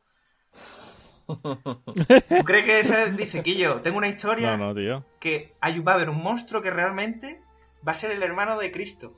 ¿Tú 2.33 2.43
crees 2.43 2.65
que 2.65 2.79
ese 2.81 3.11
dice 3.13 3.41
Quillo? 3.43 3.81
Tengo 3.81 3.97
una 3.97 4.07
historia 4.07 4.51
No, 4.51 4.57
no, 4.57 4.75
tío. 4.75 5.03
que 5.19 5.57
hay, 5.61 5.79
va 5.79 5.93
a 5.93 5.95
haber 5.95 6.09
un 6.09 6.21
monstruo 6.23 6.61
que 6.61 6.71
realmente 6.71 7.41
va 7.87 7.93
a 7.93 7.95
ser 7.95 8.11
el 8.11 8.23
hermano 8.23 8.57
de 8.59 8.71
Cristo. 8.71 9.15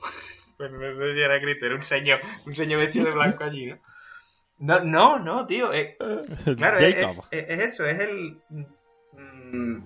Bueno, 0.58 0.78
no 0.78 1.06
sé 1.06 1.14
si 1.14 1.20
era 1.20 1.40
Cristo, 1.40 1.66
era 1.66 1.74
un 1.76 1.82
señor, 1.82 2.20
un 2.46 2.54
señor 2.54 2.80
vestido 2.80 3.06
de 3.06 3.12
blanco 3.12 3.44
allí, 3.44 3.66
¿no? 3.66 3.78
No, 4.58 4.80
no, 4.80 5.18
no, 5.20 5.46
tío. 5.46 5.72
eh, 5.72 5.96
claro, 6.56 6.78
es, 6.78 6.96
Jacob. 6.96 7.24
es- 7.30 7.44
es 7.48 7.60
eso, 7.74 7.86
es 7.86 8.00
el. 8.00 8.38
mm, 9.12 9.78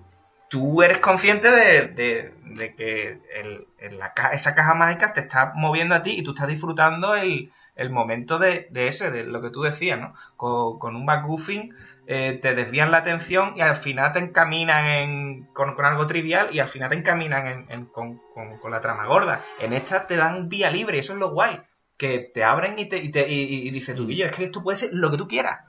tú 0.49 0.83
eres 0.83 0.99
consciente 0.99 1.51
de, 1.51 1.89
de- 1.89 2.35
de 2.45 2.75
que 2.75 3.18
el- 3.35 3.66
en 3.79 3.99
la 3.99 4.12
esa 4.33 4.55
caja 4.55 4.75
mágica 4.75 5.12
te 5.12 5.20
está 5.20 5.53
moviendo 5.55 5.95
a 5.95 6.03
ti 6.03 6.12
y 6.18 6.23
tú 6.23 6.31
estás 6.33 6.49
disfrutando 6.49 7.14
el, 7.14 7.51
el 7.77 7.91
momento 7.91 8.39
de, 8.39 8.66
de 8.70 8.89
ese, 8.89 9.11
de 9.11 9.25
lo 9.25 9.41
que 9.41 9.51
tú 9.51 9.62
decías, 9.62 9.99
¿no? 9.99 10.14
Con, 10.37 10.79
con 10.79 10.97
un 10.97 11.07
backgoofing 11.07 11.75
eh, 12.07 12.38
te 12.42 12.55
desvían 12.55 12.90
la 12.90 12.98
atención 12.98 13.55
y 13.57 13.61
al 13.61 13.76
final 13.76 14.11
te 14.12 14.18
encaminan 14.18 14.84
en- 14.86 15.44
con, 15.53 15.74
con 15.74 15.84
algo 15.84 16.07
trivial 16.07 16.48
y 16.53 16.59
al 16.59 16.68
final 16.68 16.88
te 16.88 16.96
encaminan 16.96 17.46
en- 17.46 17.66
en- 17.68 17.86
con, 17.86 18.20
con- 18.34 18.59
con 18.59 18.70
la 18.72 18.80
trama 18.80 19.07
gorda. 19.07 19.40
En 19.61 19.72
esta 19.72 20.07
te 20.07 20.16
dan 20.16 20.48
vía 20.48 20.70
libre 20.70 20.98
eso 20.98 21.12
es 21.12 21.18
lo 21.18 21.30
guay. 21.30 21.61
Que 21.96 22.18
te 22.34 22.42
abren 22.42 22.78
y 22.78 22.86
te, 22.86 22.96
y 22.98 23.11
te 23.11 23.28
y, 23.28 23.42
y- 23.44 23.68
y 23.68 23.70
dices 23.70 23.94
tú, 23.94 24.07
Guillo, 24.07 24.26
es 24.26 24.32
que 24.32 24.44
esto 24.44 24.62
puede 24.62 24.76
ser 24.78 24.90
lo 24.92 25.11
que 25.11 25.16
tú 25.16 25.28
quieras. 25.28 25.61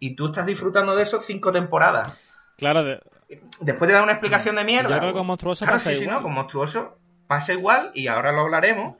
Y 0.00 0.16
tú 0.16 0.26
estás 0.26 0.46
disfrutando 0.46 0.96
de 0.96 1.02
eso 1.02 1.20
cinco 1.20 1.52
temporadas. 1.52 2.18
Claro, 2.56 2.82
de- 2.82 3.00
Después 3.60 3.88
te 3.88 3.94
dan 3.94 4.04
una 4.04 4.12
explicación 4.12 4.56
de 4.56 4.64
mierda. 4.64 4.90
yo 4.90 4.98
creo 4.98 5.12
que 5.12 5.18
con 5.18 5.26
Monstruoso 5.26 5.64
Claro, 5.64 5.76
pasa 5.78 5.90
sí, 5.90 5.96
sí, 5.96 6.02
igual. 6.02 6.16
no, 6.16 6.22
con 6.22 6.32
Monstruoso 6.32 6.98
pasa 7.26 7.52
igual 7.52 7.90
y 7.94 8.06
ahora 8.06 8.32
lo 8.32 8.42
hablaremos. 8.42 8.96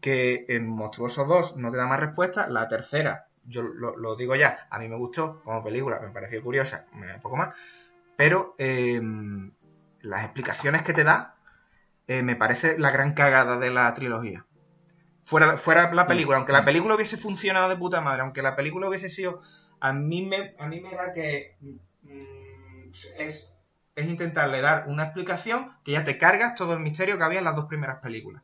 Que 0.00 0.44
en 0.48 0.66
Monstruoso 0.68 1.24
2 1.24 1.56
no 1.56 1.70
te 1.70 1.76
da 1.76 1.86
más 1.86 2.00
respuesta. 2.00 2.48
La 2.48 2.66
tercera, 2.68 3.26
yo 3.44 3.62
lo, 3.62 3.96
lo 3.96 4.16
digo 4.16 4.36
ya, 4.36 4.66
a 4.70 4.78
mí 4.78 4.88
me 4.88 4.96
gustó 4.96 5.42
como 5.44 5.62
película, 5.64 6.00
me 6.00 6.10
pareció 6.10 6.42
curiosa, 6.42 6.86
me- 6.94 7.14
un 7.14 7.20
poco 7.20 7.36
más. 7.36 7.54
Pero 8.16 8.54
eh, 8.58 9.00
las 10.02 10.24
explicaciones 10.24 10.82
que 10.82 10.92
te 10.92 11.04
da 11.04 11.36
eh, 12.08 12.22
me 12.22 12.36
parece 12.36 12.78
la 12.78 12.90
gran 12.92 13.14
cagada 13.14 13.58
de 13.58 13.70
la 13.70 13.92
trilogía. 13.94 14.46
Fuera, 15.24 15.56
fuera 15.58 15.92
la 15.94 16.08
película, 16.08 16.38
aunque 16.38 16.52
la 16.52 16.64
película 16.64 16.96
hubiese 16.96 17.16
funcionado 17.18 17.68
de 17.70 17.76
puta 17.76 18.00
madre, 18.00 18.22
aunque 18.22 18.42
la 18.42 18.56
película 18.56 18.88
hubiese 18.88 19.10
sido. 19.10 19.42
A 19.80 19.92
mí 19.92 20.22
me, 20.26 20.54
a 20.58 20.66
mí 20.68 20.80
me 20.80 20.92
da 20.94 21.12
que. 21.12 21.56
mm, 22.02 22.90
es, 23.18 23.48
es 23.96 24.06
intentarle 24.08 24.60
dar 24.60 24.88
una 24.88 25.04
explicación 25.04 25.72
que 25.84 25.92
ya 25.92 26.04
te 26.04 26.18
cargas 26.18 26.54
todo 26.54 26.74
el 26.74 26.80
misterio 26.80 27.18
que 27.18 27.24
había 27.24 27.38
en 27.40 27.44
las 27.44 27.56
dos 27.56 27.66
primeras 27.66 28.00
películas. 28.00 28.42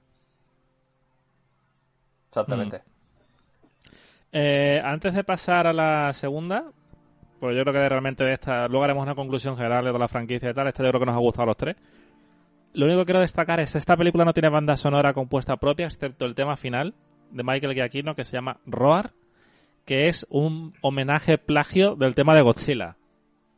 Exactamente. 2.30 2.84
Eh, 4.32 4.80
antes 4.84 5.14
de 5.14 5.24
pasar 5.24 5.66
a 5.66 5.72
la 5.72 6.12
segunda, 6.12 6.64
pues 7.40 7.56
yo 7.56 7.62
creo 7.62 7.72
que 7.72 7.88
realmente 7.88 8.24
de 8.24 8.34
esta, 8.34 8.68
luego 8.68 8.84
haremos 8.84 9.02
una 9.02 9.14
conclusión 9.14 9.56
general 9.56 9.84
de 9.84 9.90
toda 9.90 10.00
la 10.00 10.08
franquicia 10.08 10.50
y 10.50 10.54
tal. 10.54 10.66
Esta 10.68 10.82
yo 10.82 10.90
creo 10.90 11.00
que 11.00 11.06
nos 11.06 11.14
ha 11.14 11.18
gustado 11.20 11.44
a 11.44 11.46
los 11.46 11.56
tres. 11.56 11.76
Lo 12.74 12.84
único 12.86 13.00
que 13.00 13.06
quiero 13.06 13.20
destacar 13.20 13.60
es 13.60 13.74
esta 13.74 13.96
película 13.96 14.24
no 14.24 14.34
tiene 14.34 14.50
banda 14.50 14.76
sonora 14.76 15.14
compuesta 15.14 15.56
propia, 15.56 15.86
excepto 15.86 16.26
el 16.26 16.34
tema 16.34 16.56
final 16.56 16.94
de 17.30 17.42
Michael 17.42 17.74
Giacchino 17.74 18.14
que 18.14 18.24
se 18.24 18.32
llama 18.36 18.58
Roar, 18.66 19.12
que 19.86 20.08
es 20.08 20.26
un 20.30 20.74
homenaje 20.82 21.38
plagio 21.38 21.96
del 21.96 22.14
tema 22.14 22.34
de 22.34 22.42
Godzilla, 22.42 22.96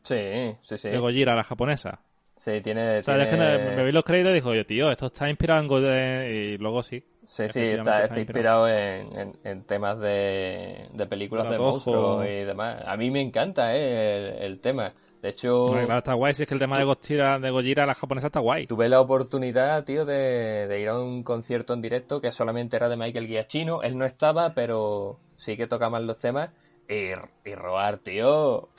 Sí, 0.03 0.55
sí, 0.63 0.77
sí. 0.77 0.89
de 0.89 0.97
Gojira, 0.97 1.35
la 1.35 1.43
japonesa. 1.43 1.99
Sí, 2.37 2.59
tiene. 2.61 2.99
O 2.99 3.03
sea, 3.03 3.17
es 3.21 3.27
que 3.27 3.35
tiene- 3.35 3.57
me, 3.59 3.75
me 3.75 3.83
vi 3.85 3.91
los 3.91 4.03
créditos 4.03 4.31
y 4.31 4.35
dijo, 4.35 4.55
yo, 4.55 4.65
tío, 4.65 4.89
esto 4.91 5.07
está 5.07 5.29
inspirado 5.29 5.59
en 5.61 5.67
Godzilla 5.67 6.27
y 6.27 6.57
luego 6.57 6.81
sí. 6.81 7.03
Sí, 7.31 7.47
sí, 7.49 7.59
está, 7.61 8.03
está 8.03 8.19
inspirado 8.19 8.67
en, 8.67 9.17
en- 9.17 9.39
en 9.43 9.63
temas 9.63 9.97
de, 9.99 10.89
de 10.93 11.05
películas 11.07 11.47
de 11.49 11.57
monstruos 11.59 12.25
y 12.25 12.43
demás. 12.43 12.83
A 12.85 12.97
mí 12.97 13.09
me 13.09 13.21
encanta 13.21 13.73
eh, 13.75 14.37
el, 14.37 14.43
el 14.43 14.59
tema. 14.59 14.93
De 15.21 15.29
hecho, 15.29 15.49
No, 15.49 15.85
claro, 15.85 15.97
está 15.99 16.13
guay, 16.13 16.33
si 16.33 16.43
es 16.43 16.47
que 16.49 16.55
el 16.55 16.59
tema 16.59 16.77
de 16.77 16.83
Godzilla, 16.83 17.39
de 17.39 17.51
Gojira, 17.51 17.85
la 17.85 17.93
japonesa, 17.93 18.27
está 18.27 18.39
guay. 18.39 18.67
tuve 18.67 18.89
la 18.89 18.99
oportunidad, 19.01 19.83
tío, 19.85 20.05
de, 20.05 20.67
de 20.67 20.79
ir 20.81 20.89
a 20.89 20.99
un 20.99 21.23
concierto 21.23 21.73
en 21.73 21.81
directo 21.81 22.19
que 22.21 22.31
solamente 22.31 22.75
era 22.75 22.89
de 22.89 22.97
Michael 22.97 23.27
Giacchino. 23.27 23.81
Él 23.83 23.97
no 23.97 24.05
estaba, 24.05 24.53
pero 24.53 25.19
sí 25.37 25.55
que 25.57 25.67
tocaban 25.67 26.07
los 26.07 26.17
temas. 26.17 26.49
Y, 26.89 27.11
y 27.49 27.55
robar, 27.55 27.99
tío. 27.99 28.69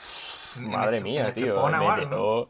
Madre 0.57 1.01
mía, 1.01 1.33
tío. 1.33 2.49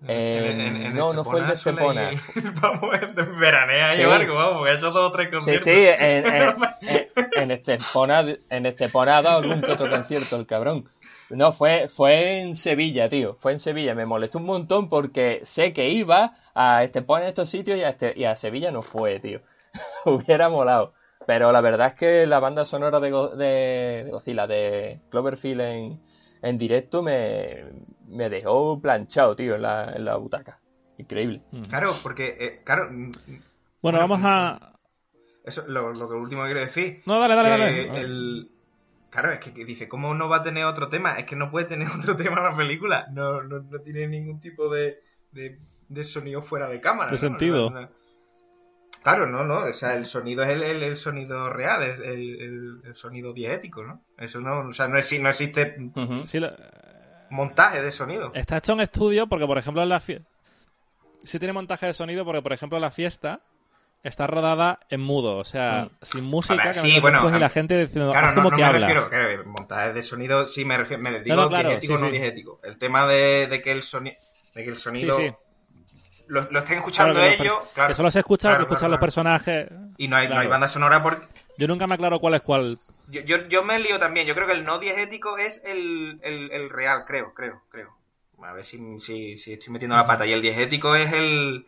Me 0.00 0.12
algo, 0.38 0.62
¿no? 0.62 0.78
dejó- 0.78 0.86
Eh, 0.86 0.90
no, 0.94 1.12
no 1.12 1.24
fue 1.24 1.40
el 1.40 1.46
de 1.48 1.54
Estepona. 1.54 2.12
ir- 2.12 2.20
vamos, 2.60 2.90
veranea 3.38 3.94
y 3.94 3.96
Sí. 3.98 4.02
algo, 4.04 4.34
vamos, 4.34 4.68
he 4.68 4.72
hecho 4.74 4.90
dos 4.90 5.10
o 5.10 5.12
tres 5.12 5.26
Sí, 5.28 5.32
conciertos. 5.34 5.64
sí, 5.64 5.72
en, 5.72 6.26
en, 6.34 6.54
en, 6.82 7.08
en 7.36 7.50
Estepona, 7.50 8.24
en 8.50 8.66
Estepona 8.66 9.18
ha 9.18 9.22
dado 9.22 9.38
algún 9.38 9.60
que 9.62 9.72
otro 9.72 9.90
concierto 9.90 10.36
el 10.36 10.46
cabrón. 10.46 10.88
No, 11.30 11.52
fue, 11.52 11.88
fue 11.94 12.40
en 12.40 12.54
Sevilla, 12.54 13.08
tío. 13.10 13.36
Fue 13.40 13.52
en 13.52 13.60
Sevilla. 13.60 13.94
Me 13.94 14.06
molestó 14.06 14.38
un 14.38 14.46
montón 14.46 14.88
porque 14.88 15.42
sé 15.44 15.74
que 15.74 15.90
iba 15.90 16.36
a 16.54 16.84
Estepona 16.84 17.24
en 17.24 17.28
estos 17.28 17.50
sitios 17.50 17.76
y 17.78 17.82
a, 17.84 17.90
este- 17.90 18.14
y 18.16 18.24
a 18.24 18.34
Sevilla 18.34 18.70
no 18.70 18.80
fue, 18.82 19.20
tío. 19.20 19.40
Hubiera 20.06 20.48
molado. 20.48 20.94
Pero 21.26 21.52
la 21.52 21.60
verdad 21.60 21.88
es 21.88 21.94
que 21.94 22.26
la 22.26 22.38
banda 22.40 22.64
sonora 22.64 22.98
de, 23.00 23.10
Go- 23.10 23.36
de, 23.36 24.04
de 24.06 24.10
Godzilla, 24.10 24.46
de 24.46 25.00
Cloverfield 25.10 25.60
en, 25.60 26.00
en 26.42 26.58
directo, 26.58 27.02
me, 27.02 27.64
me 28.08 28.28
dejó 28.30 28.80
planchado, 28.80 29.34
tío, 29.36 29.54
en 29.56 29.62
la, 29.62 29.92
en 29.94 30.04
la 30.04 30.16
butaca. 30.16 30.58
Increíble. 30.98 31.42
Mm. 31.52 31.62
Claro, 31.62 31.92
porque, 32.02 32.36
eh, 32.38 32.60
claro, 32.64 32.88
mm, 32.90 33.10
Bueno, 33.82 33.98
vamos 33.98 34.20
a... 34.24 34.72
eso 35.44 35.64
lo, 35.66 35.92
lo 35.92 36.08
que 36.08 36.14
último 36.14 36.42
que 36.42 36.48
quiero 36.48 36.60
decir. 36.60 37.02
No, 37.06 37.20
dale, 37.20 37.34
dale, 37.34 37.48
dale. 37.50 38.00
el- 38.00 38.50
Claro, 39.10 39.30
es 39.30 39.38
que, 39.38 39.54
que 39.54 39.64
dice, 39.64 39.88
¿cómo 39.88 40.12
no 40.14 40.28
va 40.28 40.36
a 40.38 40.42
tener 40.42 40.64
otro 40.66 40.90
tema? 40.90 41.14
Es 41.18 41.24
que 41.24 41.34
no 41.34 41.50
puede 41.50 41.66
tener 41.66 41.88
otro 41.98 42.14
tema 42.14 42.42
la 42.42 42.54
película. 42.56 43.06
No, 43.12 43.42
no, 43.42 43.60
no 43.60 43.80
tiene 43.80 44.06
ningún 44.06 44.40
tipo 44.40 44.68
de, 44.68 44.98
de 45.32 45.58
de 45.88 46.04
sonido 46.04 46.42
fuera 46.42 46.68
de 46.68 46.80
cámara. 46.80 47.06
De 47.10 47.12
¿no? 47.12 47.18
sentido. 47.18 47.70
No, 47.70 47.80
no. 47.82 47.88
Claro, 49.08 49.26
no, 49.26 49.42
no, 49.42 49.60
o 49.70 49.72
sea, 49.72 49.94
el 49.94 50.04
sonido 50.04 50.42
es 50.42 50.50
el, 50.50 50.62
el- 50.62 50.82
el 50.82 50.96
sonido 50.98 51.48
real, 51.48 51.82
es 51.82 51.98
el, 51.98 52.40
el- 52.42 52.80
el 52.84 52.94
sonido 52.94 53.32
diegético, 53.32 53.82
¿no? 53.82 54.02
Eso 54.18 54.38
no, 54.40 54.68
o 54.68 54.72
sea, 54.74 54.86
no, 54.86 54.98
exi- 54.98 55.18
no 55.20 55.30
existe 55.30 55.76
Ujú. 55.96 56.26
Sí, 56.26 56.38
lo- 56.40 56.52
montaje 57.30 57.80
de 57.80 57.90
sonido. 57.90 58.32
está 58.34 58.58
hecho 58.58 58.74
en 58.74 58.80
estudio 58.80 59.26
porque, 59.26 59.46
por 59.46 59.56
ejemplo, 59.56 59.82
en 59.82 59.88
la 59.88 60.00
fiesta... 60.00 60.28
Sí 61.22 61.38
tiene 61.38 61.52
montaje 61.54 61.86
de 61.86 61.94
sonido 61.94 62.24
porque, 62.26 62.42
por 62.42 62.52
ejemplo, 62.52 62.78
la 62.78 62.90
fiesta 62.90 63.40
está 64.02 64.26
rodada 64.26 64.78
en 64.90 65.00
mudo, 65.00 65.38
o 65.38 65.44
sea, 65.44 65.86
Mm. 65.90 66.04
sin 66.04 66.24
música, 66.24 66.62
ver, 66.64 66.74
sí, 66.74 66.94
no 66.96 67.00
bueno, 67.00 67.36
y 67.36 67.40
la 67.40 67.48
gente 67.48 67.78
diciendo, 67.78 68.12
Claro, 68.12 68.26
"Haz 68.28 68.34
no, 68.36 68.42
como 68.42 68.50
no 68.50 68.56
que 68.56 68.62
me 68.62 68.68
habla. 68.68 68.86
refiero, 68.88 69.44
montaje 69.46 69.92
de 69.94 70.02
sonido, 70.02 70.46
sí 70.46 70.64
me 70.66 70.76
refiero, 70.76 71.02
me 71.02 71.20
digo 71.20 71.34
no, 71.34 71.48
claro, 71.48 71.68
diegético, 71.70 71.96
sí, 71.96 72.02
no 72.02 72.08
sí. 72.10 72.12
diegético. 72.12 72.60
El 72.62 72.76
tema 72.78 73.06
de, 73.08 73.46
de 73.48 73.62
que 73.62 73.72
el 73.72 73.82
sonido, 73.82 74.16
de 74.54 74.64
que 74.64 74.70
el 74.70 74.76
sonido 74.76 75.12
Sí, 75.14 75.22
sí. 75.28 75.34
Lo, 76.28 76.46
lo 76.50 76.58
estén 76.60 76.78
escuchando 76.78 77.20
ellos, 77.22 77.54
claro. 77.74 77.88
que 77.88 77.94
solo 77.94 78.10
se 78.10 78.20
escucha 78.20 78.48
lo 78.48 78.54
Claro, 78.54 78.58
que 78.58 78.74
escuchan 78.74 78.88
claro, 78.88 78.90
los 78.92 79.00
personajes. 79.00 79.68
Y 79.96 80.08
no 80.08 80.16
hay, 80.16 80.28
no 80.28 80.38
hay 80.38 80.46
banda 80.46 80.68
sonora 80.68 81.02
porque 81.02 81.26
Yo 81.56 81.66
nunca 81.66 81.86
me 81.86 81.94
aclaro 81.94 82.20
cuál 82.20 82.34
es 82.34 82.42
cuál. 82.42 82.78
Yo, 83.10 83.22
yo, 83.22 83.48
yo 83.48 83.64
me 83.64 83.78
lío 83.78 83.98
también. 83.98 84.26
Yo 84.26 84.34
creo 84.34 84.46
que 84.46 84.52
el 84.52 84.64
no 84.64 84.78
diegético 84.78 85.38
es 85.38 85.60
el, 85.64 86.20
el, 86.22 86.50
el 86.52 86.70
real, 86.70 87.04
creo, 87.06 87.32
creo, 87.34 87.62
creo. 87.70 87.96
A 88.42 88.52
ver 88.52 88.64
si, 88.64 88.78
si, 89.00 89.36
si 89.36 89.54
estoy 89.54 89.72
metiendo 89.72 89.96
la 89.96 90.06
pata. 90.06 90.24
Y 90.26 90.32
el 90.32 90.42
diegético 90.42 90.94
es 90.94 91.12
el, 91.12 91.66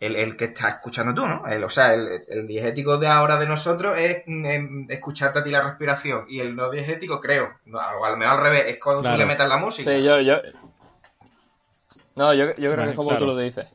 el, 0.00 0.16
el 0.16 0.36
que 0.36 0.46
estás 0.46 0.74
escuchando 0.74 1.14
tú, 1.14 1.28
¿no? 1.28 1.46
El, 1.46 1.62
o 1.64 1.70
sea, 1.70 1.94
el, 1.94 2.24
el 2.28 2.46
diegético 2.46 2.96
de 2.98 3.06
ahora 3.06 3.36
de 3.36 3.46
nosotros 3.46 3.96
es 3.98 4.22
mm, 4.26 4.90
escucharte 4.90 5.38
a 5.38 5.44
ti 5.44 5.50
la 5.50 5.62
respiración. 5.62 6.24
Y 6.28 6.40
el 6.40 6.56
no 6.56 6.70
diegético, 6.70 7.20
creo, 7.20 7.52
o 7.72 8.04
al 8.04 8.16
menos 8.16 8.34
al 8.36 8.42
revés, 8.42 8.64
es 8.66 8.78
cuando 8.78 9.02
Claro. 9.02 9.16
tú 9.16 9.20
le 9.20 9.26
metas 9.26 9.48
la 9.48 9.58
música. 9.58 9.90
Sí, 9.92 10.02
yo, 10.02 10.20
yo... 10.20 10.36
No, 12.16 12.32
yo, 12.34 12.46
yo 12.56 12.72
creo 12.72 12.84
que 12.84 12.90
es 12.90 12.96
como 12.96 13.08
claro. 13.10 13.26
tú 13.26 13.32
lo 13.32 13.38
dices. 13.38 13.66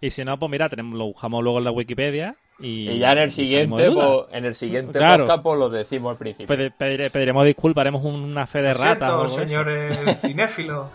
Y 0.00 0.10
si 0.10 0.24
no, 0.24 0.38
pues 0.38 0.50
mira, 0.50 0.68
tenemos, 0.68 0.98
lo 0.98 1.06
buscamos 1.06 1.42
luego 1.42 1.58
en 1.58 1.64
la 1.64 1.70
Wikipedia. 1.70 2.36
Y, 2.58 2.88
Y 2.90 2.98
ya 2.98 3.12
en 3.12 3.18
el 3.18 3.30
siguiente, 3.30 3.84
duda. 3.86 4.06
pues, 4.24 4.26
en 4.36 4.44
el 4.44 4.54
siguiente 4.54 4.98
Claro. 4.98 5.24
podcast, 5.24 5.42
pues 5.42 5.58
lo 5.58 5.68
decimos 5.70 6.10
al 6.12 6.16
principio. 6.18 6.54
Pedi- 6.56 6.72
pedire- 6.78 7.10
pediremos 7.10 7.44
disculpas, 7.46 7.82
haremos 7.82 8.04
una 8.04 8.46
fe 8.46 8.62
de 8.62 8.72
Lo 8.74 8.80
ratas. 8.80 9.34
señores 9.34 9.98
cinéfilos. 10.20 10.88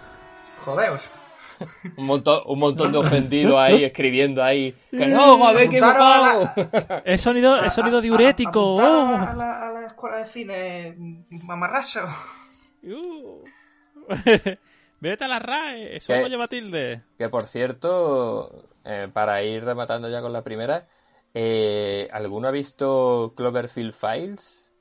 Jodeos. 0.66 1.02
Un 1.98 2.06
montón, 2.06 2.42
un 2.48 2.58
montón 2.60 2.92
de 2.92 2.98
ofendidos 2.98 3.56
ahí, 3.56 3.84
escribiendo 3.84 4.44
ahí. 4.44 4.76
¡Que 4.90 5.08
no, 5.08 5.38
me 5.38 5.46
habéis 5.46 5.70
equivocado! 5.70 6.52
Es 7.06 7.22
sonido, 7.22 7.54
A- 7.56 7.68
es 7.68 7.74
sonido 7.74 8.00
a- 8.00 8.02
diurético. 8.02 8.80
a- 8.82 8.84
a- 8.84 8.90
oh. 8.90 9.16
a, 9.30 9.34
la, 9.36 9.68
a 9.70 9.72
la 9.72 9.86
escuela 9.88 10.18
de 10.18 10.26
cine, 10.26 10.96
mamarracho. 11.44 12.02
Uh. 12.84 13.44
Vete 15.02 15.24
a 15.26 15.28
la 15.28 15.40
RAE, 15.40 15.98
eso 15.98 16.14
lo 16.16 16.28
lleva 16.28 16.48
tilde. 16.48 17.02
Que 17.18 17.28
por 17.28 17.48
cierto, 17.48 18.70
eh, 18.86 19.10
para 19.12 19.44
ir 19.44 19.64
rematando 19.66 20.08
ya 20.10 20.22
con 20.22 20.32
la 20.32 20.44
primera, 20.44 20.88
eh, 21.34 22.08
¿alguno 22.14 22.48
ha 22.48 22.52
visto 22.52 23.34
Cloverfield 23.36 23.94
Files? 23.94 24.72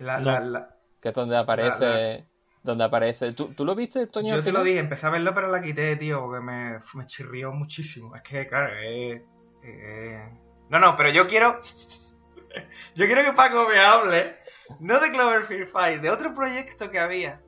La, 0.00 0.18
No. 0.18 0.32
la, 0.32 0.40
la- 0.40 0.76
Que 1.00 1.10
es 1.10 1.14
donde 1.14 1.36
aparece. 1.36 2.18
La- 2.18 2.24
Donde 2.64 2.82
aparece. 2.84 3.32
¿Tú, 3.34 3.52
tú 3.54 3.64
lo 3.66 3.74
viste, 3.74 4.06
Toño? 4.06 4.36
Yo 4.36 4.42
te 4.42 4.50
lo 4.50 4.64
dije, 4.64 4.78
empecé 4.78 5.06
a 5.06 5.10
verlo, 5.10 5.34
pero 5.34 5.48
la 5.48 5.60
quité, 5.60 5.96
tío, 5.96 6.22
porque 6.22 6.40
me, 6.42 6.80
me 6.94 7.06
chirrió 7.06 7.52
muchísimo. 7.52 8.16
Es 8.16 8.22
que, 8.22 8.46
claro, 8.46 8.72
eh, 8.82 9.22
eh, 9.62 10.28
No, 10.70 10.78
no, 10.78 10.96
pero 10.96 11.10
yo 11.10 11.26
quiero... 11.28 11.60
yo 12.94 13.04
quiero 13.06 13.22
que 13.22 13.34
Paco 13.34 13.68
me 13.68 13.78
hable, 13.78 14.36
no 14.80 14.98
de 14.98 15.10
Cloverfield 15.10 15.68
Fight, 15.68 16.00
de 16.00 16.08
otro 16.08 16.34
proyecto 16.34 16.90
que 16.90 16.98
había 16.98 17.40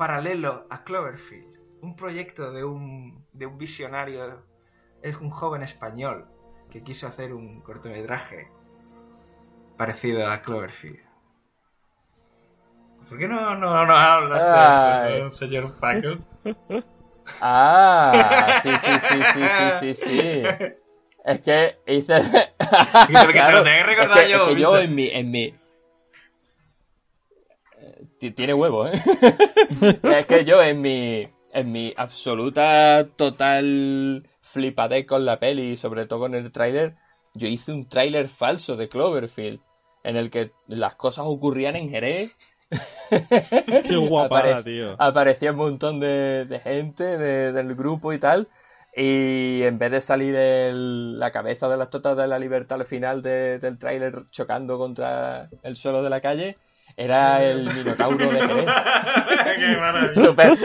paralelo 0.00 0.66
a 0.70 0.82
Cloverfield. 0.82 1.58
Un 1.82 1.94
proyecto 1.94 2.52
de 2.52 2.64
un, 2.64 3.22
de 3.34 3.44
un 3.44 3.58
visionario, 3.58 4.42
es 5.02 5.14
un 5.18 5.28
joven 5.28 5.62
español 5.62 6.24
que 6.70 6.82
quiso 6.82 7.06
hacer 7.06 7.34
un 7.34 7.60
cortometraje 7.60 8.48
parecido 9.76 10.26
a 10.26 10.40
Cloverfield. 10.40 11.00
¿Por 13.10 13.18
qué 13.18 13.28
no, 13.28 13.54
no, 13.56 13.84
no 13.84 13.94
hablas 13.94 14.42
de 14.42 15.16
eso, 15.18 15.24
no, 15.24 15.30
señor 15.30 15.78
Paco? 15.78 16.16
Ah, 17.40 18.60
sí, 18.62 18.70
sí, 18.70 18.90
sí, 19.08 19.22
sí, 19.34 19.42
sí, 19.56 19.94
sí, 19.94 20.04
sí. 20.04 20.42
Es 21.24 21.40
que 21.42 21.78
hice. 21.86 22.22
que 23.06 23.12
te 23.12 23.52
lo 23.52 23.62
tengo 23.62 23.64
que 23.64 23.82
recordar 23.84 24.18
es 24.18 24.24
que, 24.24 24.30
yo, 24.30 24.48
es 24.48 24.54
que 24.54 24.60
yo 24.60 24.78
en 24.78 24.94
mi, 24.96 25.08
en 25.10 25.30
mi. 25.30 25.59
Ti- 28.20 28.30
Tiene 28.32 28.54
huevo, 28.54 28.86
¿eh? 28.86 28.92
es 30.02 30.26
que 30.26 30.44
yo 30.44 30.62
en 30.62 30.80
mi. 30.80 31.28
En 31.52 31.72
mi 31.72 31.92
absoluta 31.96 33.08
total 33.16 34.22
flipadez 34.40 35.04
con 35.04 35.24
la 35.24 35.40
peli 35.40 35.72
y 35.72 35.76
sobre 35.76 36.06
todo 36.06 36.20
con 36.20 36.36
el 36.36 36.52
tráiler, 36.52 36.94
yo 37.34 37.48
hice 37.48 37.72
un 37.72 37.88
tráiler 37.88 38.28
falso 38.28 38.76
de 38.76 38.88
Cloverfield 38.88 39.58
en 40.04 40.16
el 40.16 40.30
que 40.30 40.52
las 40.68 40.94
cosas 40.94 41.24
ocurrían 41.26 41.74
en 41.74 41.88
Jerez 41.88 42.36
Qué 43.10 43.96
guapada, 43.96 44.62
tío. 44.62 44.94
aparecía 44.98 45.50
un 45.50 45.56
montón 45.56 45.98
de, 45.98 46.44
de 46.44 46.60
gente 46.60 47.02
de- 47.18 47.52
del 47.52 47.74
grupo 47.74 48.12
y 48.12 48.20
tal. 48.20 48.46
Y 48.94 49.62
en 49.64 49.76
vez 49.78 49.90
de 49.90 50.00
salir 50.02 50.36
el- 50.36 51.18
la 51.18 51.32
cabeza 51.32 51.68
de 51.68 51.76
las 51.78 51.90
totas 51.90 52.16
de 52.16 52.28
la 52.28 52.38
libertad 52.38 52.80
al 52.80 52.86
final 52.86 53.22
de- 53.22 53.58
del 53.58 53.76
tráiler 53.78 54.30
chocando 54.30 54.78
contra 54.78 55.48
el 55.64 55.74
suelo 55.76 56.00
de 56.04 56.10
la 56.10 56.20
calle, 56.20 56.58
era 56.96 57.42
el 57.44 57.72
minotauro 57.72 58.30
de 58.30 58.40
Jerez. 58.40 58.66
Qué 59.58 59.76
maravilla. 59.78 60.14
Súper. 60.26 60.58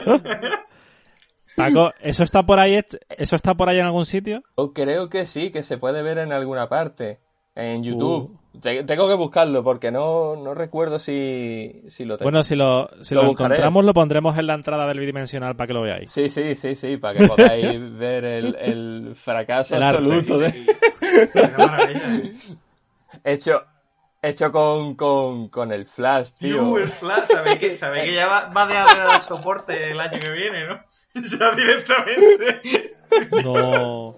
Paco, 1.56 1.94
¿eso 2.02 2.24
está 2.24 2.44
por 2.44 2.60
ahí 2.60 2.80
eso 3.10 3.36
está 3.36 3.54
por 3.56 3.70
ahí 3.70 3.80
en 3.80 3.86
algún 3.86 4.06
sitio? 4.06 4.44
Yo 4.58 4.74
creo 4.74 5.10
que 5.10 5.26
sí, 5.26 5.52
que 5.52 5.64
se 5.64 5.78
puede 5.78 6.02
ver 6.04 6.18
en 6.18 6.34
alguna 6.34 6.68
parte. 6.68 7.20
En 7.58 7.84
YouTube. 7.84 8.38
Uh. 8.54 8.60
Te- 8.60 8.84
tengo 8.84 9.08
que 9.08 9.14
buscarlo 9.16 9.64
porque 9.64 9.90
no, 9.92 10.36
no 10.36 10.54
recuerdo 10.54 11.00
si, 11.00 11.84
si 11.90 12.04
lo 12.04 12.18
tengo. 12.18 12.26
Bueno, 12.30 12.44
si 12.44 12.56
lo, 12.56 12.90
si 13.02 13.16
Lo 13.16 13.24
encontramos, 13.32 13.86
lo 13.86 13.94
pondremos 13.94 14.38
en 14.38 14.48
la 14.48 14.54
entrada 14.56 14.86
del 14.88 15.00
bidimensional 15.00 15.56
para 15.56 15.68
que 15.68 15.74
lo 15.74 15.82
veáis. 15.82 16.12
Sí, 16.12 16.30
sí, 16.30 16.56
sí, 16.56 16.76
sí, 16.76 16.98
para 16.98 17.18
que 17.18 17.28
podáis 17.28 17.80
ver 17.98 18.26
el, 18.26 18.56
el 18.56 19.16
fracaso 19.16 19.76
El 19.76 19.84
absoluto 19.84 20.38
de, 20.38 20.52
Qué 21.32 21.48
maravilla. 21.58 22.02
hecho 23.24 23.62
hecho 24.28 24.52
con, 24.52 24.96
con, 24.96 25.50
con 25.50 25.72
el 25.72 25.86
flash, 25.88 26.32
tío. 26.38 26.56
Tío, 26.60 26.78
el 26.80 26.90
Flash, 26.92 27.28
sabéis 27.28 27.60
que, 27.60 27.78
sabéis 27.78 28.06
que 28.06 28.14
ya 28.16 28.28
va, 28.28 28.46
va 28.50 28.64
a 28.64 28.68
dejar 28.68 28.98
de 28.98 29.04
dar 29.04 29.22
soporte 29.22 29.92
el 29.92 30.00
año 30.00 30.20
que 30.20 30.32
viene, 30.32 30.68
¿no? 30.68 30.80
Ya 31.40 31.52
directamente. 31.56 32.94
Oh. 33.46 34.14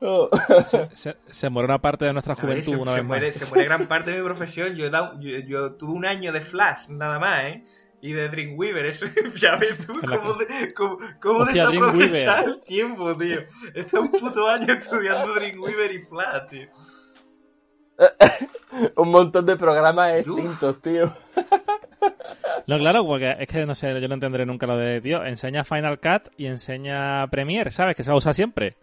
No. 0.00 0.28
Se, 0.66 0.88
se, 0.94 1.16
se 1.30 1.48
muere 1.48 1.66
una 1.66 1.80
parte 1.80 2.04
de 2.04 2.12
nuestra 2.12 2.32
A 2.34 2.36
ver, 2.36 2.44
juventud 2.62 2.72
se, 2.72 2.76
una 2.76 2.90
se 2.90 2.96
vez 2.98 3.06
muere, 3.06 3.26
más. 3.28 3.34
se 3.36 3.46
muere 3.50 3.64
gran 3.66 3.86
parte 3.86 4.10
de 4.10 4.18
mi 4.18 4.24
profesión. 4.24 4.74
Yo, 4.74 4.86
he 4.86 4.90
dado- 4.90 5.18
yo, 5.20 5.38
yo 5.46 5.74
tuve 5.76 5.92
un 5.92 6.04
año 6.04 6.32
de 6.32 6.40
Flash, 6.40 6.88
nada 6.88 7.18
más, 7.20 7.44
¿eh? 7.44 7.64
Y 8.00 8.12
de 8.12 8.28
Dreamweaver, 8.28 8.84
eso 8.86 9.06
ya 9.36 9.54
ves 9.56 9.86
tú 9.86 9.94
cómo, 10.00 10.34
de- 10.34 10.74
cómo, 10.74 10.98
cómo 11.22 11.38
Hostia, 11.40 11.68
desaprovechar 11.68 12.44
Dreamweaver. 12.44 12.48
el 12.48 12.60
tiempo, 12.62 13.16
tío. 13.16 13.40
Está 13.74 14.00
un 14.00 14.10
puto 14.10 14.48
año 14.48 14.74
estudiando 14.74 15.34
Dreamweaver 15.34 15.92
y 15.94 15.98
Flash, 16.06 16.48
tío. 16.50 16.66
Un 18.96 19.10
montón 19.10 19.44
de 19.46 19.56
programas 19.56 20.14
extintos, 20.16 20.80
tío. 20.80 21.12
No, 22.66 22.78
claro, 22.78 23.04
porque 23.04 23.36
es 23.38 23.46
que 23.48 23.66
no 23.66 23.74
sé, 23.74 24.00
yo 24.00 24.08
no 24.08 24.14
entenderé 24.14 24.46
nunca 24.46 24.66
lo 24.66 24.76
de, 24.76 25.00
tío, 25.00 25.24
enseña 25.24 25.64
Final 25.64 25.98
Cut 26.00 26.32
y 26.36 26.46
enseña 26.46 27.26
Premiere, 27.28 27.70
¿sabes? 27.70 27.94
Que 27.96 28.02
se 28.02 28.10
va 28.10 28.14
a 28.14 28.18
usar 28.18 28.34
siempre. 28.34 28.76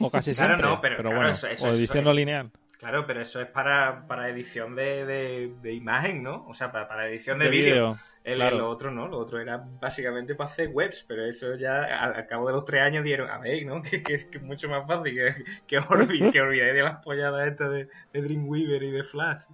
O 0.00 0.10
casi 0.10 0.32
Claro, 0.34 0.54
siempre. 0.54 0.70
no, 0.70 0.80
pero 0.80 0.96
claro, 0.96 1.16
bueno, 1.16 1.30
eso- 1.32 1.46
eso- 1.46 1.66
o 1.66 1.70
eso 1.70 1.78
edición 1.78 2.04
no 2.04 2.12
lineal. 2.12 2.50
Claro, 2.78 3.06
pero 3.06 3.22
eso 3.22 3.40
es 3.40 3.48
para, 3.48 4.06
para 4.06 4.28
edición 4.28 4.74
de, 4.76 5.06
de, 5.06 5.54
de 5.62 5.72
imagen, 5.72 6.22
¿no? 6.22 6.44
O 6.46 6.54
sea, 6.54 6.70
para, 6.70 6.86
para 6.86 7.08
edición 7.08 7.38
de, 7.38 7.46
De 7.46 7.50
vídeo. 7.50 7.98
claro. 8.22 8.58
Lo 8.58 8.68
otro 8.68 8.90
no, 8.90 9.08
lo 9.08 9.18
otro 9.18 9.40
era 9.40 9.56
básicamente 9.80 10.34
para 10.34 10.50
hacer 10.50 10.68
webs, 10.72 11.04
pero 11.08 11.24
eso 11.24 11.54
ya 11.56 11.84
al, 11.84 12.14
al 12.14 12.26
cabo 12.26 12.46
de 12.48 12.52
los 12.52 12.64
tres 12.66 12.82
años 12.82 13.02
dieron, 13.02 13.30
a 13.30 13.38
ver, 13.38 13.64
¿no? 13.64 13.80
Que, 13.90 14.02
que, 14.02 14.28
que 14.28 14.38
es 14.38 14.42
mucho 14.44 14.68
más 14.68 14.86
fácil 14.86 15.14
que, 15.14 15.44
que, 15.66 15.80
olvid- 15.80 16.30
que 16.32 16.40
olvidáis 16.42 16.74
de 16.74 16.82
las 16.82 17.02
polladas 17.02 17.46
estas 17.48 17.70
de, 17.72 17.88
de 18.12 18.22
Dreamweaver 18.22 18.82
y 18.82 18.90
de 18.90 19.04
Flash. 19.04 19.44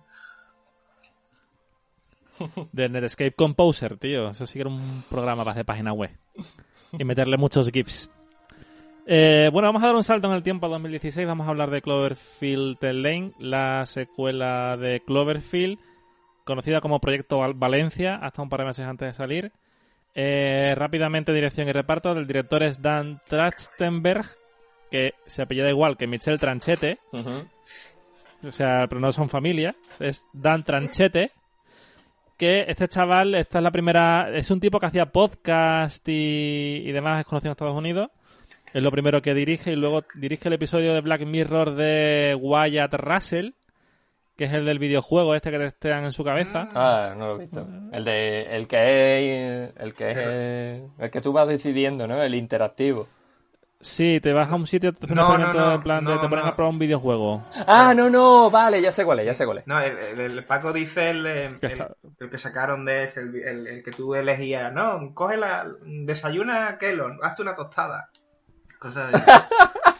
De 2.72 2.88
Netscape 2.88 3.32
Composer, 3.32 3.98
tío. 3.98 4.30
Eso 4.30 4.46
sí 4.46 4.54
que 4.54 4.60
era 4.62 4.70
un 4.70 5.04
programa 5.08 5.42
para 5.44 5.52
hacer 5.52 5.64
página 5.64 5.92
web. 5.92 6.10
Y 6.98 7.04
meterle 7.04 7.36
muchos 7.36 7.70
GIFs. 7.70 8.10
Eh, 9.06 9.50
bueno, 9.52 9.68
vamos 9.68 9.82
a 9.82 9.86
dar 9.86 9.96
un 9.96 10.04
salto 10.04 10.28
en 10.28 10.34
el 10.34 10.42
tiempo 10.42 10.66
a 10.66 10.70
2016. 10.70 11.26
Vamos 11.26 11.46
a 11.46 11.50
hablar 11.50 11.70
de 11.70 11.82
Cloverfield 11.82 12.78
Lane, 12.82 13.32
la 13.38 13.84
secuela 13.86 14.76
de 14.76 15.00
Cloverfield, 15.00 15.78
conocida 16.44 16.80
como 16.80 17.00
Proyecto 17.00 17.38
Val- 17.38 17.54
Valencia, 17.54 18.16
hasta 18.16 18.42
un 18.42 18.48
par 18.48 18.60
de 18.60 18.66
meses 18.66 18.86
antes 18.86 19.08
de 19.08 19.14
salir. 19.14 19.52
Eh, 20.14 20.74
rápidamente, 20.76 21.32
dirección 21.32 21.68
y 21.68 21.72
reparto. 21.72 22.12
El 22.12 22.26
director 22.26 22.62
es 22.62 22.80
Dan 22.80 23.20
Trachtenberg, 23.28 24.26
que 24.90 25.14
se 25.26 25.42
apellida 25.42 25.68
igual 25.70 25.96
que 25.96 26.06
Michel 26.06 26.38
Tranchete. 26.38 26.98
O 28.44 28.52
sea, 28.52 28.86
pero 28.88 29.00
no 29.00 29.10
son 29.12 29.28
familia. 29.28 29.74
Es 29.98 30.26
Dan 30.32 30.62
Tranchete. 30.64 31.30
que 32.36 32.64
este 32.68 32.88
chaval, 32.88 33.34
esta 33.36 33.58
es 33.58 33.62
la 33.64 33.70
primera, 33.70 34.28
es 34.34 34.50
un 34.50 34.58
tipo 34.60 34.78
que 34.80 34.86
hacía 34.86 35.06
podcast 35.06 36.06
y, 36.08 36.82
y 36.84 36.90
demás, 36.92 37.20
es 37.20 37.26
conocido 37.26 37.50
en 37.50 37.52
Estados 37.52 37.76
Unidos. 37.76 38.10
Es 38.72 38.82
lo 38.82 38.90
primero 38.90 39.20
que 39.20 39.34
dirige 39.34 39.72
y 39.72 39.76
luego 39.76 40.02
dirige 40.14 40.48
el 40.48 40.54
episodio 40.54 40.94
de 40.94 41.00
Black 41.02 41.22
Mirror 41.26 41.74
de 41.74 42.36
Wyatt 42.40 42.94
Russell, 42.94 43.50
que 44.36 44.44
es 44.44 44.52
el 44.52 44.64
del 44.64 44.78
videojuego 44.78 45.34
este 45.34 45.50
que 45.50 45.58
te 45.58 45.64
testean 45.64 46.04
en 46.04 46.12
su 46.12 46.24
cabeza. 46.24 46.68
Ah, 46.74 47.14
no 47.16 47.28
lo 47.28 47.36
he 47.36 47.38
visto. 47.40 47.66
El 47.92 48.04
de 48.04 48.42
el 48.56 48.66
que 48.66 48.78
es 49.68 49.72
el 49.76 49.94
que 49.94 50.10
es 50.10 50.82
el 50.98 51.10
que 51.10 51.20
tú 51.20 51.32
vas 51.32 51.48
decidiendo, 51.48 52.06
¿no? 52.06 52.22
El 52.22 52.34
interactivo. 52.34 53.08
Sí, 53.78 54.20
te 54.20 54.32
vas 54.32 54.48
a 54.48 54.54
un 54.54 54.66
sitio, 54.66 54.92
te 54.92 55.12
No, 55.12 55.26
un 55.26 55.32
experimento 55.32 55.58
no, 55.58 55.66
no, 55.70 55.74
en 55.74 55.82
plan 55.82 56.04
de 56.04 56.12
te 56.12 56.28
ponen 56.28 56.44
no. 56.44 56.50
a 56.52 56.54
probar 56.56 56.72
un 56.72 56.78
videojuego. 56.78 57.44
Ah, 57.66 57.92
no, 57.94 58.08
no, 58.08 58.48
vale, 58.48 58.80
ya 58.80 58.92
sé 58.92 59.04
cuál 59.04 59.18
es, 59.18 59.26
ya 59.26 59.34
sé 59.34 59.44
cuál 59.44 59.58
es. 59.58 59.66
No, 59.66 59.80
el, 59.80 59.98
el- 59.98 60.20
el 60.38 60.44
Paco 60.44 60.72
dice 60.72 61.10
el, 61.10 61.26
el, 61.26 61.56
Que 61.60 61.66
el- 62.20 62.30
que 62.30 62.38
sacaron 62.38 62.84
de 62.84 63.04
ese, 63.04 63.20
el, 63.20 63.34
el- 63.34 63.66
el 63.66 63.82
que 63.82 63.90
tú 63.90 64.14
elegías. 64.14 64.72
No, 64.72 65.12
coge 65.14 65.36
la. 65.36 65.66
Desayuna 65.84 66.78
Kellogg, 66.78 67.18
hazte 67.24 67.42
una 67.42 67.56
tostada. 67.56 68.08
Cosas. 68.82 69.12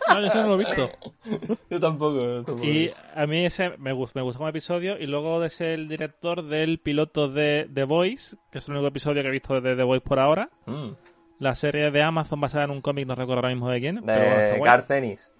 No, 0.09 0.21
yo 0.21 0.27
eso 0.27 0.43
no 0.43 0.49
lo 0.49 0.55
he 0.61 0.65
visto. 0.67 0.91
Yo 1.71 1.81
tampoco. 1.81 2.21
yo 2.21 2.43
tampoco. 2.45 2.65
Y 2.67 2.91
a 3.15 3.27
mí 3.27 3.47
ese 3.47 3.79
me 3.79 3.93
gustó, 3.93 4.19
me 4.19 4.23
gustó 4.23 4.41
como 4.41 4.49
episodio 4.51 4.99
y 4.99 5.07
luego 5.07 5.49
ser 5.49 5.69
el 5.69 5.89
director 5.89 6.43
del 6.45 6.81
piloto 6.81 7.29
de 7.29 7.67
The 7.73 7.85
Voice, 7.85 8.37
que 8.51 8.59
es 8.59 8.67
el 8.69 8.75
único 8.75 8.89
episodio 8.89 9.23
que 9.23 9.29
he 9.29 9.33
visto 9.33 9.59
de 9.63 9.75
The 9.75 9.83
Voice 9.85 10.05
por 10.07 10.19
ahora. 10.19 10.51
Mm, 10.67 10.89
La 11.39 11.55
serie 11.55 11.91
de 11.91 12.03
Amazon 12.03 12.41
basada 12.43 12.65
en 12.65 12.73
un 12.73 12.83
cómic, 12.83 13.07
no 13.07 13.15
recuerdo 13.15 13.37
ahora 13.39 13.49
mismo 13.55 13.71
de 13.71 13.81
quién. 13.81 14.03
pero 14.05 14.21
bueno, 14.23 14.37
de. 14.53 14.61
Garcenis. 14.61 15.31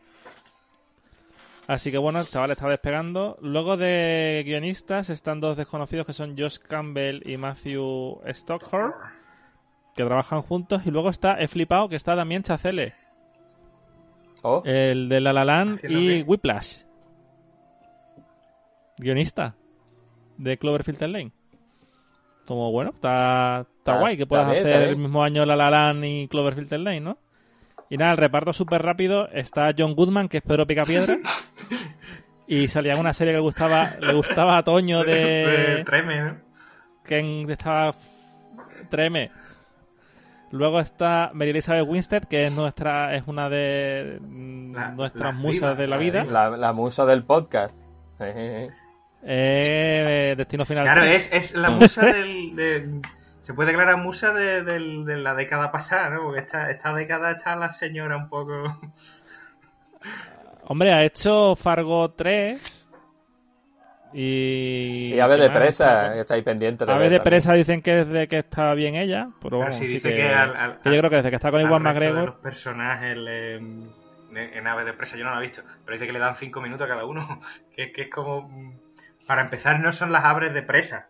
Así 1.67 1.91
que 1.91 1.99
bueno, 1.99 2.21
el 2.21 2.29
chaval 2.29 2.53
está 2.53 2.67
despegando. 2.69 3.37
Luego 3.43 3.77
de 3.77 4.43
guionistas 4.47 5.11
están 5.11 5.41
dos 5.41 5.57
desconocidos 5.59 6.07
que 6.07 6.15
son 6.15 6.35
Josh 6.39 6.57
Campbell 6.59 7.29
y 7.29 7.37
Matthew 7.37 8.23
Stockhorn, 8.33 8.95
que 9.95 10.05
trabajan 10.05 10.41
juntos. 10.41 10.83
Y 10.87 10.91
luego 10.91 11.11
está, 11.11 11.35
he 11.41 11.47
flipado, 11.49 11.91
que 11.91 11.97
está 11.97 12.17
también 12.17 12.43
Chacele, 12.43 12.95
Oh, 14.43 14.63
el 14.65 15.09
de 15.09 15.21
La 15.21 15.33
La 15.33 15.45
Land 15.45 15.81
y 15.85 15.95
bien. 15.95 16.25
Whiplash. 16.27 16.83
Guionista 18.99 19.55
de 20.37 20.59
Cloverfield 20.59 21.03
Lane. 21.03 21.33
Como 22.47 22.73
bueno, 22.73 22.91
está, 22.91 23.67
está 23.79 23.99
guay 23.99 24.17
que 24.17 24.27
puedas 24.27 24.51
bien, 24.51 24.67
hacer 24.67 24.89
el 24.89 24.97
mismo 24.97 25.23
año 25.23 25.47
La 25.47 25.57
La 25.57 25.71
Land 25.71 26.05
y 26.05 26.29
Cloverfield 26.29 26.73
Lane, 26.73 27.01
¿no? 27.01 27.19
Y 27.89 27.97
nada, 27.97 28.13
el 28.13 28.17
reparto 28.19 28.53
súper 28.53 28.83
rápido. 28.83 29.29
Está 29.29 29.73
John 29.77 29.95
Goodman, 29.95 30.29
que 30.29 30.39
es 30.39 30.43
Pedro 30.43 30.67
Picapiedra. 30.67 31.19
y 32.49 32.67
salía 32.69 32.95
una 32.97 33.13
serie 33.13 33.33
que 33.35 33.39
le 33.39 33.43
gustaba, 33.43 33.97
le 34.01 34.15
gustaba 34.15 34.59
a 34.59 34.63
Toño 34.65 35.05
de... 35.05 35.83
Treme, 35.85 36.21
¿no? 36.23 36.37
que 37.05 37.19
en- 37.19 37.51
estaba 37.51 37.93
treme. 38.89 39.31
Luego 40.53 40.81
está 40.81 41.31
Mary 41.35 41.51
Elizabeth 41.51 41.87
Winstead, 41.89 42.25
que 42.25 42.47
es 42.47 42.53
nuestra 42.53 43.15
es 43.15 43.25
una 43.27 43.49
de 43.49 44.19
mm, 44.21 44.75
La- 44.75 44.89
nuestras 44.91 45.35
la 45.35 45.41
musas 45.41 45.77
de 45.79 45.87
la 45.87 45.97
vida. 45.97 46.25
la, 46.25 46.51
la 46.51 46.73
musa 46.73 47.05
del 47.07 47.25
podcast. 47.25 47.75
Eh, 49.25 50.35
Destino 50.37 50.65
Final 50.65 50.85
Claro, 50.85 51.01
3. 51.03 51.17
es, 51.17 51.33
es 51.33 51.55
la 51.55 51.71
musa 51.71 52.07
del. 52.07 52.55
de- 52.57 53.01
se 53.43 53.55
puede 53.55 53.71
declarar 53.71 53.97
musa 53.97 54.33
de, 54.33 54.63
de 54.63 55.17
la 55.17 55.35
década 55.35 55.73
pasada, 55.73 56.11
¿no? 56.11 56.23
Porque 56.23 56.41
esta, 56.41 56.71
esta 56.71 56.93
década 56.95 57.33
está 57.33 57.57
la 57.57 57.71
señora 57.71 58.17
un 58.17 58.29
poco. 58.29 58.79
Hombre, 60.67 60.93
ha 60.93 61.03
hecho 61.03 61.57
Fargo 61.57 62.11
3 62.13 62.82
y... 64.13 65.13
Y 65.15 65.21
ave 65.21 65.37
¿qué 65.37 65.43
de 65.43 65.49
más? 65.49 65.59
presa, 65.59 66.13
que 66.15 66.21
estáis 66.21 66.45
pendientes 66.45 66.87
de 66.87 66.93
Ave 66.93 67.03
ver 67.05 67.11
de 67.13 67.17
también. 67.19 67.31
presa 67.33 67.53
dicen 67.55 67.83
que 67.83 68.05
desde 68.05 68.29
que 68.29 68.39
está 68.39 68.75
bien 68.75 68.95
ella, 68.95 69.29
pero 69.41 69.73
sí 69.73 69.87
dice 69.87 70.11
que, 70.11 70.17
que 70.17 70.29
al- 70.29 70.57
al- 70.57 70.81
que 70.81 70.91
yo 70.93 70.99
creo 70.99 71.11
que 71.11 71.17
desde 71.17 71.31
que 71.31 71.37
está 71.37 71.51
con 71.51 71.61
Iwan 71.61 71.83
de 71.83 71.89
McGregor... 71.93 72.25
los 72.27 72.35
personajes 72.37 73.17
le- 73.17 73.57
en, 73.57 73.93
en 74.37 74.67
Ave 74.67 74.85
de 74.85 74.93
Presa 74.95 75.17
yo 75.17 75.25
no 75.25 75.33
la 75.33 75.39
he 75.39 75.43
visto, 75.43 75.63
pero 75.85 75.95
dice 75.95 76.07
que 76.07 76.13
le 76.13 76.19
dan 76.19 76.37
cinco 76.37 76.61
minutos 76.61 76.87
a 76.87 76.89
cada 76.89 77.05
uno. 77.05 77.41
Que, 77.77 77.91
que 77.93 78.03
es 78.03 78.09
como. 78.11 78.79
Para 79.27 79.43
empezar, 79.43 79.81
no 79.81 79.93
son 79.93 80.13
las 80.13 80.25
abres 80.25 80.53
de 80.53 80.63
presa. 80.63 81.09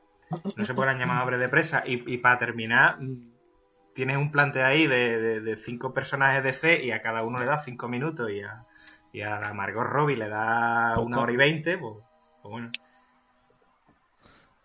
No 0.56 0.64
se 0.64 0.74
pueden 0.74 0.98
llamar 0.98 1.22
abres 1.22 1.40
de 1.40 1.48
presa. 1.48 1.82
Y, 1.86 2.12
y 2.12 2.18
para 2.18 2.38
terminar, 2.38 2.98
tienes 3.94 4.16
un 4.16 4.30
planteo 4.30 4.64
ahí 4.66 4.86
de, 4.86 5.20
de- 5.20 5.40
de 5.40 5.56
cinco 5.56 5.92
personajes 5.92 6.42
de 6.44 6.52
C 6.52 6.82
y 6.84 6.90
a 6.92 7.02
cada 7.02 7.22
uno 7.24 7.38
le 7.38 7.46
da 7.46 7.58
cinco 7.58 7.88
minutos 7.88 8.30
y 8.30 8.40
a, 8.42 8.64
y 9.12 9.22
a 9.22 9.52
Margot 9.54 9.84
Robbie 9.84 10.16
le 10.16 10.28
da 10.28 10.92
Pues 10.94 11.06
una 11.06 11.20
hora 11.20 11.32
y 11.32 11.36
veinte. 11.36 11.78
Pues, 11.78 11.94
pues 12.42 12.52
bueno. 12.52 12.70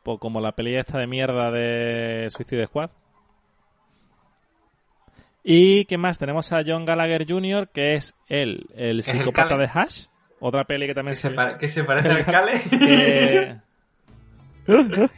Pues 0.07 0.19
como 0.21 0.39
la 0.39 0.53
peli 0.53 0.77
esta 0.77 0.99
de 0.99 1.05
mierda 1.05 1.51
de 1.51 2.27
Suicide 2.29 2.67
Squad. 2.67 2.91
¿Y 5.43 5.83
qué 5.83 5.97
más? 5.97 6.17
Tenemos 6.17 6.53
a 6.53 6.63
John 6.65 6.85
Gallagher 6.85 7.27
Jr., 7.27 7.67
que 7.67 7.95
es 7.95 8.15
él, 8.29 8.67
el 8.73 8.89
el 8.91 9.03
psicópata 9.03 9.57
de 9.57 9.65
Hash. 9.65 10.05
Otra 10.39 10.63
peli 10.63 10.87
que 10.87 10.93
también 10.93 11.13
Que 11.13 11.19
se, 11.19 11.35
que 11.59 11.67
se 11.67 11.83
parece 11.83 12.09
al 12.09 12.23
Cale. 12.23 12.61
que... 14.65 15.09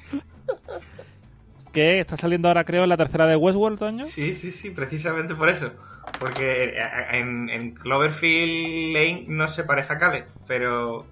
que 1.71 1.99
está 1.99 2.17
saliendo 2.17 2.47
ahora, 2.47 2.63
creo, 2.63 2.81
en 2.81 2.89
la 2.89 2.97
tercera 2.97 3.27
de 3.27 3.35
Westworld, 3.35 3.77
Toño. 3.77 4.05
Sí, 4.05 4.33
sí, 4.33 4.49
sí, 4.49 4.71
precisamente 4.71 5.35
por 5.35 5.49
eso. 5.49 5.71
Porque 6.19 6.63
eh, 6.63 6.79
en, 7.11 7.47
en 7.47 7.75
Cloverfield 7.75 8.95
Lane 8.95 9.25
no 9.27 9.47
se 9.47 9.63
parece 9.65 9.93
a 9.93 9.99
Cale, 9.99 10.25
pero 10.47 11.05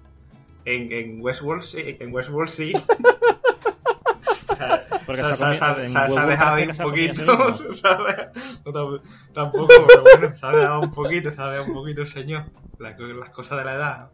en, 0.74 0.92
en 0.92 1.20
Westworld 1.22 1.62
sí. 1.62 1.78
En 2.00 2.12
Westworld 2.12 2.50
sí. 2.50 2.72
O 4.50 4.54
sea, 4.58 4.84
Porque 5.06 5.22
se, 5.22 5.34
se 5.36 5.44
ha 5.44 5.50
dejado 6.26 6.56
un 6.56 6.72
poquito. 6.90 7.24
no, 7.26 7.54
tam- 8.72 9.00
tampoco, 9.32 9.68
pero 9.86 10.02
bueno, 10.02 10.34
se 10.34 10.46
ha 10.46 10.50
dejado 10.50 10.80
un 10.80 10.90
poquito, 10.90 11.30
se 11.30 11.40
ha 11.40 11.50
dejado 11.50 11.68
un 11.68 11.74
poquito 11.74 12.00
el 12.00 12.08
señor. 12.08 12.44
La- 12.78 12.96
las 12.98 13.30
cosas 13.30 13.58
de 13.58 13.64
la 13.64 13.74
edad. 13.74 14.10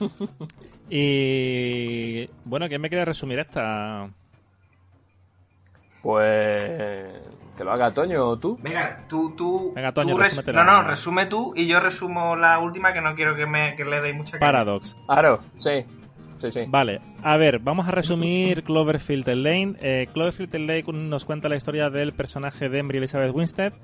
Y 0.94 2.28
bueno, 2.44 2.68
¿quién 2.68 2.80
me 2.80 2.88
quiere 2.90 3.04
resumir 3.04 3.38
esta? 3.38 4.10
Pues. 6.02 7.12
Que 7.62 7.66
lo 7.66 7.74
haga 7.74 7.94
Toño 7.94 8.26
o 8.26 8.36
tú. 8.40 8.58
Venga, 8.60 9.04
tú, 9.08 9.36
tú. 9.36 9.72
Venga, 9.72 9.92
Toño, 9.92 10.16
tú 10.16 10.20
res-. 10.20 10.46
No, 10.48 10.64
no, 10.64 10.82
resume 10.82 11.26
tú 11.26 11.52
y 11.54 11.68
yo 11.68 11.78
resumo 11.78 12.34
la 12.34 12.58
última 12.58 12.92
que 12.92 13.00
no 13.00 13.14
quiero 13.14 13.36
que, 13.36 13.46
me, 13.46 13.76
que 13.76 13.84
le 13.84 14.00
deis 14.00 14.16
mucha. 14.16 14.36
Paradox. 14.40 14.96
Claro, 15.06 15.38
sí. 15.54 15.86
Sí, 16.38 16.50
sí. 16.50 16.64
Vale, 16.66 17.00
a 17.22 17.36
ver, 17.36 17.60
vamos 17.60 17.86
a 17.86 17.92
resumir 17.92 18.64
Cloverfield 18.64 19.28
Lane. 19.28 19.76
Eh, 19.80 20.08
Cloverfield 20.12 20.52
Lane 20.56 20.82
nos 21.08 21.24
cuenta 21.24 21.48
la 21.48 21.54
historia 21.54 21.88
del 21.88 22.12
personaje 22.14 22.68
de 22.68 22.80
Embry 22.80 22.98
Elizabeth 22.98 23.32
Winstead, 23.32 23.74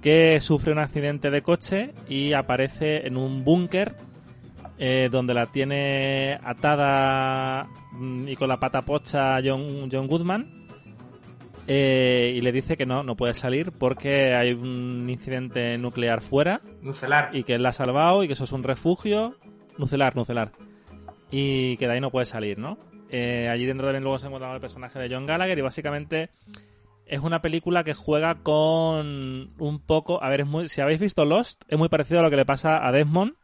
que 0.00 0.40
sufre 0.40 0.70
un 0.70 0.78
accidente 0.78 1.32
de 1.32 1.42
coche 1.42 1.92
y 2.08 2.34
aparece 2.34 3.08
en 3.08 3.16
un 3.16 3.42
búnker 3.42 3.96
eh, 4.78 5.08
donde 5.10 5.34
la 5.34 5.46
tiene 5.46 6.38
atada 6.44 7.66
mm, 7.90 8.28
y 8.28 8.36
con 8.36 8.48
la 8.48 8.60
pata 8.60 8.82
pocha 8.82 9.40
John, 9.44 9.88
John 9.90 10.06
Goodman. 10.06 10.59
Eh, 11.72 12.32
y 12.34 12.40
le 12.40 12.50
dice 12.50 12.76
que 12.76 12.84
no, 12.84 13.04
no 13.04 13.14
puede 13.14 13.32
salir 13.32 13.70
porque 13.70 14.34
hay 14.34 14.54
un 14.54 15.08
incidente 15.08 15.78
nuclear 15.78 16.20
fuera 16.20 16.62
Nucelar. 16.82 17.30
y 17.32 17.44
que 17.44 17.54
él 17.54 17.62
la 17.62 17.68
ha 17.68 17.72
salvado 17.72 18.24
y 18.24 18.26
que 18.26 18.32
eso 18.32 18.42
es 18.42 18.50
un 18.50 18.64
refugio 18.64 19.36
nucelar, 19.78 20.16
nucelar. 20.16 20.50
Y 21.30 21.76
que 21.76 21.86
de 21.86 21.92
ahí 21.92 22.00
no 22.00 22.10
puede 22.10 22.26
salir, 22.26 22.58
¿no? 22.58 22.76
Eh, 23.08 23.48
allí 23.48 23.66
dentro 23.66 23.86
también 23.86 24.02
luego 24.02 24.18
se 24.18 24.26
encuentra 24.26 24.52
el 24.52 24.60
personaje 24.60 24.98
de 24.98 25.14
John 25.14 25.26
Gallagher 25.26 25.56
y 25.56 25.62
básicamente 25.62 26.30
es 27.06 27.20
una 27.20 27.40
película 27.40 27.84
que 27.84 27.94
juega 27.94 28.34
con 28.42 29.52
un 29.56 29.80
poco... 29.86 30.20
A 30.24 30.28
ver, 30.28 30.40
es 30.40 30.46
muy, 30.48 30.68
si 30.68 30.80
habéis 30.80 30.98
visto 30.98 31.24
Lost, 31.24 31.62
es 31.68 31.78
muy 31.78 31.88
parecido 31.88 32.18
a 32.18 32.24
lo 32.24 32.30
que 32.30 32.36
le 32.36 32.44
pasa 32.44 32.84
a 32.84 32.90
Desmond 32.90 33.34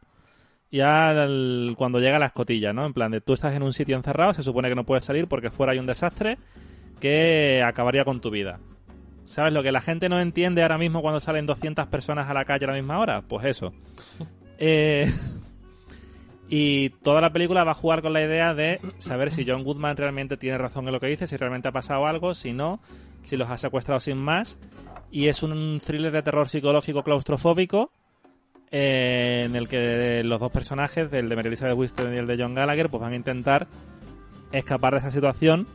y 0.69 0.81
al, 0.81 1.75
cuando 1.77 1.99
llega 1.99 2.17
a 2.17 2.19
la 2.19 2.25
escotilla, 2.25 2.73
¿no? 2.73 2.85
En 2.85 2.93
plan 2.93 3.09
de 3.09 3.21
tú 3.21 3.31
estás 3.31 3.55
en 3.55 3.63
un 3.63 3.71
sitio 3.71 3.95
encerrado, 3.95 4.33
se 4.33 4.43
supone 4.43 4.67
que 4.67 4.75
no 4.75 4.83
puedes 4.83 5.05
salir 5.05 5.27
porque 5.29 5.49
fuera 5.49 5.71
hay 5.71 5.79
un 5.79 5.85
desastre 5.85 6.37
que 6.99 7.63
acabaría 7.63 8.05
con 8.05 8.21
tu 8.21 8.29
vida. 8.29 8.59
¿Sabes 9.27 9.51
lo 9.51 9.61
que 9.61 9.73
la 9.73 9.81
gente 9.81 10.07
no 10.07 10.21
entiende 10.21 10.61
ahora 10.61 10.77
mismo 10.77 11.01
cuando 11.01 11.19
salen 11.19 11.45
200 11.45 11.87
personas 11.87 12.29
a 12.29 12.33
la 12.33 12.45
calle 12.45 12.63
a 12.63 12.69
la 12.69 12.75
misma 12.75 12.99
hora? 12.99 13.21
Pues 13.21 13.45
eso. 13.45 13.73
Eh, 14.57 15.11
y 16.49 16.89
toda 16.89 17.19
la 17.19 17.33
película 17.33 17.65
va 17.65 17.71
a 17.71 17.75
jugar 17.75 18.01
con 18.01 18.13
la 18.13 18.21
idea 18.21 18.53
de 18.53 18.79
saber 18.99 19.33
si 19.33 19.45
John 19.45 19.65
Goodman 19.65 19.97
realmente 19.97 20.37
tiene 20.37 20.57
razón 20.57 20.87
en 20.87 20.93
lo 20.93 21.01
que 21.01 21.07
dice, 21.07 21.27
si 21.27 21.35
realmente 21.35 21.67
ha 21.67 21.73
pasado 21.73 22.07
algo, 22.07 22.33
si 22.35 22.53
no, 22.53 22.79
si 23.23 23.35
los 23.35 23.49
ha 23.49 23.57
secuestrado 23.57 23.99
sin 23.99 24.17
más. 24.17 24.57
Y 25.11 25.27
es 25.27 25.43
un 25.43 25.81
thriller 25.85 26.13
de 26.13 26.21
terror 26.21 26.47
psicológico 26.47 27.03
claustrofóbico 27.03 27.91
eh, 28.71 29.43
en 29.45 29.57
el 29.57 29.67
que 29.67 30.21
los 30.23 30.39
dos 30.39 30.53
personajes, 30.53 31.11
el 31.11 31.27
de 31.27 31.35
Mary 31.35 31.49
Elizabeth 31.49 31.77
Winstead 31.77 32.13
y 32.13 32.17
el 32.17 32.27
de 32.27 32.37
John 32.39 32.55
Gallagher, 32.55 32.89
pues 32.89 33.01
van 33.01 33.11
a 33.11 33.17
intentar 33.17 33.67
escapar 34.53 34.93
de 34.93 34.99
esa 34.99 35.11
situación 35.11 35.67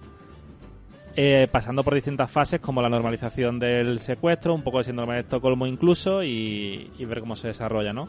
eh, 1.15 1.49
pasando 1.51 1.83
por 1.83 1.95
distintas 1.95 2.31
fases 2.31 2.61
como 2.61 2.81
la 2.81 2.89
normalización 2.89 3.59
del 3.59 3.99
secuestro, 4.01 4.55
un 4.55 4.63
poco 4.63 4.79
de 4.79 4.85
síndrome 4.85 5.15
de 5.15 5.21
Estocolmo 5.21 5.67
incluso 5.67 6.23
y, 6.23 6.91
y 6.99 7.05
ver 7.05 7.21
cómo 7.21 7.37
se 7.37 7.49
desarrolla, 7.49 7.93
¿no? 7.93 8.09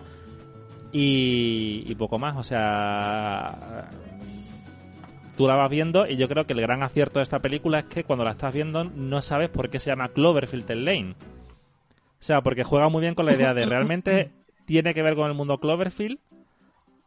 Y, 0.92 1.84
y 1.86 1.96
poco 1.96 2.20
más, 2.20 2.38
o 2.38 2.44
sea, 2.44 3.90
tú 5.36 5.48
la 5.48 5.56
vas 5.56 5.70
viendo 5.70 6.08
y 6.08 6.18
yo 6.18 6.30
creo 6.30 6.46
que 6.46 6.54
el 6.54 6.62
gran 6.62 6.84
acierto 6.84 7.20
de 7.20 7.24
esta 7.24 7.40
película 7.40 7.80
es 7.80 7.86
que 7.86 8.04
cuando 8.04 8.24
la 8.24 8.32
estás 8.32 8.54
viendo 8.54 8.84
no 8.84 9.22
sabes 9.22 9.50
por 9.50 9.70
qué 9.70 9.80
se 9.80 9.90
llama 9.90 10.10
Cloverfield 10.10 10.70
Lane. 10.70 11.16
O 11.20 12.26
sea, 12.26 12.42
porque 12.42 12.64
juega 12.64 12.88
muy 12.90 13.02
bien 13.02 13.16
con 13.16 13.26
la 13.26 13.34
idea 13.34 13.54
de 13.54 13.66
realmente 13.66 14.32
tiene 14.66 14.94
que 14.94 15.04
ver 15.04 15.16
con 15.16 15.28
el 15.28 15.36
mundo 15.36 15.60
Cloverfield 15.60 16.20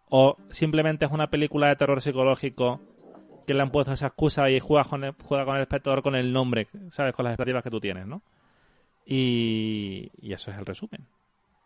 o 0.08 0.36
simplemente 0.50 1.04
es 1.04 1.10
una 1.10 1.28
película 1.28 1.68
de 1.68 1.76
terror 1.76 2.00
psicológico 2.02 2.80
que 3.46 3.54
le 3.54 3.62
han 3.62 3.70
puesto 3.70 3.92
esa 3.92 4.08
excusa 4.08 4.50
y 4.50 4.60
juega 4.60 4.84
con 4.84 5.04
el, 5.04 5.14
juega 5.24 5.44
con 5.44 5.56
el 5.56 5.62
espectador 5.62 6.02
con 6.02 6.14
el 6.14 6.32
nombre, 6.32 6.68
¿sabes? 6.90 7.14
Con 7.14 7.24
las 7.24 7.32
expectativas 7.32 7.62
que 7.62 7.70
tú 7.70 7.80
tienes, 7.80 8.06
¿no? 8.06 8.22
Y, 9.04 10.10
y 10.20 10.32
eso 10.32 10.50
es 10.50 10.58
el 10.58 10.66
resumen. 10.66 11.06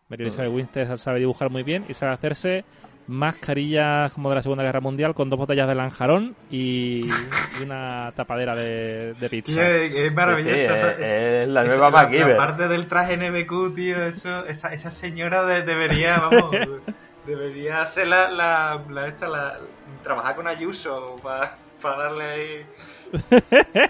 Mary 0.09 0.23
Elizabeth 0.23 0.51
Winstead 0.51 0.95
sabe 0.97 1.19
dibujar 1.19 1.49
muy 1.49 1.63
bien 1.63 1.85
y 1.87 1.93
sabe 1.93 2.13
hacerse 2.13 2.65
mascarillas 3.07 4.13
como 4.13 4.29
de 4.29 4.35
la 4.35 4.41
Segunda 4.43 4.63
Guerra 4.63 4.79
Mundial 4.81 5.13
con 5.15 5.29
dos 5.29 5.39
botellas 5.39 5.67
de 5.67 5.75
lanjarón 5.75 6.35
y, 6.51 7.07
y 7.07 7.63
una 7.63 8.11
tapadera 8.15 8.55
de, 8.55 9.13
de 9.13 9.29
pizza. 9.29 9.53
Tío, 9.53 9.63
es 9.63 10.13
maravilloso. 10.13 10.57
Sí, 10.57 11.03
es- 11.03 11.47
la 11.47 11.63
nueva 11.63 11.89
MacGyver. 11.89 12.27
la 12.29 12.37
parte 12.37 12.67
del 12.67 12.87
traje 12.87 13.17
NBQ, 13.17 13.73
tío, 13.75 14.03
eso, 14.05 14.45
esa, 14.45 14.73
esa 14.73 14.91
señora 14.91 15.45
de- 15.45 15.63
debería, 15.63 16.19
vamos, 16.19 16.51
debería 17.25 17.87
la, 18.05 18.29
la, 18.29 18.81
la, 18.89 19.07
esta, 19.07 19.27
la, 19.27 19.57
trabajar 20.03 20.35
con 20.35 20.47
Ayuso 20.47 21.15
para 21.23 21.55
darle 21.89 22.23
ahí. 22.23 22.65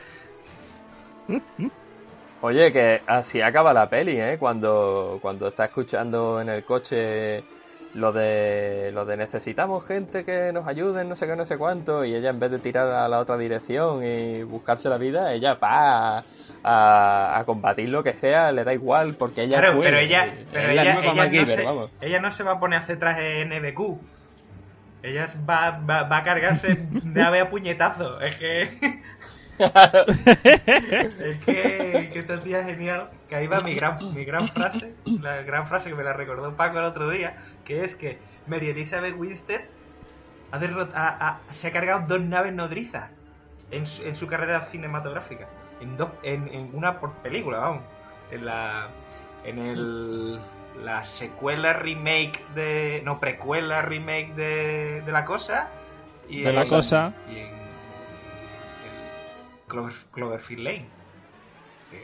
Oye, 2.42 2.72
que 2.72 3.02
así 3.06 3.40
acaba 3.42 3.72
la 3.74 3.88
peli, 3.90 4.20
¿eh? 4.20 4.38
Cuando, 4.40 5.20
cuando 5.22 5.48
está 5.50 5.66
escuchando 5.66 6.42
en 6.42 6.50
el 6.50 6.64
coche 6.66 7.44
lo 7.94 8.12
de, 8.12 8.90
lo 8.94 9.06
de 9.06 9.18
necesitamos 9.18 9.86
gente 9.86 10.26
que 10.26 10.52
nos 10.52 10.68
ayude, 10.68 11.04
no 11.04 11.16
sé 11.16 11.28
qué, 11.28 11.36
no 11.36 11.46
sé 11.46 11.58
cuánto, 11.58 12.04
y 12.04 12.16
ella 12.16 12.32
en 12.32 12.40
vez 12.40 12.50
de 12.50 12.58
tirar 12.60 12.88
a 12.88 13.08
la 13.08 13.20
otra 13.20 13.38
dirección 13.38 14.04
y 14.04 14.42
buscarse 14.44 14.90
la 14.90 14.98
vida, 14.98 15.34
ella 15.34 15.54
va 15.56 16.24
a, 16.64 17.38
a 17.40 17.44
combatir 17.46 17.90
lo 17.90 18.02
que 18.04 18.14
sea, 18.14 18.52
le 18.52 18.64
da 18.64 18.74
igual, 18.74 19.16
porque 19.16 19.44
ella 19.44 19.60
Claro, 19.60 19.76
puede. 19.78 19.90
pero 19.92 20.00
ella, 20.00 20.34
pero 20.52 20.70
es 20.70 20.76
la 20.76 20.82
ella, 20.82 20.94
ella, 21.04 21.42
no 21.42 21.46
se, 21.46 21.64
vamos. 21.64 21.92
ella 22.02 22.20
no 22.22 22.32
se 22.32 22.44
va 22.44 22.54
a 22.54 22.60
poner 22.60 22.80
a 22.80 22.82
hacer 22.84 22.98
traje 22.98 23.46
NBQ. 23.46 24.00
Ella 25.04 25.28
va, 25.50 25.72
va, 25.80 26.04
va 26.04 26.18
a 26.18 26.24
cargarse 26.24 26.86
nave 27.04 27.40
a 27.40 27.50
puñetazo. 27.50 28.20
Es 28.22 28.36
que. 28.36 29.02
Es 31.20 31.38
que, 31.46 32.10
que 32.12 32.20
esta 32.20 32.40
tía 32.40 32.60
es 32.62 32.66
genial. 32.68 33.08
Que 33.30 33.36
ahí 33.36 33.48
va 33.48 33.62
mi 33.62 33.76
gran, 33.76 33.98
mi 34.14 34.26
gran 34.26 34.48
frase. 34.50 34.94
La 35.22 35.42
gran 35.44 35.68
frase 35.68 35.90
que 35.90 35.96
me 35.96 36.04
la 36.04 36.14
recordó 36.14 36.56
Paco 36.56 36.80
el 36.80 36.86
otro 36.86 37.10
día. 37.10 37.38
Que 37.66 37.84
es 37.84 37.96
que 37.96 38.20
Mary 38.48 38.70
Elizabeth 38.70 39.16
Winstead 39.18 39.62
ha 40.52 40.60
derrot- 40.60 40.92
ha- 40.94 41.18
ha- 41.48 41.54
se 41.54 41.68
ha 41.68 41.72
cargado 41.72 42.06
dos 42.08 42.22
naves 42.22 42.54
nodrizas 42.54 43.10
en 43.72 43.86
su, 43.86 44.04
en 44.04 44.16
su 44.16 44.28
carrera 44.28 44.62
cinematográfica. 44.66 45.48
En, 45.80 45.98
dos, 45.98 46.10
en, 46.24 46.48
en 46.50 46.70
una 46.74 47.00
por 47.00 47.14
película, 47.18 47.60
vamos. 47.60 47.84
En 48.32 48.46
la. 48.46 48.88
En 49.46 49.58
el. 49.60 50.40
La 50.84 51.04
secuela 51.04 51.74
remake 51.74 52.44
de. 52.56 53.02
No, 53.06 53.20
precuela 53.20 53.82
remake 53.82 54.34
de, 54.36 55.02
de 55.02 55.12
La 55.12 55.26
Cosa. 55.26 55.70
Y 56.30 56.42
De 56.42 56.50
en- 56.50 56.56
La 56.56 56.66
Cosa. 56.66 57.14
Y 57.30 57.38
en. 57.40 57.46
en 57.48 57.52
Clover- 59.68 60.06
Cloverfield 60.12 60.64
Lane. 60.64 60.86
Que- 61.92 62.02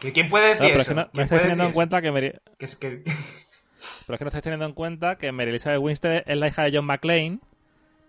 que- 0.00 0.12
¿Quién 0.12 0.28
puede 0.28 0.48
decir 0.54 0.58
Claro, 0.58 0.72
pero 0.72 0.80
es 0.82 0.86
eso? 0.86 0.90
que 0.90 0.94
no, 0.96 1.02
no 1.02 1.10
¿Quién 1.12 1.24
estáis 1.24 1.42
teniendo 1.42 1.64
en 1.64 1.72
cuenta 1.72 2.02
que 2.02 2.10
Mary? 2.10 2.32
Que 2.58 2.64
es 2.64 2.76
que. 2.76 3.02
pero 4.06 4.14
es 4.14 4.18
que 4.18 4.24
no 4.24 4.28
estáis 4.28 4.42
teniendo 4.44 4.66
en 4.66 4.72
cuenta 4.72 5.16
que 5.16 5.30
Mary 5.32 5.50
Elizabeth 5.50 5.80
Winstead 5.80 6.22
es 6.26 6.36
la 6.36 6.48
hija 6.48 6.62
de 6.64 6.72
John 6.76 6.86
McClane. 6.86 7.38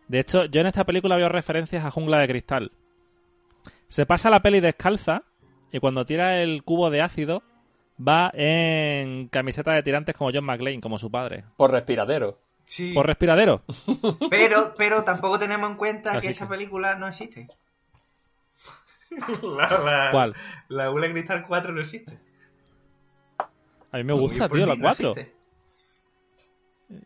De 0.07 0.19
hecho, 0.19 0.45
yo 0.45 0.61
en 0.61 0.67
esta 0.67 0.83
película 0.85 1.15
veo 1.15 1.29
referencias 1.29 1.85
a 1.85 1.91
Jungla 1.91 2.19
de 2.19 2.27
Cristal. 2.27 2.71
Se 3.87 4.05
pasa 4.05 4.29
la 4.29 4.41
peli 4.41 4.59
descalza 4.61 5.23
y 5.71 5.79
cuando 5.79 6.05
tira 6.05 6.41
el 6.41 6.63
cubo 6.63 6.89
de 6.89 7.01
ácido 7.01 7.43
va 8.07 8.31
en 8.33 9.27
camiseta 9.27 9.73
de 9.73 9.83
tirantes 9.83 10.15
como 10.15 10.31
John 10.33 10.45
McClane, 10.45 10.81
como 10.81 10.97
su 10.99 11.09
padre. 11.11 11.43
Por 11.57 11.71
respiradero. 11.71 12.39
Sí. 12.65 12.93
Por 12.93 13.05
respiradero. 13.05 13.63
Pero, 14.29 14.73
pero 14.77 15.03
tampoco 15.03 15.37
tenemos 15.37 15.69
en 15.71 15.75
cuenta 15.77 16.11
Así 16.13 16.27
que 16.27 16.31
esa 16.31 16.45
que- 16.45 16.51
película 16.51 16.95
no 16.95 17.07
existe. 17.07 17.47
la, 19.43 19.67
la, 19.83 20.09
¿Cuál? 20.11 20.35
La 20.69 20.89
Ula 20.89 21.11
Cristal 21.11 21.43
4 21.45 21.73
no 21.73 21.81
existe. 21.81 22.17
A 23.91 23.97
mí 23.97 24.03
me 24.05 24.13
gusta, 24.13 24.47
tío, 24.47 24.65
la 24.65 24.75
no 24.75 24.81
4. 24.83 25.09
existe. 25.09 25.35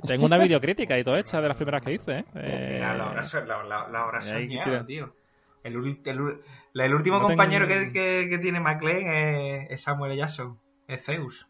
Tengo 0.05 0.25
una 0.27 0.37
videocrítica 0.43 0.99
y 0.99 1.03
todo 1.03 1.17
hecha 1.17 1.41
de 1.41 1.47
las 1.47 1.57
primeras 1.57 1.81
que 1.81 1.93
hice, 1.93 2.19
¿eh? 2.19 2.25
Eh, 2.35 2.79
la 2.81 3.09
hora, 3.09 3.23
so- 3.23 3.43
la, 3.43 3.63
la- 3.63 3.87
la 3.89 4.05
hora 4.05 4.21
soñada, 4.21 4.85
tío. 4.85 5.13
El, 5.63 5.77
último 5.77 6.13
No 6.13 6.93
tengo- 6.93 7.27
compañero 7.27 7.67
que, 7.67 7.91
que- 7.91 8.27
que 8.29 8.37
tiene 8.37 8.59
McLean 8.59 9.07
es, 9.07 9.71
es 9.71 9.81
Samuel 9.81 10.11
L. 10.11 10.19
Jackson. 10.19 10.59
Es 10.87 11.03
Zeus. 11.03 11.47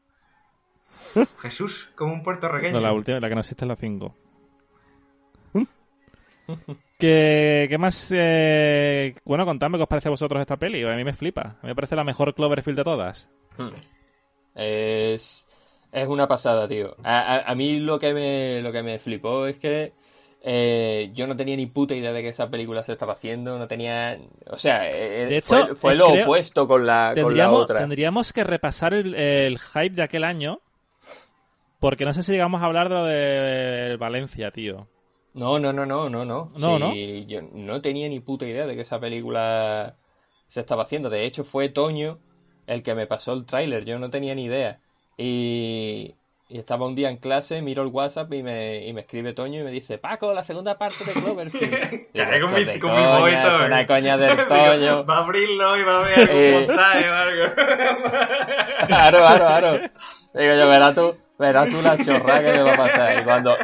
Jesús, 1.41 1.89
como 1.95 2.13
un 2.13 2.23
puertorriqueño. 2.23 2.73
No, 2.73 2.79
la 2.81 2.93
última, 2.93 3.19
la 3.19 3.27
que 3.29 3.35
no 3.35 3.41
existe 3.41 3.65
es 3.65 3.69
la 3.69 3.75
5. 3.75 4.15
¿Qué, 6.99 7.65
qué 7.69 7.77
más? 7.77 8.11
eh, 8.15 9.15
Bueno, 9.25 9.45
contadme 9.45 9.77
qué 9.77 9.83
os 9.83 9.89
parece 9.89 10.09
a 10.09 10.11
vosotros 10.11 10.39
esta 10.41 10.57
peli. 10.57 10.83
A 10.83 10.95
mí 10.95 11.03
me 11.03 11.13
flipa. 11.13 11.41
A 11.41 11.63
mí 11.63 11.69
me 11.69 11.75
parece 11.75 11.95
la 11.95 12.03
mejor 12.03 12.33
Cloverfield 12.35 12.77
de 12.77 12.83
todas. 12.83 13.29
Hmm. 13.57 13.69
Es, 14.55 15.47
es 15.91 16.07
una 16.07 16.27
pasada, 16.27 16.67
tío. 16.67 16.95
A, 17.03 17.19
a- 17.37 17.51
a 17.51 17.55
mí 17.55 17.79
lo 17.79 17.99
que 17.99 18.13
me, 18.13 18.61
lo 18.61 18.71
que 18.71 18.83
me 18.83 18.99
flipó 18.99 19.47
es 19.47 19.57
que 19.57 19.93
eh, 20.47 21.09
yo 21.15 21.25
no 21.25 21.35
tenía 21.35 21.55
ni 21.55 21.65
puta 21.65 21.95
idea 21.95 22.13
de 22.13 22.21
que 22.21 22.29
esa 22.29 22.47
película 22.49 22.83
se 22.83 22.91
estaba 22.91 23.13
haciendo. 23.13 23.57
No 23.57 23.67
tenía. 23.67 24.19
O 24.47 24.57
sea, 24.59 24.87
eh, 24.89 25.25
De 25.25 25.37
hecho, 25.37 25.65
fue, 25.65 25.75
fue 25.75 25.93
eh, 25.93 25.95
lo 25.95 26.07
creo- 26.11 26.23
opuesto 26.25 26.67
con 26.67 26.85
la, 26.85 27.13
con 27.19 27.35
la 27.35 27.51
otra. 27.51 27.79
tendríamos 27.79 28.31
que 28.31 28.43
repasar 28.43 28.93
el, 28.93 29.15
el 29.15 29.57
hype 29.57 29.95
de 29.95 30.03
aquel 30.03 30.23
año. 30.23 30.59
Porque 31.79 32.05
no 32.05 32.13
sé 32.13 32.21
si 32.23 32.31
llegamos 32.31 32.61
a 32.61 32.65
hablar 32.65 32.89
de 32.89 32.95
lo 32.95 33.05
de 33.05 33.97
Valencia, 33.97 34.51
tío. 34.51 34.87
No, 35.33 35.59
no, 35.59 35.73
no, 35.73 35.85
no, 35.85 36.09
no, 36.09 36.23
no. 36.25 36.51
No, 36.55 36.91
Sí, 36.91 37.25
Yo 37.27 37.41
no 37.41 37.81
tenía 37.81 38.07
ni 38.07 38.19
puta 38.19 38.45
idea 38.45 38.65
de 38.65 38.75
que 38.75 38.81
esa 38.83 38.99
película 38.99 39.95
se 40.47 40.61
estaba 40.61 40.83
haciendo. 40.83 41.09
De 41.09 41.25
hecho, 41.25 41.43
fue 41.43 41.69
Toño 41.69 42.19
el 42.67 42.83
que 42.83 42.93
me 42.95 43.07
pasó 43.07 43.33
el 43.33 43.45
tráiler. 43.45 43.83
Yo 43.83 43.99
no 43.99 44.09
tenía 44.09 44.33
ni 44.35 44.45
idea. 44.45 44.79
Y, 45.17 46.13
y 46.47 46.59
estaba 46.59 46.85
un 46.85 46.93
día 46.95 47.09
en 47.09 47.17
clase, 47.17 47.61
miro 47.61 47.81
el 47.81 47.89
WhatsApp 47.89 48.31
y 48.33 48.43
me, 48.43 48.85
y 48.85 48.93
me 48.93 49.01
escribe 49.01 49.33
Toño 49.33 49.61
y 49.61 49.63
me 49.63 49.71
dice, 49.71 49.97
Paco, 49.97 50.31
la 50.33 50.43
segunda 50.43 50.77
parte 50.77 51.03
de 51.03 51.13
Cloverfield. 51.13 51.73
Hay 51.73 52.07
con 52.41 52.55
"Esto 52.55 52.71
mi, 52.73 52.79
con 52.79 52.91
mi 52.95 53.03
coña, 53.03 53.41
es 53.61 53.65
una 53.65 53.87
coña 53.87 54.17
del 54.17 54.47
Toño. 54.47 55.05
Va 55.05 55.17
a 55.17 55.19
abrirlo 55.21 55.77
y 55.77 55.83
va 55.83 55.97
a 55.97 56.07
ver 56.07 56.19
algún 56.19 56.35
Eh. 56.37 56.65
montaje 56.67 57.09
o 57.09 57.13
algo. 57.13 57.45
Claro, 58.87 59.17
claro, 59.19 59.45
claro. 59.45 59.79
Digo 60.33 60.53
yo, 60.55 60.69
verás 60.69 60.93
tú, 60.95 61.15
verás 61.39 61.69
tú 61.69 61.81
la 61.81 61.97
chorra 61.97 62.39
que 62.41 62.51
me 62.51 62.61
va 62.61 62.73
a 62.73 62.77
pasar. 62.77 63.19
Y 63.19 63.23
cuando, 63.23 63.57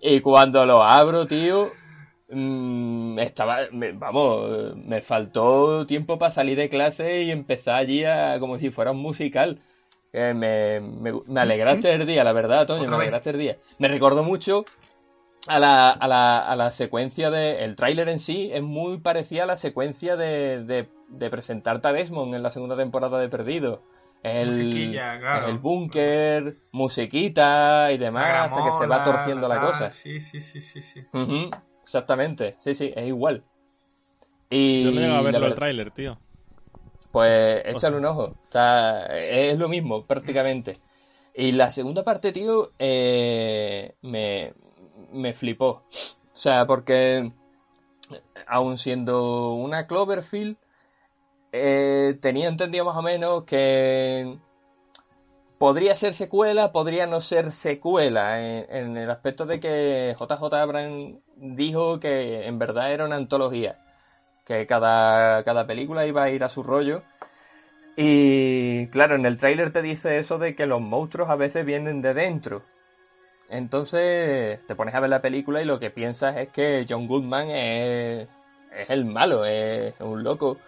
y 0.00 0.20
cuando 0.20 0.66
lo 0.66 0.82
abro, 0.82 1.26
tío, 1.26 1.70
mm, 2.30 3.18
estaba, 3.20 3.58
me- 3.70 3.92
vamos, 3.92 4.74
me 4.76 5.00
faltó 5.02 5.86
tiempo 5.86 6.18
para 6.18 6.32
salir 6.32 6.56
de 6.56 6.68
clase 6.68 7.22
y 7.22 7.30
empezar 7.30 7.76
allí 7.76 8.04
a, 8.04 8.38
como 8.40 8.58
si 8.58 8.70
fuera 8.70 8.90
un 8.90 8.98
musical. 8.98 9.60
Eh, 10.16 10.32
me, 10.32 10.80
me, 10.80 11.12
me 11.26 11.40
alegraste 11.40 11.92
el 11.92 12.06
día, 12.06 12.22
la 12.22 12.32
verdad, 12.32 12.68
Toño, 12.68 12.82
me 12.84 12.90
vez. 12.90 12.98
alegraste 13.00 13.30
el 13.30 13.38
día. 13.38 13.56
Me 13.78 13.88
recordó 13.88 14.22
mucho 14.22 14.64
a 15.48 15.58
la, 15.58 15.90
a 15.90 16.06
la, 16.06 16.38
a 16.38 16.54
la 16.54 16.70
secuencia 16.70 17.32
de. 17.32 17.64
El 17.64 17.74
tráiler 17.74 18.08
en 18.08 18.20
sí 18.20 18.48
es 18.52 18.62
muy 18.62 18.98
parecida 18.98 19.42
a 19.42 19.46
la 19.46 19.56
secuencia 19.56 20.14
de, 20.16 20.62
de, 20.64 20.88
de 21.08 21.30
presentarte 21.30 21.88
a 21.88 21.92
Desmond 21.92 22.32
en 22.32 22.44
la 22.44 22.50
segunda 22.50 22.76
temporada 22.76 23.18
de 23.18 23.28
Perdido. 23.28 23.82
El, 24.22 24.92
claro. 25.20 25.48
el 25.48 25.58
búnker, 25.58 26.58
musiquita 26.70 27.90
y 27.92 27.98
demás, 27.98 28.22
La 28.22 28.44
hasta 28.44 28.64
que 28.64 28.72
se 28.78 28.86
va 28.86 29.04
torciendo 29.04 29.48
la 29.48 29.60
cosa. 29.60 29.92
Sí, 29.92 30.20
sí, 30.20 30.40
sí, 30.40 30.60
sí, 30.60 30.80
sí. 30.80 31.04
Exactamente, 31.82 32.56
sí, 32.60 32.74
sí, 32.74 32.92
es 32.94 33.06
igual. 33.08 33.42
Y 34.48 34.82
Yo 34.84 34.92
no 34.92 35.00
he 35.00 35.16
a 35.16 35.20
verlo 35.20 35.46
el 35.48 35.54
tráiler, 35.54 35.90
tío. 35.90 36.18
Pues 37.14 37.62
sea- 37.62 37.70
échale 37.70 37.96
un 37.96 38.04
ojo. 38.06 38.34
Está, 38.44 39.06
es 39.18 39.56
lo 39.56 39.68
mismo, 39.68 40.04
prácticamente. 40.04 40.72
Y 41.34 41.52
la 41.52 41.72
segunda 41.72 42.02
parte, 42.04 42.32
tío, 42.32 42.72
eh, 42.78 43.94
me, 44.02 44.52
me 45.12 45.32
flipó. 45.32 45.84
O 46.34 46.36
sea, 46.36 46.66
porque 46.66 47.32
aun 48.48 48.78
siendo 48.78 49.54
una 49.54 49.86
Cloverfield, 49.86 50.56
eh, 51.52 52.18
tenía 52.20 52.48
entendido 52.48 52.84
más 52.84 52.96
o 52.96 53.02
menos 53.02 53.44
que 53.44 54.36
podría 55.58 55.94
ser 55.96 56.14
secuela, 56.14 56.72
podría 56.72 57.06
no 57.06 57.20
ser 57.20 57.52
secuela, 57.52 58.40
en, 58.42 58.66
en 58.70 58.96
el 58.96 59.10
aspecto 59.10 59.46
de 59.46 59.60
que 59.60 60.16
JJ 60.18 60.52
Abrams 60.52 61.18
dijo 61.36 62.00
que 62.00 62.46
en 62.46 62.58
verdad 62.58 62.92
era 62.92 63.04
una 63.06 63.16
antología 63.16 63.78
que 64.44 64.66
cada, 64.66 65.42
cada 65.44 65.66
película 65.66 66.06
iba 66.06 66.22
a 66.24 66.30
ir 66.30 66.44
a 66.44 66.48
su 66.48 66.62
rollo. 66.62 67.02
Y 67.96 68.88
claro, 68.88 69.16
en 69.16 69.26
el 69.26 69.36
tráiler 69.38 69.72
te 69.72 69.82
dice 69.82 70.18
eso 70.18 70.38
de 70.38 70.54
que 70.54 70.66
los 70.66 70.80
monstruos 70.80 71.30
a 71.30 71.36
veces 71.36 71.64
vienen 71.64 72.00
de 72.00 72.14
dentro. 72.14 72.62
Entonces 73.50 74.60
te 74.66 74.74
pones 74.76 74.94
a 74.94 75.00
ver 75.00 75.10
la 75.10 75.22
película 75.22 75.62
y 75.62 75.66
lo 75.66 75.80
que 75.80 75.90
piensas 75.90 76.36
es 76.38 76.48
que 76.50 76.86
John 76.88 77.06
Goodman 77.08 77.50
es, 77.50 78.28
es 78.76 78.90
el 78.90 79.04
malo, 79.06 79.44
es 79.44 79.94
un 80.00 80.24
loco. 80.24 80.58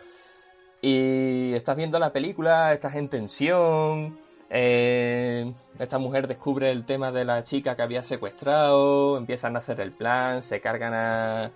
Y 0.82 1.54
estás 1.54 1.76
viendo 1.76 1.98
la 1.98 2.12
película, 2.12 2.72
estás 2.72 2.94
en 2.94 3.08
tensión. 3.08 4.18
eh, 4.50 5.52
esta 5.78 5.98
mujer 5.98 6.28
descubre 6.28 6.70
el 6.70 6.86
tema 6.86 7.10
de 7.12 7.24
la 7.24 7.42
chica 7.44 7.74
que 7.76 7.82
había 7.82 8.02
secuestrado. 8.02 9.16
Empiezan 9.18 9.56
a 9.56 9.58
hacer 9.60 9.80
el 9.80 9.92
plan, 9.92 10.42
se 10.42 10.60
cargan 10.60 10.94
a- 10.94 11.50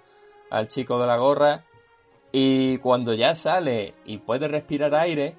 al 0.51 0.69
chico 0.69 1.01
de 1.01 1.07
la 1.07 1.17
gorra. 1.19 1.65
Y 2.33 2.79
cuando 2.79 3.13
ya 3.15 3.35
sale 3.35 3.95
y 4.05 4.19
puede 4.19 4.47
respirar 4.49 4.95
aire 4.95 5.35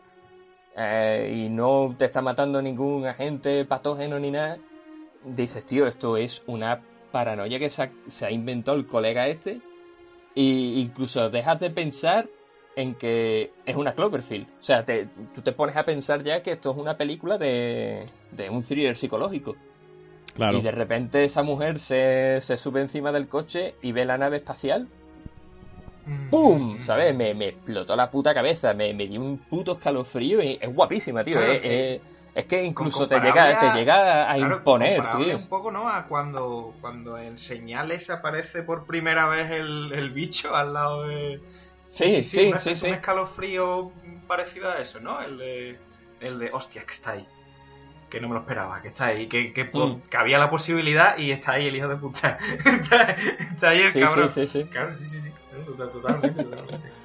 eh, 0.75 1.33
y 1.45 1.49
no 1.49 1.95
te 1.97 2.05
está 2.05 2.21
matando 2.21 2.61
ningún 2.61 3.05
agente 3.05 3.63
patógeno 3.65 4.19
ni 4.19 4.31
nada, 4.31 4.57
dices, 5.23 5.65
tío, 5.65 5.87
esto 5.87 6.17
es 6.17 6.43
una 6.47 6.81
paranoia 7.11 7.59
que 7.59 7.69
se 7.69 7.83
ha, 7.83 7.91
se 8.09 8.25
ha 8.25 8.31
inventado 8.31 8.77
el 8.77 8.87
colega 8.87 9.27
este. 9.27 9.61
Y 10.35 10.81
incluso 10.81 11.29
dejas 11.29 11.59
de 11.59 11.69
pensar 11.71 12.27
en 12.75 12.95
que 12.95 13.51
es 13.65 13.75
una 13.75 13.93
Cloverfield. 13.93 14.47
O 14.61 14.63
sea, 14.63 14.85
te- 14.85 15.07
tú 15.35 15.41
te 15.41 15.51
pones 15.51 15.75
a 15.75 15.83
pensar 15.83 16.23
ya 16.23 16.41
que 16.41 16.51
esto 16.51 16.71
es 16.71 16.77
una 16.77 16.95
película 16.95 17.37
de, 17.37 18.05
de 18.31 18.49
un 18.49 18.63
thriller 18.63 18.95
psicológico. 18.95 19.55
Claro. 20.35 20.57
Y 20.57 20.61
de 20.61 20.71
repente 20.71 21.23
esa 21.25 21.43
mujer 21.43 21.79
se, 21.79 22.39
se 22.39 22.55
sube 22.57 22.79
encima 22.79 23.11
del 23.11 23.27
coche 23.27 23.75
y 23.81 23.91
ve 23.91 24.05
la 24.05 24.17
nave 24.17 24.37
espacial. 24.37 24.87
Mm. 26.05 26.29
¡Pum! 26.29 26.83
¿Sabes? 26.83 27.15
Me, 27.15 27.33
me 27.33 27.49
explotó 27.49 27.95
la 27.95 28.09
puta 28.09 28.33
cabeza, 28.33 28.73
me, 28.73 28.93
me 28.93 29.07
dio 29.07 29.21
un 29.21 29.37
puto 29.37 29.73
escalofrío 29.73 30.41
y 30.41 30.57
es 30.61 30.73
guapísima, 30.73 31.23
tío. 31.23 31.37
Claro, 31.37 31.51
es, 31.53 31.61
que- 31.61 31.95
es- 31.95 32.01
es 32.33 32.45
que 32.45 32.63
incluso 32.63 33.07
te 33.07 33.19
llega, 33.19 33.49
a- 33.49 33.59
te 33.59 33.77
llega 33.79 34.31
a 34.31 34.35
Claro, 34.35 34.55
imponer, 34.57 35.01
tío. 35.17 35.37
un 35.37 35.47
poco, 35.49 35.69
¿no? 35.71 35.89
A 35.89 36.05
cuando, 36.07 36.73
cuando 36.81 37.17
en 37.17 37.37
señales 37.37 38.09
aparece 38.09 38.63
por 38.63 38.85
primera 38.85 39.27
vez 39.27 39.51
el, 39.51 39.91
el 39.93 40.11
bicho 40.11 40.55
al 40.55 40.73
lado 40.73 41.07
de... 41.07 41.41
Sí, 41.89 42.23
sí, 42.23 42.47
una- 42.47 42.59
sí, 42.59 42.69
es 42.71 42.79
sí. 42.79 42.87
Un 42.87 42.93
escalofrío 42.93 43.91
parecido 44.27 44.71
a 44.71 44.79
eso, 44.79 44.99
¿no? 45.01 45.21
El 45.21 45.37
de... 45.37 45.77
El 46.21 46.39
de, 46.39 46.49
hostia, 46.53 46.83
que 46.85 46.93
está 46.93 47.11
ahí. 47.11 47.27
Que 48.09 48.21
no 48.21 48.27
me 48.29 48.35
lo 48.35 48.41
esperaba, 48.41 48.81
que 48.81 48.89
está 48.89 49.07
ahí. 49.07 49.27
Que, 49.27 49.51
que, 49.53 49.65
Mm. 49.65 50.01
que 50.09 50.17
había 50.17 50.37
la 50.37 50.49
posibilidad 50.49 51.17
y 51.17 51.31
está 51.31 51.53
ahí 51.53 51.67
el 51.67 51.75
hijo 51.75 51.87
de 51.89 51.97
puta. 51.97 52.37
está, 52.65 53.11
está 53.51 53.69
ahí 53.69 53.81
el 53.81 53.91
Sí, 53.91 53.99
cabrón. 53.99 54.31
sí, 54.33 54.45
sí, 54.45 54.61
sí. 54.63 54.69
Claro, 54.69 54.97
sí, 54.97 55.05
sí, 55.09 55.19
sí. 55.21 55.30
Totalmente, 55.65 56.43
totalmente. 56.43 56.89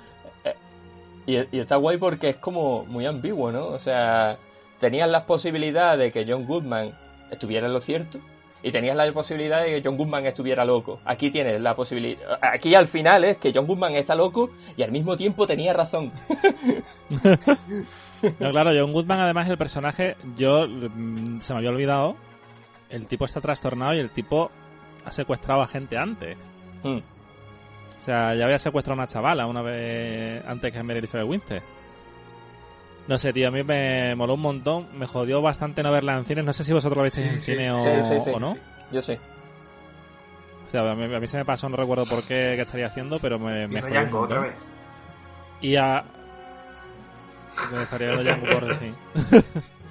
Y, 1.28 1.38
y 1.56 1.58
está 1.58 1.74
guay 1.74 1.96
porque 1.96 2.28
es 2.28 2.36
como 2.36 2.84
muy 2.84 3.04
ambiguo, 3.04 3.50
¿no? 3.50 3.66
O 3.66 3.80
sea, 3.80 4.38
tenías 4.78 5.10
la 5.10 5.26
posibilidad 5.26 5.98
de 5.98 6.12
que 6.12 6.24
John 6.24 6.46
Goodman 6.46 6.92
estuviera 7.32 7.66
en 7.66 7.72
lo 7.72 7.80
cierto 7.80 8.20
y 8.62 8.72
tenías 8.72 8.96
la 8.96 9.12
posibilidad 9.12 9.62
de 9.62 9.66
que 9.66 9.82
John 9.84 9.96
Goodman 9.96 10.26
estuviera 10.26 10.64
loco. 10.64 11.00
Aquí 11.04 11.30
tienes 11.30 11.60
la 11.60 11.74
posibilidad. 11.74 12.38
Aquí 12.40 12.74
al 12.74 12.88
final 12.88 13.24
es 13.24 13.36
que 13.38 13.52
John 13.54 13.66
Goodman 13.66 13.94
está 13.94 14.14
loco 14.14 14.50
y 14.76 14.82
al 14.82 14.90
mismo 14.90 15.16
tiempo 15.16 15.46
tenía 15.46 15.72
razón. 15.72 16.12
No, 18.40 18.50
claro, 18.50 18.70
John 18.74 18.94
Goodman 18.94 19.20
además 19.20 19.46
el 19.50 19.58
personaje, 19.58 20.16
yo 20.36 20.66
mm, 20.66 21.40
se 21.40 21.52
me 21.52 21.58
había 21.58 21.68
olvidado, 21.68 22.16
el 22.88 23.06
tipo 23.06 23.26
está 23.26 23.42
trastornado 23.42 23.94
y 23.94 23.98
el 23.98 24.10
tipo 24.10 24.50
ha 25.04 25.12
secuestrado 25.12 25.60
a 25.60 25.66
gente 25.66 25.98
antes. 25.98 26.38
Hmm. 26.82 27.00
O 28.06 28.08
sea, 28.08 28.36
ya 28.36 28.44
había 28.44 28.60
secuestrado 28.60 28.92
a 29.00 29.02
una 29.02 29.08
chavala 29.08 29.48
una 29.48 29.62
vez 29.62 30.40
antes 30.46 30.72
que 30.72 30.80
Mary 30.80 31.00
Elizabeth 31.00 31.26
Winter. 31.28 31.60
No 33.08 33.18
sé, 33.18 33.32
tío, 33.32 33.48
a 33.48 33.50
mí 33.50 33.64
me 33.64 34.14
moló 34.14 34.34
un 34.34 34.42
montón, 34.42 34.86
me 34.96 35.08
jodió 35.08 35.42
bastante 35.42 35.82
no 35.82 35.90
verla 35.90 36.14
en 36.16 36.24
cine, 36.24 36.44
no 36.44 36.52
sé 36.52 36.62
si 36.62 36.72
vosotros 36.72 36.98
la 36.98 37.02
visteis 37.02 37.26
Sí, 37.26 37.34
en 37.34 37.40
sí. 37.40 37.52
cine 37.52 37.72
o, 37.72 37.82
Sí, 37.82 37.88
sí, 38.08 38.20
sí. 38.26 38.30
o 38.32 38.38
no. 38.38 38.56
Yo 38.92 39.02
sé. 39.02 39.18
O 40.68 40.70
sea, 40.70 40.88
a 40.88 40.94
mí, 40.94 41.12
a 41.12 41.18
mí 41.18 41.26
se 41.26 41.36
me 41.36 41.44
pasó, 41.44 41.68
no 41.68 41.76
recuerdo 41.76 42.04
por 42.06 42.20
qué, 42.22 42.52
qué 42.54 42.60
estaría 42.62 42.86
haciendo, 42.86 43.18
pero 43.18 43.40
me, 43.40 43.66
me 43.66 43.82
jodió 43.82 44.02
un 44.04 44.14
otra 44.14 44.38
vez. 44.38 44.54
Y 45.60 45.74
a... 45.74 46.04
Me 47.72 47.82
estaría 47.82 48.12
viendo 48.12 48.22
Django 48.22 48.60
por 48.60 48.78
sí. 48.78 48.94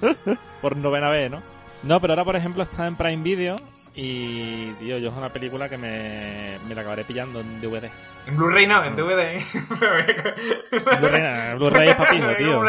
por 0.62 0.74
novena 0.78 1.10
vez, 1.10 1.30
¿no? 1.30 1.42
No, 1.82 2.00
pero 2.00 2.14
ahora, 2.14 2.24
por 2.24 2.36
ejemplo, 2.36 2.62
está 2.62 2.86
en 2.86 2.96
Prime 2.96 3.22
Video 3.22 3.56
y, 3.98 4.72
tío, 4.74 4.98
yo 4.98 5.08
es 5.10 5.16
una 5.16 5.32
película 5.32 5.68
que 5.70 5.78
me, 5.78 6.58
me 6.68 6.74
la 6.74 6.82
acabaré 6.82 7.04
pillando 7.04 7.40
en 7.40 7.60
DVD. 7.60 7.88
En 8.26 8.36
Blu-ray 8.36 8.66
no, 8.66 8.84
en. 8.84 8.96
DVD. 8.96 9.40
En 9.40 11.00
Blu-ray, 11.00 11.50
en 11.52 11.58
Blu-ray 11.58 11.88
es 11.90 11.94
papijo, 11.94 12.26
tío. 12.36 12.62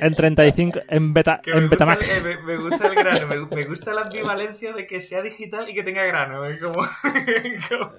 En 0.00 0.14
35, 0.14 0.80
en 0.88 1.12
beta, 1.14 1.40
Que 1.42 1.52
me 1.52 1.56
en 1.58 1.62
gusta 1.68 1.84
Betamax. 1.86 2.18
el- 2.18 2.26
eh, 2.32 2.36
me, 2.38 2.42
me 2.56 2.56
gusta 2.62 2.86
el 2.86 2.94
grano, 2.94 3.26
me, 3.26 3.56
me 3.56 3.64
gusta 3.64 3.92
la 3.94 4.02
ambivalencia 4.02 4.72
de 4.74 4.86
que 4.86 5.00
sea 5.00 5.22
digital 5.22 5.68
y 5.68 5.74
que 5.74 5.82
tenga 5.82 6.04
grano. 6.04 6.44
Es 6.44 6.60
como. 6.62 6.74
como- 7.68 7.92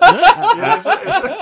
Ah, 0.00 0.78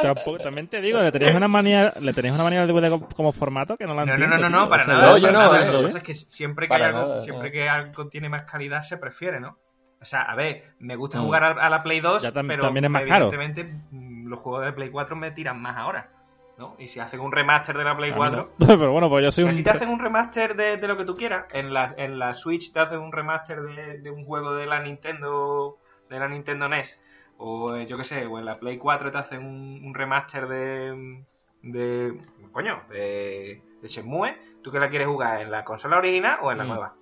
Tampoco- 0.02 0.38
también 0.38 0.68
te 0.68 0.80
digo, 0.80 1.00
le 1.00 1.12
tenéis 1.12 1.34
una 1.34 1.48
manía, 1.48 1.92
le 2.00 2.12
tenéis 2.12 2.34
una 2.34 2.44
manía 2.44 2.62
al 2.62 2.68
DVD 2.68 2.88
como, 2.90 3.08
como 3.08 3.32
formato 3.32 3.76
que 3.76 3.86
no 3.86 3.94
la 3.94 4.04
No, 4.04 4.16
no, 4.16 4.24
entiendo. 4.24 4.36
no, 4.36 4.42
no, 4.42 4.48
tío. 4.48 4.58
no, 4.60 4.68
para 4.68 4.82
O 4.82 4.86
sea, 4.86 4.94
nada. 4.94 5.06
No, 5.10 5.16
yo 5.18 5.22
para 5.28 5.32
no, 5.32 5.52
nada. 5.52 5.62
eh. 5.62 5.72
Lo 5.72 5.78
que 5.78 5.84
pasa 5.84 5.98
es 5.98 6.04
que 6.04 6.14
siempre 6.14 6.68
que, 6.68 6.74
hay 6.74 6.82
algo, 6.82 7.00
nada, 7.00 7.20
siempre 7.20 7.48
no. 7.48 7.52
que 7.52 7.68
algo 7.68 8.08
tiene 8.08 8.28
más 8.28 8.44
calidad 8.50 8.82
se 8.82 8.96
prefiere, 8.96 9.40
¿no? 9.40 9.58
O 10.00 10.04
sea, 10.04 10.22
a 10.22 10.34
ver, 10.34 10.64
me 10.78 10.96
gusta 10.96 11.18
Mm. 11.18 11.22
jugar 11.24 11.44
a, 11.44 11.68
la 11.70 11.82
Play 11.82 12.00
2, 12.00 12.22
Ya 12.22 12.32
tam- 12.32 12.46
pero 12.48 12.62
también 12.62 12.84
es 12.86 12.90
más 12.90 13.02
evidentemente 13.02 13.64
mm, 13.90 14.28
los 14.28 14.38
juegos 14.40 14.64
de 14.64 14.72
Play 14.72 14.90
4 14.90 15.14
me 15.16 15.30
tiran 15.30 15.60
más 15.60 15.76
ahora, 15.76 16.08
¿no? 16.56 16.74
Y 16.78 16.88
si 16.88 17.00
hacen 17.00 17.20
un 17.20 17.32
remaster 17.32 17.76
de 17.76 17.84
la 17.84 17.96
Play 17.96 18.10
a 18.10 18.14
mí 18.14 18.18
4, 18.18 18.48
no. 18.58 18.66
Pero 18.78 18.92
bueno, 18.92 19.08
pues 19.10 19.24
yo 19.24 19.30
soy 19.32 19.44
Si 19.44 19.50
un... 19.50 19.56
ti 19.56 19.62
te 19.62 19.70
hacen 19.70 19.88
un 19.90 19.98
remaster 19.98 20.56
de, 20.56 20.76
de 20.78 20.88
lo 20.88 20.96
que 20.96 21.04
tú 21.04 21.14
quieras, 21.16 21.44
en 21.52 21.74
la, 21.74 21.94
en 21.98 22.18
la 22.18 22.32
Switch 22.34 22.72
te 22.72 22.80
hacen 22.80 22.98
un 23.00 23.12
remaster 23.12 23.60
de, 23.62 23.98
de 23.98 24.10
un 24.10 24.24
juego 24.24 24.54
de 24.54 24.66
la 24.66 24.80
Nintendo 24.80 25.76
de 26.08 26.18
la 26.18 26.28
Nintendo 26.28 26.66
NES, 26.66 26.98
o 27.36 27.76
eh, 27.76 27.86
yo 27.86 27.96
qué 27.96 28.04
sé, 28.04 28.26
o 28.26 28.38
en 28.38 28.44
la 28.46 28.58
Play 28.58 28.78
4 28.78 29.10
te 29.12 29.18
hacen 29.18 29.44
un, 29.44 29.82
un 29.84 29.94
remaster 29.94 30.48
de, 30.48 31.24
de 31.62 32.14
coño, 32.52 32.82
de, 32.90 33.62
de 33.80 33.88
Shenmue, 33.88 34.36
¿tú 34.62 34.72
qué 34.72 34.80
la 34.80 34.88
quieres 34.90 35.08
jugar? 35.08 35.40
¿En 35.42 35.50
la 35.50 35.64
consola 35.64 35.98
original 35.98 36.38
o 36.42 36.50
en 36.52 36.58
la 36.58 36.64
Mm. 36.64 36.68
nueva? 36.68 36.94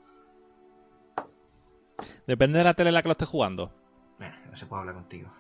Depende 2.29 2.59
de 2.59 2.64
la 2.64 2.74
tele 2.74 2.91
en 2.91 2.95
la 2.95 3.01
que 3.01 3.09
lo 3.09 3.12
estés 3.12 3.26
jugando. 3.29 3.72
Eh, 4.20 4.31
no 4.51 4.55
se 4.55 4.66
puede 4.66 4.81
hablar 4.81 4.97
contigo. 4.97 5.31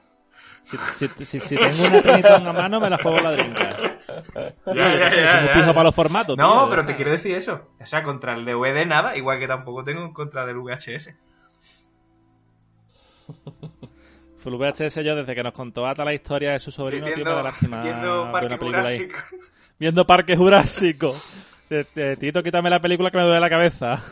Si, 0.62 0.78
si, 0.94 1.24
si, 1.26 1.38
si 1.38 1.56
tengo 1.56 1.84
una 1.86 2.00
Trinitron 2.00 2.46
a 2.46 2.52
mano, 2.54 2.80
me 2.80 2.88
la 2.88 2.96
juego 2.96 3.20
la 3.20 3.32
drinka. 3.32 3.68
Ya, 3.68 4.96
ya, 4.96 5.10
Soy 5.10 5.22
ya, 5.22 5.40
muy 5.40 5.48
ya, 5.48 5.54
pijo 5.54 5.66
ya. 5.66 5.72
para 5.74 5.82
los 5.84 5.94
formatos. 5.94 6.38
No, 6.38 6.60
tío, 6.60 6.70
pero 6.70 6.86
te 6.86 6.96
quiero 6.96 7.10
decir 7.10 7.36
eso. 7.36 7.72
O 7.78 7.84
sea, 7.84 8.02
contra 8.02 8.32
el 8.34 8.46
DVD 8.46 8.86
nada, 8.86 9.18
igual 9.18 9.38
que 9.38 9.46
tampoco 9.46 9.84
tengo 9.84 10.00
en 10.02 10.14
contra 10.14 10.46
del 10.46 10.56
VHS. 10.56 11.14
Full 14.38 14.54
VHS 14.54 14.94
yo 15.04 15.14
desde 15.14 15.34
que 15.34 15.42
nos 15.42 15.52
contó 15.52 15.86
Ata 15.86 16.06
la 16.06 16.14
historia 16.14 16.52
de 16.52 16.60
su 16.60 16.70
sobrino, 16.70 17.06
tío, 17.12 17.16
me 17.16 17.24
da 17.24 17.30
Viendo, 17.34 17.42
lástima 17.42 17.82
viendo 17.82 18.32
Parque 18.32 18.46
una 18.46 18.58
película 18.58 18.88
ahí. 18.88 18.98
Jurásico. 18.98 19.36
Viendo 19.78 20.06
Parque 20.06 20.36
Jurásico. 20.36 21.20
Tito, 22.18 22.42
quítame 22.42 22.70
la 22.70 22.80
película 22.80 23.10
que 23.10 23.18
me 23.18 23.24
duele 23.24 23.40
la 23.40 23.50
cabeza. 23.50 24.02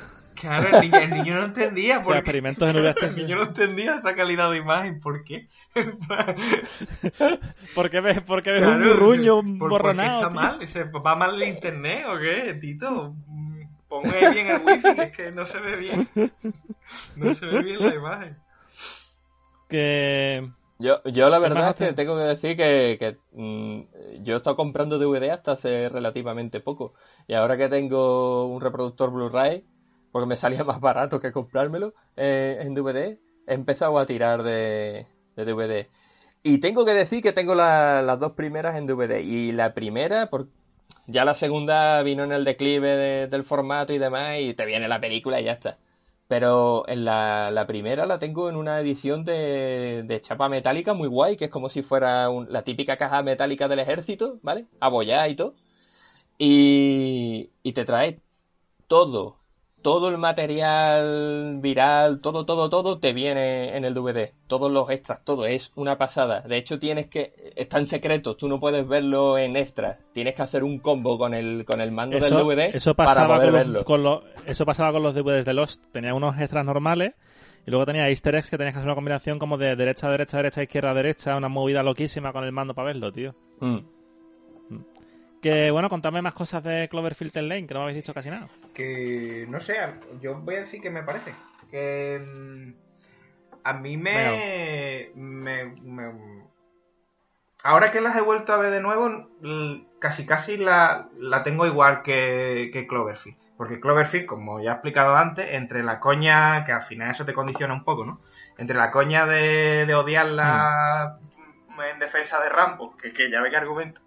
Claro, 0.41 0.69
el 0.69 0.81
niño, 0.81 0.99
el 0.99 1.11
niño 1.11 1.35
no 1.35 1.45
entendía. 1.45 1.99
O 1.99 2.03
por 2.03 2.05
sea, 2.05 2.19
experimentos 2.19 2.69
en 2.69 2.77
El 2.77 3.17
niño 3.17 3.37
no 3.37 3.43
entendía 3.45 3.97
esa 3.97 4.15
calidad 4.15 4.51
de 4.51 4.59
imagen. 4.59 5.01
¿Por 5.01 5.25
qué? 5.25 5.49
¿Por 7.75 7.91
qué 7.91 8.01
ves, 8.01 8.21
por 8.23 8.43
qué 8.43 8.53
ves 8.53 8.63
Claro, 8.63 8.65
un 8.65 8.83
burruño 8.83 9.43
¿por- 9.59 9.77
por 9.77 9.97
qué 9.97 10.09
borronado? 10.09 10.09
está 10.09 10.29
tío? 10.29 10.31
mal? 10.31 11.07
¿Va 11.07 11.15
mal 11.17 11.43
el 11.43 11.49
internet 11.49 12.05
o 12.09 12.19
qué, 12.19 12.55
Tito? 12.61 13.15
Ponga 13.89 14.25
bien 14.25 14.49
el 14.49 14.63
wifi, 14.65 14.95
que 14.95 15.03
es 15.05 15.17
que 15.17 15.33
no 15.33 15.47
se 15.47 15.61
ve 15.61 15.77
bien. 15.77 16.09
No 17.17 17.33
se 17.33 17.47
ve 17.47 17.63
bien 17.63 17.83
la 17.85 17.95
imagen. 17.95 18.37
Que... 19.69 20.49
Yo, 20.79 21.03
yo 21.05 21.31
la 21.31 21.41
¿Qué 21.41 21.41
verdad 21.41 21.71
es 21.71 21.75
que 21.77 21.93
tengo 21.95 22.17
que 22.17 22.25
decir 22.25 22.55
que, 22.57 22.97
que, 23.01 23.17
mm, 23.33 24.25
yo 24.25 24.35
he 24.35 24.37
estado 24.37 24.57
comprando 24.57 24.99
DVD 24.99 25.31
hasta 25.31 25.53
hace 25.53 25.89
relativamente 25.89 26.61
poco. 26.61 26.93
Y 27.27 27.33
ahora 27.35 27.57
que 27.57 27.69
tengo 27.71 28.47
un 28.47 28.61
reproductor 28.61 29.11
Blu-ray, 29.11 29.65
porque 30.17 30.29
me 30.29 30.37
salía 30.37 30.65
más 30.65 30.81
barato 30.81 31.21
que 31.21 31.31
comprármelo 31.31 31.93
eh, 32.17 32.57
en 32.63 32.73
DVD, 32.73 33.19
he 33.47 33.53
empezado 33.53 33.99
a 33.99 34.07
tirar 34.07 34.43
de, 34.43 35.07
DVD. 35.37 35.91
Y 36.43 36.57
tengo 36.59 36.87
que 36.87 36.93
decir 36.95 37.23
que 37.23 37.35
tengo 37.35 37.55
la- 37.55 38.01
las 38.01 38.19
dos 38.19 38.33
primeras 38.33 38.77
en 38.77 38.87
DVD. 38.87 39.21
Y 39.23 39.53
la 39.53 39.75
primera, 39.75 40.31
ya 41.07 41.27
la 41.27 41.35
segunda 41.35 42.01
vino 42.03 42.25
en 42.25 42.33
el 42.33 42.45
declive 42.47 42.97
de- 42.97 43.27
del 43.29 43.45
formato 43.45 43.93
y 43.93 43.99
demás, 43.99 44.39
y 44.41 44.55
te 44.55 44.65
viene 44.65 44.89
la 44.89 45.03
película 45.03 45.39
y 45.39 45.45
ya 45.45 45.53
está. 45.53 45.77
Pero 46.29 46.89
en 46.89 47.05
la, 47.05 47.65
primera 47.69 48.07
la 48.07 48.19
tengo 48.19 48.49
en 48.49 48.57
una 48.57 48.81
edición 48.81 49.23
de, 49.23 50.19
chapa 50.23 50.49
metálica 50.49 50.95
muy 50.95 51.09
guay, 51.09 51.37
que 51.37 51.45
es 51.47 51.51
como 51.51 51.69
si 51.69 51.83
fuera 51.83 52.31
la 52.49 52.63
típica 52.65 52.97
caja 52.97 53.23
metálica 53.23 53.69
del 53.69 53.81
ejército, 53.81 54.39
¿vale? 54.43 54.65
Abollada 54.81 55.29
y 55.29 55.37
todo. 55.37 55.55
Y, 56.39 57.51
y 57.63 57.73
te 57.75 57.85
trae 57.85 58.21
todo, 58.89 59.39
todo 59.87 60.09
el 60.09 60.19
material 60.19 61.59
viral, 61.61 62.21
todo, 62.21 62.45
todo, 62.45 62.69
todo 62.69 62.99
te 62.99 63.13
viene 63.13 63.77
en 63.77 63.85
el 63.85 63.95
DVD. 63.95 64.33
Todos 64.49 64.69
los 64.73 64.91
extras, 64.91 65.23
todo 65.25 65.47
es 65.47 65.71
una 65.77 65.97
pasada. 65.97 66.41
De 66.41 66.57
hecho, 66.57 66.81
tienes 66.81 67.07
que, 67.07 67.53
están 67.55 67.87
secretos, 67.87 68.37
tú 68.37 68.49
no 68.49 68.59
puedes 68.59 68.89
verlo 68.89 69.39
en 69.39 69.55
extras. 69.55 69.99
Tienes 70.13 70.35
que 70.35 70.43
hacer 70.43 70.65
un 70.65 70.81
combo 70.81 71.17
con 71.17 71.35
el, 71.35 71.65
con 71.65 71.81
el 71.81 71.93
mando 71.93 72.17
Eso, 72.17 72.37
del 72.37 72.45
DVD 72.47 72.75
eso 72.77 72.95
para 72.97 73.11
pasaba 73.11 73.37
poder 73.37 73.51
con 73.51 73.59
verlo. 73.61 73.85
con 73.85 74.03
los- 74.03 74.25
eso 74.45 74.67
pasaba 74.67 74.91
con 74.91 75.05
los 75.05 75.15
DVDs 75.15 75.45
de 75.45 75.55
Lost. 75.55 75.85
Tenía 75.93 76.15
unos 76.15 76.37
extras 76.41 76.65
normales 76.67 77.13
y 77.65 77.71
luego 77.71 77.87
tenía 77.87 78.09
easter 78.09 78.35
eggs 78.35 78.51
que 78.51 78.59
tenías 78.59 78.75
que 78.75 78.79
hacer 78.81 78.89
una 78.89 78.97
combinación 78.97 79.39
como 79.39 79.57
de 79.57 79.77
derecha, 79.77 80.11
derecha, 80.11 80.39
derecha, 80.39 80.65
izquierda, 80.65 80.95
derecha, 80.95 81.37
una 81.37 81.49
movida 81.49 81.85
loquísima 81.85 82.33
con 82.33 82.43
el 82.43 82.51
mando 82.51 82.75
para 82.75 82.87
verlo, 82.89 83.13
tío. 83.13 83.37
Mm. 83.61 83.79
que 85.41 85.71
bueno, 85.71 85.89
contadme 85.89 86.23
más 86.23 86.35
cosas 86.35 86.65
de 86.65 86.89
Cloverfield 86.89 87.37
Lane, 87.37 87.69
que 87.69 87.75
no 87.75 87.81
me 87.81 87.85
habéis 87.85 87.99
dicho 88.03 88.13
casi 88.13 88.31
nada. 88.31 88.49
Que 88.77 89.47
no 89.49 89.59
sé, 89.59 89.79
yo 90.21 90.35
voy 90.35 90.57
a 90.57 90.61
decir 90.61 90.83
que 90.83 90.91
me 90.91 91.03
parece. 91.03 91.35
Que 91.71 92.21
mm, 92.23 92.75
a 93.65 93.73
mí 93.73 93.97
me, 93.97 95.11
me, 95.15 95.73
Ahora 97.65 97.91
que 97.91 98.03
las 98.03 98.15
he 98.17 98.21
vuelto 98.21 98.53
a 98.53 98.59
ver 98.59 98.71
de 98.71 98.83
nuevo, 98.83 99.31
casi 99.99 100.27
casi 100.27 100.59
la, 100.59 101.09
la 101.17 101.43
tengo 101.43 101.65
igual 101.65 102.03
que, 102.03 102.69
que 102.71 102.87
Cloverfield. 102.87 103.39
Porque 103.57 103.81
Cloverfield, 103.81 104.27
como 104.27 104.61
ya 104.61 104.73
he 104.73 104.75
explicado 104.75 105.17
antes, 105.17 105.55
entre 105.55 105.83
la 105.83 105.99
coña, 105.99 106.63
que 106.67 106.73
al 106.73 106.83
final 106.83 107.13
eso 107.13 107.25
te 107.25 107.33
condiciona 107.33 107.73
un 107.73 107.83
poco, 107.83 108.05
¿no? 108.05 108.21
Entre 108.59 108.77
la 108.77 108.91
coña 108.91 109.25
de, 109.25 109.87
de 109.87 109.95
odiarla 109.95 111.19
mm. 111.71 111.81
en 111.81 111.99
defensa 111.99 112.43
de 112.43 112.51
Rambo, 112.51 112.95
que, 112.99 113.15
que 113.15 113.31
ya 113.31 113.41
ve 113.41 113.49
que 113.49 113.57
argumento, 113.57 114.03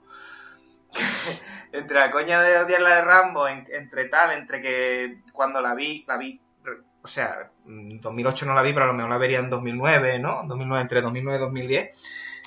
entre 1.72 2.00
la 2.00 2.12
coña 2.12 2.42
de 2.42 2.58
odiarla 2.58 2.96
de 2.96 3.02
Rambo, 3.02 3.48
entre 3.48 4.06
tal, 4.06 4.38
entre 4.38 4.62
que 4.62 5.22
cuando 5.34 5.62
la 5.62 5.76
vi, 5.76 6.04
la 6.08 6.18
vi, 6.18 6.40
o 7.02 7.08
sea, 7.08 7.50
en 7.66 8.00
2008 8.02 8.46
no 8.46 8.54
la 8.54 8.62
vi, 8.62 8.74
pero 8.74 8.86
a 8.86 8.88
lo 8.88 8.94
mejor 8.94 9.10
la 9.10 9.18
vería 9.18 9.40
en 9.40 9.50
2009, 9.50 10.20
¿no? 10.20 10.44
2009, 10.48 10.82
entre 10.82 11.02
2009 11.02 11.38
y 11.38 11.42
2010. 11.42 11.90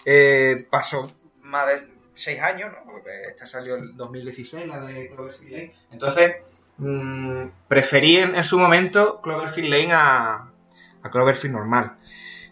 Eh, 0.05 0.67
pasó 0.71 1.11
más 1.43 1.67
de 1.69 1.89
seis 2.15 2.41
años, 2.41 2.73
¿no? 2.73 2.91
Porque 2.91 3.11
esta 3.29 3.47
salió 3.47 3.77
en 3.77 3.97
2016, 3.97 4.67
la 4.67 4.81
de 4.81 5.09
Cloverfield 5.09 5.53
Lane. 5.53 5.73
Entonces, 5.91 6.37
mmm, 6.79 7.47
preferí 7.69 8.17
en, 8.17 8.45
su 8.45 8.59
momento 8.59 9.21
Cloverfield 9.23 9.69
Lane 9.69 9.93
a, 9.93 10.49
Cloverfield 11.11 11.55
normal. 11.55 11.97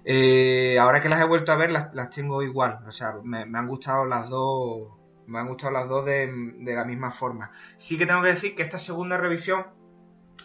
Eh, 0.04 0.78
ahora 0.78 1.00
que 1.00 1.08
las 1.08 1.20
he 1.20 1.26
vuelto 1.26 1.52
a 1.52 1.56
ver, 1.56 1.70
las, 1.70 2.10
tengo 2.10 2.42
igual. 2.42 2.80
O 2.88 2.92
sea, 2.92 3.14
me, 3.22 3.42
han 3.42 3.66
gustado 3.66 4.06
las 4.06 4.30
dos. 4.30 4.88
Me 5.30 5.38
han 5.38 5.46
gustado 5.46 5.72
las 5.72 5.88
dos 5.88 6.04
de, 6.04 6.28
de, 6.58 6.74
la 6.74 6.84
misma 6.84 7.12
forma. 7.12 7.52
Sí 7.76 7.96
que 7.96 8.04
tengo 8.04 8.20
que 8.20 8.28
decir 8.28 8.56
que 8.56 8.62
esta 8.62 8.78
segunda 8.78 9.16
revisión, 9.16 9.64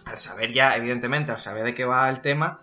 al 0.06 0.20
saber 0.20 0.54
ya, 0.54 0.76
evidentemente, 0.76 1.32
al 1.32 1.40
saber 1.40 1.64
de 1.64 1.74
qué 1.74 1.86
va 1.86 2.08
el 2.08 2.22
tema, 2.22 2.62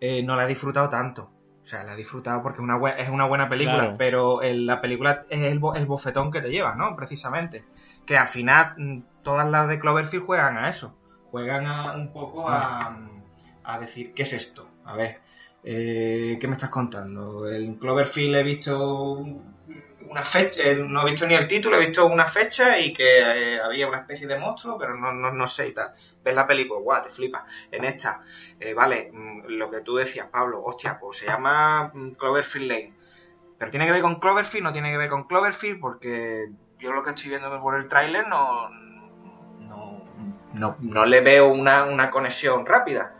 eh, 0.00 0.22
no 0.22 0.36
la 0.36 0.44
he 0.44 0.48
disfrutado 0.48 0.88
tanto. 0.88 1.32
O 1.64 1.66
sea, 1.66 1.82
la 1.82 1.94
he 1.94 1.96
disfrutado 1.96 2.42
porque 2.42 2.58
es 2.58 2.62
una, 2.62 2.76
buena, 2.76 2.96
es 2.98 3.08
una 3.08 3.26
buena 3.26 3.48
película, 3.48 3.78
claro. 3.78 3.96
pero 3.98 4.42
el, 4.42 4.66
la 4.66 4.80
película 4.80 5.24
es 5.28 5.40
el, 5.40 5.60
el, 5.74 5.86
bofetón 5.86 6.30
que 6.30 6.40
te 6.40 6.50
lleva, 6.50 6.76
¿no? 6.76 6.94
Precisamente. 6.94 7.64
Que 8.06 8.16
al 8.16 8.28
final 8.28 8.74
mm, 8.76 9.02
todas 9.22 9.50
las 9.50 9.66
de 9.66 9.80
Cloverfield 9.80 10.26
juegan 10.26 10.56
a 10.56 10.68
eso. 10.68 10.96
Juegan 11.32 11.66
a, 11.66 11.96
un 11.96 12.12
poco 12.12 12.48
a, 12.48 12.96
a, 13.64 13.78
decir, 13.80 14.14
¿qué 14.14 14.22
es 14.22 14.32
esto? 14.32 14.70
A 14.84 14.94
ver, 14.94 15.18
eh, 15.64 16.38
¿qué 16.40 16.46
me 16.46 16.52
estás 16.52 16.70
contando? 16.70 17.50
En 17.50 17.74
Cloverfield 17.74 18.36
he 18.36 18.42
visto 18.44 19.26
una 20.14 20.24
fecha, 20.24 20.62
eh, 20.62 20.76
no 20.76 21.02
he 21.02 21.10
visto 21.10 21.26
ni 21.26 21.34
el 21.34 21.48
título, 21.48 21.76
he 21.76 21.80
visto 21.80 22.06
una 22.06 22.28
fecha 22.28 22.78
y 22.78 22.92
que 22.92 23.18
eh, 23.18 23.60
había 23.60 23.88
una 23.88 23.98
especie 23.98 24.28
de 24.28 24.38
monstruo, 24.38 24.78
pero 24.78 24.94
no, 24.94 25.12
no, 25.12 25.32
no 25.32 25.48
sé 25.48 25.66
y 25.66 25.74
tal. 25.74 25.92
Ves 26.22 26.36
la 26.36 26.46
película, 26.46 26.80
guau, 26.80 27.02
te 27.02 27.08
flipas. 27.08 27.42
En 27.72 27.84
esta, 27.84 28.22
eh, 28.60 28.74
vale, 28.74 29.10
mm, 29.12 29.46
lo 29.48 29.68
que 29.72 29.80
tú 29.80 29.96
decías, 29.96 30.28
Pablo, 30.28 30.62
hostia, 30.62 30.98
pues 31.00 31.18
se 31.18 31.26
llama 31.26 31.90
mm, 31.92 32.12
Cloverfield 32.12 32.68
Lane. 32.68 32.94
Pero 33.58 33.70
tiene 33.72 33.86
que 33.86 33.92
ver 33.92 34.02
con 34.02 34.20
Cloverfield, 34.20 34.64
no 34.64 34.72
tiene 34.72 34.92
que 34.92 34.98
ver 34.98 35.10
con 35.10 35.24
Cloverfield, 35.24 35.80
porque 35.80 36.48
yo 36.78 36.92
lo 36.92 37.02
que 37.02 37.10
estoy 37.10 37.30
viendo 37.30 37.60
por 37.60 37.74
el 37.74 37.88
tráiler 37.88 38.28
no, 38.28 38.68
no, 38.68 40.04
no, 40.52 40.76
no, 40.78 41.04
le 41.06 41.20
veo 41.22 41.48
una, 41.48 41.86
una 41.86 42.08
conexión 42.10 42.64
rápida. 42.66 43.16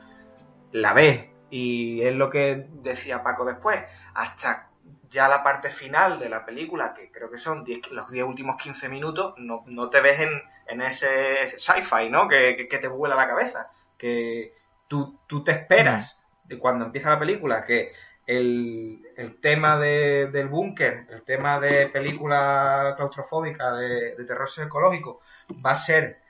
La 0.71 0.93
ves, 0.93 1.29
y 1.51 2.03
es 2.03 2.15
lo 2.15 2.31
que 2.31 2.69
decía 2.71 3.25
Paco 3.25 3.45
después, 3.45 3.83
hasta 4.15 4.69
ya 5.15 5.29
la 5.29 5.43
parte 5.43 5.71
final 5.71 6.19
de 6.19 6.29
la 6.29 6.45
película, 6.45 6.93
que 6.93 7.11
creo 7.11 7.31
que 7.31 7.39
son 7.39 7.65
10, 7.65 7.93
los 7.93 8.11
10 8.11 8.25
últimos 8.25 8.57
15 8.57 8.89
minutos, 8.89 9.35
no, 9.39 9.63
no 9.67 9.89
te 9.89 10.01
ves 10.01 10.21
en, 10.21 10.43
en 10.67 10.83
ese 10.83 11.49
sci-fi, 11.57 12.11
¿no? 12.11 12.29
Que, 12.29 12.57
que, 12.57 12.69
que, 12.69 12.79
te 12.79 12.89
vuela 12.89 13.15
la 13.15 13.29
cabeza. 13.29 13.71
Que 13.97 14.53
tú, 14.89 15.21
tú 15.27 15.45
te 15.45 15.53
esperas 15.53 16.19
de 16.45 16.59
cuando 16.59 16.85
empieza 16.85 17.11
la 17.11 17.19
película 17.19 17.65
que 17.65 17.93
el, 18.27 19.07
el 19.17 19.41
tema 19.41 19.79
de, 19.79 20.27
del 20.27 20.49
búnker, 20.49 21.07
el 21.11 21.23
tema 21.23 21.61
de 21.61 21.89
película 21.89 22.95
claustrofóbica, 22.97 23.73
de, 23.75 24.17
de 24.17 24.25
terror 24.25 24.51
psicológico, 24.51 25.21
va 25.65 25.73
a 25.73 25.77
ser 25.77 26.21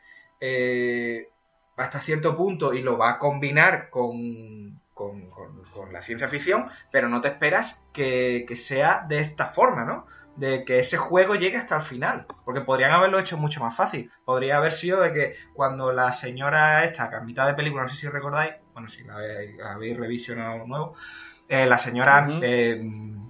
eh, 0.41 1.29
hasta 1.77 2.01
cierto 2.01 2.37
punto 2.37 2.75
y 2.75 2.83
lo 2.83 2.99
va 2.99 3.13
a 3.13 3.19
combinar 3.19 3.89
con, 3.89 4.81
con, 4.95 5.29
con, 5.31 5.63
con, 5.73 5.93
la 5.93 6.01
ciencia 6.01 6.29
ficción, 6.29 6.69
pero 6.91 7.09
no 7.09 7.21
te 7.21 7.29
esperas 7.29 7.79
que, 7.93 8.45
que, 8.49 8.57
sea 8.57 9.05
de 9.09 9.19
esta 9.19 9.47
forma, 9.49 9.85
¿no? 9.85 10.07
De 10.37 10.65
que 10.65 10.79
ese 10.79 10.97
juego 10.97 11.35
llegue 11.35 11.59
hasta 11.59 11.77
el 11.77 11.83
final, 11.83 12.27
porque 12.45 12.61
podrían 12.61 12.93
haberlo 12.93 13.19
hecho 13.19 13.37
mucho 13.37 13.61
más 13.61 13.77
fácil. 13.77 14.11
Podría 14.25 14.57
haber 14.57 14.73
sido 14.73 15.01
de 15.01 15.13
que 15.13 15.35
cuando 15.53 15.93
la 15.93 16.13
señora 16.13 16.85
esta, 16.85 17.11
que 17.11 17.17
a 17.17 17.21
mitad 17.21 17.47
de 17.47 17.55
película, 17.55 17.83
no 17.83 17.89
sé 17.89 17.97
si 17.97 18.09
recordáis, 18.09 18.55
bueno, 18.73 18.89
si 18.89 19.05
la 19.05 19.15
habéis, 19.15 19.57
la 19.57 19.73
habéis 19.73 19.97
revisionado 19.97 20.67
nuevo, 20.67 20.95
eh, 21.49 21.67
la 21.67 21.79
señora 21.79 22.27
uh 22.27 22.33
-huh. 22.33 22.41
eh, 22.43 22.81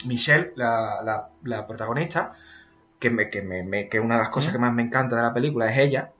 Michelle, 0.07 0.53
la, 0.57 1.03
la, 1.03 1.29
la, 1.43 1.67
protagonista, 1.67 2.35
que, 2.99 3.11
me, 3.11 3.29
que, 3.29 3.43
me, 3.43 3.89
que 3.89 4.01
una 4.01 4.15
de 4.15 4.21
las 4.21 4.31
cosas 4.31 4.49
uh 4.49 4.51
-huh. 4.51 4.57
que 4.57 4.61
más 4.61 4.73
me 4.73 4.83
encanta 4.83 5.17
de 5.17 5.23
la 5.23 5.35
película 5.35 5.71
es 5.71 5.79
ella, 5.79 6.12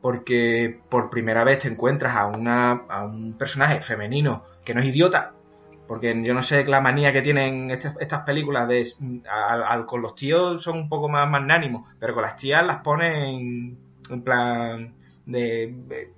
porque 0.00 0.80
por 0.88 1.10
primera 1.10 1.44
vez 1.44 1.58
te 1.60 1.68
encuentras 1.68 2.16
a, 2.16 2.26
una, 2.26 2.72
a 2.88 3.04
un 3.04 3.34
personaje 3.36 3.82
femenino 3.82 4.44
que 4.64 4.74
no 4.74 4.80
es 4.80 4.86
idiota, 4.86 5.32
porque 5.86 6.16
yo 6.22 6.34
no 6.34 6.42
sé 6.42 6.64
la 6.64 6.80
manía 6.80 7.12
que 7.12 7.22
tienen 7.22 7.70
estas, 7.70 7.96
estas 8.00 8.20
películas 8.20 8.68
de 8.68 8.86
al, 9.28 9.62
al, 9.64 9.86
con 9.86 10.02
los 10.02 10.14
tíos 10.14 10.62
son 10.62 10.78
un 10.78 10.88
poco 10.88 11.08
más 11.08 11.28
magnánimos, 11.28 11.88
pero 11.98 12.14
con 12.14 12.22
las 12.22 12.36
tías 12.36 12.64
las 12.64 12.78
ponen 12.78 13.76
en 14.08 14.22
plan 14.22 14.94
de, 15.26 15.74
de 15.88 16.12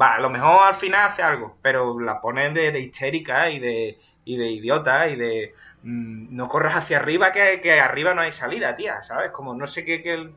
va, 0.00 0.14
a 0.14 0.20
lo 0.20 0.30
mejor 0.30 0.64
al 0.64 0.74
final 0.74 1.10
hace 1.10 1.22
algo, 1.22 1.56
pero 1.62 1.98
la 2.00 2.20
ponen 2.20 2.54
de, 2.54 2.72
de 2.72 2.80
histérica 2.80 3.50
y 3.50 3.58
de, 3.58 3.98
y 4.24 4.36
de 4.36 4.50
idiota 4.50 5.08
y 5.08 5.16
de 5.16 5.54
mmm, 5.82 6.34
no 6.34 6.48
corras 6.48 6.76
hacia 6.76 6.98
arriba 6.98 7.32
que, 7.32 7.60
que, 7.62 7.80
arriba 7.80 8.14
no 8.14 8.22
hay 8.22 8.32
salida, 8.32 8.74
tía, 8.76 9.02
¿sabes? 9.02 9.30
Como 9.30 9.54
no 9.54 9.66
sé 9.66 9.84
qué, 9.84 10.02
qué 10.02 10.30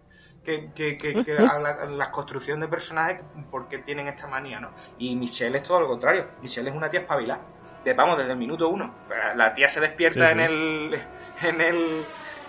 que, 0.45 0.71
que, 0.73 0.97
que, 0.97 1.25
que 1.25 1.33
la, 1.33 1.85
la, 1.89 2.11
construcción 2.11 2.59
de 2.61 2.67
personajes 2.67 3.21
porque 3.51 3.79
tienen 3.79 4.07
esta 4.07 4.27
manía, 4.27 4.59
¿no? 4.59 4.71
Y 4.97 5.15
Michelle 5.15 5.57
es 5.57 5.63
todo 5.63 5.81
lo 5.81 5.87
contrario. 5.87 6.27
Michelle 6.41 6.69
es 6.69 6.75
una 6.75 6.87
tía 6.87 7.01
espabilada. 7.01 7.41
De, 7.83 7.93
vamos, 7.93 8.17
desde 8.17 8.31
el 8.31 8.37
minuto 8.37 8.69
uno. 8.69 8.95
La 9.35 9.53
tía 9.53 9.67
se 9.67 9.81
despierta 9.81 10.27
sí, 10.27 10.33
sí. 10.33 10.39
en 10.39 10.39
el 10.39 10.99
en 11.43 11.61
el 11.61 12.03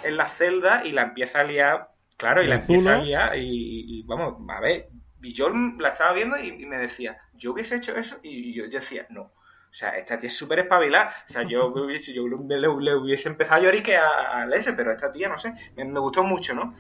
en 0.05 0.17
la 0.17 0.29
celda 0.29 0.85
y 0.85 0.93
la 0.93 1.03
empieza 1.03 1.41
a 1.41 1.45
liar, 1.45 1.89
claro, 2.17 2.43
y 2.43 2.47
la 2.47 2.57
empieza 2.57 2.95
a 2.95 2.99
liar 2.99 3.37
y, 3.37 4.01
y, 4.01 4.03
vamos, 4.05 4.37
a 4.49 4.61
ver, 4.61 4.89
y 5.21 5.33
yo 5.33 5.49
la 5.49 5.89
estaba 5.89 6.13
viendo 6.13 6.39
y, 6.39 6.63
y 6.63 6.67
me 6.67 6.79
decía, 6.79 7.19
yo 7.35 7.53
hubiese 7.53 7.77
hecho 7.77 7.97
eso 7.97 8.19
y 8.23 8.55
yo, 8.55 8.67
yo 8.67 8.79
decía, 8.79 9.07
no. 9.11 9.23
O 9.23 9.79
sea, 9.79 9.91
esta 9.99 10.19
tía 10.19 10.29
es 10.29 10.37
súper 10.37 10.61
espabilada. 10.61 11.13
O 11.29 11.33
sea, 11.33 11.43
yo, 11.43 11.75
yo 12.15 12.29
le, 12.29 12.61
le, 12.61 12.95
hubiese 12.97 13.29
empezado 13.29 13.61
a 13.61 13.65
llorar 13.65 13.83
que 13.83 13.97
a, 13.97 14.43
a 14.43 14.49
ese, 14.55 14.73
pero 14.73 14.93
esta 14.93 15.13
tía, 15.13 15.29
no 15.29 15.39
sé, 15.39 15.53
me, 15.77 15.85
me 15.85 16.01
gustó 16.01 16.23
mucho, 16.23 16.55
¿no? 16.55 16.75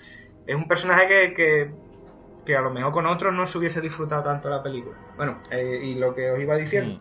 Es 0.46 0.54
un 0.54 0.68
personaje 0.68 1.06
que, 1.08 1.34
que, 1.34 1.74
que, 2.44 2.56
a 2.56 2.60
lo 2.60 2.70
mejor 2.70 2.92
con 2.92 3.06
otros 3.06 3.34
no 3.34 3.46
se 3.46 3.58
hubiese 3.58 3.80
disfrutado 3.80 4.22
tanto 4.22 4.48
la 4.48 4.62
película. 4.62 4.96
Bueno, 5.16 5.42
eh, 5.50 5.80
y 5.84 5.94
lo 5.94 6.14
que 6.14 6.30
os 6.30 6.40
iba 6.40 6.56
diciendo, 6.56 7.00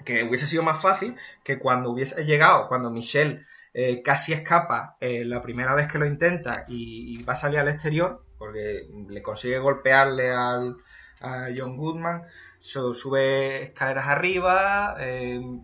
mm. 0.00 0.04
que 0.04 0.24
hubiese 0.24 0.46
sido 0.46 0.62
más 0.62 0.80
fácil 0.80 1.16
que 1.42 1.58
cuando 1.58 1.90
hubiese 1.90 2.24
llegado, 2.24 2.68
cuando 2.68 2.90
Michelle 2.90 3.44
eh, 3.72 4.02
casi 4.02 4.32
escapa 4.32 4.96
eh, 5.00 5.24
la 5.24 5.42
primera 5.42 5.74
vez 5.74 5.90
que 5.90 5.98
lo 5.98 6.06
intenta 6.06 6.64
y, 6.68 7.18
y, 7.18 7.22
va 7.22 7.34
a 7.34 7.36
salir 7.36 7.58
al 7.58 7.68
exterior, 7.68 8.24
porque 8.38 8.88
le 9.08 9.22
consigue 9.22 9.58
golpearle 9.58 10.30
al, 10.30 10.76
a 11.20 11.48
John 11.56 11.76
Goodman, 11.76 12.22
so, 12.60 12.94
sube 12.94 13.62
escaleras 13.64 14.06
arriba 14.06 14.96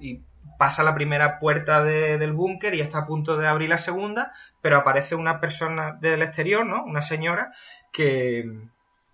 y 0.00 0.24
pasa 0.60 0.82
la 0.82 0.94
primera 0.94 1.38
puerta 1.38 1.82
de, 1.82 2.18
del 2.18 2.34
búnker 2.34 2.74
y 2.74 2.82
está 2.82 2.98
a 2.98 3.06
punto 3.06 3.38
de 3.38 3.48
abrir 3.48 3.70
la 3.70 3.78
segunda, 3.78 4.34
pero 4.60 4.76
aparece 4.76 5.14
una 5.14 5.40
persona 5.40 5.96
del 5.98 6.20
exterior, 6.20 6.66
¿no? 6.66 6.84
Una 6.84 7.00
señora 7.00 7.54
que, 7.90 8.44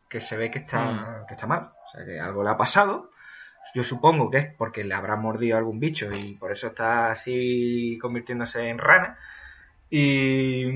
que 0.09 0.19
se 0.19 0.37
ve 0.37 0.51
que 0.51 0.59
está, 0.59 0.91
mm. 0.91 1.27
que 1.29 1.35
está 1.35 1.47
mal, 1.47 1.71
o 1.87 1.89
sea, 1.93 2.05
que 2.05 2.19
algo 2.19 2.43
le 2.43 2.51
ha 2.51 2.57
pasado. 2.57 3.13
Yo 3.77 3.85
supongo 3.85 4.29
que 4.29 4.39
es 4.39 4.47
porque 4.59 4.83
le 4.83 4.95
habrá 4.95 5.15
mordido 5.15 5.57
algún 5.57 5.79
bicho 5.79 6.13
y 6.13 6.35
por 6.35 6.51
eso 6.51 6.67
está 6.67 7.13
así 7.13 7.97
convirtiéndose 8.03 8.69
en 8.69 8.79
rana. 8.79 9.17
Y, 9.89 10.67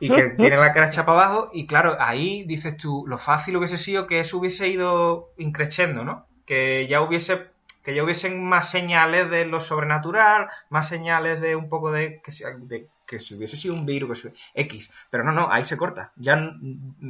y 0.00 0.08
que 0.08 0.22
tiene 0.38 0.56
la 0.56 0.72
cara 0.72 0.90
chapa 0.90 1.12
abajo. 1.12 1.50
Y 1.52 1.68
claro, 1.68 1.98
ahí 2.00 2.42
dices 2.48 2.76
tú, 2.76 3.04
lo 3.06 3.16
fácil 3.16 3.56
hubiese 3.58 3.78
sido 3.78 4.08
que 4.08 4.18
eso 4.18 4.38
hubiese 4.38 4.66
ido 4.66 5.30
increciendo, 5.38 6.02
¿no? 6.02 6.26
Que 6.46 6.88
ya 6.88 7.00
hubiese 7.00 7.51
que 7.82 7.94
ya 7.94 8.04
hubiesen 8.04 8.42
más 8.44 8.70
señales 8.70 9.30
de 9.30 9.44
lo 9.44 9.60
sobrenatural, 9.60 10.48
más 10.68 10.88
señales 10.88 11.40
de 11.40 11.56
un 11.56 11.68
poco 11.68 11.92
de 11.92 12.20
que, 12.22 12.32
de, 12.58 12.88
que 13.06 13.18
si 13.18 13.34
hubiese 13.34 13.56
sido 13.56 13.74
un 13.74 13.86
virus, 13.86 14.22
que 14.22 14.32
X. 14.54 14.90
Pero 15.10 15.24
no, 15.24 15.32
no, 15.32 15.50
ahí 15.50 15.64
se 15.64 15.76
corta. 15.76 16.12
Ya 16.16 16.52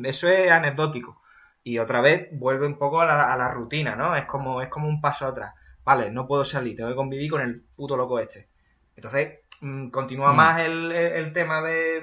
eso 0.04 0.28
es 0.28 0.50
anecdótico. 0.50 1.20
Y 1.64 1.78
otra 1.78 2.00
vez 2.00 2.28
vuelve 2.32 2.66
un 2.66 2.76
poco 2.78 3.00
a 3.00 3.06
la, 3.06 3.32
a 3.32 3.36
la 3.36 3.48
rutina, 3.52 3.94
¿no? 3.94 4.16
Es 4.16 4.24
como, 4.24 4.62
es 4.62 4.68
como 4.68 4.88
un 4.88 5.00
paso 5.00 5.26
atrás. 5.26 5.54
Vale, 5.84 6.10
no 6.10 6.26
puedo 6.26 6.44
salir, 6.44 6.76
tengo 6.76 6.90
que 6.90 6.96
convivir 6.96 7.30
con 7.30 7.42
el 7.42 7.60
puto 7.60 7.96
loco 7.96 8.18
este. 8.18 8.48
Entonces, 8.96 9.40
mmm, 9.60 9.88
continúa 9.88 10.32
mm. 10.32 10.36
más 10.36 10.60
el, 10.60 10.92
el, 10.92 11.12
el, 11.12 11.32
tema 11.32 11.60
de, 11.62 12.02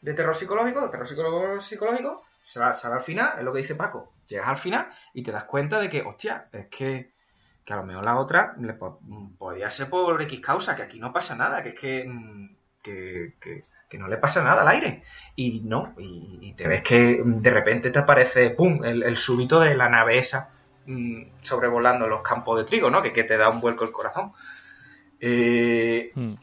de 0.00 0.14
terror 0.14 0.34
psicológico, 0.34 0.80
de 0.80 0.88
terror 0.88 1.08
psicológico, 1.08 2.24
se 2.44 2.60
va, 2.60 2.74
se 2.74 2.88
va 2.88 2.96
al 2.96 3.02
final, 3.02 3.34
es 3.38 3.44
lo 3.44 3.52
que 3.52 3.60
dice 3.60 3.74
Paco. 3.74 4.12
Llegas 4.26 4.48
al 4.48 4.56
final 4.56 4.88
y 5.14 5.22
te 5.22 5.32
das 5.32 5.44
cuenta 5.44 5.80
de 5.80 5.88
que, 5.88 6.02
hostia, 6.02 6.48
es 6.52 6.66
que, 6.68 7.12
que 7.64 7.72
a 7.72 7.76
lo 7.76 7.84
mejor 7.84 8.04
la 8.04 8.16
otra 8.18 8.54
le 8.60 8.74
po- 8.74 9.00
podía 9.38 9.70
ser 9.70 9.88
por 9.90 10.20
X 10.22 10.40
causa, 10.40 10.74
que 10.76 10.82
aquí 10.82 10.98
no 11.00 11.12
pasa 11.12 11.34
nada, 11.36 11.62
que 11.62 11.70
es 11.70 11.80
que, 11.80 12.04
mm, 12.08 12.56
que, 12.82 13.34
que- 13.40 13.64
que 13.88 13.98
no 13.98 14.08
le 14.08 14.16
pasa 14.16 14.42
nada 14.42 14.62
al 14.62 14.68
aire. 14.68 15.02
Y 15.36 15.62
no, 15.64 15.94
y, 15.98 16.38
y 16.42 16.54
te 16.54 16.66
ves 16.66 16.82
que 16.82 17.20
de 17.24 17.50
repente 17.50 17.90
te 17.90 17.98
aparece, 17.98 18.50
pum, 18.50 18.82
el, 18.84 19.02
el 19.02 19.16
súbito 19.18 19.60
de 19.60 19.74
la 19.74 19.88
nave 19.90 20.18
esa 20.18 20.50
mm, 20.86 21.22
sobrevolando 21.42 22.06
los 22.08 22.22
campos 22.22 22.58
de 22.58 22.64
trigo, 22.64 22.90
¿no? 22.90 23.02
Que, 23.02 23.12
que 23.12 23.24
te 23.24 23.36
da 23.36 23.50
un 23.50 23.60
vuelco 23.60 23.84
el 23.84 23.92
corazón. 23.92 24.32
Eh, 25.20 26.10
Mm. 26.14 26.34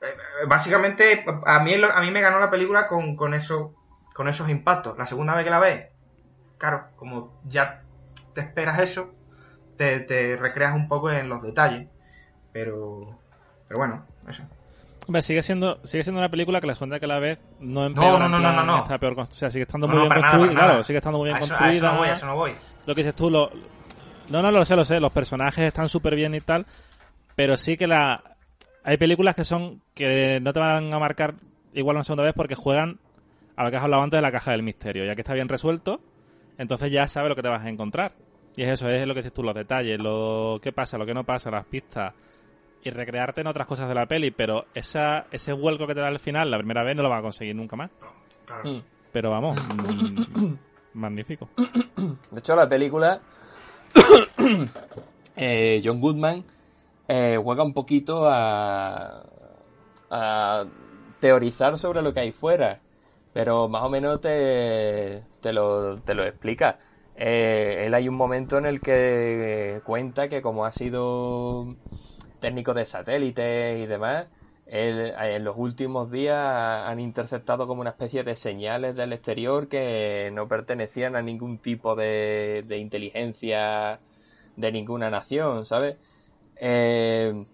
eh, 0.00 0.46
básicamente 0.46 1.24
a 1.46 1.60
mí 1.60 1.74
a 1.74 2.00
mí 2.00 2.10
me 2.10 2.20
ganó 2.20 2.38
la 2.40 2.50
película 2.50 2.86
con, 2.88 3.16
con 3.16 3.34
eso 3.34 3.74
con 4.14 4.28
esos 4.28 4.48
impactos 4.48 4.98
la 4.98 5.06
segunda 5.06 5.34
vez 5.34 5.44
que 5.44 5.50
la 5.50 5.60
ves 5.60 5.86
claro 6.58 6.88
como 6.96 7.32
ya 7.44 7.82
te 8.34 8.42
esperas 8.42 8.78
eso 8.80 9.14
te, 9.78 10.00
te 10.00 10.36
recreas 10.36 10.74
un 10.74 10.86
poco 10.88 11.10
en 11.10 11.28
los 11.30 11.42
detalles 11.42 11.88
pero 12.52 13.18
pero 13.66 13.78
bueno 13.78 14.04
eso 14.28 14.42
Hombre, 15.06 15.22
sigue 15.22 15.42
siendo, 15.42 15.80
sigue 15.86 16.02
siendo 16.02 16.20
una 16.20 16.28
película 16.28 16.60
que 16.60 16.66
la 16.66 16.74
segunda 16.74 17.00
que 17.00 17.06
la 17.06 17.18
ves 17.18 17.38
no 17.60 17.86
empeora, 17.86 18.28
no, 18.28 18.28
no, 18.28 18.38
no, 18.40 18.52
no, 18.52 18.62
no. 18.62 18.82
está 18.82 18.98
peor 18.98 19.14
constru- 19.16 19.28
o 19.30 19.32
sea, 19.38 19.50
sigue 19.50 19.62
estando 19.62 19.88
muy 19.88 20.00
bien 20.00 20.12
construida, 20.12 20.52
claro, 20.52 20.84
sigue 20.84 20.98
estando 20.98 21.18
muy 21.18 21.28
bien 21.28 21.36
a 21.36 21.38
a 21.38 21.40
construida. 21.40 21.70
eso 21.72 21.86
no 21.86 21.96
voy 21.96 22.08
a 22.08 22.12
eso 22.12 22.26
no 22.26 22.36
voy 22.36 22.52
Lo 22.84 22.94
que 22.94 23.00
dices 23.02 23.14
tú, 23.14 23.30
lo... 23.30 23.50
no, 24.28 24.42
no, 24.42 24.50
lo 24.50 24.62
sé, 24.66 24.76
lo 24.76 24.84
sé, 24.84 25.00
los 25.00 25.10
personajes 25.10 25.64
están 25.64 25.88
súper 25.88 26.14
bien 26.14 26.34
y 26.34 26.42
tal, 26.42 26.66
pero 27.34 27.56
sí 27.56 27.78
que 27.78 27.86
la... 27.86 28.22
hay 28.84 28.98
películas 28.98 29.34
que 29.34 29.44
son, 29.46 29.80
que 29.94 30.40
no 30.42 30.52
te 30.52 30.60
van 30.60 30.92
a 30.92 30.98
marcar 30.98 31.36
igual 31.72 31.96
una 31.96 32.04
segunda 32.04 32.24
vez 32.24 32.34
porque 32.34 32.54
juegan 32.54 32.98
a 33.56 33.64
lo 33.64 33.70
que 33.70 33.78
has 33.78 33.84
hablado 33.84 34.02
antes 34.02 34.18
de 34.18 34.22
la 34.22 34.30
caja 34.32 34.50
del 34.50 34.62
misterio, 34.62 35.06
ya 35.06 35.14
que 35.14 35.22
está 35.22 35.32
bien 35.32 35.48
resuelto, 35.48 36.02
entonces 36.58 36.90
ya 36.90 37.08
sabes 37.08 37.30
lo 37.30 37.34
que 37.36 37.40
te 37.42 37.48
vas 37.48 37.64
a 37.64 37.70
encontrar. 37.70 38.12
Y 38.58 38.64
es 38.64 38.70
eso, 38.70 38.88
es 38.88 39.06
lo 39.06 39.14
que 39.14 39.20
dices 39.20 39.32
tú, 39.32 39.44
los 39.44 39.54
detalles, 39.54 40.00
lo 40.00 40.58
que 40.60 40.72
pasa, 40.72 40.98
lo 40.98 41.06
que 41.06 41.14
no 41.14 41.22
pasa, 41.22 41.48
las 41.48 41.64
pistas, 41.64 42.12
y 42.82 42.90
recrearte 42.90 43.42
en 43.42 43.46
otras 43.46 43.68
cosas 43.68 43.88
de 43.88 43.94
la 43.94 44.06
peli, 44.06 44.32
pero 44.32 44.64
esa, 44.74 45.26
ese 45.30 45.52
vuelco 45.52 45.86
que 45.86 45.94
te 45.94 46.00
da 46.00 46.08
al 46.08 46.18
final, 46.18 46.50
la 46.50 46.58
primera 46.58 46.82
vez 46.82 46.96
no 46.96 47.04
lo 47.04 47.08
vas 47.08 47.20
a 47.20 47.22
conseguir 47.22 47.54
nunca 47.54 47.76
más. 47.76 47.88
Claro. 48.46 48.68
Mm. 48.68 48.82
Pero 49.12 49.30
vamos, 49.30 49.60
mm, 49.62 50.54
magnífico. 50.94 51.48
De 52.32 52.40
hecho, 52.40 52.56
la 52.56 52.68
película, 52.68 53.20
eh, 55.36 55.80
John 55.84 56.00
Goodman 56.00 56.42
eh, 57.06 57.38
juega 57.40 57.62
un 57.62 57.72
poquito 57.72 58.28
a, 58.28 59.22
a 60.10 60.64
teorizar 61.20 61.78
sobre 61.78 62.02
lo 62.02 62.12
que 62.12 62.18
hay 62.18 62.32
fuera, 62.32 62.80
pero 63.32 63.68
más 63.68 63.84
o 63.84 63.88
menos 63.88 64.20
te, 64.20 65.22
te, 65.40 65.52
lo, 65.52 65.98
te 65.98 66.14
lo 66.14 66.24
explica. 66.24 66.80
Eh, 67.20 67.86
él 67.86 67.94
hay 67.94 68.08
un 68.08 68.14
momento 68.16 68.58
en 68.58 68.66
el 68.66 68.80
que 68.82 69.80
cuenta 69.84 70.28
que 70.28 70.40
como 70.42 70.64
ha 70.64 70.70
sido 70.72 71.76
técnico 72.40 72.74
de 72.74 72.86
satélites 72.86 73.80
y 73.80 73.86
demás, 73.86 74.28
él, 74.66 75.12
en 75.18 75.44
los 75.44 75.56
últimos 75.56 76.10
días 76.12 76.36
han 76.86 77.00
interceptado 77.00 77.66
como 77.66 77.80
una 77.80 77.90
especie 77.90 78.22
de 78.24 78.36
señales 78.36 78.94
del 78.96 79.12
exterior 79.14 79.68
que 79.68 80.30
no 80.32 80.46
pertenecían 80.48 81.16
a 81.16 81.22
ningún 81.22 81.60
tipo 81.60 81.96
de, 81.96 82.64
de 82.66 82.78
inteligencia 82.78 84.02
de 84.56 84.72
ninguna 84.72 85.10
nación, 85.10 85.66
¿sabes? 85.66 85.98
Eh, 86.56 87.46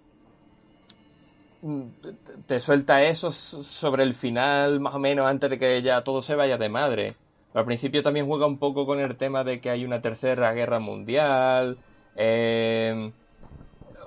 te- 2.47 2.61
suelta 2.61 3.03
eso 3.05 3.31
sobre 3.32 4.03
el 4.03 4.15
final, 4.15 4.81
más 4.81 4.95
o 4.95 4.99
menos, 4.99 5.27
antes 5.27 5.51
de 5.51 5.59
que 5.59 5.82
ya 5.82 6.03
todo 6.05 6.23
se 6.23 6.35
vaya 6.35 6.59
de 6.59 6.69
madre. 6.69 7.16
Al 7.55 7.64
principio 7.64 8.02
también 8.02 8.26
juega 8.26 8.47
un 8.47 8.59
poco 8.59 8.85
con 8.86 9.01
el 9.01 9.16
tema 9.16 9.44
de 9.44 9.60
que 9.60 9.70
hay 9.70 9.85
una 9.85 10.01
tercera 10.02 10.52
guerra 10.52 10.81
mundial. 10.81 11.81
eh, 12.14 13.12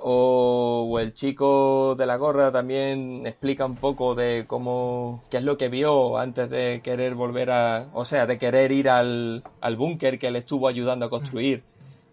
o, 0.01 0.87
o 0.91 0.99
el 0.99 1.13
chico 1.13 1.95
de 1.97 2.05
la 2.05 2.17
gorra 2.17 2.51
también 2.51 3.25
explica 3.27 3.65
un 3.65 3.79
poco 3.79 4.15
de 4.15 4.45
cómo, 4.47 5.25
qué 5.29 5.37
es 5.37 5.43
lo 5.43 5.57
que 5.57 5.69
vio 5.69 6.17
antes 6.17 6.49
de 6.49 6.81
querer 6.83 7.15
volver 7.15 7.51
a, 7.51 7.89
o 7.93 8.05
sea, 8.05 8.25
de 8.27 8.37
querer 8.37 8.71
ir 8.71 8.89
al, 8.89 9.47
al 9.61 9.75
búnker 9.77 10.19
que 10.19 10.31
le 10.31 10.39
estuvo 10.39 10.67
ayudando 10.67 11.05
a 11.05 11.09
construir. 11.09 11.65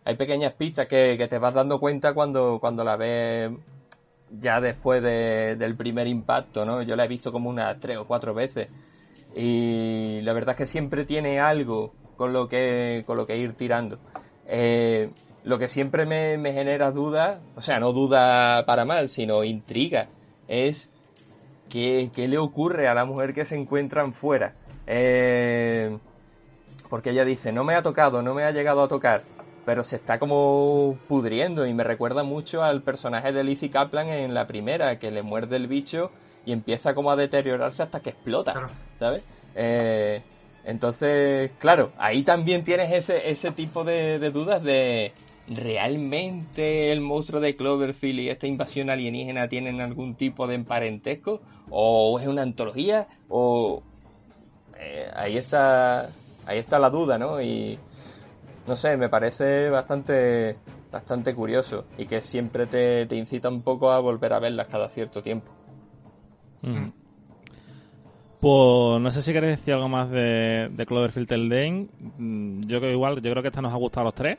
Hay 0.04 0.16
pequeñas 0.16 0.54
pistas 0.54 0.86
que, 0.88 1.16
que 1.18 1.28
te 1.28 1.38
vas 1.38 1.54
dando 1.54 1.80
cuenta 1.80 2.14
cuando, 2.14 2.58
cuando 2.60 2.84
la 2.84 2.96
ves 2.96 3.50
ya 4.28 4.60
después 4.60 5.02
de- 5.02 5.56
del 5.56 5.76
primer 5.76 6.06
impacto, 6.06 6.64
¿no? 6.64 6.82
Yo 6.82 6.96
la 6.96 7.04
he 7.04 7.08
visto 7.08 7.32
como 7.32 7.50
unas 7.50 7.78
tres 7.80 7.96
o 7.98 8.06
cuatro 8.06 8.34
veces. 8.34 8.70
Y 9.34 10.20
la 10.20 10.32
verdad 10.32 10.52
es 10.52 10.58
que 10.58 10.66
siempre 10.66 11.04
tiene 11.04 11.40
algo 11.40 11.92
con 12.16 12.32
lo 12.32 12.48
que, 12.48 13.02
con 13.06 13.16
lo 13.16 13.26
que 13.26 13.36
ir 13.36 13.54
tirando. 13.54 13.98
Eh, 14.46 15.10
lo 15.42 15.58
que 15.58 15.68
siempre 15.68 16.06
me, 16.06 16.38
me 16.38 16.52
genera 16.52 16.90
dudas, 16.90 17.40
o 17.56 17.60
sea, 17.60 17.78
no 17.80 17.92
duda 17.92 18.64
para 18.64 18.84
mal, 18.84 19.08
sino 19.08 19.44
intriga, 19.44 20.08
es 20.48 20.90
qué, 21.68 22.10
qué 22.14 22.28
le 22.28 22.38
ocurre 22.38 22.88
a 22.88 22.94
la 22.94 23.04
mujer 23.04 23.34
que 23.34 23.44
se 23.44 23.56
encuentran 23.56 24.14
fuera. 24.14 24.54
Eh, 24.86 25.98
porque 26.88 27.10
ella 27.10 27.24
dice, 27.24 27.52
no 27.52 27.64
me 27.64 27.74
ha 27.74 27.82
tocado, 27.82 28.22
no 28.22 28.34
me 28.34 28.44
ha 28.44 28.52
llegado 28.52 28.82
a 28.82 28.88
tocar, 28.88 29.22
pero 29.64 29.82
se 29.82 29.96
está 29.96 30.18
como 30.18 30.96
pudriendo 31.08 31.66
y 31.66 31.74
me 31.74 31.84
recuerda 31.84 32.22
mucho 32.22 32.62
al 32.62 32.82
personaje 32.82 33.32
de 33.32 33.44
Lizzie 33.44 33.70
Kaplan 33.70 34.08
en 34.08 34.34
la 34.34 34.46
primera, 34.46 34.98
que 34.98 35.10
le 35.10 35.22
muerde 35.22 35.56
el 35.56 35.66
bicho 35.66 36.10
y 36.46 36.52
empieza 36.52 36.94
como 36.94 37.10
a 37.10 37.16
deteriorarse 37.16 37.82
hasta 37.82 38.00
que 38.00 38.10
explota, 38.10 38.52
Claro. 38.52 38.68
¿sabes? 38.98 39.22
Eh, 39.54 40.22
entonces, 40.64 41.52
claro, 41.58 41.92
ahí 41.98 42.22
también 42.22 42.64
tienes 42.64 42.92
ese, 42.92 43.30
ese 43.30 43.50
tipo 43.52 43.84
de, 43.84 44.18
de 44.18 44.30
dudas 44.30 44.62
de 44.62 45.12
¿realmente 45.46 46.90
el 46.90 47.00
monstruo 47.00 47.40
de 47.40 47.54
Cloverfield 47.54 48.20
y 48.20 48.28
esta 48.30 48.46
invasión 48.46 48.88
alienígena 48.88 49.48
tienen 49.48 49.80
algún 49.80 50.14
tipo 50.14 50.46
de 50.46 50.54
emparentesco? 50.54 51.40
¿O 51.70 52.18
es 52.18 52.26
una 52.26 52.42
antología? 52.42 53.08
¿O 53.28 53.82
eh, 54.78 55.10
ahí 55.14 55.36
está 55.36 56.08
ahí 56.46 56.58
está 56.58 56.78
la 56.78 56.90
duda, 56.90 57.18
¿no? 57.18 57.40
Y 57.40 57.78
no 58.66 58.76
sé, 58.76 58.96
me 58.96 59.08
parece 59.08 59.68
bastante 59.68 60.56
bastante 60.90 61.34
curioso 61.34 61.84
y 61.98 62.06
que 62.06 62.20
siempre 62.20 62.66
te, 62.66 63.04
te 63.06 63.16
incita 63.16 63.48
un 63.48 63.62
poco 63.62 63.90
a 63.90 63.98
volver 63.98 64.32
a 64.32 64.38
verlas 64.38 64.68
cada 64.68 64.88
cierto 64.90 65.22
tiempo. 65.22 65.50
Mm. 66.64 66.92
Pues 68.40 69.00
no 69.00 69.10
sé 69.10 69.22
si 69.22 69.32
queréis 69.32 69.58
decir 69.58 69.74
algo 69.74 69.88
más 69.88 70.10
de, 70.10 70.68
de 70.70 70.86
Cloverfield 70.86 71.28
Till 71.28 71.48
Lane. 71.48 71.88
Mm, 72.18 72.60
Yo 72.66 72.78
creo 72.78 72.90
igual, 72.92 73.20
yo 73.22 73.30
creo 73.30 73.42
que 73.42 73.48
esta 73.48 73.62
nos 73.62 73.72
ha 73.72 73.76
gustado 73.76 74.02
a 74.02 74.04
los 74.04 74.14
tres. 74.14 74.38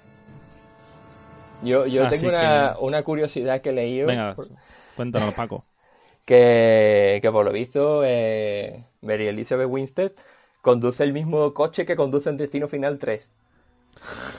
Yo, 1.64 1.88
yo 1.88 2.06
Así 2.06 2.18
tengo 2.20 2.30
una, 2.36 2.74
que- 2.78 2.84
una 2.86 3.04
curiosidad 3.04 3.62
que 3.62 3.70
he 3.70 3.74
leído 3.74 4.08
Venga, 4.08 4.36
cuéntanos, 4.96 5.34
Paco. 5.34 5.66
que, 6.26 7.20
que 7.22 7.32
por 7.32 7.46
lo 7.46 7.52
visto 7.52 8.04
eh, 8.06 8.84
Mary 9.02 9.28
Elizabeth 9.28 9.68
Winstead 9.70 10.12
conduce 10.62 11.04
el 11.04 11.14
mismo 11.14 11.54
coche 11.54 11.86
que 11.86 11.96
conduce 11.96 12.30
en 12.30 12.38
Destino 12.38 12.68
Final 12.68 13.00
3. 13.00 13.30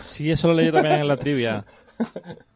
Sí, 0.03 0.31
eso 0.31 0.49
lo 0.49 0.55
leí 0.55 0.71
también 0.71 0.97
en 0.97 1.09
la 1.09 1.17
trivia. 1.17 1.65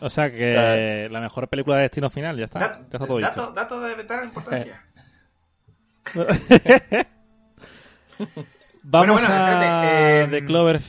O 0.00 0.08
sea 0.10 0.30
que 0.30 0.52
Claro. 0.52 1.08
la 1.12 1.20
mejor 1.20 1.48
película 1.48 1.76
de 1.76 1.82
Destino 1.82 2.08
Final, 2.10 2.36
ya 2.38 2.44
está. 2.44 2.58
dato, 2.60 2.78
Ya 2.78 2.84
está 2.84 2.98
todo 3.06 3.20
dato, 3.20 3.52
dato 3.52 3.80
de 3.80 3.94
vital 3.94 4.24
importancia 4.24 4.84
Vamos 8.82 9.22
bueno, 9.26 9.34
a 9.34 9.52
espérate, 9.52 10.22
eh, 10.22 10.26
de 10.28 10.46
Clover. 10.46 10.80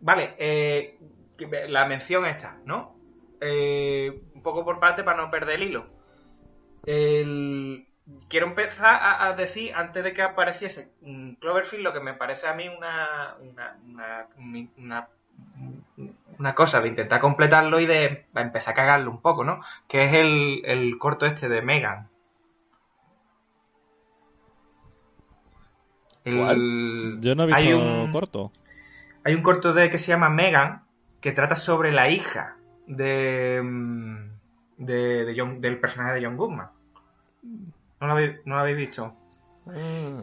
Vale, 0.00 0.34
eh, 0.38 0.98
la 1.68 1.86
mención 1.86 2.26
esta, 2.26 2.58
¿no? 2.64 2.96
Eh, 3.40 4.22
un 4.34 4.42
poco 4.42 4.64
por 4.64 4.78
parte 4.78 5.02
para 5.02 5.22
no 5.22 5.30
perder 5.30 5.56
el 5.56 5.68
hilo. 5.68 5.86
El- 6.84 7.86
Quiero 8.28 8.46
empezar 8.46 8.98
a, 9.00 9.28
a 9.28 9.34
decir, 9.34 9.72
antes 9.72 10.02
de 10.02 10.12
que 10.12 10.20
apareciese 10.22 10.90
mm, 11.00 11.34
Cloverfield, 11.34 11.84
lo 11.84 11.92
que 11.92 12.00
me 12.00 12.14
parece 12.14 12.48
a 12.48 12.54
mí 12.54 12.66
una, 12.68 13.36
una, 13.40 13.78
una, 13.86 14.26
una, 14.76 15.08
una 16.40 16.54
cosa 16.54 16.80
de 16.80 16.88
intentar 16.88 17.20
completarlo 17.20 17.78
y 17.80 17.86
de 17.86 18.26
a 18.34 18.40
empezar 18.40 18.72
a 18.72 18.74
cagarlo 18.76 19.10
un 19.10 19.20
poco, 19.20 19.44
¿no? 19.44 19.60
Que 19.86 20.04
es 20.06 20.14
el, 20.14 20.62
el 20.64 20.98
corto 20.98 21.26
este 21.26 21.48
de 21.48 21.62
Megan. 21.62 22.08
El- 26.24 27.18
Yo 27.20 27.34
no 27.34 27.44
he 27.48 27.54
hay 27.54 27.64
visto 27.72 27.78
un- 27.78 28.12
corto. 28.12 28.52
hay 29.24 29.34
un 29.34 29.42
corto 29.42 29.72
de 29.72 29.90
que 29.90 29.98
se 29.98 30.08
llama 30.08 30.28
Megan 30.28 30.82
que 31.20 31.32
trata 31.32 31.56
sobre 31.56 31.92
la 31.92 32.08
hija 32.08 32.56
de, 32.86 33.60
mm, 33.62 34.16
de, 34.78 35.24
de 35.24 35.34
John- 35.36 35.60
del 35.60 35.78
personaje 35.78 36.14
de 36.18 36.24
John 36.26 36.36
Goodman. 36.36 36.68
¿No 38.00 38.06
lo 38.06 38.12
habéis, 38.12 38.36
no 38.46 38.54
lo 38.56 38.60
habéis 38.62 38.76
visto? 38.76 39.14
Mm. 39.66 40.20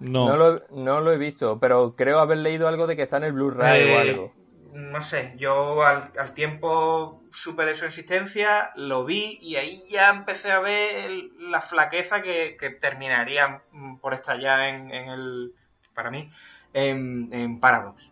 No. 0.00 0.28
No, 0.28 0.36
lo, 0.36 0.62
no 0.70 1.00
lo 1.00 1.12
he 1.12 1.18
visto, 1.18 1.58
pero 1.58 1.94
creo 1.96 2.18
haber 2.18 2.38
leído 2.38 2.66
algo 2.68 2.86
de 2.86 2.96
que 2.96 3.02
está 3.02 3.16
en 3.18 3.24
el 3.24 3.32
Blu-ray 3.32 3.82
o 3.84 3.86
Eh, 3.86 3.98
algo. 3.98 4.32
No 4.74 5.00
sé, 5.02 5.34
yo 5.38 5.82
al, 5.84 6.10
al 6.18 6.34
tiempo 6.34 7.22
supe 7.30 7.64
de 7.64 7.76
su 7.76 7.84
existencia, 7.86 8.72
lo 8.74 9.04
vi 9.04 9.38
y 9.40 9.54
ahí 9.56 9.84
ya 9.88 10.10
empecé 10.10 10.50
a 10.50 10.58
ver 10.58 11.10
la 11.38 11.60
flaqueza 11.60 12.22
que, 12.22 12.56
que 12.58 12.70
terminaría 12.70 13.62
mm, 13.70 13.98
por 13.98 14.14
estallar 14.14 14.60
en, 14.62 14.90
en 14.92 15.08
el 15.10 15.52
para 15.94 16.10
mí, 16.10 16.28
en, 16.72 17.28
en 17.32 17.60
Paradox. 17.60 18.10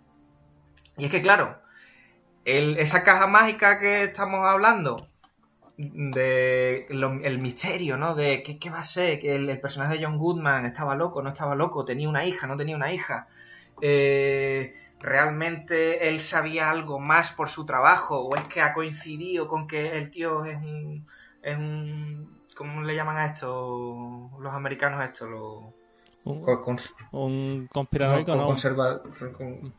Y 0.96 1.04
es 1.06 1.10
que, 1.10 1.22
claro, 1.22 1.60
esa 2.44 3.04
caja 3.04 3.26
mágica 3.26 3.78
que 3.78 4.04
estamos 4.04 4.46
hablando, 4.46 4.96
de 5.76 6.86
lo- 6.90 7.20
el 7.24 7.38
misterio, 7.38 7.96
¿no? 7.96 8.14
De 8.14 8.42
qué, 8.42 8.58
qué 8.58 8.70
va 8.70 8.80
a 8.80 8.84
ser, 8.84 9.20
que 9.20 9.34
el, 9.36 9.48
el 9.48 9.60
personaje 9.60 9.98
de 9.98 10.04
John 10.04 10.18
Goodman 10.18 10.66
estaba 10.66 10.94
loco, 10.94 11.22
no 11.22 11.30
estaba 11.30 11.54
loco, 11.54 11.84
tenía 11.84 12.08
una 12.08 12.24
hija, 12.26 12.46
no 12.46 12.56
tenía 12.56 12.76
una 12.76 12.92
hija. 12.92 13.28
Eh, 13.80 14.74
¿Realmente 15.02 16.08
él 16.08 16.20
sabía 16.20 16.70
algo 16.70 16.98
más 17.00 17.32
por 17.32 17.48
su 17.48 17.66
trabajo? 17.66 18.20
¿O 18.20 18.34
es 18.36 18.46
que 18.48 18.60
ha 18.60 18.72
coincidido 18.72 19.48
con 19.48 19.66
que 19.66 19.96
el 19.98 20.10
tío 20.10 20.44
es 20.44 20.56
un... 20.56 21.06
Es 21.42 21.56
un 21.56 22.40
¿Cómo 22.56 22.82
le 22.82 22.94
llaman 22.94 23.16
a 23.16 23.26
esto 23.26 24.30
los 24.38 24.52
americanos 24.54 25.02
esto? 25.02 25.26
Los, 25.26 25.74
Un, 26.24 26.40
con- 26.42 26.76
un 27.12 27.68
conspiranoico, 27.72 28.34
no, 28.36 28.46
con- 28.46 29.72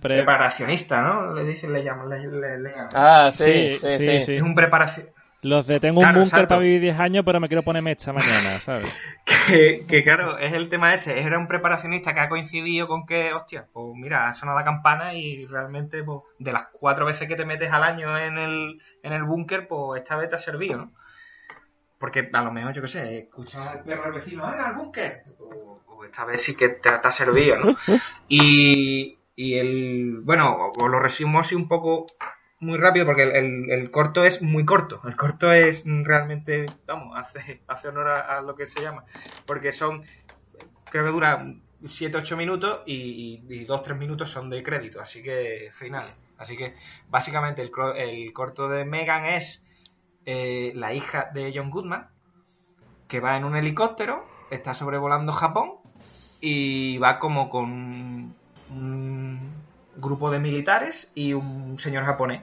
Pre- 0.00 0.16
preparacionista, 0.16 1.02
¿no? 1.02 1.34
Le 1.34 1.44
dicen, 1.44 1.72
le 1.72 1.82
llaman, 1.82 2.08
le, 2.08 2.18
le- 2.26 2.58
le 2.58 2.70
llaman. 2.70 2.90
Ah, 2.94 3.30
sí, 3.34 3.68
Sí, 3.70 3.78
sí, 3.80 3.90
sí, 3.90 3.98
sí. 3.98 4.20
sí. 4.20 4.32
Es 4.36 4.42
un 4.42 4.54
preparación... 4.54 5.08
Los 5.44 5.66
de 5.66 5.78
tengo 5.78 6.00
Claro, 6.00 6.20
un 6.20 6.24
búnker 6.24 6.48
para 6.48 6.62
vivir 6.62 6.80
10 6.80 6.98
años, 6.98 7.22
pero 7.22 7.38
me 7.38 7.48
quiero 7.48 7.62
poner 7.62 7.82
mecha 7.82 8.14
mañana, 8.14 8.58
¿sabes? 8.60 8.90
Que, 9.46 9.84
que 9.86 10.02
claro, 10.02 10.38
es 10.38 10.54
el 10.54 10.70
tema 10.70 10.94
ese. 10.94 11.20
Era 11.20 11.38
un 11.38 11.46
preparacionista 11.48 12.14
que 12.14 12.20
ha 12.20 12.30
coincidido 12.30 12.88
con 12.88 13.04
que, 13.04 13.34
hostia, 13.34 13.66
pues 13.70 13.94
mira, 13.94 14.28
ha 14.28 14.32
sonado 14.34 14.58
la 14.58 14.64
campana 14.64 15.12
y 15.12 15.44
realmente, 15.44 16.02
pues, 16.02 16.20
de 16.38 16.50
las 16.50 16.68
cuatro 16.72 17.04
veces 17.04 17.28
que 17.28 17.36
te 17.36 17.44
metes 17.44 17.70
al 17.70 17.82
año 17.82 18.18
en 18.18 18.38
el, 18.38 18.80
en 19.02 19.12
el 19.12 19.24
búnker, 19.24 19.68
pues 19.68 20.00
esta 20.00 20.16
vez 20.16 20.30
te 20.30 20.36
ha 20.36 20.38
servido, 20.38 20.78
¿no? 20.78 20.92
Porque 21.98 22.30
a 22.32 22.42
lo 22.42 22.50
mejor, 22.50 22.72
yo 22.72 22.80
qué 22.80 22.88
sé, 22.88 23.18
escuchas 23.18 23.66
al 23.66 23.82
perro 23.82 24.04
del 24.04 24.12
vecino, 24.14 24.46
venga, 24.50 24.68
al 24.68 24.76
búnker. 24.76 25.24
O, 25.38 25.82
o 25.86 26.04
esta 26.06 26.24
vez 26.24 26.40
sí 26.42 26.56
que 26.56 26.70
te, 26.70 26.90
te 26.90 27.08
ha 27.08 27.12
servido, 27.12 27.58
¿no? 27.58 27.76
Y, 28.28 29.18
y 29.36 29.54
el, 29.58 30.20
bueno, 30.22 30.72
os 30.74 30.90
lo 30.90 31.00
resumo 31.00 31.40
así 31.40 31.54
un 31.54 31.68
poco 31.68 32.06
muy 32.60 32.78
rápido 32.78 33.06
porque 33.06 33.24
el, 33.24 33.36
el- 33.36 33.70
el 33.70 33.90
corto 33.90 34.24
es 34.24 34.42
muy 34.42 34.64
corto. 34.64 35.00
El 35.04 35.16
corto 35.16 35.52
es 35.52 35.84
realmente, 35.84 36.66
vamos, 36.86 37.16
hace, 37.16 37.62
hace 37.66 37.88
honor 37.88 38.08
a, 38.08 38.40
lo 38.42 38.54
que 38.54 38.66
se 38.66 38.80
llama. 38.80 39.04
Porque 39.46 39.72
son, 39.72 40.02
creo 40.90 41.04
que 41.04 41.10
dura 41.10 41.44
7-8 41.84 42.36
minutos 42.36 42.80
y, 42.86 43.66
2-3 43.66 43.96
minutos 43.96 44.30
son 44.30 44.50
de 44.50 44.62
crédito, 44.62 45.00
así 45.00 45.22
que 45.22 45.70
final. 45.72 46.14
Así 46.38 46.56
que 46.56 46.74
básicamente 47.08 47.62
el, 47.62 47.70
el 47.96 48.32
corto 48.32 48.68
de 48.68 48.84
Megan 48.84 49.26
es 49.26 49.64
eh, 50.26 50.72
la 50.74 50.92
hija 50.94 51.30
de 51.34 51.52
John 51.54 51.70
Goodman, 51.70 52.08
que 53.08 53.20
va 53.20 53.36
en 53.36 53.44
un 53.44 53.56
helicóptero, 53.56 54.26
está 54.50 54.74
sobrevolando 54.74 55.32
Japón 55.32 55.72
y 56.40 56.98
va 56.98 57.18
como 57.18 57.48
con 57.50 58.34
un 58.70 59.63
grupo 59.96 60.30
de 60.30 60.38
militares 60.38 61.10
y 61.14 61.32
un 61.32 61.78
señor 61.78 62.04
japonés 62.04 62.42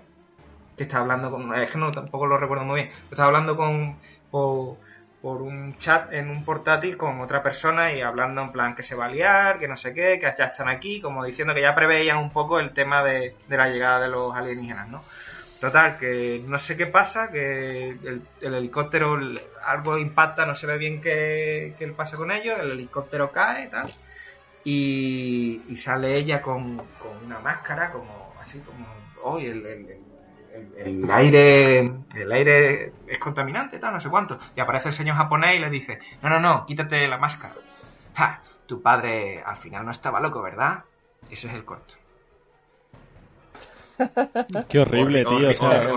que 0.77 0.83
está 0.83 0.99
hablando 0.99 1.31
con 1.31 1.53
es 1.55 1.71
que 1.71 1.77
no 1.77 1.91
tampoco 1.91 2.25
lo 2.25 2.37
recuerdo 2.37 2.63
muy 2.63 2.81
bien 2.81 2.93
está 3.09 3.25
hablando 3.25 3.55
con 3.55 3.97
por, 4.29 4.77
por 5.21 5.41
un 5.41 5.77
chat 5.77 6.11
en 6.13 6.29
un 6.29 6.45
portátil 6.45 6.97
con 6.97 7.19
otra 7.21 7.43
persona 7.43 7.93
y 7.93 8.01
hablando 8.01 8.41
en 8.41 8.51
plan 8.51 8.75
que 8.75 8.83
se 8.83 8.95
va 8.95 9.05
a 9.05 9.09
liar 9.09 9.59
que 9.59 9.67
no 9.67 9.77
sé 9.77 9.93
qué 9.93 10.19
que 10.19 10.33
ya 10.37 10.45
están 10.45 10.69
aquí 10.69 11.01
como 11.01 11.23
diciendo 11.23 11.53
que 11.53 11.61
ya 11.61 11.75
preveían 11.75 12.17
un 12.17 12.31
poco 12.31 12.59
el 12.59 12.71
tema 12.71 13.03
de, 13.03 13.35
la 13.49 13.69
llegada 13.69 13.99
de 13.99 14.07
los 14.07 14.35
alienígenas 14.35 14.87
no 14.89 15.03
Total, 15.61 15.99
que 15.99 16.43
no 16.47 16.57
sé 16.57 16.75
qué 16.75 16.87
pasa, 16.87 17.29
que 17.29 17.89
el, 17.89 18.23
el 18.41 18.53
helicóptero 18.55 19.15
algo 19.63 19.99
impacta, 19.99 20.43
no 20.47 20.55
se 20.55 20.65
ve 20.65 20.79
bien 20.79 21.01
qué, 21.01 21.75
qué 21.77 21.87
pasa 21.89 22.17
con 22.17 22.31
ellos, 22.31 22.57
el 22.59 22.71
helicóptero 22.71 23.31
cae 23.31 23.65
y 23.65 23.67
tal, 23.69 23.91
y, 24.63 25.61
y 25.67 25.75
sale 25.75 26.17
ella 26.17 26.41
con, 26.41 26.77
con 26.99 27.25
una 27.25 27.39
máscara, 27.39 27.91
como 27.91 28.33
así 28.39 28.59
como, 28.59 28.85
hoy 29.23 29.45
el, 29.45 29.65
el- 29.65 29.89
el- 29.89 30.01
el- 30.53 31.03
el 31.03 31.11
aire 31.11 31.77
el 32.15 32.31
aire 32.31 32.91
es 33.07 33.17
contaminante, 33.19 33.79
tal, 33.79 33.93
no 33.93 33.99
sé 34.01 34.09
cuánto, 34.09 34.39
y 34.55 34.59
aparece 34.59 34.89
el 34.89 34.93
señor 34.93 35.15
japonés 35.15 35.55
y 35.55 35.59
le 35.59 35.69
dice, 35.69 35.99
no, 36.21 36.29
no, 36.29 36.39
no, 36.39 36.65
quítate 36.65 37.07
la 37.07 37.17
máscara. 37.17 37.53
Ja, 38.15 38.41
tu 38.67 38.81
padre 38.81 39.41
al 39.45 39.57
final 39.57 39.85
no 39.85 39.91
estaba 39.91 40.19
loco, 40.19 40.41
¿verdad? 40.41 40.83
Eso 41.29 41.47
es 41.47 41.53
el 41.53 41.63
corto. 41.65 41.95
Qué 44.69 44.79
horrible, 44.79 45.25
tío. 45.25 45.49
O 45.49 45.53
sea, 45.53 45.87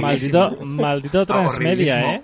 maldito, 0.00 0.56
maldito 0.64 1.26
transmedia. 1.26 2.14
¿eh? 2.14 2.22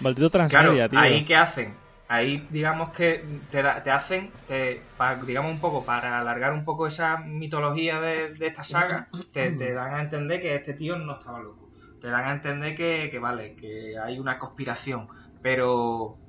Maldito 0.00 0.30
Claro, 0.30 0.48
transmedia, 0.48 0.88
tío. 0.88 0.98
ahí 0.98 1.24
qué 1.24 1.36
hacen. 1.36 1.74
Ahí 2.08 2.48
digamos 2.50 2.90
que 2.92 3.44
te, 3.50 3.62
da- 3.62 3.82
te 3.82 3.90
hacen, 3.90 4.42
te, 4.46 4.92
digamos 5.26 5.52
un 5.52 5.60
poco, 5.60 5.84
para 5.84 6.18
alargar 6.18 6.52
un 6.54 6.64
poco 6.64 6.86
esa 6.86 7.18
mitología 7.18 8.00
de, 8.00 8.34
esta 8.40 8.64
saga, 8.64 9.08
te, 9.30 9.56
dan 9.74 9.94
a 9.94 10.00
entender 10.02 10.40
que 10.40 10.54
este 10.54 10.74
tío 10.74 10.96
no 10.98 11.14
estaba 11.18 11.40
loco. 11.42 11.72
Te 12.00 12.08
dan 12.08 12.24
a 12.26 12.32
entender 12.32 12.74
que, 12.74 13.08
que 13.10 13.18
vale, 13.18 13.54
que 13.56 13.98
hay 13.98 14.18
una 14.18 14.38
conspiración. 14.38 15.08
Pero, 15.42 16.20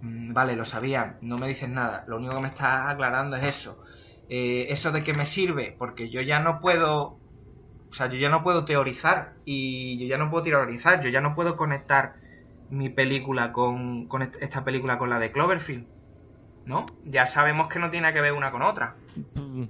mm, 0.00 0.32
vale, 0.34 0.56
lo 0.56 0.64
sabían, 0.64 1.18
no 1.22 1.38
me 1.38 1.48
dices 1.48 1.68
nada. 1.68 2.04
Lo 2.08 2.16
único 2.16 2.34
que 2.36 2.40
me 2.42 2.48
estás 2.48 2.86
aclarando 2.88 3.36
es 3.36 3.44
eso. 3.44 3.80
Eh, 4.28 4.66
eso 4.70 4.92
de 4.92 5.04
que 5.04 5.14
me 5.14 5.26
sirve, 5.26 5.74
porque 5.78 6.10
yo 6.10 6.20
ya 6.22 6.40
no 6.40 6.60
puedo 6.60 7.20
o 7.90 7.96
sea, 7.96 8.08
yo 8.08 8.18
ya 8.18 8.28
no 8.28 8.42
puedo 8.42 8.64
teorizar 8.64 9.38
y 9.44 9.98
yo 10.00 10.06
ya 10.06 10.18
no 10.18 10.30
puedo 10.30 10.44
teorizar, 10.44 11.00
yo 11.02 11.10
ya 11.10 11.20
no 11.20 11.34
puedo 11.34 11.56
conectar 11.56 12.16
mi 12.70 12.88
película 12.90 13.52
con, 13.52 14.06
con 14.06 14.22
est- 14.22 14.36
esta 14.40 14.64
película 14.64 14.98
con 14.98 15.10
la 15.10 15.18
de 15.18 15.32
Cloverfield. 15.32 15.86
¿No? 16.66 16.86
Ya 17.04 17.26
sabemos 17.26 17.68
que 17.68 17.78
no 17.78 17.90
tiene 17.90 18.12
que 18.12 18.20
ver 18.22 18.32
una 18.32 18.50
con 18.50 18.62
otra. 18.62 18.94
Mm. 19.34 19.64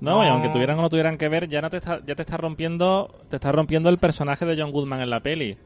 No, 0.00 0.22
y 0.22 0.26
No. 0.26 0.32
aunque 0.34 0.48
tuvieran 0.50 0.78
o 0.78 0.82
no 0.82 0.90
tuvieran 0.90 1.16
que 1.16 1.28
ver, 1.28 1.48
ya 1.48 1.62
no 1.62 1.70
te 1.70 1.76
está, 1.78 2.00
ya 2.04 2.14
te 2.14 2.22
está 2.22 2.36
rompiendo, 2.36 3.24
te 3.30 3.36
está 3.36 3.52
rompiendo 3.52 3.88
el 3.88 3.98
personaje 3.98 4.44
de 4.44 4.60
John 4.60 4.72
Goodman 4.72 5.00
en 5.00 5.10
la 5.10 5.20
peli. 5.20 5.56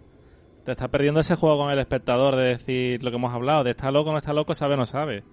Te 0.64 0.72
está 0.72 0.88
perdiendo 0.88 1.20
ese 1.20 1.34
juego 1.36 1.56
con 1.58 1.70
el 1.70 1.78
espectador 1.78 2.36
de 2.36 2.44
decir 2.44 3.02
lo 3.02 3.10
que 3.10 3.16
hemos 3.16 3.32
hablado, 3.32 3.64
de 3.64 3.70
está 3.70 3.90
loco, 3.90 4.12
no 4.12 4.18
está 4.18 4.32
loco, 4.34 4.54
sabe 4.54 4.74
o 4.74 4.76
no 4.76 4.86
sabe. 4.86 5.24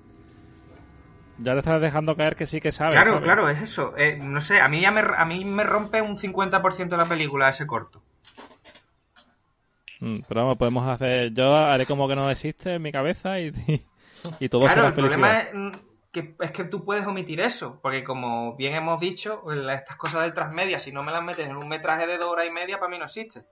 Ya 1.37 1.51
te 1.51 1.59
estás 1.59 1.81
dejando 1.81 2.15
caer 2.15 2.37
que 2.37 2.45
sí 2.45 2.61
que 2.61 2.71
sabe. 2.71 2.93
claro, 2.93 3.11
¿sabes? 3.15 3.23
claro, 3.25 3.49
es 3.49 3.61
eso. 3.61 3.93
Eh, 3.97 4.17
no 4.17 4.39
sé, 4.39 4.61
a 4.61 4.69
mí 4.69 4.79
ya 4.79 4.91
me, 4.91 5.01
a 5.01 5.25
mí 5.25 5.43
me 5.43 5.65
rompe 5.65 6.01
un 6.01 6.17
50% 6.17 6.87
de 6.87 6.97
la 6.97 7.05
película 7.05 7.49
ese 7.49 7.67
corto. 7.67 8.01
Mm, 10.05 10.19
Pero 10.27 10.41
vamos, 10.41 10.57
podemos 10.57 10.87
hacer. 10.87 11.33
Yo 11.33 11.55
haré 11.55 11.85
como 11.85 12.07
que 12.07 12.15
no 12.15 12.29
existe 12.29 12.75
en 12.75 12.81
mi 12.81 12.91
cabeza 12.91 13.39
y, 13.39 13.47
y, 13.67 13.85
y 14.39 14.49
todo 14.49 14.61
claro, 14.61 14.75
será 14.75 14.87
el 14.89 14.93
problema 14.93 15.39
es 15.39 15.53
mm, 15.53 15.71
que, 16.11 16.35
es 16.39 16.51
que 16.51 16.63
tú 16.65 16.85
puedes 16.85 17.05
omitir 17.07 17.41
eso, 17.41 17.79
porque 17.81 18.03
como 18.03 18.55
bien 18.55 18.75
hemos 18.75 18.99
dicho, 18.99 19.41
estas 19.51 19.95
cosas 19.97 20.21
del 20.21 20.33
transmedia, 20.33 20.79
si 20.79 20.91
no 20.91 21.03
me 21.03 21.11
las 21.11 21.23
metes 21.23 21.47
en 21.47 21.55
un 21.57 21.67
metraje 21.67 22.07
de 22.07 22.17
dos 22.17 22.29
horas 22.29 22.49
y 22.49 22.53
media, 22.53 22.77
para 22.79 22.89
mí 22.89 22.97
no 22.97 23.05
existe. 23.05 23.43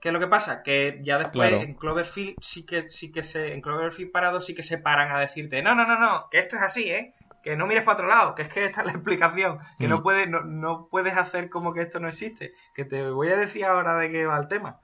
¿Qué 0.00 0.10
es 0.10 0.12
lo 0.12 0.20
que 0.20 0.28
pasa? 0.28 0.62
Que 0.62 1.00
ya 1.02 1.18
después 1.18 1.48
Claro. 1.48 1.62
en 1.64 1.74
Cloverfield 1.74 2.36
sí 2.40 2.64
que 2.64 2.88
sí 2.88 3.10
que 3.10 3.24
se 3.24 3.52
en 3.52 3.60
Cloverfield 3.60 4.12
parado 4.12 4.40
sí 4.40 4.54
que 4.54 4.62
se 4.62 4.78
paran 4.78 5.10
a 5.10 5.18
decirte, 5.18 5.60
"No, 5.62 5.74
no, 5.74 5.86
no, 5.86 5.98
no, 5.98 6.28
que 6.30 6.38
esto 6.38 6.54
es 6.54 6.62
así, 6.62 6.88
¿eh? 6.88 7.14
Que 7.42 7.56
no 7.56 7.66
mires 7.66 7.82
para 7.82 7.94
otro 7.96 8.06
lado, 8.08 8.34
que 8.36 8.42
es 8.42 8.48
que 8.48 8.64
esta 8.66 8.82
es 8.82 8.86
la 8.86 8.92
explicación, 8.92 9.58
que 9.78 9.86
Mm. 9.86 9.90
no 9.90 10.02
puedes 10.04 10.28
no, 10.28 10.42
no 10.44 10.86
puedes 10.88 11.16
hacer 11.16 11.48
como 11.50 11.72
que 11.74 11.80
esto 11.80 11.98
no 11.98 12.06
existe, 12.08 12.52
que 12.74 12.84
te 12.84 13.10
voy 13.10 13.28
a 13.30 13.36
decir 13.36 13.64
ahora 13.64 13.96
de 13.96 14.10
qué 14.12 14.26
va 14.26 14.36
el 14.38 14.46
tema." 14.46 14.78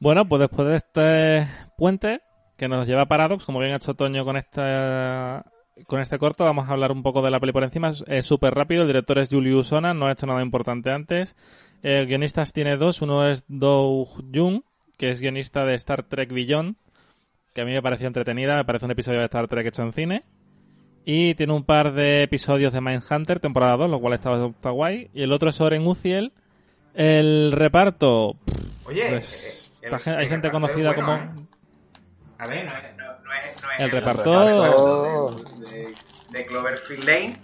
Bueno, 0.00 0.28
pues 0.28 0.40
después 0.40 0.68
de 0.68 0.76
este 0.76 1.48
puente 1.76 2.20
que 2.56 2.68
nos 2.68 2.86
lleva 2.86 3.02
a 3.02 3.08
Paradox, 3.08 3.44
como 3.44 3.58
bien 3.58 3.72
ha 3.72 3.76
hecho 3.76 3.94
Toño 3.94 4.24
con 4.24 4.36
esta 4.36 5.44
con 5.86 6.00
este 6.00 6.18
corto, 6.18 6.44
vamos 6.44 6.68
a 6.68 6.72
hablar 6.72 6.92
un 6.92 7.02
poco 7.02 7.22
de 7.22 7.30
la 7.30 7.40
peli 7.40 7.52
por 7.52 7.64
encima. 7.64 7.92
Es 8.06 8.26
súper 8.26 8.54
rápido. 8.54 8.82
El 8.82 8.88
director 8.88 9.18
es 9.18 9.28
Julius 9.28 9.68
Sona, 9.68 9.94
no 9.94 10.06
ha 10.06 10.12
hecho 10.12 10.26
nada 10.26 10.42
importante 10.42 10.90
antes. 10.90 11.36
Eh, 11.82 12.04
guionistas 12.06 12.52
tiene 12.52 12.76
dos. 12.76 13.02
Uno 13.02 13.28
es 13.28 13.44
Doug 13.48 14.08
Jung, 14.34 14.62
que 14.96 15.10
es 15.10 15.20
guionista 15.20 15.64
de 15.64 15.74
Star 15.74 16.02
Trek 16.02 16.32
Beyond, 16.32 16.76
que 17.54 17.60
a 17.60 17.64
mí 17.64 17.72
me 17.72 17.82
pareció 17.82 18.06
entretenida. 18.06 18.56
Me 18.56 18.64
parece 18.64 18.86
un 18.86 18.90
episodio 18.90 19.20
de 19.20 19.26
Star 19.26 19.46
Trek 19.46 19.66
hecho 19.66 19.82
en 19.82 19.92
cine. 19.92 20.24
Y 21.04 21.34
tiene 21.34 21.52
un 21.54 21.64
par 21.64 21.92
de 21.94 22.24
episodios 22.24 22.72
de 22.72 22.80
Mindhunter, 22.80 23.40
temporada 23.40 23.76
2, 23.76 23.90
lo 23.90 24.00
cual 24.00 24.14
está, 24.14 24.46
está 24.46 24.70
guay. 24.70 25.10
Y 25.14 25.22
el 25.22 25.32
otro 25.32 25.50
es 25.50 25.60
Oren 25.60 25.86
Uziel. 25.86 26.32
El 26.94 27.52
reparto, 27.52 28.36
Oye, 28.84 29.06
pues, 29.08 29.67
hay 30.06 30.28
gente 30.28 30.50
conocida 30.50 30.92
bueno, 30.92 31.04
como... 31.06 31.16
¿eh? 31.18 31.30
A 32.38 32.46
ver, 32.46 32.66
no 32.66 32.76
es, 32.76 32.96
no, 32.96 33.04
no 33.24 33.32
es, 33.32 33.62
no 33.62 33.70
es 33.70 33.80
El 33.80 33.90
reparto- 33.90 34.44
reparto 34.44 35.36
de, 35.70 35.70
de- 35.70 35.94
de 36.30 36.46
Cloverfield 36.46 37.04
Lane, 37.04 37.36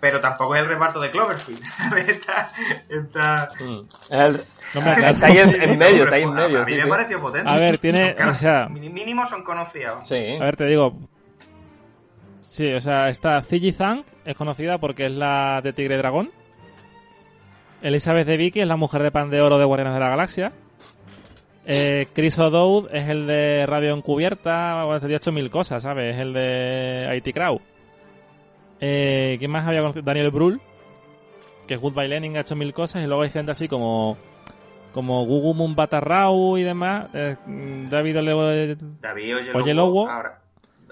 pero 0.00 0.20
tampoco 0.20 0.54
es 0.54 0.60
el 0.62 0.68
reparto 0.68 1.00
de 1.00 1.10
Cloverfield. 1.10 1.60
está, 2.08 2.50
está... 2.88 3.48
Mm. 3.58 4.12
El- 4.12 4.44
No 4.74 4.80
me 4.80 4.90
aclaro. 4.92 5.12
está 5.14 5.26
ahí 5.26 5.38
en, 5.38 5.62
en 5.62 5.78
medio, 5.78 6.04
está 6.04 6.16
ahí 6.16 6.22
en 6.22 6.28
A 6.28 6.32
medio, 6.32 6.58
mí 6.60 6.66
sí, 6.66 6.74
me 6.74 6.82
sí. 6.82 6.88
pareció 6.88 7.20
potente. 7.20 7.50
A 7.50 7.56
ver, 7.56 7.78
tiene- 7.78 8.14
Claro, 8.14 8.30
o 8.30 8.34
sea- 8.34 8.68
mínimo 8.68 9.26
son 9.26 9.42
conocidos. 9.42 10.08
Sí. 10.08 10.36
A 10.40 10.44
ver, 10.44 10.56
te 10.56 10.66
digo. 10.66 10.96
Sí, 12.40 12.72
o 12.72 12.80
sea, 12.80 13.08
está 13.08 13.42
Ziggy 13.42 13.72
Zhang, 13.72 14.04
es 14.24 14.36
conocida 14.36 14.78
porque 14.78 15.06
es 15.06 15.12
la 15.12 15.60
de 15.62 15.72
Tigre 15.72 15.96
Dragón. 15.98 16.30
Elizabeth 17.82 18.26
de 18.26 18.36
Vicky 18.36 18.60
es 18.60 18.66
la 18.66 18.76
mujer 18.76 19.02
de 19.02 19.10
pan 19.12 19.30
de 19.30 19.40
oro 19.40 19.58
de 19.58 19.64
Guardianes 19.64 19.94
de 19.94 20.00
la 20.00 20.08
Galaxia. 20.08 20.52
Eh, 21.70 22.06
Chris 22.14 22.38
O'Dowd 22.38 22.88
es 22.94 23.08
el 23.08 23.26
de 23.26 23.66
Radio 23.66 23.92
Encubierta, 23.94 24.86
o 24.86 24.92
ha 24.92 24.96
hecho 25.06 25.32
mil 25.32 25.50
cosas, 25.50 25.82
¿sabes? 25.82 26.14
Es 26.14 26.20
el 26.22 26.32
de 26.32 27.14
IT 27.22 27.34
Crowd. 27.34 27.60
Eh, 28.80 29.36
¿Quién 29.38 29.50
más 29.50 29.66
había 29.66 29.80
conocido? 29.80 30.02
Daniel 30.04 30.30
Brühl, 30.30 30.60
que 31.66 31.74
es 31.74 31.80
Goodbye 31.80 32.08
Lenin, 32.08 32.36
ha 32.36 32.40
hecho 32.40 32.56
mil 32.56 32.72
cosas, 32.72 33.02
y 33.02 33.06
luego 33.06 33.22
hay 33.22 33.30
gente 33.30 33.52
así 33.52 33.68
como 33.68 34.16
como 34.94 35.26
Gugu 35.26 35.52
Mumbatarrau 35.52 36.56
y 36.56 36.62
demás, 36.62 37.08
eh, 37.12 37.36
David 37.90 38.18
Ole... 38.18 38.76
David 39.00 39.36
Oyelowo. 39.54 40.08
Ahora, 40.08 40.40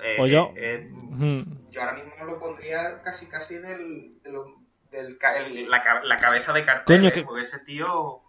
eh, 0.05 0.17
O 0.21 0.27
yo. 0.27 0.53
eh, 0.55 0.91
eh, 1.21 1.45
yo 1.71 1.81
ahora 1.81 1.95
mismo 1.95 2.25
lo 2.27 2.39
pondría 2.39 3.01
casi 3.03 3.27
casi 3.27 3.55
del, 3.57 4.13
del 4.91 5.19
la, 5.69 5.83
la 6.05 6.17
cabeza 6.17 6.53
de 6.53 6.65
cartel, 6.65 6.99
Coño, 6.99 7.11
que- 7.11 7.23
porque 7.23 7.43
ese 7.43 7.59
tío... 7.61 8.21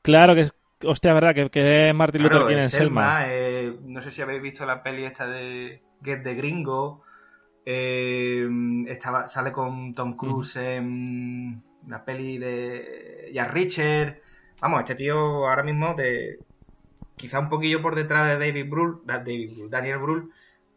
Claro 0.00 0.34
que 0.34 0.40
es, 0.40 0.54
hostia, 0.84 1.14
verdad, 1.14 1.34
que, 1.34 1.50
que 1.50 1.88
es 1.88 1.94
Martin 1.94 2.22
Claro, 2.22 2.40
Luther 2.40 2.54
King 2.56 2.62
en 2.62 2.70
Selma. 2.70 3.18
Selma, 3.20 3.24
eh, 3.28 3.78
no 3.82 4.02
sé 4.02 4.10
si 4.10 4.22
habéis 4.22 4.42
visto 4.42 4.64
la 4.66 4.82
peli 4.82 5.04
esta 5.04 5.26
de 5.26 5.82
Get 6.02 6.22
the 6.22 6.34
Gringo. 6.34 7.02
eh, 7.64 8.48
estaba, 8.88 9.28
sale 9.28 9.52
con 9.52 9.94
Tom 9.94 10.16
Cruise 10.16 10.56
en 10.56 11.62
una 11.86 12.04
peli 12.04 12.38
de 12.38 13.30
Jack 13.32 13.52
Richard. 13.52 14.18
Vamos, 14.60 14.80
este 14.80 14.94
tío 14.96 15.16
ahora 15.48 15.62
mismo 15.62 15.94
de 15.94 16.40
quizá 17.16 17.38
un 17.40 17.48
poquillo 17.48 17.82
por 17.82 17.94
detrás 17.94 18.28
de 18.28 18.46
David 18.46 18.68
Brühl, 18.70 19.00
da- 19.04 19.18
David 19.18 19.52
Brühl, 19.56 19.70
Daniel 19.70 19.98
Brühl, 19.98 20.30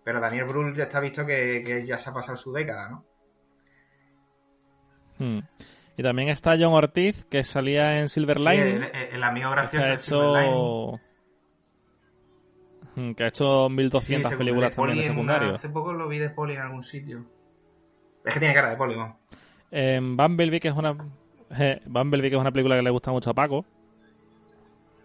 pero 0.03 0.19
Daniel 0.21 0.45
Brühl 0.45 0.75
ya 0.75 0.83
está 0.85 0.99
visto 0.99 1.25
que, 1.25 1.63
que 1.65 1.85
ya 1.85 1.97
se 1.99 2.09
ha 2.09 2.13
pasado 2.13 2.37
su 2.37 2.51
década, 2.53 2.89
¿no? 2.89 3.05
Mm. 5.19 5.39
Y 5.97 6.03
también 6.03 6.29
está 6.29 6.51
John 6.59 6.73
Ortiz, 6.73 7.25
que 7.25 7.43
salía 7.43 7.99
en 7.99 8.09
Silver 8.09 8.37
Sí, 8.37 8.43
Lining. 8.43 8.83
el, 8.83 9.13
el- 9.13 9.23
amigo 9.23 9.49
que 9.49 9.55
gracioso 9.55 9.85
ha 9.85 9.89
de 9.91 9.99
Silver 9.99 10.27
Lining. 10.27 10.49
hecho... 10.53 10.99
Mm, 12.95 13.11
que 13.13 13.23
ha 13.23 13.27
hecho 13.27 13.69
1200 13.69 14.31
Sí, 14.31 14.37
películas 14.37 14.69
de 14.71 14.75
también 14.75 14.97
de 14.97 15.03
una- 15.05 15.13
secundario. 15.13 15.55
hace 15.55 15.69
poco 15.69 15.93
lo 15.93 16.07
vi 16.07 16.17
de 16.19 16.29
Poli 16.29 16.53
en 16.53 16.61
algún 16.61 16.83
sitio. 16.83 17.25
Es 18.25 18.33
que 18.33 18.39
tiene 18.39 18.53
cara 18.53 18.69
de 18.71 18.75
Poli, 18.77 18.95
¿no? 18.97 19.19
En 19.71 20.15
Bumblebee, 20.17 20.59
que 20.59 20.67
es 20.69 20.75
una... 20.75 20.95
eh, 21.57 21.81
Bumblebee, 21.85 22.29
que 22.29 22.35
es 22.35 22.41
una 22.41 22.51
película 22.51 22.75
que 22.75 22.81
le 22.81 22.89
gusta 22.89 23.11
mucho 23.11 23.29
a 23.29 23.33
Paco. 23.33 23.65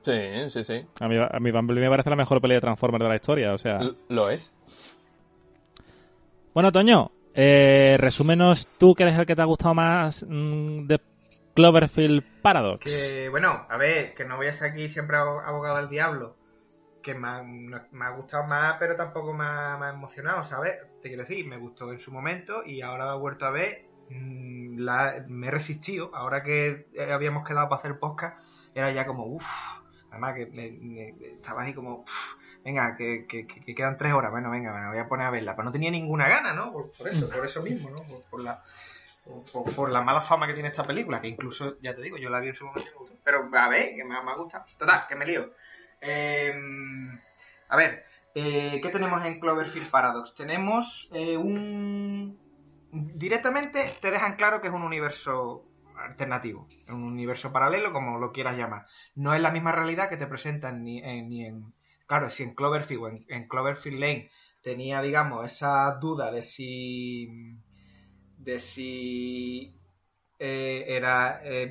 Sí, 0.03 0.51
sí, 0.51 0.65
sí. 0.65 0.87
A 1.01 1.09
mí, 1.09 1.17
a 1.19 1.39
mí 1.41 1.51
Bumblebee 1.51 1.85
me 1.85 1.91
parece 1.91 2.11
la 2.11 2.17
mejor 2.17 2.41
peli 2.41 2.55
de 2.55 2.61
Transformers 2.63 3.03
de 3.03 3.09
la 3.09 3.17
historia, 3.17 3.53
o 3.53 3.59
sea... 3.59 3.79
L- 3.79 3.95
Lo 4.09 4.31
es. 4.31 4.51
Bueno, 6.55 6.73
Toño, 6.73 7.11
eh, 7.35 7.97
resúmenos 7.99 8.67
tú, 8.79 8.95
que 8.95 9.05
eres 9.05 9.19
el 9.19 9.27
que 9.27 9.37
te 9.37 9.43
ha 9.43 9.47
gustado 9.47 9.75
más 9.75 10.25
mm, 10.29 10.87
de 10.87 11.01
Cloverfield 11.55 12.23
Paradox. 12.43 12.85
Que, 12.85 13.29
bueno, 13.29 13.67
a 13.69 13.77
ver, 13.77 14.15
que 14.15 14.25
no 14.25 14.37
voy 14.37 14.49
a 14.49 14.55
ser 14.55 14.71
aquí 14.73 14.89
siempre 14.89 15.17
abo- 15.17 15.43
abogado 15.45 15.77
del 15.79 15.89
diablo. 15.89 16.37
Que 17.03 17.15
me 17.15 17.29
ha, 17.29 17.43
me 17.43 18.05
ha 18.05 18.11
gustado 18.11 18.45
más, 18.45 18.77
pero 18.79 18.95
tampoco 18.95 19.33
me 19.33 19.45
ha, 19.45 19.77
me 19.79 19.87
ha 19.87 19.91
emocionado, 19.91 20.45
¿sabes? 20.45 20.75
Te 21.01 21.09
quiero 21.09 21.23
decir, 21.23 21.47
me 21.47 21.57
gustó 21.57 21.91
en 21.93 21.99
su 21.99 22.13
momento 22.13 22.63
y 22.65 22.83
ahora 22.83 23.07
lo 23.07 23.17
he 23.17 23.19
vuelto 23.21 23.47
a 23.47 23.51
ver. 23.51 23.87
mm, 24.11 24.79
la- 24.81 25.25
me 25.29 25.47
he 25.49 25.51
resistido. 25.51 26.11
Ahora 26.15 26.43
que 26.43 26.89
eh, 26.95 27.13
habíamos 27.13 27.47
quedado 27.47 27.69
para 27.69 27.79
hacer 27.81 27.99
podcast, 27.99 28.39
era 28.75 28.91
ya 28.93 29.07
como, 29.07 29.25
uff. 29.27 29.81
Además, 30.11 30.35
que 30.35 30.47
me- 30.47 30.73
me- 30.73 31.15
estaba 31.35 31.63
ahí 31.63 31.73
como, 31.73 32.01
"Uf, 32.01 32.35
venga, 32.65 32.97
que, 32.97 33.27
que- 33.27 33.47
que- 33.47 33.61
que 33.61 33.75
quedan 33.75 33.97
tres 33.97 34.13
horas. 34.13 34.31
Bueno, 34.31 34.51
venga, 34.51 34.73
me 34.73 34.89
voy 34.89 34.99
a 34.99 35.09
poner 35.09 35.27
a 35.27 35.31
verla. 35.31 35.55
Pero 35.57 35.65
no 35.65 35.73
tenía 35.73 35.91
ninguna 35.91 36.29
gana, 36.29 36.53
¿no? 36.53 36.73
Por, 36.73 37.09
eso, 37.09 37.29
por 37.31 37.45
eso 37.45 37.63
mismo, 37.63 37.91
¿no? 37.91 37.97
Por, 38.31 38.43
la, 38.43 38.63
por, 39.77 39.91
la 39.91 40.03
mala 40.03 40.21
fama 40.21 40.47
que 40.47 40.55
tiene 40.55 40.69
esta 40.69 40.85
película, 40.85 41.21
que 41.21 41.29
incluso, 41.29 41.79
ya 41.81 41.95
te 41.95 42.03
digo, 42.03 42.17
yo 42.17 42.31
la 42.31 42.41
vi 42.41 42.49
en 42.49 42.55
su 42.55 42.67
momento. 42.67 42.91
Pero 43.25 43.49
a 43.53 43.69
ver, 43.69 43.95
que 43.95 44.05
me, 44.05 44.15
gustado. 44.37 44.65
Total, 44.79 45.07
que 45.09 45.17
me 45.17 45.27
lío. 45.27 45.53
Eh, 46.01 46.55
a 47.69 47.77
ver, 47.77 48.05
eh, 48.35 48.81
¿qué 48.83 48.89
tenemos 48.89 49.25
en 49.25 49.39
Cloverfield 49.41 49.91
Paradox? 49.91 50.35
Tenemos 50.35 51.09
eh, 51.13 51.37
un... 51.37 52.39
Directamente 52.93 53.95
te 54.01 54.11
dejan 54.11 54.35
claro 54.37 54.61
que 54.61 54.67
es 54.69 54.73
un 54.73 54.83
universo 54.83 55.65
alternativo, 55.97 56.67
un 56.89 57.05
universo 57.05 57.53
paralelo, 57.53 57.93
como 57.93 58.19
lo 58.19 58.33
quieras 58.33 58.57
llamar. 58.57 58.87
No 59.15 59.35
es 59.35 59.41
la 59.43 59.51
misma 59.51 59.71
realidad 59.73 60.09
que 60.09 60.17
te 60.17 60.27
presentan 60.27 60.83
ni 60.83 60.99
en... 61.05 61.29
Ni 61.29 61.47
en 61.47 61.73
claro, 62.11 62.27
si 62.35 62.43
en 62.47 62.55
Cloverfield 62.59 63.03
o 63.05 63.09
en, 63.09 63.17
en 63.37 63.43
Cloverfield 63.51 64.01
Lane 64.05 64.31
tenía, 64.63 65.01
digamos, 65.09 65.39
esa 65.53 65.73
duda 66.05 66.27
de 66.35 66.43
si 66.43 66.69
de 68.37 68.59
si 68.59 69.77
eh, 70.39 70.85
era 70.89 71.41
eh, 71.45 71.69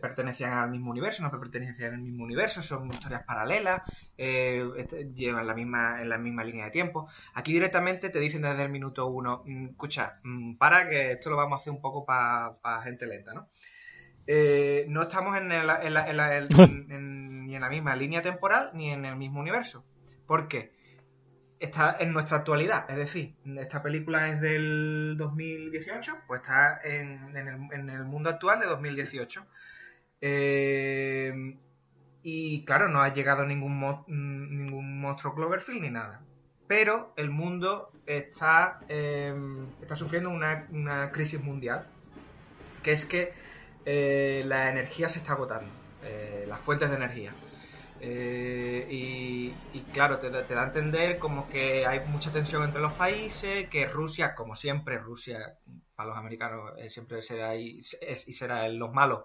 pertenecían 0.00 0.52
al 0.52 0.70
mismo 0.70 0.90
universo, 0.92 1.22
no 1.22 1.30
pertenecían 1.30 1.94
al 1.94 2.00
mismo 2.02 2.24
universo, 2.24 2.62
son 2.62 2.92
historias 2.92 3.24
paralelas, 3.24 3.82
eh, 4.16 4.64
este- 4.78 5.12
llevan 5.14 5.46
la 5.46 5.54
misma, 5.54 6.00
en 6.02 6.08
la 6.10 6.18
misma 6.18 6.44
línea 6.44 6.66
de 6.66 6.70
tiempo. 6.70 7.08
Aquí 7.34 7.52
directamente 7.52 8.10
te 8.10 8.20
dicen 8.20 8.42
desde 8.42 8.62
el 8.64 8.70
minuto 8.70 9.06
uno, 9.08 9.42
"Mm, 9.46 9.70
escucha, 9.70 10.20
mm, 10.24 10.56
para 10.56 10.88
que 10.88 11.12
esto 11.12 11.30
lo 11.30 11.36
vamos 11.36 11.58
a 11.58 11.62
hacer 11.62 11.72
un 11.72 11.80
poco 11.82 12.04
para 12.06 12.82
gente 12.82 13.06
lenta, 13.06 13.34
¿no? 13.34 13.48
No 14.88 15.02
estamos 15.02 15.36
en, 15.36 15.48
la, 15.48 15.80
en- 15.82 15.94
ni 17.46 17.54
en 17.54 17.62
la 17.62 17.68
misma 17.68 17.96
línea 17.96 18.22
temporal 18.22 18.70
ni 18.74 18.90
en 18.90 19.04
el 19.04 19.16
mismo 19.16 19.40
universo. 19.40 19.84
¿Por 20.26 20.48
qué? 20.48 20.74
está 21.58 21.96
en 21.98 22.12
nuestra 22.12 22.38
actualidad. 22.38 22.84
Es 22.90 22.96
decir, 22.96 23.34
esta 23.58 23.82
película 23.82 24.28
es 24.28 24.40
del 24.40 25.14
2018, 25.16 26.18
pues 26.26 26.42
está 26.42 26.80
en, 26.84 27.34
el, 27.36 28.04
mundo 28.04 28.30
actual 28.30 28.60
de 28.60 28.66
2018. 28.66 29.46
Eh, 30.20 31.56
y 32.22 32.64
claro, 32.64 32.88
no 32.88 33.02
ha 33.02 33.12
llegado 33.12 33.46
ningún, 33.46 33.78
mo- 33.78 34.04
ningún 34.08 35.00
monstruo 35.00 35.34
Cloverfield 35.34 35.82
ni 35.82 35.90
nada. 35.90 36.20
Pero 36.66 37.14
el 37.16 37.30
mundo 37.30 37.92
está, 38.06 38.80
eh, 38.88 39.34
está 39.80 39.94
sufriendo 39.96 40.30
una, 40.30 40.66
una 40.70 41.10
crisis 41.12 41.40
mundial. 41.40 41.86
Que 42.82 42.92
es 42.92 43.04
que 43.04 43.32
eh, 43.84 44.42
la 44.44 44.70
energía 44.70 45.08
se 45.08 45.18
está 45.18 45.32
agotando. 45.32 45.70
Las 46.46 46.62
fuentes 46.62 46.90
de 46.90 46.96
energía. 46.96 47.38
Eh, 47.98 48.86
y, 48.90 49.90
claro, 49.90 50.18
te, 50.18 50.30
da- 50.30 50.46
a 50.62 50.64
entender 50.66 51.18
como 51.18 51.48
que 51.48 51.86
hay 51.86 52.06
mucha 52.06 52.30
tensión 52.30 52.62
entre 52.64 52.80
los 52.82 52.94
países, 52.94 53.68
que 53.70 53.86
Rusia, 53.86 54.34
como 54.34 54.54
siempre, 54.56 54.98
Rusia 54.98 55.58
para 55.94 56.10
los 56.10 56.18
americanos 56.18 56.72
eh, 56.78 56.90
siempre 56.90 57.22
será 57.22 57.56
y, 57.56 57.80
es, 58.00 58.28
y 58.28 58.32
será 58.34 58.68
los 58.68 58.92
malos. 58.92 59.24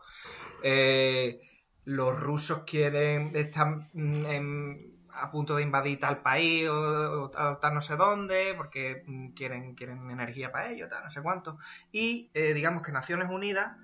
Eh, 0.64 1.42
los 1.86 2.20
rusos 2.20 2.64
quieren, 2.66 3.36
están 3.36 3.90
mm, 3.94 4.26
en- 4.26 4.92
a 5.14 5.30
punto 5.32 5.56
de 5.58 5.64
invadir 5.64 6.00
tal 6.00 6.22
país 6.22 6.68
o, 6.70 7.24
o 7.24 7.30
tal, 7.60 7.74
no 7.74 7.82
sé 7.82 7.96
dónde, 7.98 8.54
porque 8.56 9.04
mm, 9.06 9.32
quieren, 9.34 9.76
quieren 9.76 10.10
energía 10.12 10.52
para 10.52 10.72
ello, 10.72 10.88
tal 10.88 11.04
no 11.04 11.12
sé 11.12 11.22
cuánto. 11.22 11.58
Y 11.92 12.32
digamos 12.34 12.82
que 12.84 12.92
Naciones 12.94 13.30
Unidas, 13.30 13.78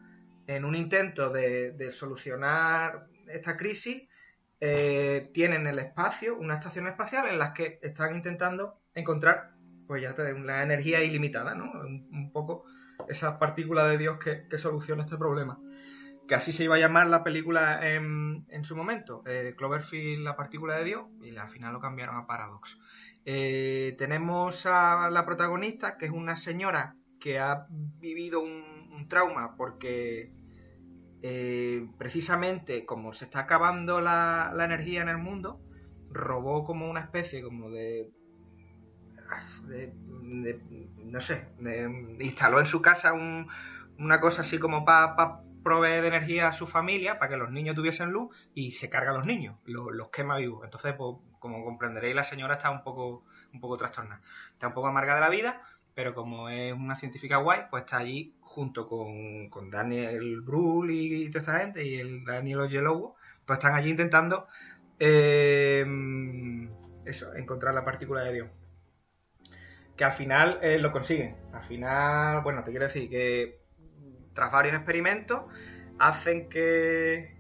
en 0.48 0.64
un 0.66 0.76
intento 0.76 1.30
de 1.30 1.92
solucionar 1.92 3.10
esta 3.30 3.58
crisis, 3.58 4.08
eh, 4.60 5.30
tienen 5.34 5.62
en 5.62 5.68
el 5.68 5.80
espacio 5.80 6.36
una 6.36 6.56
estación 6.56 6.88
espacial 6.88 7.28
en 7.28 7.38
la 7.38 7.54
que 7.54 7.80
están 7.84 8.16
intentando 8.16 8.80
encontrar, 8.96 9.52
pues 9.86 10.02
ya 10.02 10.16
te 10.16 10.30
energía 10.30 11.04
ilimitada, 11.04 11.54
¿no? 11.54 11.72
Un, 11.72 12.32
poco 12.34 12.66
esa 13.08 13.38
partícula 13.38 13.88
de 13.88 13.98
Dios 13.98 14.18
que, 14.18 14.48
que 14.48 14.58
soluciona 14.58 15.04
este 15.04 15.18
problema. 15.18 15.60
Que 16.28 16.36
así 16.36 16.52
se 16.52 16.64
iba 16.64 16.76
a 16.76 16.80
llamar 16.80 17.08
la 17.08 17.24
película 17.24 17.88
en, 17.88 18.46
su 18.64 18.76
momento, 18.76 19.24
eh, 19.28 19.54
Cloverfield, 19.56 20.24
la 20.24 20.36
partícula 20.36 20.76
de 20.78 20.84
Dios, 20.84 21.06
y 21.22 21.36
al 21.38 21.50
final 21.50 21.74
lo 21.74 21.80
cambiaron 21.80 22.18
a 22.18 22.28
Paradox. 22.28 22.78
Eh, 23.26 23.96
tenemos 23.98 24.66
a 24.66 25.10
la 25.10 25.26
protagonista, 25.26 25.98
que 25.98 26.06
es 26.06 26.12
una 26.12 26.36
señora 26.36 26.96
que 27.20 27.40
ha 27.40 27.68
vivido 27.70 28.42
un 28.42 29.08
trauma 29.08 29.56
porque 29.56 30.32
eh, 31.22 31.88
precisamente 31.98 32.86
como 32.86 33.14
se 33.14 33.26
está 33.26 33.40
acabando 33.42 34.02
la, 34.02 34.54
energía 34.60 35.02
en 35.02 35.10
el 35.10 35.18
mundo, 35.18 35.60
robó 36.10 36.64
como 36.66 36.90
una 36.90 37.02
especie 37.02 37.42
como 37.42 37.70
de... 37.70 38.12
de- 39.64 39.94
no 40.98 41.22
sé, 41.22 41.48
de- 41.60 42.18
instaló 42.20 42.60
en 42.60 42.66
su 42.66 42.82
casa 42.82 43.14
un- 43.14 43.48
una 43.98 44.20
cosa 44.20 44.42
así 44.42 44.60
como 44.60 44.86
para 44.86 45.42
proveer 45.64 46.02
de 46.02 46.08
energía 46.10 46.48
a 46.48 46.54
su 46.54 46.68
familia, 46.68 47.20
para 47.20 47.32
que 47.32 47.38
los 47.38 47.52
niños 47.52 47.76
tuviesen 47.76 48.12
luz 48.12 48.36
y 48.54 48.72
se 48.72 48.90
carga 48.90 49.12
a 49.12 49.14
los 49.14 49.26
niños, 49.26 49.58
lo- 49.66 49.92
los 49.92 50.10
quema 50.10 50.38
vivos. 50.38 50.64
Entonces, 50.64 50.94
pues, 50.98 51.16
como 51.40 51.64
comprenderéis, 51.66 52.16
la 52.16 52.24
señora 52.24 52.56
está 52.56 52.70
un 52.72 52.84
poco, 52.84 53.26
un 53.54 53.60
poco 53.60 53.78
trastornada. 53.78 54.22
Está 54.54 54.68
un 54.68 54.74
poco 54.74 54.88
amarga 54.88 55.16
de 55.16 55.22
la 55.22 55.30
vida, 55.30 55.62
pero 55.98 56.14
como 56.14 56.48
es 56.48 56.74
una 56.74 56.96
científica 56.96 57.38
guay, 57.38 57.62
pues 57.72 57.82
está 57.86 57.98
allí 57.98 58.36
junto 58.42 58.88
con, 58.88 59.50
con 59.50 59.72
Daniel 59.72 60.42
Brühl 60.42 60.92
y, 60.92 61.28
toda 61.32 61.40
esta 61.40 61.60
gente 61.60 61.84
y 61.84 61.96
el 61.96 62.24
Daniel 62.24 62.60
Oyelowo, 62.60 63.16
pues 63.48 63.58
están 63.58 63.74
allí 63.74 63.90
intentando 63.90 64.48
eh, 65.00 65.84
eso, 67.04 67.34
encontrar 67.34 67.74
la 67.74 67.84
partícula 67.84 68.22
de 68.26 68.32
Dios. 68.34 68.50
Que 69.96 70.04
al 70.04 70.12
final 70.12 70.60
eh, 70.62 70.78
lo 70.78 70.92
consiguen. 70.92 71.36
Al 71.52 71.64
final, 71.64 72.42
bueno, 72.44 72.64
te 72.64 72.70
quiero 72.70 72.86
decir 72.86 73.10
que 73.10 73.60
tras 74.36 74.52
varios 74.52 74.76
experimentos 74.76 75.46
hacen 75.98 76.48
que, 76.48 77.40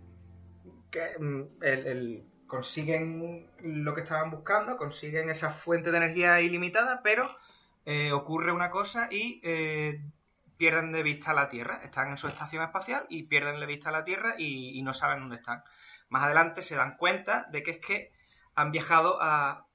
que 0.90 1.20
mm, 1.20 1.44
el, 1.62 1.86
el- 1.86 2.24
consiguen 2.48 3.52
lo 3.62 3.94
que 3.94 4.02
estaban 4.02 4.32
buscando, 4.32 4.78
consiguen 4.78 5.30
esa 5.30 5.52
fuente 5.52 5.92
de 5.92 5.98
energía 5.98 6.42
ilimitada, 6.42 7.02
pero 7.04 7.30
eh, 7.90 8.12
ocurre 8.12 8.52
una 8.52 8.70
cosa 8.70 9.08
y 9.10 9.40
eh, 9.46 10.04
pierden 10.58 10.92
de 10.92 11.04
vista 11.04 11.32
la 11.32 11.48
Tierra. 11.48 11.80
Están 11.82 12.10
en 12.10 12.18
su 12.18 12.28
estación 12.28 12.62
espacial 12.62 13.06
y 13.08 13.24
pierden 13.24 13.62
de 13.62 13.66
vista 13.66 13.92
la 13.92 14.04
Tierra 14.04 14.36
y, 14.38 14.82
no 14.82 14.94
saben 14.94 15.22
dónde 15.22 15.38
están. 15.38 15.64
Más 16.10 16.26
adelante 16.26 16.62
se 16.64 16.76
dan 16.76 16.98
cuenta 16.98 17.48
de 17.50 17.64
que 17.64 17.72
es 17.72 17.78
que 17.80 18.12
han 18.56 18.74
viajado 18.74 19.20
a, 19.22 19.68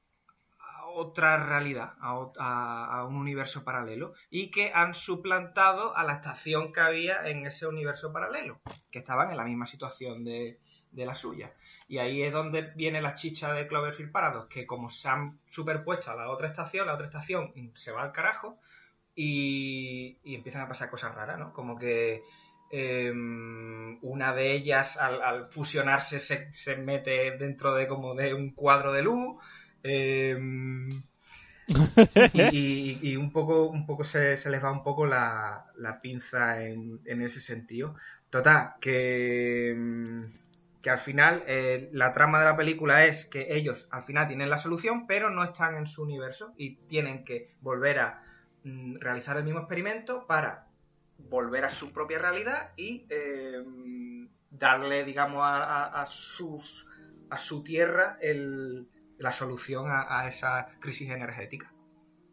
otra 0.95 1.39
realidad, 1.39 1.95
a, 2.03 3.07
un 3.09 3.17
universo 3.17 3.65
paralelo, 3.65 4.13
y 4.29 4.51
que 4.51 4.73
han 4.75 4.93
suplantado 4.93 5.97
a 5.97 6.05
la 6.05 6.17
estación 6.17 6.71
que 6.71 6.81
había 6.81 7.27
en 7.31 7.47
ese 7.47 7.67
universo 7.67 8.13
paralelo, 8.13 8.61
que 8.91 8.99
estaban 8.99 9.31
en 9.31 9.39
la 9.39 9.45
misma 9.45 9.67
situación 9.67 10.23
de, 10.23 10.61
de 10.93 11.07
la 11.07 11.15
suya. 11.15 11.53
Y 11.89 11.99
ahí 11.99 12.23
es 12.23 12.33
donde 12.33 12.73
viene 12.75 13.03
la 13.03 13.15
chicha 13.15 13.53
de 13.53 13.67
Cloverfield 13.67 14.13
Paradox, 14.13 14.49
que 14.49 14.67
como 14.67 14.91
se 14.91 15.09
han 15.09 15.39
superpuesto 15.49 16.11
a 16.11 16.17
la 16.17 16.31
otra 16.31 16.47
estación, 16.47 16.87
la 16.87 16.95
otra 16.95 17.07
estación 17.07 17.53
se 17.75 17.93
va 17.93 18.03
al 18.03 18.13
carajo 18.13 18.59
y, 19.15 20.19
empiezan 20.25 20.63
a 20.63 20.69
pasar 20.69 20.91
cosas 20.91 21.15
raras, 21.15 21.39
¿no? 21.39 21.53
Como 21.53 21.79
que 21.79 22.23
em, 22.71 23.99
una 24.03 24.33
de 24.35 24.53
ellas 24.53 24.97
al, 24.97 25.51
fusionarse 25.51 26.19
se, 26.19 26.77
mete 26.77 27.37
dentro 27.37 27.75
de 27.75 27.87
como 27.87 28.15
de 28.15 28.35
un 28.35 28.51
cuadro 28.53 28.93
de 28.93 29.03
luz. 29.03 29.37
Em, 29.83 30.89
y, 32.43 33.17
un 33.17 33.31
poco, 33.33 33.67
un 33.67 33.87
poco 33.87 34.05
se, 34.05 34.37
les 34.37 34.65
va 34.65 34.73
un 34.73 34.83
poco 34.83 35.07
la, 35.07 35.67
pinza 36.03 36.63
en, 36.65 37.01
en, 37.05 37.23
ese 37.23 37.41
sentido. 37.41 37.97
Total, 38.31 38.75
que 38.81 39.71
em, 39.71 40.31
que 40.83 40.91
al 40.91 40.99
final 40.99 41.45
eh, 41.47 41.89
la 41.93 42.13
trama 42.13 42.41
de 42.41 42.47
la 42.47 42.57
película 42.57 43.07
es 43.07 43.25
que 43.27 43.55
ellos 43.55 43.89
al 43.91 44.03
final 44.03 44.27
tienen 44.27 44.51
la 44.51 44.59
solución, 44.59 45.07
pero 45.07 45.31
no 45.31 45.45
están 45.45 45.77
en 45.77 45.87
su 45.87 46.03
universo 46.03 46.53
y 46.57 46.77
tienen 46.87 47.25
que 47.25 47.55
volver 47.61 48.01
a 48.01 48.23
mm, 48.65 48.97
realizar 48.97 49.37
el 49.37 49.45
mismo 49.45 49.61
experimento 49.61 50.27
para 50.27 50.67
volver 51.19 51.65
a 51.65 51.71
su 51.71 51.93
propia 51.93 52.19
realidad 52.19 52.73
y 52.77 53.07
eh, 53.09 53.63
darle, 54.51 55.05
digamos, 55.05 55.43
a, 55.45 56.05
sus, 56.11 56.89
a 57.31 57.39
su 57.39 57.63
tierra 57.63 58.19
la 59.19 59.33
solución 59.33 59.87
a, 59.89 60.27
esa 60.27 60.67
crisis 60.81 61.11
energética. 61.11 61.73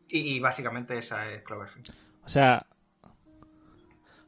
Y, 0.07 0.35
y, 0.35 0.39
básicamente 0.39 0.97
esa 0.97 1.29
es 1.29 1.43
Cloverfield. 1.43 1.91
O 2.23 2.29
sea, 2.29 2.65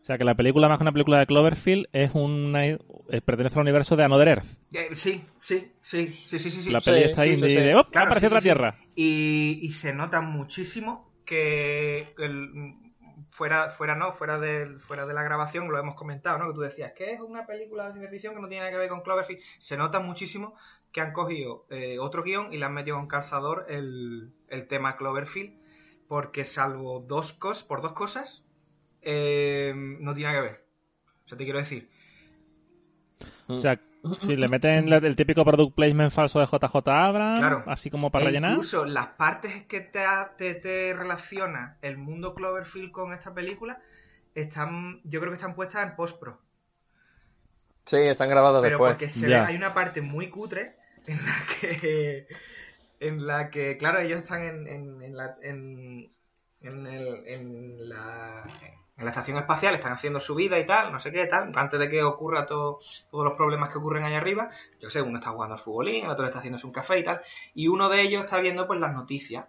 o 0.01 0.05
sea, 0.05 0.17
que 0.17 0.23
la 0.23 0.33
película, 0.33 0.67
más 0.67 0.79
que 0.79 0.83
una 0.83 0.91
película 0.91 1.19
de 1.19 1.27
Cloverfield, 1.27 1.87
es 1.93 2.11
una, 2.15 2.65
eh, 2.65 2.79
pertenece 3.23 3.55
al 3.55 3.61
universo 3.61 3.95
de 3.95 4.03
Another 4.03 4.27
Earth. 4.29 4.45
Eh, 4.73 4.89
sí, 4.95 5.23
sí, 5.39 5.73
sí, 5.81 6.07
sí, 6.07 6.39
sí, 6.39 6.49
sí. 6.49 6.71
La 6.71 6.81
peli 6.81 7.03
está 7.03 7.21
ahí 7.21 7.35
de, 7.35 7.75
¡oh! 7.75 7.83
Claro, 7.85 8.07
aparece 8.07 8.27
otra 8.27 8.41
Tierra. 8.41 8.79
Y, 8.95 9.69
se 9.73 9.93
nota 9.93 10.21
muchísimo 10.21 11.13
que 11.23 12.15
fuera, 13.29 13.69
fuera 13.69 13.93
no, 13.93 14.13
fuera 14.13 14.39
de, 14.39 14.79
fuera 14.79 15.05
de 15.05 15.13
la 15.13 15.21
grabación, 15.21 15.69
lo 15.69 15.77
hemos 15.77 15.93
comentado, 15.93 16.39
¿no? 16.39 16.47
Que 16.47 16.55
tú 16.55 16.61
decías 16.61 16.93
que 16.95 17.13
es 17.13 17.21
una 17.21 17.45
película 17.45 17.85
de 17.85 17.91
ciencia 17.91 18.09
ficción 18.09 18.33
que 18.33 18.41
no 18.41 18.47
tiene 18.47 18.61
nada 18.61 18.71
que 18.71 18.79
ver 18.79 18.89
con 18.89 19.01
Cloverfield. 19.01 19.41
Se 19.59 19.77
nota 19.77 19.99
muchísimo 19.99 20.55
que 20.91 21.01
han 21.01 21.13
cogido 21.13 21.67
eh, 21.69 21.99
otro 21.99 22.23
guion 22.23 22.51
y 22.51 22.57
le 22.57 22.65
han 22.65 22.73
metido 22.73 22.97
en 22.97 23.05
calzador 23.05 23.67
el, 23.69 24.33
el 24.47 24.67
tema 24.67 24.97
Cloverfield, 24.97 25.61
porque 26.07 26.45
salvo 26.45 27.01
dos 27.01 27.33
cosas, 27.33 27.63
por 27.63 27.83
dos 27.83 27.93
cosas, 27.93 28.43
eh, 29.01 29.73
no 29.75 30.13
tiene 30.13 30.33
que 30.33 30.41
ver. 30.41 30.65
O 31.25 31.29
sea, 31.29 31.37
te 31.37 31.43
quiero 31.43 31.59
decir. 31.59 31.89
O 33.47 33.59
sea, 33.59 33.79
si 34.19 34.35
le 34.35 34.47
meten 34.47 34.91
el 34.91 35.15
típico 35.15 35.45
product 35.45 35.75
placement 35.75 36.11
falso 36.11 36.39
de 36.39 36.45
JJ 36.45 36.87
Abrams, 36.87 37.63
así 37.67 37.89
como 37.89 38.11
para 38.11 38.25
e 38.25 38.27
rellenar. 38.27 38.51
Incluso 38.51 38.85
las 38.85 39.07
partes 39.07 39.65
que 39.65 39.81
te, 39.81 40.53
te, 40.55 40.93
relaciona 40.93 41.77
el 41.81 41.97
mundo 41.97 42.33
Cloverfield 42.33 42.91
con 42.91 43.13
esta 43.13 43.33
película, 43.33 43.79
están, 44.33 45.01
yo 45.03 45.19
creo 45.19 45.31
que 45.31 45.37
están 45.37 45.55
puestas 45.55 45.87
en 45.87 45.95
post-pro. 45.95 46.39
Sí, 47.85 47.97
están 47.97 48.29
grabadas 48.29 48.61
Pero 48.61 48.77
después. 48.77 48.93
porque 48.93 49.09
se 49.09 49.27
ve, 49.27 49.35
hay 49.35 49.55
una 49.55 49.73
parte 49.73 50.01
muy 50.01 50.29
cutre 50.29 50.75
en 51.07 51.17
la 51.17 51.35
que, 51.59 52.27
en 52.99 53.27
la 53.27 53.49
que 53.49 53.77
claro, 53.77 53.99
ellos 53.99 54.19
están 54.19 54.43
en, 54.43 54.67
en, 54.67 55.01
en 55.01 55.17
la, 55.17 55.37
en, 55.41 56.11
el, 56.61 57.23
en 57.27 57.89
la 57.89 58.43
en 58.97 59.05
la 59.05 59.11
estación 59.11 59.38
espacial, 59.38 59.73
están 59.73 59.93
haciendo 59.93 60.19
su 60.19 60.35
vida 60.35 60.59
y 60.59 60.65
tal, 60.65 60.91
no 60.91 60.99
sé 60.99 61.11
qué, 61.11 61.26
tal, 61.26 61.51
antes 61.55 61.80
de 61.80 61.89
que 61.89 62.03
ocurra 62.03 62.45
todo, 62.45 62.80
todos 63.09 63.23
los 63.26 63.34
problemas 63.34 63.69
que 63.69 63.77
ocurren 63.77 64.03
ahí 64.03 64.13
arriba, 64.13 64.49
yo 64.80 64.89
sé, 64.89 65.01
uno 65.01 65.18
está 65.18 65.31
jugando 65.31 65.55
al 65.55 65.61
futbolín, 65.61 66.05
el 66.05 66.11
otro 66.11 66.26
está 66.26 66.39
haciéndose 66.39 66.68
un 66.68 66.73
café 66.73 66.99
y 66.99 67.03
tal, 67.03 67.22
y 67.53 67.68
uno 67.68 67.89
de 67.89 68.01
ellos 68.01 68.26
está 68.26 68.39
viendo 68.39 68.68
pues 68.68 68.80
las 68.80 68.93
noticias, 68.93 69.45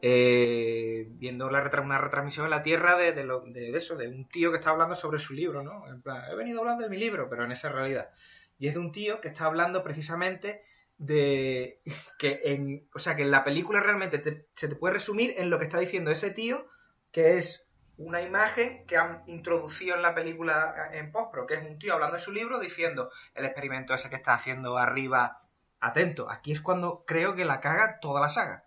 eh, 0.00 1.08
viendo 1.10 1.46
una 1.48 1.98
retransmisión 1.98 2.46
en 2.46 2.50
la 2.50 2.62
Tierra 2.62 2.96
de, 2.96 3.12
de, 3.12 3.70
eso, 3.76 3.96
de 3.96 4.08
un 4.08 4.28
tío 4.28 4.50
que 4.50 4.58
está 4.58 4.70
hablando 4.70 4.94
sobre 4.94 5.18
su 5.18 5.34
libro, 5.34 5.62
¿no? 5.62 5.88
En 5.88 6.02
plan, 6.02 6.22
he 6.30 6.36
venido 6.36 6.60
hablando 6.60 6.84
de 6.84 6.90
mi 6.90 6.98
libro, 6.98 7.28
pero 7.28 7.44
en 7.44 7.52
esa 7.52 7.68
realidad. 7.68 8.10
Y 8.58 8.68
es 8.68 8.74
de 8.74 8.80
un 8.80 8.92
tío 8.92 9.20
que 9.20 9.28
está 9.28 9.46
hablando 9.46 9.82
precisamente 9.82 10.62
de 10.98 11.80
que 12.18 12.40
en, 12.44 12.88
o 12.94 12.98
sea, 12.98 13.16
que 13.16 13.22
en 13.22 13.30
la 13.30 13.44
película 13.44 13.80
realmente 13.80 14.46
se 14.54 14.68
te 14.68 14.76
puede 14.76 14.94
resumir 14.94 15.34
en 15.36 15.50
lo 15.50 15.58
que 15.58 15.64
está 15.64 15.78
diciendo 15.78 16.10
ese 16.10 16.30
tío, 16.30 16.66
que 17.10 17.38
es 17.38 17.67
una 17.98 18.22
imagen 18.22 18.86
que 18.86 18.96
han 18.96 19.22
introducido 19.26 19.96
en 19.96 20.02
la 20.02 20.14
película 20.14 20.90
en 20.92 21.10
postpro, 21.10 21.46
que 21.46 21.54
es 21.54 21.60
un 21.60 21.78
tío 21.78 21.94
hablando 21.94 22.16
de 22.16 22.22
su 22.22 22.32
libro 22.32 22.60
diciendo 22.60 23.10
el 23.34 23.44
experimento 23.44 23.92
ese 23.92 24.08
que 24.08 24.16
está 24.16 24.34
haciendo 24.34 24.78
arriba, 24.78 25.42
atento, 25.80 26.30
aquí 26.30 26.52
es 26.52 26.60
cuando 26.60 27.04
creo 27.04 27.34
que 27.34 27.44
la 27.44 27.60
caga 27.60 27.98
toda 28.00 28.20
la 28.20 28.30
saga. 28.30 28.64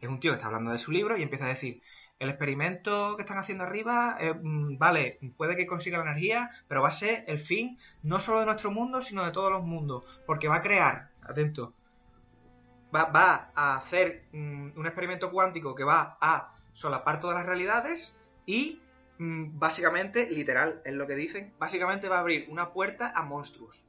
Es 0.00 0.08
un 0.08 0.18
tío 0.18 0.32
que 0.32 0.36
está 0.36 0.46
hablando 0.46 0.72
de 0.72 0.78
su 0.78 0.92
libro 0.92 1.16
y 1.16 1.22
empieza 1.22 1.44
a 1.44 1.48
decir, 1.48 1.82
el 2.18 2.30
experimento 2.30 3.16
que 3.16 3.22
están 3.22 3.38
haciendo 3.38 3.64
arriba, 3.64 4.16
eh, 4.18 4.32
mm, 4.34 4.78
vale, 4.78 5.18
puede 5.36 5.56
que 5.56 5.66
consiga 5.66 5.98
la 5.98 6.04
energía, 6.04 6.50
pero 6.66 6.82
va 6.82 6.88
a 6.88 6.92
ser 6.92 7.24
el 7.26 7.38
fin 7.38 7.78
no 8.02 8.18
solo 8.18 8.40
de 8.40 8.46
nuestro 8.46 8.70
mundo, 8.70 9.02
sino 9.02 9.24
de 9.24 9.32
todos 9.32 9.52
los 9.52 9.62
mundos, 9.62 10.04
porque 10.26 10.48
va 10.48 10.56
a 10.56 10.62
crear, 10.62 11.10
atento, 11.22 11.74
va, 12.94 13.04
va 13.04 13.50
a 13.54 13.76
hacer 13.76 14.24
mm, 14.32 14.70
un 14.76 14.86
experimento 14.86 15.30
cuántico 15.30 15.74
que 15.74 15.84
va 15.84 16.16
a 16.20 16.54
solapar 16.72 17.20
todas 17.20 17.36
las 17.36 17.46
realidades, 17.46 18.14
y 18.46 18.80
mm, 19.18 19.58
básicamente, 19.58 20.28
literal, 20.30 20.82
es 20.84 20.94
lo 20.94 21.06
que 21.06 21.14
dicen, 21.14 21.54
básicamente 21.58 22.08
va 22.08 22.16
a 22.16 22.20
abrir 22.20 22.46
una 22.50 22.72
puerta 22.72 23.12
a 23.14 23.22
monstruos. 23.22 23.84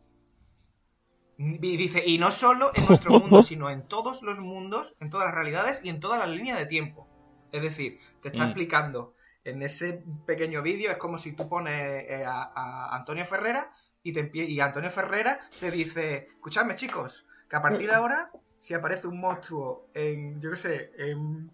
Y 1.38 1.78
dice, 1.78 2.02
y 2.06 2.18
no 2.18 2.32
solo 2.32 2.72
en 2.74 2.86
nuestro 2.86 3.12
mundo, 3.20 3.44
sino 3.44 3.70
en 3.70 3.88
todos 3.88 4.22
los 4.22 4.40
mundos, 4.40 4.96
en 5.00 5.10
todas 5.10 5.28
las 5.28 5.36
realidades 5.36 5.82
y 5.84 5.90
en 5.90 6.00
toda 6.00 6.18
la 6.18 6.28
línea 6.28 6.58
de 6.58 6.66
tiempo. 6.66 7.08
Es 7.52 7.62
decir, 7.62 8.00
te 8.22 8.30
está 8.30 8.44
mm. 8.44 8.48
explicando 8.48 9.16
en 9.44 9.62
ese 9.62 10.04
pequeño 10.26 10.62
vídeo, 10.62 10.92
es 10.92 10.98
como 10.98 11.18
si 11.18 11.34
tú 11.34 11.48
pones 11.48 12.06
eh, 12.10 12.24
a, 12.26 12.96
Antonio 12.96 13.26
Ferrera 13.26 13.72
y, 14.02 14.12
te, 14.12 14.30
y 14.34 14.60
Antonio 14.60 14.90
Ferrera 14.90 15.40
te 15.60 15.72
dice, 15.72 16.30
escuchadme 16.36 16.76
chicos, 16.76 17.26
que 17.50 17.56
a 17.56 17.62
partir 17.62 17.88
de 17.88 17.96
ahora, 17.96 18.32
si 18.60 18.74
aparece 18.74 19.08
un 19.08 19.20
monstruo 19.20 19.90
en, 19.94 20.42
yo 20.42 20.52
qué 20.52 20.58
sé, 20.58 20.92
en, 20.98 21.52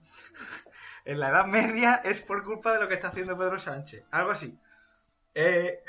en 1.06 1.20
la 1.20 1.30
Edad 1.30 1.46
Media 1.46 2.02
es 2.04 2.22
por 2.22 2.44
culpa 2.44 2.74
de 2.74 2.80
lo 2.80 2.88
que 2.88 2.96
está 2.96 3.10
haciendo 3.10 3.38
Pedro 3.38 3.60
Sánchez. 3.60 4.06
Algo 4.12 4.32
así. 4.32 4.58
Eh, 5.34 5.84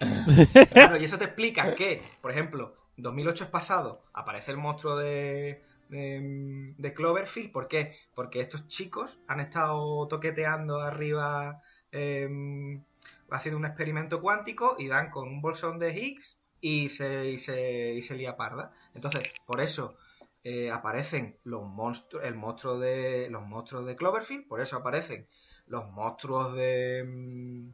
claro, 0.72 0.96
y 0.96 1.04
eso 1.04 1.18
te 1.18 1.24
explica 1.24 1.74
que, 1.74 2.02
por 2.20 2.30
ejemplo, 2.30 2.76
2008 2.96 3.44
es 3.44 3.50
pasado, 3.50 4.04
aparece 4.12 4.52
el 4.52 4.58
monstruo 4.58 4.96
de, 4.96 5.62
de, 5.88 6.94
Cloverfield. 6.94 7.52
¿Por 7.52 7.68
qué? 7.68 7.96
Porque 8.14 8.40
estos 8.40 8.68
chicos 8.68 9.18
han 9.26 9.40
estado 9.40 10.06
toqueteando 10.08 10.80
arriba 10.80 11.62
em, 11.92 12.82
haciendo 13.30 13.58
un 13.58 13.66
experimento 13.66 14.20
cuántico 14.20 14.76
y 14.78 14.88
dan 14.88 15.10
con 15.10 15.28
un 15.28 15.40
bolsón 15.40 15.78
de 15.78 15.94
Higgs 15.98 16.38
y 16.60 16.88
se, 16.88 17.30
y 17.30 17.38
se, 17.38 17.94
y 17.94 18.02
se 18.02 18.14
lía 18.14 18.36
parda. 18.36 18.72
Entonces, 18.94 19.22
por 19.46 19.60
eso 19.60 19.96
eh, 20.44 20.70
aparecen 20.70 21.38
los 21.44 21.64
monstruos, 21.64 22.22
el 22.24 22.34
monstruo 22.34 22.78
de 22.78 23.28
los 23.30 23.46
monstruos 23.46 23.86
de 23.86 23.96
Cloverfield, 23.96 24.46
por 24.46 24.60
eso 24.60 24.76
aparecen 24.76 25.26
los 25.66 25.90
monstruos 25.90 26.54
de, 26.54 27.02
mm, 27.02 27.72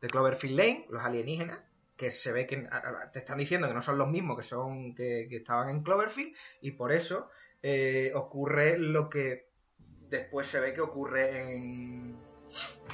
de 0.00 0.08
Cloverfield 0.08 0.58
Lane, 0.58 0.86
los 0.90 1.04
alienígenas, 1.04 1.60
que 1.96 2.10
se 2.10 2.32
ve 2.32 2.46
que 2.46 2.68
te 3.12 3.18
están 3.20 3.38
diciendo 3.38 3.68
que 3.68 3.74
no 3.74 3.82
son 3.82 3.98
los 3.98 4.08
mismos 4.08 4.36
que 4.36 4.42
son 4.42 4.94
que, 4.96 5.28
estaban 5.30 5.68
en 5.68 5.84
Cloverfield 5.84 6.34
y 6.60 6.72
por 6.72 6.90
eso 6.92 7.30
eh, 7.62 8.10
ocurre 8.14 8.78
lo 8.78 9.08
que 9.08 9.46
después 10.10 10.48
se 10.48 10.58
ve 10.58 10.74
que 10.74 10.80
ocurre 10.80 11.54
en, 11.56 12.16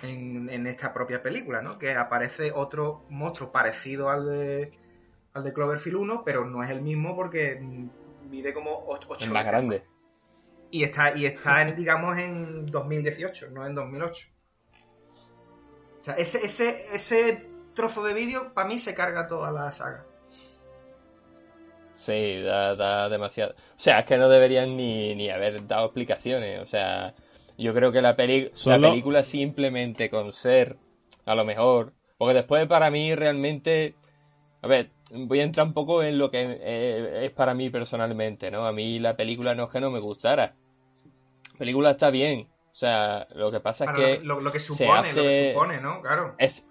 en, 0.02 0.50
en, 0.50 0.66
esta 0.66 0.92
propia 0.92 1.22
película, 1.22 1.62
¿no? 1.62 1.78
Que 1.78 1.94
aparece 1.94 2.52
otro 2.52 3.06
monstruo 3.08 3.50
parecido 3.50 4.10
al 4.10 4.28
de 4.28 4.72
al 5.32 5.44
de 5.44 5.52
Cloverfield 5.52 5.96
1, 5.96 6.24
pero 6.24 6.44
no 6.44 6.62
es 6.62 6.70
el 6.70 6.82
mismo 6.82 7.16
porque 7.16 7.58
mm, 7.60 7.88
mide 8.28 8.52
como 8.54 8.84
8 8.86 9.08
Es 9.20 9.30
más 9.30 9.46
grande. 9.46 9.84
Y 10.70 10.84
está, 10.84 11.16
y 11.16 11.26
está 11.26 11.62
en, 11.62 11.74
digamos, 11.74 12.18
en 12.18 12.66
2018, 12.66 13.50
no 13.50 13.66
en 13.66 13.74
2008. 13.74 14.28
O 16.00 16.04
sea, 16.04 16.14
ese, 16.14 16.44
ese, 16.44 16.94
ese 16.94 17.46
trozo 17.74 18.04
de 18.04 18.14
vídeo, 18.14 18.52
para 18.54 18.68
mí, 18.68 18.78
se 18.78 18.94
carga 18.94 19.26
toda 19.26 19.50
la 19.50 19.72
saga. 19.72 20.04
Sí, 21.94 22.42
da, 22.42 22.76
da 22.76 23.08
demasiado. 23.08 23.52
O 23.52 23.80
sea, 23.80 24.00
es 24.00 24.06
que 24.06 24.18
no 24.18 24.28
deberían 24.28 24.76
ni, 24.76 25.14
ni 25.14 25.30
haber 25.30 25.66
dado 25.66 25.86
explicaciones. 25.86 26.60
O 26.60 26.66
sea, 26.66 27.14
yo 27.56 27.74
creo 27.74 27.90
que 27.90 28.00
la, 28.00 28.14
peli 28.14 28.52
la 28.66 28.78
película 28.78 29.24
simplemente 29.24 30.08
con 30.10 30.32
ser, 30.32 30.76
a 31.24 31.34
lo 31.34 31.44
mejor. 31.44 31.92
Porque 32.16 32.34
después 32.34 32.66
para 32.68 32.90
mí 32.90 33.14
realmente. 33.14 33.94
A 34.60 34.66
ver, 34.66 34.90
voy 35.10 35.40
a 35.40 35.44
entrar 35.44 35.66
un 35.66 35.72
poco 35.72 36.02
en 36.02 36.18
lo 36.18 36.30
que 36.30 36.58
eh, 36.60 37.26
es 37.26 37.30
para 37.32 37.54
mí 37.54 37.70
personalmente, 37.70 38.50
¿no? 38.50 38.66
A 38.66 38.72
mí 38.72 38.98
la 38.98 39.16
película 39.16 39.54
no 39.54 39.64
es 39.64 39.70
que 39.70 39.80
no 39.80 39.90
me 39.90 40.00
gustara. 40.00 40.54
La 41.52 41.58
película 41.58 41.90
está 41.92 42.10
bien. 42.10 42.48
O 42.72 42.74
sea, 42.74 43.26
lo 43.34 43.50
que 43.50 43.60
pasa 43.60 43.84
es 43.86 43.90
que. 43.92 44.24
Lo, 44.24 44.40
lo, 44.40 44.52
que 44.52 44.60
supone, 44.60 45.12
lo 45.12 45.22
que 45.22 45.52
supone, 45.52 45.80
¿no? 45.80 46.00
Claro. 46.00 46.34
Es. 46.38 46.66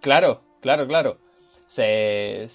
Claro, 0.00 0.42
claro, 0.60 0.86
claro. 0.86 1.18
Se, 1.66 2.48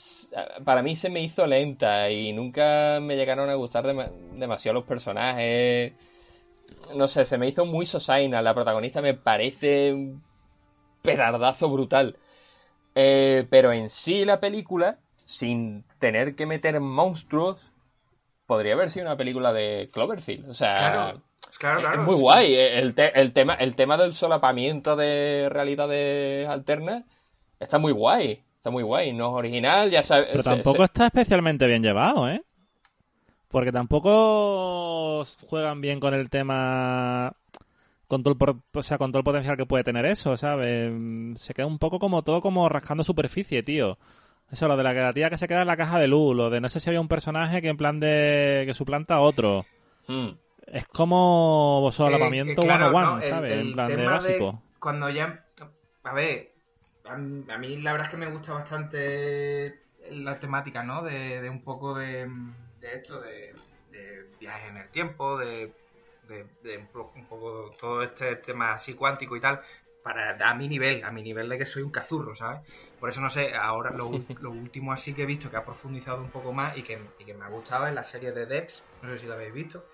para 0.64 0.81
mí 0.81 0.95
se 0.95 1.10
me 1.10 1.22
hizo 1.22 1.45
lenta 1.45 2.10
y 2.10 2.31
nunca 2.31 2.99
me 3.01 3.15
llegaron 3.15 3.49
a 3.49 3.56
gustar 3.56 3.85
demasiado 4.34 4.76
los 4.76 4.85
personajes. 4.85 5.93
No 6.95 7.07
sé, 7.07 7.26
se 7.26 7.38
me 7.38 7.47
hizo 7.47 7.65
muy 7.65 7.85
sosaina. 7.85 8.41
La 8.41 8.53
protagonista 8.53 9.01
me 9.01 9.14
parece 9.14 9.93
un 9.93 10.23
pedardazo 11.01 11.69
brutal. 11.69 12.18
Eh, 12.95 13.48
pero 13.49 13.72
en 13.72 13.90
sí 13.90 14.26
la 14.26 14.40
película 14.40 14.98
sin 15.30 15.84
tener 15.99 16.36
que 16.36 16.48
meter 16.48 16.80
monstruos, 16.80 17.57
podría 18.48 18.74
haber 18.74 18.90
sido 18.90 19.06
una 19.06 19.16
película 19.16 19.53
de 19.53 19.90
Cloverfield. 19.94 20.49
O 20.49 20.56
sea, 20.56 21.14
claro, 21.60 21.91
es 21.94 21.99
muy 21.99 22.16
guay. 22.16 22.56
El, 22.56 22.95
el, 22.98 23.32
tema, 23.32 23.53
el 23.53 23.76
tema 23.76 23.95
del 23.95 24.14
solapamiento 24.14 24.95
de 24.95 25.48
realidades 25.52 26.49
alternas 26.49 27.03
está 27.60 27.78
muy 27.78 27.91
guay. 27.91 28.41
Está 28.57 28.72
muy 28.72 28.82
guay. 28.82 29.14
No 29.14 29.28
es 29.28 29.34
original, 29.36 29.91
ya 29.91 30.02
sabes. 30.02 30.30
Pero 30.32 30.44
tampoco 30.44 30.84
está 30.84 31.06
especialmente 31.06 31.68
bien 31.68 31.84
llevado, 31.84 32.28
¿eh? 32.28 32.41
Porque 33.49 33.72
tampoco 33.72 35.24
juegan 35.48 35.80
bien 35.80 35.99
con 35.99 36.16
el 36.16 36.32
tema 36.32 37.34
con 38.10 38.23
todo 38.23 38.34
el, 38.34 38.56
o 38.73 38.84
sea, 38.84 38.98
con 38.98 39.11
todo 39.11 39.19
el 39.19 39.23
potencial 39.23 39.56
que 39.56 39.68
puede 39.68 39.84
tener 39.84 40.03
eso, 40.07 40.36
¿sabes? 40.36 40.91
Se 41.40 41.53
queda 41.53 41.68
un 41.68 41.77
poco 41.77 41.99
como 41.99 42.23
todo 42.23 42.41
como 42.41 42.68
rascando 42.68 43.03
superficie, 43.03 43.61
tío. 43.61 43.99
Eso, 44.52 44.68
lo 44.68 44.76
de 44.76 44.84
la, 44.84 44.94
que 44.95 44.99
la 44.99 45.14
tía 45.14 45.30
que 45.30 45.38
se 45.38 45.48
queda 45.48 45.61
en 45.61 45.68
la 45.68 45.77
caja 45.77 45.99
de 45.99 46.07
luz, 46.07 46.36
lo 46.36 46.49
de 46.49 46.60
no 46.60 46.69
sé 46.69 46.80
si 46.80 46.90
había 46.90 47.02
un 47.02 47.07
personaje 47.07 47.61
que 47.61 47.69
en 47.69 47.77
plan 47.77 47.99
de 47.99 48.64
que 48.65 48.73
suplanta 48.73 49.14
a 49.14 49.22
otro. 49.22 49.64
Hmm. 50.07 50.30
Es 50.65 50.88
como 50.88 51.88
solapamiento 51.94 52.64
one 52.64 52.84
on 52.84 52.95
one, 52.95 53.26
¿sabes? 53.26 53.60
en 53.60 53.73
plan 53.73 53.88
de 53.88 54.03
básico. 54.03 54.64
cuando 54.80 55.11
ya. 55.11 55.45
A 56.03 56.14
ver, 56.14 56.52
a, 57.06 57.15
mí 57.15 57.77
la 57.77 57.91
verdad 57.91 58.07
es 58.07 58.11
que 58.11 58.18
me 58.18 58.31
gusta 58.31 58.53
bastante 58.53 59.81
la 60.10 60.40
temática, 60.40 60.81
¿no? 60.81 61.03
De, 61.03 61.48
un 61.48 61.61
poco 61.61 61.94
de, 61.94 62.27
de 62.81 62.94
esto, 62.95 63.22
de, 63.22 63.53
viajes 64.40 64.72
en 64.72 64.77
el 64.77 64.90
tiempo, 64.90 65.38
de, 65.38 65.72
de, 66.30 66.77
un 66.77 67.26
poco 67.27 67.76
todo 67.80 68.03
este 68.03 68.35
tema 68.38 68.73
así 68.73 68.93
cuántico 68.93 69.35
y 69.35 69.39
tal 69.39 69.61
para 70.03 70.38
a 70.49 70.53
mi 70.53 70.68
nivel, 70.68 71.03
a 71.03 71.11
mi 71.11 71.22
nivel 71.22 71.49
de 71.49 71.57
que 71.57 71.65
soy 71.65 71.84
un 71.84 71.91
cazurro, 71.91 72.35
¿sabes? 72.35 72.61
Por 72.99 73.10
eso 73.10 73.22
no 73.22 73.30
sé, 73.30 73.53
ahora 73.53 73.91
lo, 73.91 74.07
último 74.49 74.93
así 74.93 75.14
que 75.14 75.23
he 75.23 75.26
visto 75.26 75.49
que 75.49 75.57
ha 75.57 75.65
profundizado 75.65 76.22
un 76.22 76.30
poco 76.30 76.53
más 76.53 76.77
y 76.77 76.84
que, 76.84 76.97
me 76.97 77.45
ha 77.45 77.49
gustado 77.49 77.88
es 77.88 77.93
la 77.93 78.03
serie 78.03 78.31
de 78.31 78.45
Debs, 78.45 78.84
no 79.01 79.10
sé 79.10 79.19
si 79.19 79.27
la 79.27 79.35
habéis 79.35 79.53
visto, 79.53 79.85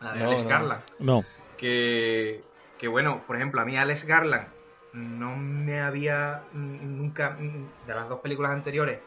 la 0.00 0.12
de 0.14 0.24
Alex 0.24 0.44
Garland. 0.44 0.82
No. 0.98 1.24
Que, 1.56 2.42
que 2.78 2.88
bueno, 2.88 3.22
por 3.26 3.36
ejemplo, 3.36 3.60
a 3.60 3.64
mí 3.64 3.76
Alex 3.76 4.04
Garland 4.04 4.48
no 4.92 5.36
me 5.36 5.80
había 5.80 6.42
nunca, 6.52 7.36
de 7.86 7.94
las 7.94 8.08
dos 8.08 8.20
películas 8.20 8.52
anteriores, 8.52 9.00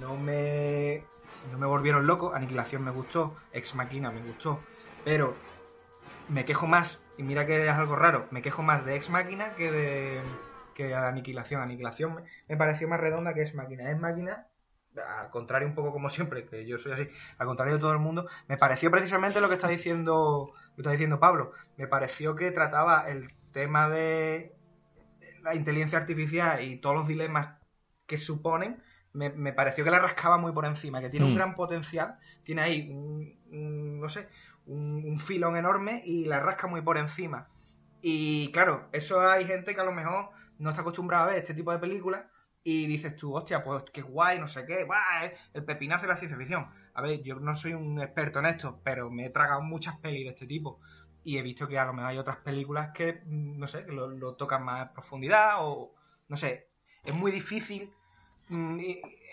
no 0.00 0.16
me, 0.16 1.04
no 1.52 1.58
me 1.58 1.66
volvieron 1.66 2.06
loco, 2.06 2.32
Aniquilación 2.34 2.84
me 2.84 2.90
gustó, 2.90 3.36
Ex 3.52 3.74
Machina 3.74 4.10
me 4.10 4.22
gustó, 4.22 4.60
pero 5.04 5.34
me 6.28 6.44
quejo 6.44 6.66
más 6.66 7.00
y 7.18 7.22
mira 7.22 7.46
que 7.46 7.66
es 7.66 7.72
algo 7.72 7.96
raro, 7.96 8.26
me 8.30 8.42
quejo 8.42 8.62
más 8.62 8.84
de 8.84 8.96
Ex 8.96 9.10
Máquina 9.10 9.54
que 9.54 9.70
de 9.70 10.22
que 10.74 10.94
Aniquilación. 10.94 11.62
Aniquilación 11.62 12.22
me, 12.48 12.56
pareció 12.56 12.86
más 12.86 13.00
redonda 13.00 13.32
que 13.34 13.42
Ex 13.42 13.54
Máquina. 13.54 13.90
Ex 13.90 13.98
Máquina, 13.98 14.46
al 14.94 15.30
contrario 15.30 15.66
un 15.66 15.74
poco 15.74 15.90
como 15.90 16.10
siempre, 16.10 16.44
que 16.44 16.66
yo 16.66 16.78
soy 16.78 16.92
así, 16.92 17.08
al 17.38 17.46
contrario 17.46 17.74
de 17.74 17.80
todo 17.80 17.92
el 17.92 17.98
mundo, 17.98 18.28
me 18.46 18.58
pareció 18.58 18.90
precisamente 18.90 19.40
lo 19.40 19.48
que 19.48 19.54
está 19.54 19.68
diciendo, 19.68 20.52
lo 20.76 20.82
está 20.82 20.90
diciendo 20.90 21.18
Pablo. 21.18 21.52
Me 21.78 21.88
pareció 21.88 22.36
que 22.36 22.50
trataba 22.50 23.08
el 23.08 23.32
tema 23.52 23.88
de 23.88 24.54
la 25.42 25.54
inteligencia 25.54 25.98
artificial 25.98 26.62
y 26.62 26.76
todos 26.76 26.94
los 26.94 27.08
dilemas 27.08 27.56
que 28.06 28.18
suponen, 28.18 28.82
me, 29.14 29.52
pareció 29.54 29.82
que 29.82 29.90
la 29.90 29.98
rascaba 29.98 30.36
muy 30.36 30.52
por 30.52 30.66
encima, 30.66 31.00
que 31.00 31.08
tiene 31.08 31.24
un 31.24 31.32
mm. 31.32 31.36
gran 31.36 31.54
potencial, 31.54 32.18
tiene 32.42 32.60
ahí, 32.60 32.92
no 33.50 34.08
sé, 34.10 34.28
un, 34.66 35.18
filón 35.20 35.56
enorme 35.56 36.02
y 36.04 36.24
la 36.24 36.40
rasca 36.40 36.66
muy 36.66 36.82
por 36.82 36.98
encima. 36.98 37.48
Y 38.02 38.50
claro, 38.52 38.88
eso 38.92 39.20
hay 39.20 39.44
gente 39.44 39.74
que 39.74 39.80
a 39.80 39.84
lo 39.84 39.92
mejor 39.92 40.30
no 40.58 40.70
está 40.70 40.82
acostumbrada 40.82 41.24
a 41.24 41.28
ver 41.28 41.38
este 41.38 41.54
tipo 41.54 41.72
de 41.72 41.78
películas 41.78 42.24
y 42.62 42.86
dices 42.86 43.16
tú, 43.16 43.34
hostia, 43.34 43.62
pues 43.62 43.84
qué 43.92 44.02
guay, 44.02 44.38
no 44.38 44.48
sé 44.48 44.66
qué, 44.66 44.86
el 45.54 45.64
pepinazo 45.64 46.02
de 46.02 46.08
la 46.08 46.16
ciencia 46.16 46.36
ficción. 46.36 46.68
A 46.94 47.02
ver, 47.02 47.22
yo 47.22 47.36
no 47.36 47.54
soy 47.54 47.74
un 47.74 48.00
experto 48.00 48.40
en 48.40 48.46
esto, 48.46 48.80
pero 48.82 49.10
me 49.10 49.26
he 49.26 49.30
tragado 49.30 49.62
muchas 49.62 49.96
pelis 49.98 50.24
de 50.24 50.30
este 50.30 50.46
tipo 50.46 50.80
y 51.24 51.38
he 51.38 51.42
visto 51.42 51.68
que 51.68 51.78
a 51.78 51.84
lo 51.84 51.92
mejor 51.92 52.10
hay 52.10 52.18
otras 52.18 52.38
películas 52.38 52.90
que, 52.92 53.22
mm, 53.24 53.58
no 53.58 53.66
sé, 53.66 53.84
que 53.84 53.92
lo, 53.92 54.34
tocan 54.34 54.64
más 54.64 54.88
en 54.88 54.94
profundidad 54.94 55.56
o, 55.60 55.94
no 56.28 56.36
sé, 56.36 56.68
es 57.04 57.14
muy 57.14 57.30
difícil 57.30 57.92
mm, 58.48 58.80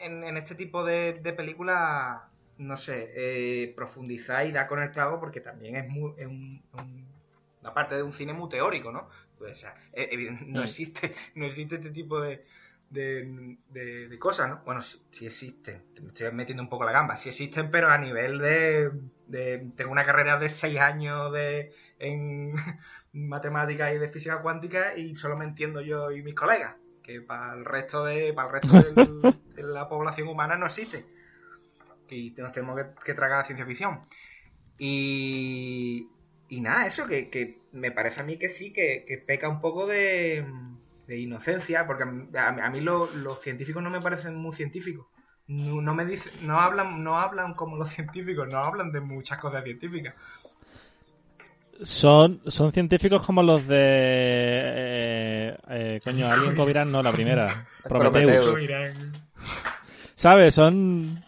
en, 0.02 0.38
este 0.38 0.56
tipo 0.56 0.84
de 0.84 1.34
películas 1.36 2.22
no 2.58 2.78
sé, 2.78 3.12
eh, 3.16 3.74
profundizar 3.76 4.46
y 4.46 4.52
dar 4.52 4.68
con 4.68 4.82
el 4.82 4.92
clavo 4.92 5.20
porque 5.20 5.42
también 5.42 5.76
es, 5.76 5.88
muy, 5.90 6.14
una 7.62 7.74
parte 7.74 7.96
de 7.96 8.04
un 8.04 8.14
cine 8.14 8.34
muy 8.34 8.50
teórico, 8.50 8.92
¿no? 8.92 9.10
Pues, 9.38 9.66
eh, 9.94 10.38
no, 10.48 10.62
mm. 10.62 10.64
existe, 10.64 11.16
no 11.36 11.46
existe 11.46 11.76
este 11.76 11.90
tipo 11.90 12.22
de, 12.22 12.46
de, 12.90 14.18
cosas, 14.20 14.50
¿no? 14.50 14.62
Bueno, 14.66 14.82
sí, 14.82 15.26
existen, 15.26 15.82
me 16.02 16.10
estoy 16.10 16.32
metiendo 16.32 16.64
un 16.64 16.70
poco 16.70 16.86
la 16.86 16.92
gamba, 16.92 17.18
sí 17.18 17.30
existen, 17.30 17.72
pero 17.72 17.90
a 17.90 17.98
nivel 17.98 18.38
de... 18.38 18.92
tengo 19.76 19.92
una 19.92 20.06
carrera 20.06 20.38
de 20.38 20.50
seis 20.50 20.80
años 20.80 21.34
de, 21.34 21.74
en 22.00 22.54
matemáticas 23.14 23.94
y 23.94 23.98
de 23.98 24.10
física 24.10 24.42
cuántica 24.42 24.96
y 24.96 25.16
solo 25.16 25.36
me 25.36 25.46
entiendo 25.46 25.82
yo 25.82 26.12
y 26.12 26.22
mis 26.22 26.36
colegas, 26.36 26.76
que 27.02 27.20
para 27.20 27.54
el 27.54 27.66
resto 27.66 28.06
de, 28.06 28.32
para 28.34 28.48
el 28.48 28.54
resto 28.54 29.34
de 29.56 29.64
la 29.64 29.90
población 29.90 30.28
humana 30.28 30.56
no 30.56 30.68
existe 30.68 31.06
y 32.14 32.32
nos 32.38 32.52
tenemos 32.52 32.80
que, 33.04 33.14
tragar 33.14 33.40
la 33.40 33.46
ciencia 33.46 33.66
ficción. 33.66 34.02
Y, 34.78 36.08
y 36.50 36.62
nada, 36.62 36.88
eso 36.88 37.06
que, 37.08 37.60
me 37.72 37.92
parece 37.92 38.22
a 38.22 38.26
mí 38.26 38.38
que 38.38 38.50
sí, 38.50 38.72
que, 38.72 39.24
peca 39.26 39.50
un 39.50 39.62
poco 39.62 39.88
de, 39.88 40.46
inocencia, 41.08 41.86
porque 41.86 42.04
a, 42.04 42.70
mí 42.70 42.82
los 42.82 43.42
científicos 43.42 43.82
no 43.84 43.90
me 43.90 44.02
parecen 44.02 44.36
muy 44.36 44.56
científicos. 44.56 45.08
No, 45.48 45.94
me 45.94 46.06
dicen, 46.06 46.32
no 46.42 46.60
hablan, 46.60 47.04
no 47.04 47.20
hablan 47.20 47.54
como 47.54 47.76
los 47.78 47.90
científicos, 47.94 48.48
no 48.50 48.60
hablan 48.60 48.92
de 48.92 49.02
muchas 49.02 49.40
cosas 49.40 49.64
científicas. 49.64 50.16
Son, 51.82 52.40
son 52.48 52.72
científicos 52.72 53.26
como 53.26 53.42
los 53.42 53.68
de. 53.68 53.78
Eh, 53.80 55.58
eh, 55.70 56.02
coño, 56.04 56.28
Alien 56.32 56.56
Covirán, 56.56 56.92
no, 56.92 57.02
la 57.02 57.12
primera. 57.12 57.68
Prometheus. 57.84 58.54
¿Sabes? 60.16 60.54
Son. 60.54 61.24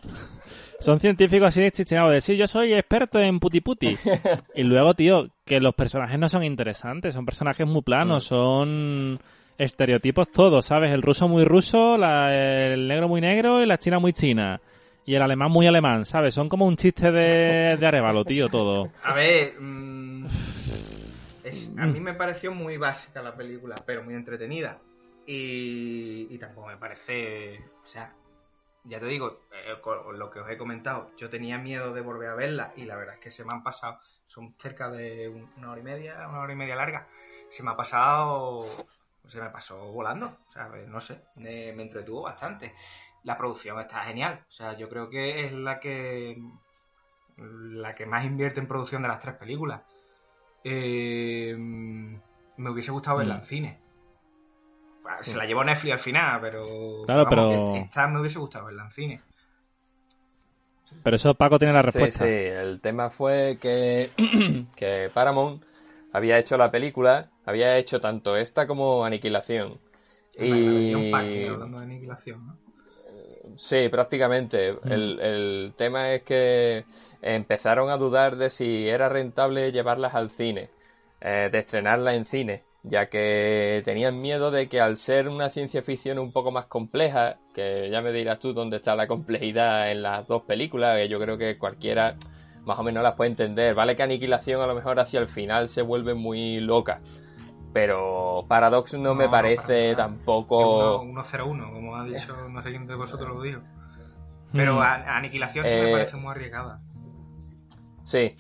Son 0.80 1.00
científicos 1.00 1.48
así 1.48 1.72
chicheados 1.72 2.12
de 2.12 2.22
sí, 2.22 2.38
yo 2.38 2.48
soy 2.48 2.74
experto 2.74 3.20
en 3.20 3.40
puti 3.40 3.62
puti. 3.62 3.98
y 4.56 4.64
luego, 4.64 4.94
tío, 4.94 5.30
que 5.46 5.60
los 5.60 5.74
personajes 5.76 6.20
no 6.20 6.30
son 6.30 6.44
interesantes, 6.44 7.14
son 7.14 7.26
personajes 7.26 7.66
muy 7.66 7.82
planos, 7.82 8.26
mm. 8.26 8.28
son 8.28 9.20
estereotipos 9.58 10.32
todos, 10.32 10.66
¿sabes? 10.66 10.92
El 10.92 11.02
ruso 11.02 11.28
muy 11.28 11.46
ruso, 11.46 11.96
el 11.96 12.88
negro 12.88 13.08
muy 13.08 13.22
negro 13.22 13.62
y 13.62 13.66
la 13.66 13.78
china 13.78 14.00
muy 14.00 14.14
china. 14.14 14.60
Y 15.06 15.14
el 15.14 15.22
alemán 15.22 15.52
muy 15.52 15.68
alemán, 15.68 16.06
¿sabes? 16.06 16.34
Son 16.34 16.50
como 16.50 16.66
un 16.66 16.78
chiste 16.78 17.12
de, 17.12 17.78
de 17.80 17.88
Arevalo, 17.88 18.26
tío, 18.26 18.48
todo. 18.48 18.90
A 19.04 19.14
ver, 19.14 19.54
mm, 19.60 20.26
a 21.78 21.86
mí 21.86 22.00
me 22.00 22.16
pareció 22.16 22.52
muy 22.54 22.78
básica 22.78 23.22
la 23.22 23.36
película, 23.36 23.76
pero 23.86 24.04
muy 24.04 24.16
entretenida. 24.16 24.80
Y, 25.28 26.28
y 26.30 26.38
tampoco 26.38 26.68
me 26.68 26.78
parece, 26.78 27.60
o 27.84 27.88
sea, 27.88 28.14
ya 28.86 29.00
te 29.00 29.08
digo, 29.08 29.42
eh, 29.52 29.80
con 29.82 30.18
lo 30.18 30.30
que 30.30 30.40
os 30.40 30.50
he 30.50 30.58
comentado, 30.58 31.12
yo 31.18 31.30
tenía 31.30 31.58
miedo 31.58 31.94
de 31.94 32.02
volver 32.02 32.30
a 32.30 32.36
verla 32.36 32.74
y 32.76 32.86
la 32.86 32.96
verdad 32.96 33.16
es 33.16 33.20
que 33.20 33.32
se 33.32 33.44
me 33.44 33.54
han 33.54 33.64
pasado, 33.64 34.00
son 34.26 34.56
cerca 34.60 34.90
de 34.90 35.30
una 35.58 35.72
hora 35.72 35.82
y 35.82 35.84
media, 35.84 36.28
una 36.28 36.40
hora 36.40 36.54
y 36.54 36.56
media 36.56 36.76
larga, 36.76 37.08
se 37.50 37.64
me 37.64 37.72
ha 37.72 37.76
pasado, 37.76 38.62
se 39.28 39.42
me 39.42 39.50
pasó 39.50 39.92
volando, 39.92 40.38
o 40.50 40.52
sea, 40.52 40.68
no 40.88 41.02
sé, 41.02 41.22
me, 41.36 41.70
entretuvo 41.70 42.24
bastante. 42.24 42.74
La 43.24 43.38
producción 43.38 43.80
está 43.80 44.02
genial, 44.04 44.46
o 44.48 44.52
sea, 44.52 44.74
yo 44.74 44.88
creo 44.88 45.10
que 45.10 45.46
es 45.46 45.52
la 45.52 45.80
que 45.80 46.42
la 47.38 47.96
que 47.96 48.06
más 48.06 48.24
invierte 48.24 48.60
en 48.60 48.68
producción 48.68 49.02
de 49.02 49.10
las 49.10 49.20
tres 49.20 49.36
películas. 49.36 49.82
Eh, 50.64 51.56
me 51.58 52.70
hubiese 52.70 52.92
gustado 52.92 53.18
verla 53.18 53.36
mm. 53.36 53.40
en 53.40 53.46
cine 53.46 53.85
se 55.22 55.38
la 55.38 55.46
llevó 55.46 55.64
Netflix 55.64 55.94
al 55.94 56.00
final, 56.00 56.42
pero. 56.42 57.04
Claro, 57.06 57.26
pero. 57.30 57.76
Esta 57.76 58.08
me 58.08 58.20
hubiese 58.20 58.40
gustado 58.40 58.66
verla 58.66 58.86
en 58.86 58.92
cine. 58.92 59.22
Pero 61.04 61.16
eso 61.16 61.34
Paco 61.36 61.60
tiene 61.60 61.74
la 61.74 61.82
respuesta. 61.82 62.26
Sí, 62.26 62.30
sí, 62.30 62.30
el 62.30 62.80
tema 62.82 63.10
fue 63.10 63.58
que, 63.60 64.12
que 64.76 65.10
Paramount 65.14 65.64
había 66.14 66.38
hecho 66.38 66.58
la 66.58 66.72
película, 66.72 67.30
había 67.46 67.78
hecho 67.78 68.00
tanto 68.00 68.38
esta 68.38 68.68
como 68.68 69.04
Aniquilación. 69.04 69.80
Y... 70.38 71.04
hablando 71.48 71.80
de 71.80 71.86
aniquilación, 71.86 72.46
¿no? 72.46 72.58
Sí, 73.58 73.88
prácticamente. 73.90 74.74
Mm. 74.74 74.92
El, 74.92 75.20
el 75.20 75.74
tema 75.78 76.12
es 76.14 76.24
que 76.24 76.86
empezaron 77.22 77.90
a 77.90 77.98
dudar 77.98 78.36
de 78.36 78.50
si 78.50 78.88
era 78.88 79.10
rentable 79.10 79.72
llevarlas 79.72 80.14
al 80.14 80.30
cine, 80.32 80.70
eh, 81.22 81.50
de 81.52 81.60
estrenarla 81.60 82.16
en 82.16 82.26
cine 82.26 82.64
ya 82.88 83.08
que 83.08 83.82
tenían 83.84 84.22
miedo 84.22 84.52
de 84.52 84.70
que 84.70 84.80
al 84.80 84.98
ser 84.98 85.28
una 85.28 85.50
ciencia 85.50 85.82
ficción 85.82 86.20
un 86.20 86.32
poco 86.32 86.52
más 86.52 86.66
compleja, 86.66 87.38
que 87.54 87.90
ya 87.90 88.02
me 88.02 88.12
dirás 88.12 88.40
tú 88.40 88.54
dónde 88.54 88.78
está 88.78 88.96
la 88.96 89.08
complejidad 89.08 89.92
en 89.92 90.04
las 90.04 90.28
dos 90.28 90.44
películas, 90.44 90.98
que 90.98 91.10
yo 91.10 91.20
creo 91.20 91.38
que 91.38 91.58
cualquiera 91.58 92.16
más 92.64 92.78
o 92.80 92.84
menos 92.84 93.04
las 93.04 93.14
puede 93.14 93.32
entender. 93.32 93.74
Vale 93.74 93.96
que 93.96 94.04
Aniquilación 94.04 94.62
a 94.62 94.68
lo 94.68 94.76
mejor 94.76 95.00
hacia 95.00 95.20
el 95.20 95.28
final 95.28 95.70
se 95.70 95.82
vuelve 95.82 96.14
muy 96.14 96.60
loca, 96.60 97.02
pero 97.74 98.46
Paradox 98.48 98.94
no, 98.94 99.16
me 99.16 99.30
parece 99.30 99.96
tampoco... 99.96 101.02
101, 101.02 101.74
como 101.74 101.96
ha 101.96 102.06
dicho 102.06 102.36
no 102.50 102.62
sé 102.62 102.70
quién 102.70 102.86
de 102.86 102.96
vosotros 102.96 103.36
lo 103.36 103.42
dijo. 103.42 103.62
Pero 104.54 104.76
hmm. 104.76 104.82
Aniquilación 104.82 105.66
sí 105.66 105.74
me 105.74 105.90
eh, 105.90 105.92
parece 105.92 106.18
muy 106.18 106.32
arriesgada. 106.32 106.80
Sí, 108.06 108.36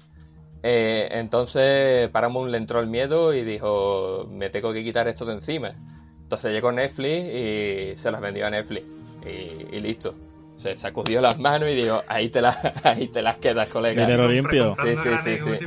eh, 0.68 1.10
entonces 1.12 2.10
Paramount 2.10 2.50
le 2.50 2.58
entró 2.58 2.80
el 2.80 2.88
miedo 2.88 3.36
y 3.36 3.44
dijo, 3.44 4.28
me 4.32 4.50
tengo 4.50 4.74
que 4.74 4.84
quitar 4.84 5.08
esto 5.08 5.24
de 5.24 5.34
encima. 5.34 5.76
Entonces 6.24 6.52
llegó 6.54 6.72
Netflix 6.72 7.30
y 7.36 7.96
se 7.98 8.10
las 8.10 8.20
vendió 8.20 8.48
a 8.48 8.50
Netflix. 8.50 8.84
Y, 9.24 9.80
listo. 9.80 10.16
Se 10.58 10.76
sacudió 10.76 11.22
las 11.22 11.38
manos 11.38 11.70
y 11.70 11.76
dijo, 11.76 12.02
ahí 12.08 12.30
te, 12.30 12.42
las, 12.42 12.58
ahí 12.84 13.10
te 13.10 13.22
las 13.22 13.38
quedas, 13.38 13.68
colega. 13.70 14.08
Dinero 14.08 14.28
limpio. 14.28 14.74
Sí, 14.82 14.96
sí, 15.24 15.38
sí. 15.40 15.66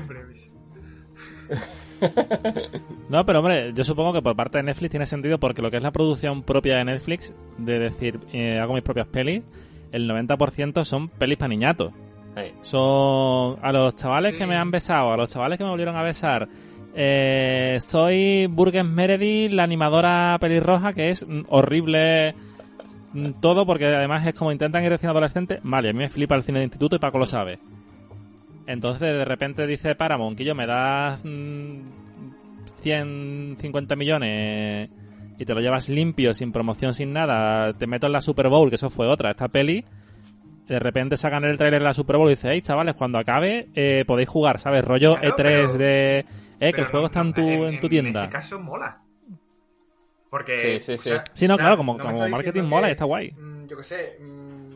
no, 3.08 3.24
pero 3.24 3.38
hombre, 3.38 3.72
yo 3.72 3.84
supongo 3.84 4.12
que 4.12 4.22
por 4.22 4.34
parte 4.34 4.58
de 4.58 4.64
Netflix 4.64 4.90
tiene 4.90 5.06
sentido 5.06 5.38
porque 5.38 5.62
lo 5.62 5.70
que 5.70 5.76
es 5.76 5.82
la 5.82 5.92
producción 5.92 6.42
propia 6.42 6.78
de 6.78 6.86
Netflix, 6.86 7.32
de 7.56 7.78
decir, 7.78 8.18
eh, 8.32 8.58
hago 8.58 8.74
mis 8.74 8.82
propias 8.82 9.06
pelis, 9.06 9.44
el 9.92 10.10
90% 10.10 10.82
son 10.82 11.08
pelis 11.08 11.38
para 11.38 11.50
niñatos. 11.50 11.92
Son 12.62 13.58
a 13.62 13.72
los 13.72 13.94
chavales 13.96 14.34
que 14.34 14.46
me 14.46 14.56
han 14.56 14.70
besado, 14.70 15.12
a 15.12 15.16
los 15.16 15.30
chavales 15.30 15.58
que 15.58 15.64
me 15.64 15.70
volvieron 15.70 15.96
a 15.96 16.02
besar. 16.02 16.48
Eh, 16.94 17.76
soy 17.80 18.46
Burgess 18.46 18.84
Meredith, 18.84 19.52
la 19.52 19.64
animadora 19.64 20.36
pelirroja, 20.40 20.92
que 20.92 21.10
es 21.10 21.26
horrible 21.48 22.34
mm, 23.12 23.32
todo, 23.40 23.66
porque 23.66 23.86
además 23.86 24.26
es 24.26 24.34
como 24.34 24.52
intentan 24.52 24.84
ir 24.84 24.90
recién 24.90 25.10
adolescente. 25.10 25.60
Vale, 25.62 25.90
a 25.90 25.92
mí 25.92 25.98
me 25.98 26.08
flipa 26.08 26.34
el 26.34 26.42
cine 26.42 26.58
de 26.58 26.64
instituto 26.64 26.96
y 26.96 26.98
Paco 26.98 27.18
lo 27.18 27.26
sabe. 27.26 27.58
Entonces 28.66 29.00
de 29.00 29.24
repente 29.24 29.66
dice 29.66 29.94
Paramount 29.94 30.36
que 30.36 30.44
yo 30.44 30.54
me 30.54 30.66
das 30.66 31.22
150 31.22 33.94
mm, 33.94 33.98
millones 33.98 34.90
y 35.38 35.44
te 35.44 35.54
lo 35.54 35.60
llevas 35.60 35.88
limpio, 35.88 36.34
sin 36.34 36.52
promoción, 36.52 36.94
sin 36.94 37.12
nada. 37.12 37.72
Te 37.74 37.86
meto 37.86 38.06
en 38.06 38.12
la 38.12 38.20
Super 38.20 38.48
Bowl, 38.48 38.70
que 38.70 38.74
eso 38.74 38.90
fue 38.90 39.06
otra. 39.06 39.30
Esta 39.30 39.46
peli 39.48 39.84
de 40.68 40.78
repente 40.78 41.16
sacan 41.16 41.44
el 41.44 41.56
trailer 41.56 41.80
de 41.80 41.84
la 41.84 41.94
Super 41.94 42.16
Bowl 42.16 42.28
y 42.28 42.34
dicen, 42.34 42.50
hey 42.52 42.60
chavales, 42.60 42.94
cuando 42.94 43.18
acabe 43.18 43.68
eh, 43.74 44.04
podéis 44.06 44.28
jugar, 44.28 44.60
¿sabes? 44.60 44.84
Rollo 44.84 45.16
E3 45.16 45.72
de... 45.72 46.26
Eh, 46.60 46.72
que 46.72 46.80
el 46.80 46.86
juego 46.86 47.06
está 47.06 47.20
en 47.20 47.32
tu, 47.32 47.40
en, 47.40 47.80
tu 47.80 47.88
tienda. 47.88 48.20
En 48.20 48.26
este 48.26 48.32
caso 48.36 48.58
mola. 48.58 49.00
Porque... 50.28 50.80
Sí, 50.80 50.98
sí, 50.98 50.98
sí. 50.98 51.16
sí, 51.32 51.48
no, 51.48 51.56
claro, 51.56 51.76
como, 51.76 51.98
como 51.98 52.28
marketing 52.28 52.64
mola 52.64 52.88
y 52.88 52.92
está 52.92 53.04
guay. 53.04 53.32
Mm, 53.32 53.66
yo 53.66 53.76
qué 53.76 53.84
sé... 53.84 54.18
Mm, 54.20 54.68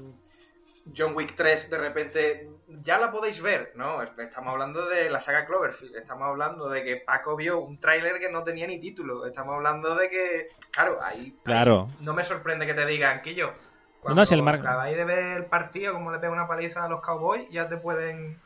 John 0.97 1.15
Wick 1.15 1.35
3 1.35 1.71
de 1.71 1.79
repente 1.79 2.51
ya 2.83 2.99
la 2.99 3.11
podéis 3.11 3.41
ver, 3.41 3.73
¿no? 3.77 4.03
Estamos 4.03 4.53
hablando 4.53 4.89
de 4.89 5.11
la 5.11 5.21
saga 5.21 5.47
Cloverfield, 5.47 5.97
estamos 5.97 6.27
hablando 6.27 6.69
de 6.69 6.83
que 6.83 6.97
Paco 6.97 7.37
vio 7.37 7.61
un 7.61 7.79
tráiler 7.79 8.19
que 8.19 8.31
no 8.31 8.43
tenía 8.43 8.67
ni 8.67 8.81
título, 8.81 9.27
estamos 9.27 9.55
hablando 9.55 9.95
de 9.95 10.09
que, 10.09 10.49
claro, 10.71 10.99
ahí, 11.03 11.37
claro. 11.45 11.91
no 12.01 12.15
me 12.15 12.25
sorprende 12.25 12.67
que 12.67 12.75
te 12.75 12.87
digan 12.87 13.23
que 13.23 13.35
yo 13.35 13.53
cuando 14.03 14.25
no, 14.25 14.29
el 14.29 14.49
acabáis 14.49 14.97
de 14.97 15.05
ver 15.05 15.37
el 15.37 15.45
partido, 15.45 15.93
como 15.93 16.11
le 16.11 16.19
pega 16.19 16.33
una 16.33 16.49
paliza 16.49 16.85
a 16.85 16.89
los 16.89 17.01
Cowboys, 17.01 17.49
ya 17.51 17.69
te 17.69 17.77
pueden. 17.77 18.37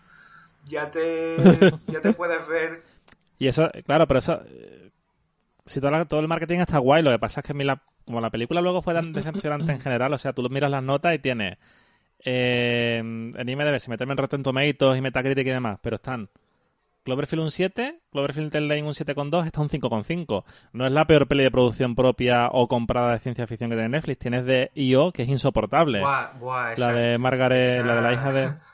Ya 0.67 0.91
te, 0.91 1.37
ya 1.87 2.03
te 2.03 2.13
puedes 2.13 2.47
ver. 2.47 2.83
Y 3.39 3.49
eso, 3.49 3.71
claro, 3.87 4.07
pero 4.07 4.19
eso. 4.19 4.43
Eh, 4.47 4.91
si 5.65 5.81
todo, 5.81 6.05
todo 6.05 6.21
el 6.21 6.29
marketing 6.29 6.59
está 6.59 6.77
guay, 6.77 7.03
lo 7.03 7.11
que 7.11 7.19
pasa 7.19 7.41
es 7.41 7.47
que 7.47 7.55
la, 7.65 7.81
como 8.05 8.21
la 8.21 8.29
película 8.29 8.61
luego 8.61 8.83
fue 8.83 8.93
tan 8.93 9.15
decepcionante 9.15 9.73
en 9.73 9.81
general, 9.81 10.13
o 10.13 10.19
sea, 10.19 10.35
tú 10.35 10.47
miras 10.51 10.71
las 10.71 10.83
notas 10.83 11.15
y 11.15 11.21
tienes. 11.21 11.57
Eh, 12.23 12.99
en 12.99 13.49
IMDb, 13.49 13.79
si 13.79 13.89
meterme 13.89 14.13
en 14.13 14.19
Rotten 14.19 14.43
Tomatoes 14.43 14.99
y 14.99 15.01
Metacritic 15.01 15.47
y 15.47 15.51
demás, 15.51 15.79
pero 15.81 15.97
están 15.97 16.29
Cloverfield 17.07 17.45
un 17.45 17.51
7, 17.53 18.01
Cloverfield 18.11 18.53
Lane 18.53 18.83
un 18.83 18.93
7,2, 18.93 19.47
está 19.47 19.61
un 19.61 19.69
5,5. 19.69 20.43
No 20.73 20.87
es 20.87 20.93
la 20.93 21.07
peor 21.07 21.29
peli 21.29 21.45
de 21.45 21.53
producción 21.53 21.95
propia 21.95 22.49
o 22.51 22.67
comprada 22.67 23.13
de 23.13 23.21
ciencia 23.21 23.47
ficción 23.47 23.71
que 23.71 23.77
tiene 23.77 23.91
Netflix. 23.91 24.19
Tienes 24.19 24.45
de 24.45 24.73
IO, 24.75 25.13
que 25.13 25.23
es 25.23 25.29
insoportable. 25.29 26.01
la 26.01 26.93
de 26.93 27.17
Margaret, 27.17 27.87
la 27.87 27.95
de 27.95 28.03
la 28.03 28.13
hija 28.13 28.33
de... 28.33 28.55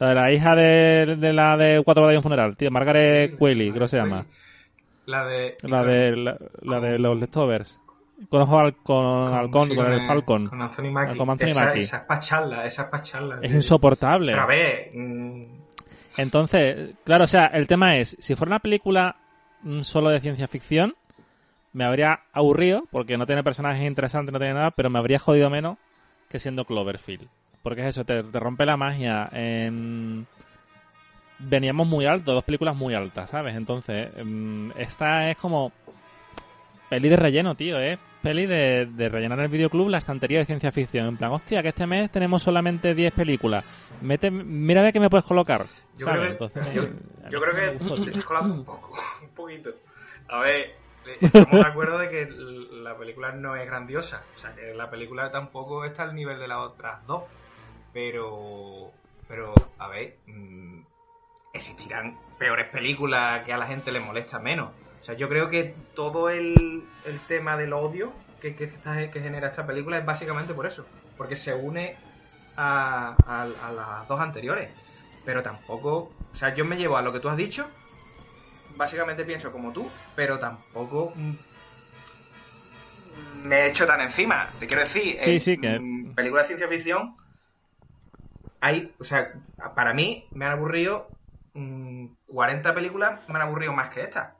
La 0.00 0.10
de 0.10 0.14
la 0.14 0.32
hija 0.32 0.54
de, 0.54 1.32
la 1.32 1.56
de 1.56 1.82
Cuatro 1.84 2.06
de 2.06 2.16
un 2.16 2.22
funeral, 2.22 2.56
tío. 2.56 2.70
Margaret 2.70 3.36
Qualley, 3.36 3.70
creo 3.72 3.82
que 3.82 3.88
se 3.88 3.96
llama. 3.96 4.26
La 5.06 5.24
de... 5.24 5.56
La 5.64 5.82
de, 5.82 6.36
la, 6.62 6.80
de 6.80 7.00
los 7.00 7.18
leftovers. 7.18 7.80
Con 8.30 8.42
ojo 8.42 8.62
con, 8.84 9.34
halcón, 9.34 9.74
con, 9.74 9.92
el 9.92 10.00
Falcon. 10.02 10.46
Con 10.46 10.62
Anthony 10.62 10.92
Mackie. 10.92 11.16
Con 11.16 11.30
Anthony 11.30 11.46
esa, 11.46 11.64
Mackie. 11.64 11.80
Esa 11.80 11.96
es 11.96 12.02
pacharla, 12.04 12.64
esa 12.64 12.82
es 12.82 12.88
pacharla. 12.90 13.38
Es 13.42 13.52
insoportable. 13.52 14.30
Pero 14.30 14.42
a 14.42 14.46
ver... 14.46 14.90
Mm, 14.94 15.58
entonces, 16.18 16.96
claro, 17.04 17.24
o 17.24 17.28
sea, 17.28 17.46
el 17.46 17.68
tema 17.68 17.96
es, 17.96 18.16
si 18.18 18.34
fuera 18.34 18.50
una 18.50 18.58
película 18.58 19.16
solo 19.82 20.10
de 20.10 20.20
ciencia 20.20 20.48
ficción, 20.48 20.96
me 21.72 21.84
habría 21.84 22.20
aburrido, 22.32 22.82
porque 22.90 23.16
no 23.16 23.24
tiene 23.24 23.44
personajes 23.44 23.86
interesantes, 23.86 24.32
no 24.32 24.40
tiene 24.40 24.54
nada, 24.54 24.72
pero 24.72 24.90
me 24.90 24.98
habría 24.98 25.20
jodido 25.20 25.48
menos 25.48 25.78
que 26.28 26.40
siendo 26.40 26.64
Cloverfield. 26.64 27.28
Porque 27.62 27.82
es 27.82 27.88
eso, 27.88 28.04
te, 28.04 28.22
rompe 28.22 28.66
la 28.66 28.76
magia. 28.76 29.30
Veníamos 31.38 31.86
muy 31.86 32.04
altos, 32.04 32.34
dos 32.34 32.44
películas 32.44 32.74
muy 32.74 32.94
altas, 32.94 33.30
¿sabes? 33.30 33.54
Entonces, 33.54 34.10
em, 34.16 34.72
esta 34.72 35.30
es 35.30 35.36
como 35.36 35.70
peli 36.88 37.08
de 37.08 37.16
relleno, 37.16 37.54
tío, 37.54 37.78
¿eh? 37.78 37.98
Peli 38.22 38.46
de, 38.46 38.86
de, 38.86 39.08
rellenar 39.08 39.38
el 39.40 39.48
videoclub 39.48 39.88
la 39.88 39.98
estantería 39.98 40.40
de 40.40 40.46
ciencia 40.46 40.72
ficción. 40.72 41.06
En 41.06 41.16
plan, 41.16 41.30
hostia, 41.30 41.62
que 41.62 41.68
este 41.68 41.86
mes 41.86 42.10
tenemos 42.10 42.42
solamente 42.42 42.94
10 42.94 43.12
películas. 43.12 43.64
Mete, 44.00 44.30
mira 44.30 44.80
a 44.80 44.84
ver 44.84 44.92
qué 44.92 45.00
me 45.00 45.10
puedes 45.10 45.24
colocar. 45.24 45.66
Yo 45.96 46.06
creo 46.06 46.38
que, 46.38 46.70
yo, 47.30 47.40
creo 47.40 47.54
que 47.54 47.84
te 48.04 48.10
estás 48.10 48.24
colando 48.24 48.54
un 48.54 48.64
poco, 48.64 48.94
un 49.22 49.28
poquito. 49.30 49.70
A 50.28 50.40
ver, 50.40 50.74
estamos 51.20 51.50
de 51.50 51.68
acuerdo 51.68 51.98
de 51.98 52.08
que 52.08 52.28
la 52.82 52.96
película 52.96 53.32
no 53.32 53.56
es 53.56 53.66
grandiosa. 53.66 54.22
O 54.36 54.38
sea, 54.38 54.54
que 54.54 54.74
la 54.74 54.90
película 54.90 55.30
tampoco 55.30 55.84
está 55.84 56.04
al 56.04 56.14
nivel 56.14 56.38
de 56.38 56.48
las 56.48 56.58
otras 56.58 57.06
dos. 57.06 57.24
Pero, 57.92 58.90
pero, 59.26 59.54
a 59.78 59.88
ver, 59.88 60.16
mm, 60.26 60.80
existirán 61.52 62.18
peores 62.38 62.68
películas 62.68 63.44
que 63.44 63.52
a 63.52 63.58
la 63.58 63.66
gente 63.66 63.90
le 63.92 64.00
molesta 64.00 64.38
menos. 64.38 64.70
O 65.00 65.04
sea, 65.04 65.14
yo 65.14 65.28
creo 65.28 65.48
que 65.48 65.74
todo 65.94 66.28
el, 66.30 66.84
el 67.04 67.20
tema 67.26 67.56
del 67.56 67.72
odio 67.72 68.12
que, 68.40 68.54
que, 68.54 68.70
que 69.10 69.20
genera 69.20 69.48
esta 69.48 69.66
película 69.66 69.98
es 69.98 70.04
básicamente 70.04 70.54
por 70.54 70.66
eso. 70.66 70.86
Porque 71.16 71.36
se 71.36 71.54
une 71.54 71.96
a, 72.56 73.14
a, 73.26 73.72
las 73.72 74.08
dos 74.08 74.20
anteriores. 74.20 74.70
Pero 75.24 75.42
tampoco. 75.42 76.12
O 76.32 76.36
sea, 76.36 76.54
yo 76.54 76.64
me 76.64 76.76
llevo 76.76 76.96
a 76.96 77.02
lo 77.02 77.12
que 77.12 77.20
tú 77.20 77.28
has 77.28 77.36
dicho. 77.36 77.68
Básicamente 78.76 79.24
pienso 79.24 79.50
como 79.50 79.72
tú, 79.72 79.90
pero 80.14 80.38
tampoco 80.38 81.12
mm, 81.14 81.32
me 83.42 83.60
he 83.62 83.66
hecho 83.68 83.86
tan 83.86 84.00
encima. 84.00 84.50
Te 84.60 84.66
quiero 84.66 84.82
decir, 84.82 85.18
sí, 85.18 85.40
sí, 85.40 85.58
que... 85.58 85.80
películas 86.14 86.44
de 86.44 86.56
ciencia 86.56 86.68
ficción 86.68 87.16
hay, 88.60 88.94
o 89.00 89.04
sea, 89.04 89.32
para 89.74 89.94
mí 89.94 90.28
me 90.30 90.44
han 90.44 90.52
aburrido 90.52 91.08
40 91.54 92.70
mm, 92.70 92.74
películas, 92.74 93.20
me 93.28 93.36
han 93.36 93.42
aburrido 93.42 93.72
más 93.72 93.90
que 93.90 94.02
esta 94.02 94.37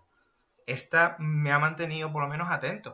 esta 0.68 1.16
me 1.18 1.50
ha 1.50 1.58
mantenido 1.58 2.12
por 2.12 2.22
lo 2.22 2.28
menos 2.28 2.50
atento. 2.50 2.92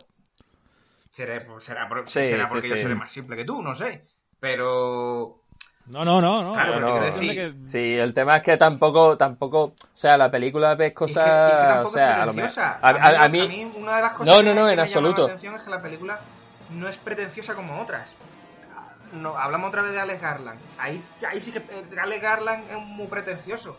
Será, 1.11 1.45
será, 1.61 1.89
será 2.07 2.49
porque 2.49 2.69
yo 2.69 2.77
seré 2.77 2.95
más 2.95 3.11
simple 3.11 3.37
que 3.37 3.45
tú, 3.45 3.63
no 3.63 3.75
sé. 3.75 4.05
Pero... 4.41 5.41
No, 5.87 6.05
no, 6.05 6.21
no, 6.21 6.43
no. 6.43 6.55
Claro, 6.55 7.13
Sí, 7.67 7.95
el 7.95 8.15
tema 8.15 8.39
es 8.39 8.43
que 8.43 8.57
tampoco, 8.57 9.17
tampoco, 9.19 9.65
o 9.65 9.75
sea, 9.93 10.17
la 10.17 10.31
película 10.31 10.75
ves 10.77 10.95
cosas, 10.95 11.85
o 11.85 11.91
sea, 11.91 12.23
a, 12.23 12.27
lo 12.27 12.33
mejor, 12.33 12.59
a, 12.59 13.29
mí, 13.29 13.71
una 13.77 13.97
de 13.97 14.03
las 14.03 14.13
cosas 14.13 14.35
no, 14.35 14.43
no, 14.43 14.55
no, 14.55 14.71
en 14.71 14.81
absoluto. 14.81 15.23
la 15.23 15.33
atención 15.35 15.55
es 15.55 15.63
que 15.63 15.71
la 15.71 15.83
película 15.83 16.21
no 16.71 16.89
es 16.89 16.97
pretenciosa 16.97 17.55
como 17.55 17.81
otras. 17.83 18.15
No, 19.13 19.37
hablamos 19.37 19.69
otra 19.69 19.83
vez 19.83 19.93
de 19.93 20.01
Alex 20.01 20.23
Garland. 20.23 20.61
Ahí, 20.79 21.05
ahí 21.29 21.41
sí 21.41 21.53
que 21.53 21.59
eh, 21.59 21.85
Alex 22.01 22.23
Garland 22.23 22.71
es 22.71 22.79
muy 22.79 23.07
pretencioso. 23.07 23.77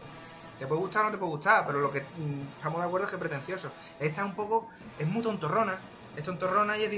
Te 0.58 0.68
puede 0.68 0.80
gustar 0.82 1.04
o 1.04 1.06
no 1.06 1.12
te 1.12 1.18
puede 1.18 1.32
gustar, 1.32 1.66
pero 1.66 1.80
lo 1.80 1.92
que 1.92 2.10
mm, 2.14 2.52
estamos 2.52 2.80
de 2.82 2.86
acuerdo 2.88 3.06
es 3.06 3.12
que 3.12 3.16
es 3.18 3.20
pretencioso. 3.20 3.76
Esta 3.98 4.22
es 4.22 4.28
un 4.28 4.36
poco, 4.36 4.70
es 4.96 5.08
muy 5.08 5.22
tontorrona, 5.22 5.88
es 6.14 6.24
tontorrona 6.24 6.78
y 6.78 6.84
es 6.84 6.92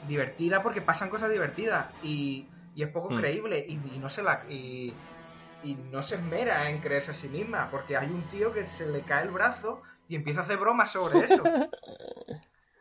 divertida 0.00 0.62
porque 0.62 0.82
pasan 0.82 1.10
cosas 1.10 1.30
divertidas. 1.30 1.94
Y, 2.00 2.50
y 2.74 2.82
es 2.82 2.88
poco 2.90 3.12
Mm. 3.12 3.14
creíble 3.14 3.64
y, 3.68 3.96
y 3.96 3.98
no 3.98 4.08
se 4.08 4.22
la 4.22 4.44
y, 4.48 5.02
y 5.60 5.76
no 5.76 6.02
se 6.02 6.16
esmera 6.16 6.70
en 6.70 6.80
creerse 6.80 7.12
a 7.12 7.14
sí 7.14 7.28
misma 7.30 7.70
porque 7.70 7.96
hay 7.96 8.10
un 8.10 8.28
tío 8.28 8.52
que 8.52 8.66
se 8.66 8.86
le 8.88 9.04
cae 9.04 9.24
el 9.24 9.30
brazo 9.32 9.82
y 10.06 10.16
empieza 10.16 10.40
a 10.40 10.44
hacer 10.44 10.58
bromas 10.58 10.92
sobre 10.92 11.24
eso. 11.24 11.56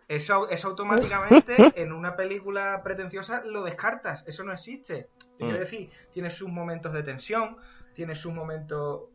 Eso, 0.08 0.50
eso 0.50 0.68
automáticamente 0.68 1.82
en 1.82 1.92
una 1.94 2.16
película 2.16 2.82
pretenciosa 2.84 3.44
lo 3.46 3.64
descartas, 3.64 4.24
eso 4.28 4.44
no 4.44 4.52
existe. 4.54 5.10
Te 5.38 5.44
quiero 5.46 5.58
Mm. 5.58 5.62
decir, 5.62 5.92
tiene 6.12 6.30
sus 6.30 6.50
momentos 6.50 6.92
de 6.94 7.04
tensión, 7.04 7.58
tiene 7.94 8.16
sus 8.16 8.34
momentos. 8.34 9.11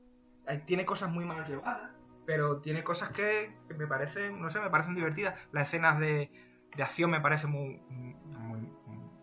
Eh, 0.49 0.63
Tiene 0.67 0.85
cosas 0.85 1.11
muy 1.11 1.25
mal 1.25 1.45
llevadas, 1.45 1.91
pero 2.25 2.61
tiene 2.61 2.83
cosas 2.85 3.11
que, 3.11 3.55
me 3.77 3.87
parecen, 3.87 4.41
no 4.41 4.51
sé, 4.51 4.61
me 4.61 4.71
parecen 4.71 4.95
divertidas. 4.95 5.35
Las 5.53 5.69
escenas 5.69 5.99
de, 5.99 6.31
de 6.77 6.83
acción 6.83 7.11
me 7.11 7.21
parecen 7.21 7.51
muy, 7.51 7.81
muy 7.89 8.69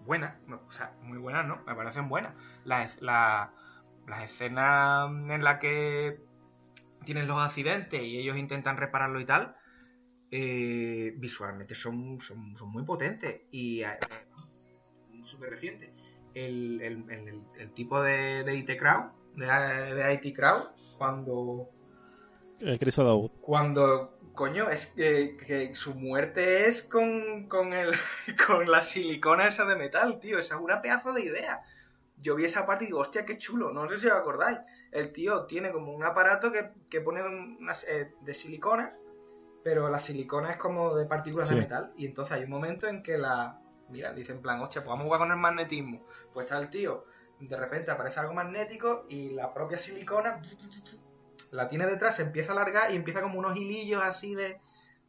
buenas, 0.06 0.38
o 0.68 0.72
sea, 0.72 0.96
muy 1.02 1.18
buenas, 1.18 1.46
¿no? 1.46 1.62
Me 1.66 1.76
parecen 1.76 2.10
buenas. 2.10 2.34
Las, 2.64 3.02
la- 3.02 3.54
las 4.08 4.24
escenas 4.24 5.10
en 5.10 5.44
las 5.44 5.60
que 5.60 6.20
tienen 7.06 7.28
los 7.28 7.40
accidentes 7.40 8.02
y 8.02 8.18
ellos 8.18 8.38
intentan 8.38 8.78
repararlo 8.78 9.20
y 9.20 9.26
tal, 9.26 9.56
eh, 10.32 11.14
visualmente 11.18 11.76
son, 11.76 12.20
son, 12.22 12.56
muy 12.70 12.84
potentes 12.84 13.42
y 13.52 13.82
eh, 13.84 14.00
súper 15.24 15.52
recientes. 15.52 15.92
El, 16.34 16.82
el, 16.82 17.10
el, 17.12 17.44
el 17.58 17.74
tipo 17.74 18.02
de, 18.02 18.44
de 18.44 18.56
IT 18.56 18.78
Crowd, 18.78 19.12
de, 19.36 19.46
de 19.96 20.14
IT 20.14 20.36
Crowd, 20.36 20.68
cuando, 20.98 21.70
El 22.60 22.80
Chris 22.80 22.98
O'Dowd. 23.00 23.32
cuando 23.42 24.18
coño, 24.34 24.70
es 24.70 24.88
que, 24.88 25.38
que 25.46 25.76
su 25.76 25.94
muerte 25.96 26.68
es 26.68 26.82
con, 26.82 27.48
con, 27.48 27.74
el, 27.74 27.92
con 28.48 28.70
la 28.70 28.82
silicona 28.82 29.48
esa 29.48 29.66
de 29.66 29.76
metal, 29.76 30.20
tío. 30.20 30.40
Esa 30.40 30.56
es 30.56 30.62
una 30.62 30.82
pedazo 30.82 31.14
de 31.14 31.22
idea. 31.24 31.62
Yo 32.18 32.36
vi 32.36 32.46
esa 32.46 32.66
parte 32.66 32.86
y 32.86 32.88
digo, 32.88 33.00
hostia, 33.00 33.26
qué 33.26 33.38
chulo. 33.38 33.72
No 33.74 33.88
sé 33.90 33.98
si 33.98 34.08
os 34.08 34.14
acordáis. 34.14 34.60
El 34.92 35.12
tío 35.12 35.46
tiene 35.46 35.72
como 35.72 35.94
un 35.94 36.04
aparato 36.04 36.52
que, 36.52 36.72
que 36.90 37.02
pone 37.02 37.22
unas, 37.24 37.84
eh, 37.88 38.14
de 38.22 38.34
silicona, 38.34 38.96
pero 39.64 39.90
la 39.90 40.00
silicona 40.00 40.52
es 40.52 40.58
como 40.58 40.96
de 40.96 41.06
partículas 41.06 41.48
Sí. 41.50 41.56
de 41.56 41.62
metal. 41.62 41.92
Y 41.98 42.06
entonces 42.06 42.34
hay 42.38 42.44
un 42.44 42.50
momento 42.52 42.88
en 42.88 43.04
que 43.04 43.18
la. 43.18 43.60
Mira, 43.90 44.14
dice 44.14 44.32
en 44.32 44.42
plan, 44.42 44.62
hostia, 44.62 44.82
pues 44.82 44.90
vamos 44.90 45.04
a 45.04 45.06
jugar 45.06 45.20
con 45.20 45.32
el 45.32 45.38
magnetismo. 45.38 46.06
Pues 46.34 46.46
está 46.46 46.58
el 46.58 46.70
tío, 46.70 47.06
de 47.48 47.58
repente 47.58 47.92
aparece 47.92 48.20
algo 48.20 48.34
magnético 48.34 49.06
y 49.10 49.30
la 49.32 49.54
propia 49.54 49.78
silicona 49.78 50.42
la 51.52 51.70
tiene 51.70 51.86
detrás, 51.86 52.16
se 52.16 52.24
empieza 52.24 52.52
a 52.52 52.56
alargar 52.56 52.92
y 52.92 52.96
empieza 52.96 53.22
como 53.22 53.40
unos 53.40 53.56
hilillos 53.56 54.02
así 54.02 54.34
de. 54.36 54.60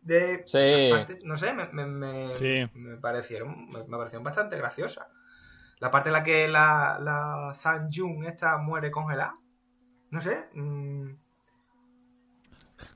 de 0.03 0.43
Sí. 0.47 1.17
no 1.25 1.37
sé, 1.37 1.53
me, 1.55 1.67
me, 1.73 1.87
me, 1.87 2.33
Sí. 2.33 2.67
me 2.75 2.97
parecieron, 2.99 3.69
me, 3.69 3.85
me 3.85 3.97
parecieron 3.97 4.25
bastante 4.25 4.57
graciosas. 4.57 5.07
La 5.81 5.91
parte 5.91 6.09
en 6.11 6.13
la 6.15 6.23
que 6.23 6.47
la, 6.49 6.99
la 7.01 7.53
Zhang 7.55 7.89
Jun 7.93 8.25
esta 8.25 8.59
muere 8.59 8.91
congelada. 8.91 9.37
No 10.11 10.21
sé. 10.21 10.49
mm, 10.55 11.11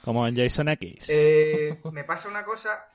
Como 0.04 0.26
en 0.26 0.36
Jason 0.36 0.68
X. 0.68 1.06
eh, 1.10 1.80
me 1.92 2.04
pasa 2.04 2.28
una 2.28 2.44
cosa, 2.44 2.86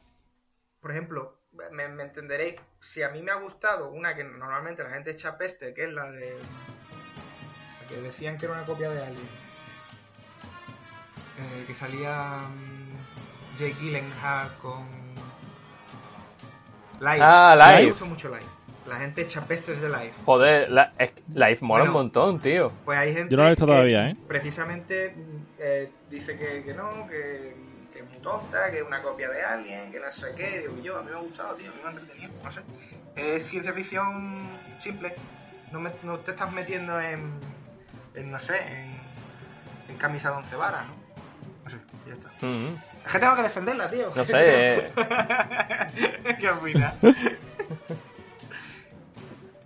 por 0.80 0.92
ejemplo, 0.92 1.40
me, 1.72 1.88
me 1.88 2.04
entenderéis, 2.04 2.56
si 2.80 3.04
a 3.04 3.10
mí 3.10 3.22
me 3.22 3.32
ha 3.32 3.36
gustado 3.36 3.90
una 3.92 4.16
que 4.16 4.24
normalmente 4.24 4.84
la 4.84 4.90
gente 4.92 5.12
echa 5.12 5.38
peste, 5.38 5.74
que 5.74 5.86
es 5.86 5.94
la 5.94 6.10
de... 6.12 6.36
la 7.82 7.88
que 7.88 8.02
decían 8.02 8.38
que 8.38 8.46
era 8.46 8.56
una 8.56 8.64
copia 8.64 8.90
de 8.90 9.02
Alien. 9.02 9.28
Eh, 11.40 11.64
que 11.68 11.74
salía 11.74 12.38
mm, 12.40 13.60
Jake 13.60 13.76
Gyllenhaal 13.80 14.52
con... 14.62 14.86
Live. 17.00 17.18
Ah, 17.22 17.56
Me 17.72 17.78
Live. 17.80 17.90
gusta 17.92 18.06
mucho 18.06 18.30
Live. 18.30 18.46
La 18.88 18.98
gente 18.98 19.22
echa 19.22 19.42
pestes 19.46 19.80
de 19.82 19.88
Live. 19.90 20.14
Joder, 20.26 20.70
la, 20.70 20.94
es- 20.98 21.12
Life 21.34 21.64
mola 21.64 21.84
Bueno. 21.84 21.92
un 21.98 22.04
montón, 22.04 22.40
tío. 22.42 22.72
Pues 22.86 22.98
hay 22.98 23.14
gente 23.14 23.32
Yo 23.32 23.38
no 23.38 23.44
lo 23.44 23.48
he 23.50 23.52
visto 23.52 23.66
que 23.66 23.72
todavía, 23.72 24.10
¿eh? 24.10 24.16
Precisamente 24.28 25.16
eh, 25.58 25.90
dice 26.10 26.38
que, 26.38 26.64
que 26.64 26.74
no, 26.74 27.08
que 27.08 27.56
es 28.04 28.10
muy 28.10 28.20
tonta, 28.20 28.70
que 28.72 28.78
es 28.78 28.84
una 28.84 29.02
copia 29.02 29.30
de 29.30 29.42
alguien, 29.44 29.92
que 29.92 30.00
no 30.00 30.12
sé 30.12 30.28
qué. 30.36 30.60
Digo 30.60 30.78
yo, 30.82 30.98
a 31.00 31.02
mí 31.04 31.10
me 31.12 31.16
ha 31.18 31.20
gustado, 31.20 31.56
tío, 31.56 31.70
a 31.72 31.74
mí 31.74 31.80
me 31.82 31.88
ha 31.88 31.92
entretenido, 31.92 32.32
no 32.44 32.52
sé. 32.52 32.62
Es 33.16 33.48
ciencia 33.48 33.74
ficción 33.74 34.48
simple. 34.80 35.16
No, 35.72 35.80
me- 35.80 35.92
no 36.04 36.20
te 36.20 36.32
estás 36.32 36.52
metiendo 36.52 37.00
en, 37.02 37.32
en 38.16 38.32
no 38.32 38.40
sé, 38.40 38.58
en, 38.58 38.98
en 39.90 39.98
camisa 39.98 40.30
de 40.32 40.38
once 40.38 40.56
varas, 40.56 40.86
¿no? 40.88 40.94
No 41.64 41.70
sé, 41.70 41.78
ya 42.08 42.14
está. 42.14 42.30
Mm. 42.46 42.76
Es 43.06 43.12
que 43.12 43.20
tengo 43.20 43.36
que 43.36 43.42
defenderla, 43.44 43.88
tío. 43.88 44.12
No 44.16 44.26
sé, 44.26 44.34
eh. 44.36 44.92
que 46.40 46.48
al 46.48 46.60
final. 46.60 46.94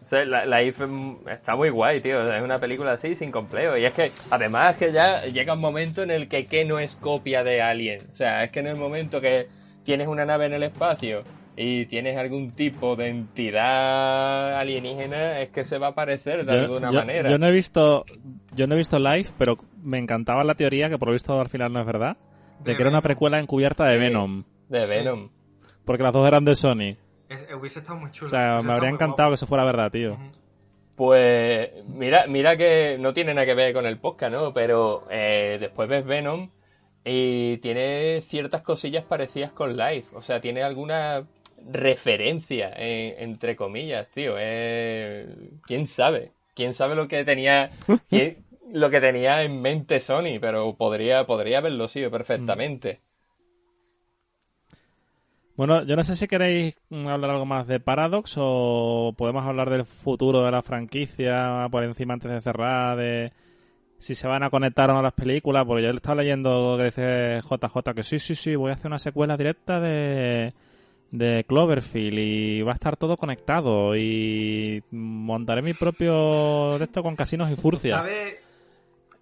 O 0.08 0.10
sea, 0.10 0.24
la, 0.24 0.46
Life 0.62 0.86
mm, 0.88 1.28
está 1.30 1.56
muy 1.56 1.70
guay, 1.70 2.00
tío. 2.02 2.34
Es 2.34 2.42
una 2.42 2.60
película 2.60 2.94
así, 2.94 3.14
sin 3.16 3.30
complejo. 3.30 3.76
Y 3.78 3.84
es 3.86 3.92
que, 3.94 4.10
además, 4.32 4.78
que 4.78 4.92
ya 4.94 5.26
llega 5.26 5.54
un 5.54 5.60
momento 5.60 6.02
en 6.02 6.12
el 6.12 6.28
que 6.30 6.46
¿qué 6.48 6.64
no 6.66 6.80
es 6.80 6.96
copia 6.96 7.44
de 7.44 7.62
Alien? 7.62 8.08
O 8.14 8.16
sea, 8.16 8.44
es 8.46 8.52
que 8.52 8.62
en 8.62 8.68
el 8.68 8.78
momento 8.78 9.20
que 9.22 9.48
tienes 9.84 10.08
una 10.08 10.26
nave 10.26 10.46
en 10.46 10.54
el 10.54 10.64
espacio 10.64 11.24
y 11.58 11.86
tienes 11.88 12.16
algún 12.18 12.52
tipo 12.52 12.96
de 12.96 13.10
entidad 13.10 14.56
alienígena, 14.58 15.42
es 15.42 15.50
que 15.50 15.64
se 15.64 15.78
va 15.78 15.88
a 15.88 15.96
parecer 15.96 16.46
de 16.46 16.54
Yo, 16.54 16.60
alguna 16.62 16.92
yo- 16.92 17.00
manera. 17.00 17.30
yo 17.30 17.38
no 17.38 17.48
he 17.48 17.52
visto 17.52 18.06
yo 18.56 18.68
no 18.68 18.76
he 18.76 18.78
visto 18.78 18.98
live, 19.00 19.30
pero 19.38 19.58
me 19.84 19.98
encantaba 20.00 20.44
la 20.44 20.56
teoría, 20.56 20.90
que 20.90 20.98
por 20.98 21.10
lo 21.10 21.14
visto 21.14 21.40
al 21.40 21.50
final 21.50 21.72
no 21.74 21.80
es 21.82 21.86
verdad, 21.86 22.18
de, 22.64 22.72
De 22.72 22.76
que 22.76 22.82
era 22.84 22.90
una 22.90 23.02
precuela 23.02 23.40
encubierta 23.40 23.86
de 23.86 23.94
Sí. 23.94 24.00
Venom. 24.00 24.44
De. 24.70 24.86
Venom. 24.86 25.30
Porque 25.86 26.04
las 26.04 26.14
dos 26.14 26.28
eran 26.28 26.44
de 26.46 26.56
Sony. 26.56 26.96
Es- 27.30 27.48
hubiese 27.54 27.80
estado 27.80 28.00
muy 28.00 28.12
chulo. 28.12 28.28
O 28.28 28.30
sea, 28.30 28.54
hubiese 28.56 28.68
me 28.68 28.74
habría 28.74 28.90
encantado 28.90 29.16
guapo. 29.16 29.32
que 29.32 29.36
eso 29.36 29.48
fuera 29.48 29.64
verdad, 29.64 29.92
tío. 29.92 30.18
Pues 30.96 31.70
mira, 31.88 32.26
mira 32.28 32.58
que 32.58 32.98
no 33.00 33.14
tiene 33.14 33.34
nada 33.34 33.46
que 33.46 33.54
ver 33.54 33.74
con 33.74 33.86
el 33.86 34.00
podcast, 34.00 34.32
¿no? 34.34 34.54
Pero 34.54 35.06
eh, 35.12 35.58
después 35.60 35.88
ves 35.88 36.06
Venom 36.06 36.50
y 37.06 37.58
tiene 37.58 38.22
ciertas 38.28 38.62
cosillas 38.64 39.04
parecidas 39.04 39.52
con 39.52 39.78
Life. 39.78 40.08
O 40.16 40.22
sea, 40.24 40.42
tiene 40.42 40.64
alguna 40.64 41.24
referencia, 41.72 42.74
eh, 42.76 43.16
entre 43.20 43.56
comillas, 43.56 44.08
tío. 44.10 44.36
Eh, 44.38 45.28
¿Quién 45.66 45.86
sabe? 45.88 46.32
¿Quién 46.56 46.74
sabe 46.74 46.96
lo 46.96 47.08
que 47.08 47.24
tenía 47.24 47.70
quién- 48.10 48.38
lo 48.74 48.90
que 48.90 49.00
tenía 49.00 49.44
en 49.44 49.62
mente 49.62 50.00
Sony? 50.00 50.40
Pero 50.42 50.74
podría, 50.76 51.26
podría 51.28 51.60
haberlo 51.60 51.88
sido 51.88 52.10
perfectamente. 52.10 53.02
Bueno, 55.58 55.84
yo 55.84 55.96
no 55.96 56.04
sé 56.04 56.16
si 56.16 56.28
queréis 56.28 56.76
mm, 56.90 57.08
hablar 57.08 57.32
algo 57.32 57.46
más 57.46 57.68
de 57.68 57.80
Paradox 57.80 58.36
o 58.38 59.14
podemos 59.18 59.46
hablar 59.46 59.70
del 59.72 59.86
futuro 59.86 60.44
de 60.44 60.52
la 60.52 60.62
franquicia 60.62 61.68
por 61.72 61.84
encima 61.84 62.14
antes 62.14 62.32
de 62.32 62.42
cerrar, 62.42 62.96
de 62.98 63.34
si 63.98 64.14
se 64.14 64.28
van 64.28 64.44
a 64.44 64.52
conectar 64.52 64.90
o 64.92 64.94
no 64.94 65.02
las 65.02 65.14
películas, 65.14 65.66
porque 65.66 65.82
yo 65.84 65.90
le 65.90 65.96
estaba 65.96 66.22
leyendo 66.22 66.76
que 66.78 66.84
dice 66.86 67.42
JJ 67.42 67.94
que 67.96 68.04
sí, 68.04 68.20
sí, 68.20 68.36
sí, 68.36 68.56
voy 68.56 68.70
a 68.70 68.76
hacer 68.76 68.86
una 68.88 69.00
secuela 69.00 69.36
directa 69.36 69.80
de, 69.80 70.54
de 71.10 71.44
Cloverfield 71.46 72.20
y 72.20 72.62
va 72.62 72.74
a 72.74 72.76
estar 72.76 72.96
todo 72.96 73.18
conectado 73.18 73.96
y 73.98 74.84
montaré 74.92 75.64
mi 75.64 75.74
propio 75.74 76.78
de 76.78 76.84
esto 76.86 77.02
con 77.02 77.16
casinos 77.16 77.50
y 77.52 77.56
furcia. 77.56 78.06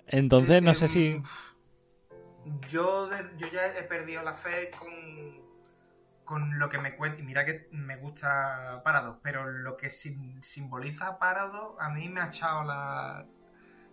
Entonces 0.08 0.62
no 0.62 0.74
sé 0.74 0.86
Em, 0.86 0.90
si... 0.90 1.22
Yo, 2.70 3.08
de- 3.08 3.24
yo 3.38 3.48
ya 3.54 3.68
he 3.80 3.84
perdido 3.84 4.22
la 4.22 4.34
fe 4.34 4.70
con, 4.78 4.92
con 6.26 6.60
lo 6.60 6.70
que 6.70 6.80
me 6.80 6.96
cuenta. 6.96 7.20
Y 7.20 7.24
mira 7.24 7.46
que 7.46 7.68
me 7.72 7.98
gusta 7.98 8.82
Paradox, 8.84 9.20
pero 9.24 9.48
lo 9.48 9.78
que 9.78 9.90
sim- 9.92 10.42
simboliza 10.44 11.18
Paradox 11.20 11.82
a 11.82 11.90
mí 11.90 12.10
me 12.10 12.22
ha 12.22 12.28
echado 12.28 12.64
la, 12.64 13.26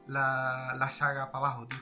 la, 0.06 0.74
la 0.76 0.90
saga 0.90 1.30
para 1.32 1.46
abajo, 1.46 1.68
tío. 1.68 1.78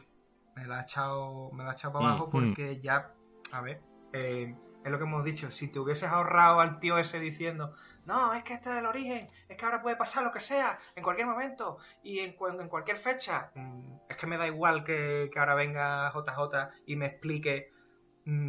Me 0.55 0.66
la 0.66 0.81
ha 0.81 0.82
echado, 0.82 1.51
me 1.52 1.64
la 1.64 1.70
ha 1.70 1.74
echado 1.74 1.94
para 1.94 2.06
Mm, 2.06 2.09
abajo 2.10 2.31
mm. 2.32 2.55
porque 2.55 2.81
ya, 2.81 3.12
a 3.52 3.60
ver, 3.60 3.82
eh, 4.12 4.55
es 4.85 4.90
lo 4.90 4.98
que 4.98 5.05
hemos 5.05 5.24
dicho. 5.24 5.51
Si 5.51 5.68
te 5.68 5.78
hubieses 5.78 6.09
ahorrado 6.10 6.60
al 6.60 6.81
tío 6.81 6.98
ese 6.98 7.18
diciendo, 7.20 7.74
no, 8.05 8.32
es 8.35 8.44
que 8.44 8.55
este 8.55 8.70
es 8.70 8.77
el 8.78 8.86
origen, 8.86 9.31
es 9.48 9.56
que 9.56 9.64
ahora 9.64 9.82
puede 9.82 9.97
pasar 9.97 10.24
lo 10.24 10.31
que 10.32 10.40
sea, 10.40 10.78
en 10.97 11.02
cualquier 11.02 11.27
momento 11.28 11.78
y 12.02 12.20
en, 12.20 12.32
cu- 12.35 12.48
en 12.48 12.68
cualquier 12.68 12.98
fecha. 12.98 13.52
Mm, 13.55 13.97
Es 14.09 14.16
que 14.16 14.27
me 14.27 14.36
da 14.39 14.47
igual 14.47 14.85
que, 14.85 15.31
que 15.32 15.39
ahora 15.39 15.55
venga 15.55 16.10
JJ 16.12 16.70
y 16.86 16.97
me 16.97 17.06
explique 17.06 17.70
mm, 17.74 17.80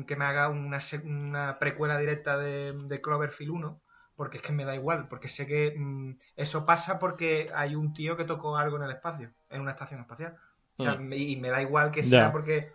que 0.07 0.15
me 0.15 0.25
haga 0.25 0.49
una, 0.49 0.79
se- 0.81 0.97
una 0.99 1.59
precuela 1.59 1.97
directa 1.97 2.37
de, 2.37 2.73
de 2.73 3.01
Cloverfield 3.01 3.51
1, 3.51 3.81
porque 4.15 4.37
es 4.37 4.43
que 4.43 4.51
me 4.53 4.65
da 4.65 4.75
igual, 4.75 5.07
porque 5.07 5.27
sé 5.27 5.47
que 5.47 5.73
mm, 5.77 6.17
eso 6.35 6.65
pasa 6.65 6.99
porque 6.99 7.49
hay 7.55 7.75
un 7.75 7.93
tío 7.93 8.17
que 8.17 8.25
tocó 8.25 8.57
algo 8.57 8.77
en 8.77 8.83
el 8.83 8.91
espacio, 8.91 9.31
en 9.49 9.61
una 9.61 9.71
estación 9.71 10.01
espacial. 10.01 10.35
O 10.77 10.83
sea, 10.83 10.95
Mm. 10.95 11.07
me- 11.09 11.17
y 11.17 11.35
me 11.37 11.49
da 11.49 11.61
igual 11.61 11.91
que 11.91 12.03
sea 12.03 12.31
porque... 12.31 12.73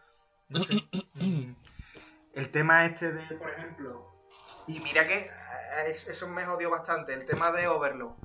No 0.49 0.61
sé. 0.65 0.75
mm, 1.15 1.53
el 2.35 2.51
tema 2.51 2.85
este 2.87 3.13
de, 3.13 3.37
por 3.37 3.51
ejemplo... 3.51 4.13
Y 4.69 4.81
mira 4.81 5.07
que 5.07 5.19
eh, 5.19 5.31
es- 5.89 6.07
eso 6.09 6.29
me 6.29 6.45
jodió 6.45 6.71
bastante, 6.71 7.15
el 7.15 7.25
tema 7.25 7.53
de 7.53 7.69
Overlord. 7.69 8.17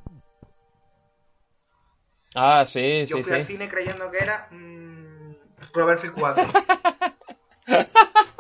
Ah, 2.36 2.66
sí, 2.66 3.06
Yo 3.08 3.18
sí, 3.18 3.24
fui 3.24 3.34
al 3.34 3.42
cine 3.44 3.68
creyendo 3.70 4.10
que 4.12 4.20
era 4.22 4.48
mm, 4.52 5.34
Cloverfield 5.74 6.16
4. 6.16 6.44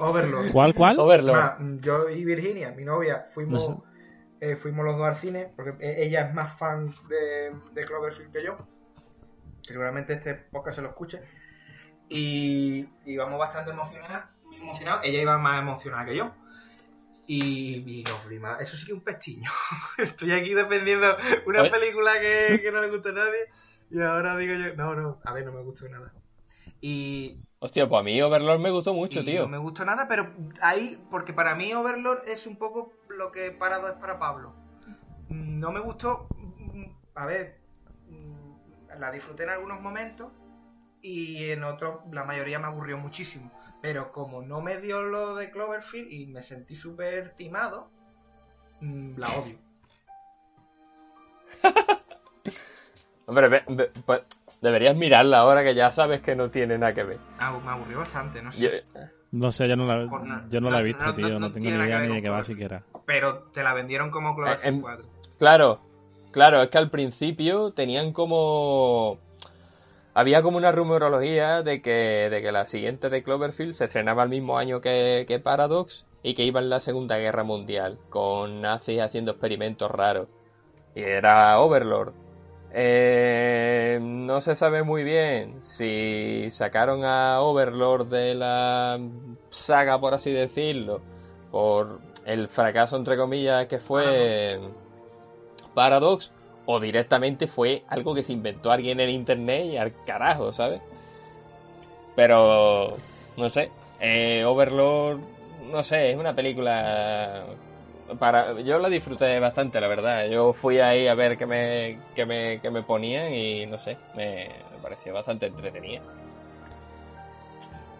Overlord. 0.00 0.52
¿Cuál, 0.52 0.74
cuál? 0.74 0.98
Overlord. 0.98 1.36
Ma, 1.36 1.58
yo 1.80 2.08
y 2.08 2.24
Virginia, 2.24 2.70
mi 2.72 2.84
novia, 2.84 3.26
fuimos, 3.32 3.68
No 3.68 3.84
eh, 4.40 4.56
fuimos 4.56 4.84
los 4.84 4.98
dos 4.98 5.06
al 5.06 5.16
cine, 5.16 5.50
porque 5.56 5.74
e- 5.80 6.04
ella 6.04 6.28
es 6.28 6.34
más 6.34 6.52
fan 6.58 6.92
de, 7.08 7.54
de 7.72 7.86
Cloverfield 7.86 8.30
que 8.30 8.44
yo. 8.44 8.58
Seguramente 9.62 10.12
este 10.12 10.34
podcast 10.34 10.76
se 10.76 10.82
lo 10.82 10.88
escuche. 10.88 11.22
Y 12.08 12.86
íbamos 13.06 13.38
bastante 13.38 13.70
emocionados. 13.70 14.28
emocionados. 14.54 15.00
Ella 15.04 15.22
iba 15.22 15.38
más 15.38 15.62
emocionada 15.62 16.04
que 16.04 16.16
yo. 16.16 16.32
Y, 17.26 18.00
y 18.00 18.04
nos 18.04 18.18
prima. 18.20 18.58
Eso 18.60 18.76
sí 18.76 18.84
que 18.84 18.92
es 18.92 18.98
un 18.98 19.04
pestiño. 19.04 19.50
Estoy 19.98 20.32
aquí 20.32 20.52
defendiendo 20.52 21.16
una 21.46 21.62
Oye. 21.62 21.70
película 21.70 22.20
que, 22.20 22.60
que 22.60 22.70
no 22.70 22.82
le 22.82 22.90
gusta 22.90 23.08
a 23.08 23.12
nadie. 23.12 23.48
Y 23.90 24.00
ahora 24.02 24.36
digo 24.36 24.54
yo, 24.54 24.74
no, 24.76 24.94
no, 24.94 25.20
a 25.24 25.32
ver, 25.32 25.46
no 25.46 25.52
me 25.52 25.62
gustó 25.62 25.88
nada. 25.88 26.12
Y, 26.80 27.38
Hostia, 27.64 27.88
pues 27.88 27.98
a 27.98 28.02
mí 28.02 28.20
Overlord 28.20 28.60
me 28.60 28.70
gustó 28.70 28.92
mucho, 28.92 29.20
y 29.20 29.24
tío. 29.24 29.40
No 29.44 29.48
me 29.48 29.56
gustó 29.56 29.86
nada, 29.86 30.06
pero 30.06 30.30
ahí, 30.60 31.02
porque 31.10 31.32
para 31.32 31.54
mí 31.54 31.72
Overlord 31.72 32.28
es 32.28 32.46
un 32.46 32.56
poco 32.58 32.92
lo 33.08 33.32
que 33.32 33.52
Parado 33.52 33.88
es 33.88 33.94
para 33.94 34.18
Pablo. 34.18 34.52
No 35.30 35.72
me 35.72 35.80
gustó, 35.80 36.28
mm, 36.36 36.84
a 37.14 37.24
ver, 37.24 37.62
mm, 38.10 38.98
la 38.98 39.10
disfruté 39.10 39.44
en 39.44 39.48
algunos 39.48 39.80
momentos 39.80 40.30
y 41.00 41.52
en 41.52 41.64
otros 41.64 42.00
la 42.12 42.24
mayoría 42.24 42.58
me 42.58 42.66
aburrió 42.66 42.98
muchísimo. 42.98 43.50
Pero 43.80 44.12
como 44.12 44.42
no 44.42 44.60
me 44.60 44.78
dio 44.78 45.02
lo 45.02 45.34
de 45.34 45.50
Cloverfield 45.50 46.12
y 46.12 46.26
me 46.26 46.42
sentí 46.42 46.74
súper 46.76 47.34
timado, 47.34 47.88
mm, 48.80 49.16
la 49.18 49.28
odio. 49.38 49.56
Hombre, 53.26 53.48
ve- 53.48 53.64
ve- 53.68 53.90
pues, 54.04 54.20
deberías 54.64 54.96
mirarla 54.96 55.38
ahora 55.38 55.62
que 55.62 55.74
ya 55.76 55.92
sabes 55.92 56.20
que 56.22 56.34
no 56.34 56.50
tiene 56.50 56.76
nada 56.78 56.92
que 56.94 57.04
ver. 57.04 57.18
Ah, 57.38 57.56
me 57.64 57.70
aburrió 57.70 57.98
bastante, 57.98 58.42
no 58.42 58.50
sé. 58.50 58.62
Yo- 58.64 59.00
No 59.30 59.50
sé, 59.52 59.68
yo 59.68 59.74
no 59.76 59.84
la, 59.86 60.08
yo 60.48 60.60
no 60.60 60.70
la 60.70 60.78
he 60.80 60.82
visto, 60.84 61.04
no- 61.06 61.14
tío. 61.14 61.38
no- 61.40 61.52
tengo 61.52 61.68
ni 61.70 61.76
idea 61.76 61.98
ni 62.00 62.14
de 62.14 62.22
qué 62.22 62.28
va 62.28 62.44
siquiera. 62.44 62.82
Pero 63.04 63.42
te 63.52 63.62
la 63.64 63.74
vendieron 63.74 64.10
como 64.10 64.34
Cloverfield 64.36 64.64
Eh, 64.64 64.68
em- 64.76 64.80
4. 64.80 65.06
Claro, 65.38 65.80
claro, 66.30 66.62
es 66.62 66.70
que 66.70 66.78
al 66.78 66.88
principio 66.90 67.72
tenían 67.72 68.12
como... 68.12 69.18
Había 70.14 70.42
como 70.42 70.56
una 70.58 70.70
rumorología 70.70 71.62
de 71.62 71.82
que, 71.82 72.28
de 72.30 72.40
que 72.42 72.52
la 72.52 72.66
siguiente 72.66 73.10
de 73.10 73.24
Cloverfield 73.24 73.72
se 73.74 73.86
estrenaba 73.86 74.22
el 74.22 74.28
mismo 74.28 74.56
año 74.56 74.80
que, 74.80 75.24
que 75.26 75.40
Paradox 75.40 76.04
y 76.22 76.34
que 76.34 76.44
iba 76.44 76.60
en 76.60 76.70
la 76.70 76.78
Segunda 76.78 77.18
Guerra 77.18 77.42
Mundial, 77.42 77.98
con 78.10 78.60
nazis 78.62 79.00
haciendo 79.00 79.32
experimentos 79.32 79.90
raros. 79.90 80.28
Y 80.94 81.02
era 81.02 81.58
Overlord. 81.58 82.12
Eh, 82.76 84.00
no 84.02 84.40
se 84.40 84.56
sabe 84.56 84.82
muy 84.82 85.04
bien 85.04 85.62
si 85.62 86.48
sacaron 86.50 87.04
a 87.04 87.40
Overlord 87.40 88.08
de 88.08 88.34
la 88.34 88.98
saga, 89.50 90.00
por 90.00 90.12
así 90.12 90.32
decirlo, 90.32 91.00
por 91.52 92.00
el 92.26 92.48
fracaso, 92.48 92.96
entre 92.96 93.16
comillas, 93.16 93.66
que 93.68 93.78
fue 93.78 94.58
Paradox, 95.72 96.32
o 96.66 96.80
directamente 96.80 97.46
fue 97.46 97.84
algo 97.86 98.12
que 98.12 98.24
se 98.24 98.32
inventó 98.32 98.72
alguien 98.72 98.98
en 98.98 99.10
internet 99.10 99.66
y 99.66 99.76
al 99.76 99.92
carajo, 100.04 100.52
¿sabes? 100.52 100.80
Pero, 102.16 102.88
no 103.36 103.50
sé, 103.50 103.70
eh, 104.00 104.44
Overlord, 104.44 105.20
no 105.70 105.84
sé, 105.84 106.10
es 106.10 106.16
una 106.16 106.34
película 106.34 107.44
para 108.18 108.60
yo 108.60 108.78
la 108.78 108.88
disfruté 108.88 109.38
bastante, 109.40 109.80
la 109.80 109.88
verdad. 109.88 110.26
Yo 110.28 110.52
fui 110.52 110.78
ahí 110.80 111.06
a 111.08 111.14
ver 111.14 111.36
qué 111.38 111.46
me, 111.46 111.98
qué 112.14 112.24
me, 112.26 112.60
qué 112.60 112.70
me 112.70 112.82
ponían 112.82 113.32
y 113.34 113.66
no 113.66 113.78
sé, 113.78 113.96
me, 114.16 114.48
me 114.72 114.78
pareció 114.82 115.12
bastante 115.14 115.46
entretenida. 115.46 116.00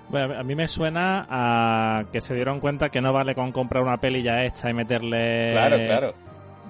Bueno, 0.08 0.38
a 0.38 0.42
mí 0.42 0.54
me 0.54 0.68
suena 0.68 1.26
a 1.28 2.04
que 2.12 2.20
se 2.20 2.34
dieron 2.34 2.60
cuenta 2.60 2.90
que 2.90 3.00
no 3.00 3.12
vale 3.12 3.34
con 3.34 3.52
comprar 3.52 3.82
una 3.82 3.96
peli 3.96 4.22
ya 4.22 4.44
hecha 4.44 4.68
y 4.70 4.74
meterle 4.74 5.50
Claro, 5.52 5.76
claro. 5.78 6.14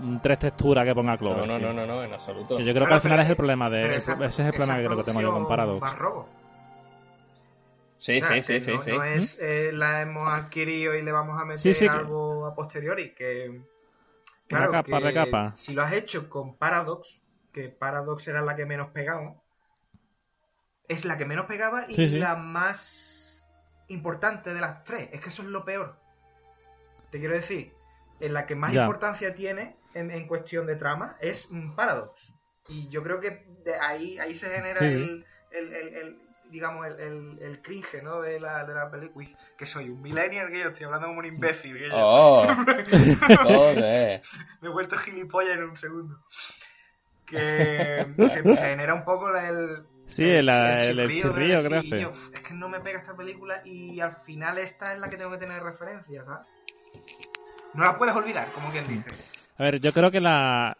mm, 0.00 0.16
tres 0.22 0.38
texturas 0.38 0.84
que 0.86 0.94
ponga 0.94 1.12
No, 1.12 1.18
Clover. 1.18 1.46
no, 1.48 1.58
no, 1.58 1.72
no, 1.72 1.84
no, 1.84 2.04
en 2.04 2.12
absoluto. 2.12 2.56
Que 2.56 2.64
yo 2.64 2.72
creo 2.72 2.86
que 2.86 2.94
al 2.94 3.00
final 3.00 3.16
pero- 3.18 3.22
es 3.24 3.30
el 3.30 3.36
problema 3.36 3.68
de 3.70 3.96
ese 3.96 4.12
es 4.12 4.38
el 4.38 4.52
problema 4.52 4.76
que 4.78 4.84
creo 4.84 4.96
que 4.96 5.02
tengo 5.04 5.20
yo 5.20 5.32
con 5.32 5.46
producción 5.46 5.48
Paradox. 5.48 5.82
va 5.92 5.96
robo. 5.96 6.28
Sí, 8.04 8.20
O 8.20 8.24
sea, 8.26 8.42
sí, 8.42 8.60
sí, 8.60 8.70
no, 8.70 8.82
sí. 8.82 8.90
no 8.92 9.02
es 9.02 9.38
eh, 9.40 9.70
la 9.72 10.02
hemos 10.02 10.30
adquirido 10.30 10.94
y 10.94 11.00
le 11.00 11.10
vamos 11.10 11.40
a 11.40 11.46
meter 11.46 11.60
Sí, 11.60 11.72
sí, 11.72 11.86
que- 11.86 11.90
algo 11.90 12.44
a 12.44 12.54
posteriori. 12.54 13.14
Que, 13.14 13.62
claro, 14.46 14.70
capa 14.72 15.00
que 15.00 15.14
capa. 15.14 15.52
Si 15.56 15.72
lo 15.72 15.82
has 15.82 15.94
hecho 15.94 16.28
con 16.28 16.58
Paradox, 16.58 17.22
que 17.50 17.70
Paradox 17.70 18.28
era 18.28 18.42
la 18.42 18.56
que 18.56 18.66
menos 18.66 18.90
pegaba, 18.90 19.36
es 20.86 21.06
la 21.06 21.16
que 21.16 21.24
menos 21.24 21.46
pegaba 21.46 21.86
y 21.88 21.94
Sí, 21.94 22.08
sí. 22.10 22.18
la 22.18 22.36
más 22.36 23.42
importante 23.88 24.52
de 24.52 24.60
las 24.60 24.84
tres. 24.84 25.08
Es 25.12 25.22
que 25.22 25.30
eso 25.30 25.40
es 25.40 25.48
lo 25.48 25.64
peor. 25.64 25.96
Te 27.10 27.18
quiero 27.18 27.32
decir, 27.34 27.72
en 28.20 28.34
la 28.34 28.44
que 28.44 28.54
más 28.54 28.72
Ya. 28.74 28.82
importancia 28.82 29.34
tiene 29.34 29.76
en, 29.94 30.10
en 30.10 30.26
cuestión 30.26 30.66
de 30.66 30.76
trama 30.76 31.16
es 31.22 31.50
mm, 31.50 31.74
Paradox. 31.74 32.34
Y 32.68 32.86
yo 32.88 33.02
creo 33.02 33.18
que 33.18 33.46
de 33.64 33.76
ahí, 33.76 34.18
ahí 34.18 34.34
se 34.34 34.50
genera 34.50 34.78
Sí, 34.80 34.90
sí. 34.90 34.96
el, 34.98 35.24
el- 35.52 35.72
el- 35.72 35.94
el- 35.94 36.23
digamos, 36.50 36.86
el, 36.86 37.00
el, 37.00 37.38
el 37.42 37.62
cringe, 37.62 38.02
¿no? 38.02 38.20
De 38.20 38.38
la, 38.40 38.64
de 38.64 38.74
la 38.74 38.90
película. 38.90 39.26
Uy, 39.26 39.36
que 39.56 39.66
soy 39.66 39.88
un 39.90 40.00
millennial, 40.00 40.48
que 40.50 40.60
yo 40.60 40.68
estoy 40.68 40.86
hablando 40.86 41.08
como 41.08 41.20
un 41.20 41.26
imbécil. 41.26 41.76
Que 41.78 41.88
yo 41.88 41.96
Oh, 41.96 42.46
joder. 43.42 44.22
me 44.60 44.68
he 44.68 44.72
vuelto 44.72 44.96
gilipollas 44.96 45.56
en 45.56 45.64
un 45.64 45.76
segundo. 45.76 46.18
Que, 47.26 48.06
se 48.18 48.56
genera 48.56 48.94
un 48.94 49.04
poco 49.04 49.30
la- 49.30 49.48
el... 49.48 49.86
Sí, 50.06 50.22
el- 50.24 50.48
el- 50.48 50.98
el 51.00 51.08
de 51.08 51.14
chirrío 51.14 51.62
que 51.62 51.68
decir, 51.70 51.94
hace. 51.94 52.00
"Yo, 52.00 52.12
Es 52.32 52.40
que 52.42 52.54
no 52.54 52.68
me 52.68 52.80
pega 52.80 52.98
esta 52.98 53.16
película 53.16 53.62
y 53.64 53.98
al 54.00 54.14
final 54.16 54.58
esta 54.58 54.92
es 54.92 55.00
la 55.00 55.08
que 55.08 55.16
tengo 55.16 55.30
que 55.30 55.38
tener 55.38 55.54
de 55.62 55.70
referencia, 55.70 56.24
¿sabes? 56.24 56.46
No 57.72 57.84
la 57.84 57.96
puedes 57.98 58.14
olvidar, 58.14 58.46
como 58.52 58.70
quien 58.70 58.86
dice. 58.86 59.10
A 59.56 59.62
ver, 59.62 59.80
yo 59.80 59.92
creo 59.92 60.10
que 60.10 60.20
la 60.20 60.76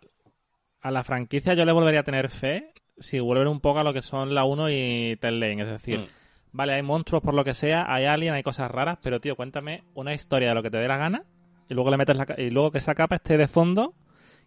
a 0.82 0.91
la 0.91 1.03
franquicia 1.03 1.55
yo 1.55 1.65
le 1.65 1.73
volvería 1.73 2.01
a 2.01 2.05
tener 2.05 2.28
fe 2.28 2.74
si 2.98 3.18
vuelven 3.20 3.48
un 3.48 3.60
poco 3.60 3.80
a 3.80 3.84
lo 3.84 3.92
que 3.92 4.02
son 4.02 4.34
la 4.34 4.44
1 4.44 4.70
y 4.70 5.16
Tell 5.20 5.40
Lane. 5.40 5.62
Es 5.62 5.68
decir, 5.68 5.98
Mm. 6.00 6.06
vale, 6.52 6.74
hay 6.74 6.82
monstruos 6.82 7.22
por 7.22 7.34
lo 7.34 7.44
que 7.44 7.54
sea, 7.54 7.84
hay 7.92 8.04
alien, 8.06 8.34
hay 8.34 8.42
cosas 8.42 8.70
raras, 8.70 8.98
pero 9.02 9.20
tío, 9.20 9.36
cuéntame 9.36 9.82
una 9.94 10.14
historia 10.14 10.50
de 10.50 10.54
lo 10.54 10.62
que 10.62 10.70
te 10.70 10.78
dé 10.78 10.86
la 10.88 10.96
gana 10.96 11.24
y 11.68 11.74
luego 11.74 11.90
le 11.90 11.96
metes 11.96 12.16
la, 12.16 12.26
y 12.38 12.50
luego 12.50 12.70
que 12.70 12.78
esa 12.78 12.94
capa 12.94 13.16
esté 13.16 13.36
de 13.36 13.48
fondo 13.48 13.94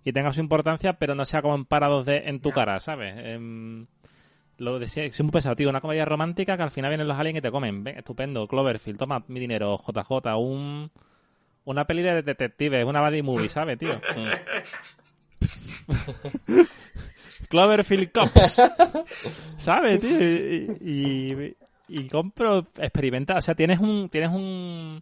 y 0.03 0.13
tenga 0.13 0.31
su 0.31 0.39
importancia, 0.39 0.93
pero 0.93 1.15
no 1.15 1.25
sea 1.25 1.41
como 1.41 1.55
en 1.55 1.65
parados 1.65 2.05
de 2.05 2.17
en 2.29 2.39
tu 2.39 2.51
cara, 2.51 2.79
¿sabes? 2.79 3.13
Em, 3.17 3.87
lo 4.57 4.79
decía, 4.79 5.11
soy 5.11 5.23
muy 5.25 5.31
pesado, 5.33 5.55
tío. 5.55 5.69
Una 5.69 5.81
comedia 5.81 6.05
romántica 6.05 6.55
que 6.57 6.63
al 6.63 6.71
final 6.71 6.89
vienen 6.89 7.07
los 7.07 7.17
aliens 7.19 7.37
y 7.39 7.41
te 7.41 7.51
comen. 7.51 7.83
Ven, 7.83 7.97
estupendo. 7.97 8.47
Cloverfield, 8.47 8.97
toma 8.97 9.23
mi 9.27 9.39
dinero. 9.39 9.77
JJ, 9.77 10.35
un, 10.37 10.89
una 11.65 11.85
peli 11.85 12.01
de 12.03 12.21
detectives, 12.23 12.85
una 12.85 13.01
buddy 13.01 13.21
movie, 13.21 13.49
¿sabes, 13.49 13.77
tío? 13.77 13.99
Cloverfield 17.49 18.11
Cops. 18.11 18.61
¿Sabes, 19.57 19.99
tío? 19.99 20.19
Y, 20.19 20.77
y, 20.81 21.55
y 21.87 22.07
compro, 22.07 22.67
experimenta. 22.77 23.35
O 23.37 23.41
sea, 23.41 23.55
tienes 23.55 23.79
un 23.79 24.09
tienes 24.09 24.31
un, 24.31 25.01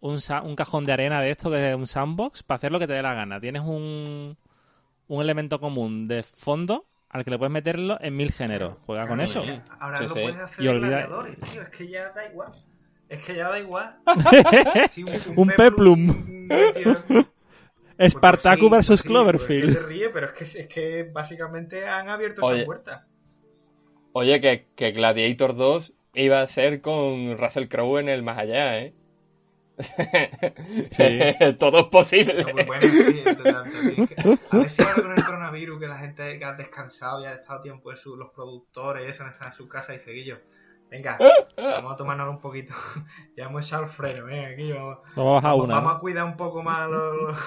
un, 0.00 0.20
sa- 0.20 0.42
un 0.42 0.56
cajón 0.56 0.84
de 0.84 0.92
arena 0.92 1.20
de 1.20 1.30
esto, 1.30 1.50
que 1.50 1.70
es 1.70 1.76
un 1.76 1.86
sandbox, 1.86 2.42
para 2.42 2.56
hacer 2.56 2.72
lo 2.72 2.78
que 2.78 2.86
te 2.86 2.92
dé 2.94 3.02
la 3.02 3.14
gana. 3.14 3.40
Tienes 3.40 3.62
un, 3.62 4.36
un 5.08 5.22
elemento 5.22 5.60
común 5.60 6.08
de 6.08 6.22
fondo 6.22 6.86
al 7.10 7.24
que 7.24 7.30
le 7.30 7.38
puedes 7.38 7.52
meterlo 7.52 7.96
en 8.00 8.16
mil 8.16 8.32
géneros. 8.32 8.76
Juega 8.86 9.06
con 9.06 9.20
eso. 9.20 9.42
bien. 9.42 9.62
Ahora 9.78 9.98
Sí, 9.98 10.04
lo 10.04 10.14
sí. 10.14 10.20
puedes 10.22 10.36
hacer 10.40 10.60
Y 10.60 10.64
de 10.66 10.70
olvida- 10.72 10.88
gladiadores, 10.88 11.40
tío. 11.40 11.62
Es 11.62 11.68
que 11.68 11.88
ya 11.88 12.10
da 12.12 12.26
igual. 12.28 12.52
Es 13.08 13.20
que 13.24 13.36
ya 13.36 13.48
da 13.50 13.58
igual. 13.60 13.96
Sí, 14.90 15.04
Un 15.36 15.48
peplum. 15.50 16.48
Espartaco 17.98 18.68
Pues 18.68 18.86
sí, 18.86 18.92
versus 18.92 19.00
sí, 19.00 19.08
Cloverfield. 19.08 19.62
pues 19.64 19.74
es 19.74 19.78
que 19.78 19.86
te 19.86 19.92
ríes, 19.92 20.10
pero 20.12 20.26
es 20.26 20.32
que, 20.32 20.44
es 20.60 20.68
que 20.68 21.10
básicamente 21.12 21.86
han 21.86 22.08
abierto 22.08 22.42
Oye. 22.44 22.58
esa 22.58 22.66
puerta. 22.66 23.06
Oye, 24.12 24.40
que, 24.40 24.66
que 24.76 24.92
Gladiator 24.92 25.56
2 25.56 25.92
iba 26.14 26.40
a 26.40 26.46
ser 26.46 26.80
con 26.80 27.36
Russell 27.38 27.68
Crowe 27.68 27.98
en 28.00 28.08
el 28.08 28.22
más 28.22 28.38
allá, 28.38 28.78
¿eh? 28.80 28.94
Sí. 30.90 31.04
Todo 31.58 31.80
es 31.80 31.86
posible. 31.86 32.40
Está 32.40 32.52
muy 32.52 32.64
bueno, 32.64 32.88
sí, 32.88 33.22
es 33.24 33.42
verdad, 33.42 33.64
también 33.64 34.06
que- 34.06 34.38
A 34.50 34.56
ver 34.58 34.70
si 34.70 34.82
ahora 34.82 35.02
con 35.02 35.12
el 35.18 35.24
coronavirus, 35.24 35.80
que 35.80 35.86
la 35.88 35.98
gente 35.98 36.38
que 36.38 36.44
ha 36.44 36.52
descansado 36.54 37.22
y 37.22 37.26
ha 37.26 37.34
estado 37.34 37.62
tiempo 37.62 37.90
en 37.90 37.96
su, 37.96 38.16
los 38.16 38.30
productores 38.32 39.06
y 39.06 39.10
eso, 39.10 39.24
han 39.24 39.30
estado 39.30 39.50
en 39.50 39.56
su 39.56 39.68
casa 39.68 39.94
y 39.94 39.98
Guillo, 39.98 40.38
venga, 40.90 41.18
vamos 41.56 41.92
a 41.92 41.96
tomarnos 41.96 42.28
un 42.30 42.40
poquito. 42.40 42.74
ya 43.36 43.44
hemos 43.44 43.66
echado 43.66 43.84
el 43.84 43.88
freno, 43.88 44.26
venga, 44.26 44.48
aquí 44.48 44.72
vamos, 44.72 44.98
Vamos 45.16 45.44
a 45.44 45.48
vamos, 45.48 45.64
una. 45.64 45.74
vamos 45.76 45.92
¿no? 45.92 45.96
a 45.96 46.00
cuidar 46.00 46.24
un 46.24 46.36
poco 46.36 46.62
más 46.62 46.88
los- 46.90 47.38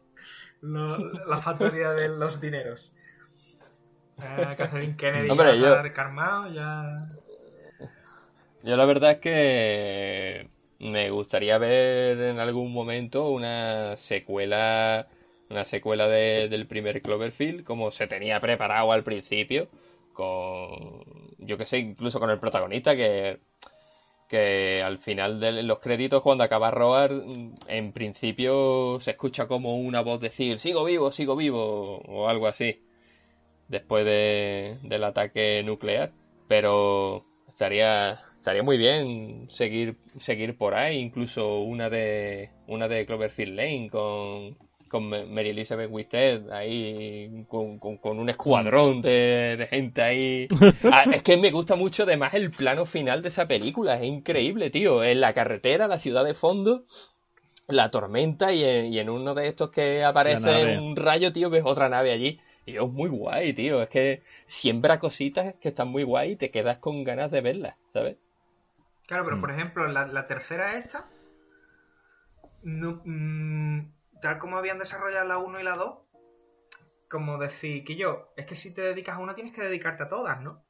los- 0.60 1.26
la 1.26 1.38
factoría 1.38 1.90
de 1.92 2.08
los 2.08 2.40
dineros. 2.40 2.92
Eh, 4.22 4.54
Catherine 4.56 4.96
Kennedy 4.96 5.30
Hombre, 5.30 5.46
ya 5.48 5.54
yo- 5.56 5.66
está 5.68 5.82
descarmado, 5.82 6.52
ya... 6.52 7.08
Yo 8.62 8.76
la 8.76 8.84
verdad 8.84 9.12
es 9.12 9.18
que 9.18 10.48
me 10.78 11.10
gustaría 11.10 11.56
ver 11.58 12.20
en 12.20 12.38
algún 12.40 12.72
momento 12.72 13.30
una 13.30 13.96
secuela, 13.96 15.06
una 15.48 15.64
secuela 15.64 16.08
de- 16.08 16.48
del 16.48 16.66
primer 16.66 17.00
Cloverfield, 17.00 17.64
como 17.64 17.90
se 17.90 18.06
tenía 18.06 18.38
preparado 18.40 18.92
al 18.92 19.02
principio, 19.02 19.68
con, 20.12 21.02
yo 21.50 21.58
que 21.58 21.66
sé, 21.66 21.78
incluso 21.78 22.20
con 22.20 22.30
el 22.30 22.38
protagonista 22.38 22.96
que 22.96 23.40
que 24.30 24.80
al 24.80 24.98
final 24.98 25.40
de 25.40 25.64
los 25.64 25.80
créditos 25.80 26.22
cuando 26.22 26.44
acaba 26.44 26.70
Roar 26.70 27.10
en 27.66 27.92
principio 27.92 29.00
se 29.00 29.10
escucha 29.10 29.48
como 29.48 29.76
una 29.76 30.02
voz 30.02 30.20
decir 30.20 30.60
sigo 30.60 30.84
vivo, 30.84 31.10
sigo 31.10 31.34
vivo 31.34 31.98
o 31.98 32.28
algo 32.28 32.46
así 32.46 32.80
después 33.68 34.04
de, 34.04 34.78
del 34.82 35.04
ataque 35.04 35.62
nuclear. 35.64 36.12
Pero 36.48 37.24
estaría 37.48 38.20
estaría 38.38 38.62
muy 38.62 38.76
bien 38.78 39.48
seguir 39.50 39.96
seguir 40.18 40.56
por 40.56 40.74
ahí 40.74 40.98
incluso 40.98 41.58
una 41.60 41.90
de 41.90 42.50
una 42.68 42.88
de 42.88 43.06
Cloverfield 43.06 43.56
Lane 43.56 43.90
con 43.90 44.56
con 44.90 45.08
Mary 45.08 45.50
Elizabeth 45.50 45.88
Winstead 45.88 46.50
ahí 46.50 47.46
con, 47.48 47.78
con, 47.78 48.18
un 48.18 48.28
escuadrón 48.28 49.00
de, 49.00 49.66
gente 49.70 50.02
ahí. 50.02 50.48
Ah, 50.92 51.04
es 51.12 51.22
que 51.22 51.36
me 51.36 51.50
gusta 51.50 51.76
mucho 51.76 52.02
además 52.02 52.34
el 52.34 52.50
plano 52.50 52.84
final 52.84 53.22
de 53.22 53.28
esa 53.28 53.46
película, 53.46 53.96
es 53.96 54.04
increíble, 54.04 54.70
tío. 54.70 55.04
En 55.04 55.20
la 55.20 55.32
carretera, 55.32 55.86
la 55.86 56.00
ciudad 56.00 56.24
de 56.24 56.34
fondo, 56.34 56.84
la 57.68 57.90
tormenta 57.90 58.52
y 58.52 58.98
en, 58.98 59.08
uno 59.08 59.34
de 59.34 59.48
estos 59.48 59.70
que 59.70 60.02
aparece 60.02 60.78
un 60.78 60.96
rayo, 60.96 61.32
tío, 61.32 61.50
ves 61.50 61.62
otra 61.64 61.88
nave 61.88 62.10
allí. 62.10 62.40
Y 62.66 62.76
es 62.76 62.88
muy 62.88 63.08
guay, 63.08 63.52
tío. 63.54 63.82
Es 63.82 63.88
que 63.88 64.22
siembra 64.48 64.98
cositas 64.98 65.54
que 65.60 65.68
están 65.68 65.88
muy 65.88 66.02
guay 66.02 66.32
y 66.32 66.36
te 66.36 66.50
quedas 66.50 66.78
con 66.78 67.04
ganas 67.04 67.30
de 67.30 67.40
verlas, 67.40 67.76
¿sabes? 67.92 68.16
Claro, 69.06 69.24
pero 69.24 69.36
mm. 69.36 69.40
por 69.40 69.50
ejemplo, 69.50 69.88
la, 69.88 70.26
tercera 70.26 70.76
esta... 70.76 71.06
No, 72.62 73.00
mm, 73.04 73.99
tal 74.20 74.38
como 74.38 74.58
habían 74.58 74.78
desarrollado 74.78 75.26
la 75.26 75.38
1 75.38 75.60
y 75.60 75.62
la 75.62 75.76
2, 75.76 75.98
como 77.08 77.38
decir 77.38 77.84
que 77.84 77.96
yo, 77.96 78.32
es 78.36 78.46
que 78.46 78.54
si 78.54 78.72
te 78.72 78.82
dedicas 78.82 79.16
a 79.16 79.20
una 79.20 79.34
tienes 79.34 79.52
que 79.52 79.62
dedicarte 79.62 80.04
a 80.04 80.08
todas, 80.08 80.40
¿no? 80.40 80.64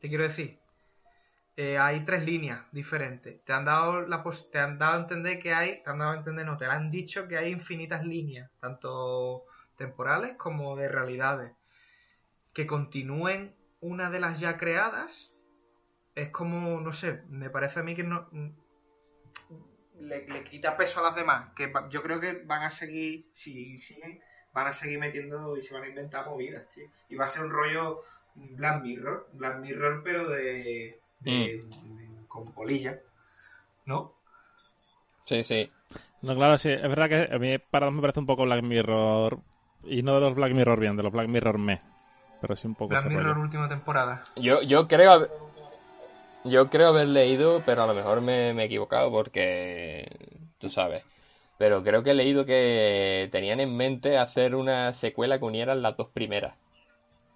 Te 0.00 0.08
quiero 0.08 0.24
decir, 0.24 0.58
eh, 1.56 1.78
hay 1.78 2.02
tres 2.02 2.24
líneas 2.24 2.60
diferentes. 2.72 3.44
Te 3.44 3.52
han 3.52 3.64
dado 3.64 4.00
la 4.00 4.24
te 4.50 4.58
han 4.58 4.78
dado 4.78 4.94
a 4.94 5.00
entender 5.00 5.38
que 5.38 5.52
hay, 5.52 5.82
te 5.82 5.90
han 5.90 5.98
dado 5.98 6.12
a 6.12 6.16
entender, 6.16 6.46
no, 6.46 6.56
te 6.56 6.64
han 6.64 6.90
dicho 6.90 7.28
que 7.28 7.36
hay 7.36 7.52
infinitas 7.52 8.04
líneas, 8.04 8.50
tanto 8.60 9.44
temporales 9.76 10.36
como 10.36 10.76
de 10.76 10.88
realidades. 10.88 11.52
Que 12.52 12.66
continúen 12.66 13.54
una 13.80 14.10
de 14.10 14.20
las 14.20 14.40
ya 14.40 14.56
creadas 14.58 15.32
es 16.14 16.30
como, 16.30 16.80
no 16.80 16.92
sé, 16.92 17.22
me 17.28 17.50
parece 17.50 17.80
a 17.80 17.82
mí 17.82 17.94
que 17.94 18.04
no, 18.04 18.28
le, 20.02 20.44
quita 20.44 20.76
peso 20.76 21.00
a 21.00 21.04
las 21.04 21.14
demás. 21.14 21.50
Que 21.54 21.72
yo 21.90 22.02
creo 22.02 22.20
que 22.20 22.42
van 22.44 22.62
a 22.62 22.70
seguir, 22.70 23.26
si 23.34 23.78
siguen, 23.78 24.20
van 24.52 24.66
a 24.66 24.72
seguir 24.72 24.98
metiendo 24.98 25.56
y 25.56 25.62
se 25.62 25.74
van 25.74 25.84
a 25.84 25.88
inventar 25.88 26.26
movidas, 26.26 26.68
tío. 26.70 26.86
Y 27.08 27.16
va 27.16 27.24
a 27.24 27.28
ser 27.28 27.44
un 27.44 27.50
rollo 27.50 28.02
Black 28.34 28.82
Mirror, 28.82 29.28
Black 29.32 29.58
Mirror, 29.58 30.02
pero 30.02 30.28
de. 30.28 30.98
Mm. 31.20 32.24
con 32.26 32.52
polilla, 32.52 32.98
¿no? 33.86 34.14
Sí, 35.24 35.44
sí. 35.44 35.70
No, 36.22 36.34
claro, 36.34 36.58
sí. 36.58 36.70
Es 36.70 36.82
verdad 36.82 37.08
que 37.08 37.34
a 37.34 37.38
mí 37.38 37.58
para 37.58 37.90
me 37.90 38.00
parece 38.00 38.20
un 38.20 38.26
poco 38.26 38.44
Black 38.44 38.62
Mirror. 38.62 39.38
Y 39.84 40.02
no 40.02 40.14
de 40.14 40.20
los 40.20 40.34
Black 40.34 40.52
Mirror 40.52 40.78
bien, 40.78 40.96
de 40.96 41.02
los 41.02 41.12
Black 41.12 41.28
Mirror 41.28 41.58
me. 41.58 41.80
Pero 42.40 42.56
sí 42.56 42.66
un 42.66 42.74
poco. 42.74 42.88
Black 42.88 43.06
Mirror 43.06 43.38
última 43.38 43.68
temporada. 43.68 44.24
Yo, 44.36 44.62
yo 44.62 44.88
creo. 44.88 45.28
Yo 46.44 46.68
creo 46.70 46.88
haber 46.88 47.08
leído, 47.08 47.62
pero 47.64 47.84
a 47.84 47.86
lo 47.86 47.94
mejor 47.94 48.20
me, 48.20 48.50
he 48.50 48.64
equivocado 48.64 49.10
porque 49.10 50.08
tú 50.58 50.68
sabes. 50.70 51.04
Pero 51.58 51.84
creo 51.84 52.02
que 52.02 52.10
he 52.10 52.14
leído 52.14 52.44
que 52.44 53.28
tenían 53.30 53.60
en 53.60 53.76
mente 53.76 54.18
hacer 54.18 54.56
una 54.56 54.92
secuela 54.92 55.38
que 55.38 55.44
unieran 55.44 55.82
las 55.82 55.96
dos 55.96 56.08
primeras. 56.08 56.56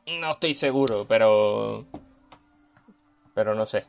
No 0.07 0.33
estoy 0.33 0.55
seguro, 0.55 1.07
pero. 1.07 1.85
Pero 3.35 3.55
no 3.55 3.67
sé. 3.67 3.85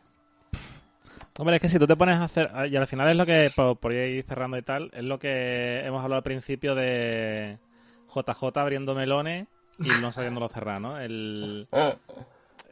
Hombre, 1.40 1.56
es 1.56 1.62
que 1.62 1.70
si 1.70 1.80
tú 1.80 1.88
te 1.88 1.96
pones 1.96 2.18
a 2.18 2.26
hacer. 2.26 2.52
Y 2.70 2.76
al 2.76 2.88
final 2.88 3.10
es 3.10 3.16
lo 3.16 3.26
que. 3.26 3.52
Por, 3.56 3.94
ir 3.94 4.24
cerrando 4.26 4.58
y 4.58 4.62
tal. 4.62 4.92
Es 4.94 5.04
lo 5.04 5.18
que 5.18 5.80
hemos 5.80 6.04
hablado 6.04 6.18
al 6.18 6.24
principio 6.24 6.76
de. 6.76 7.58
JJ 8.14 8.58
abriendo 8.58 8.94
melones 8.94 9.48
y 9.80 9.90
no 10.02 10.12
sabiéndolo 10.12 10.50
cerrar, 10.50 10.80
¿no? 10.80 11.00
El. 11.00 11.68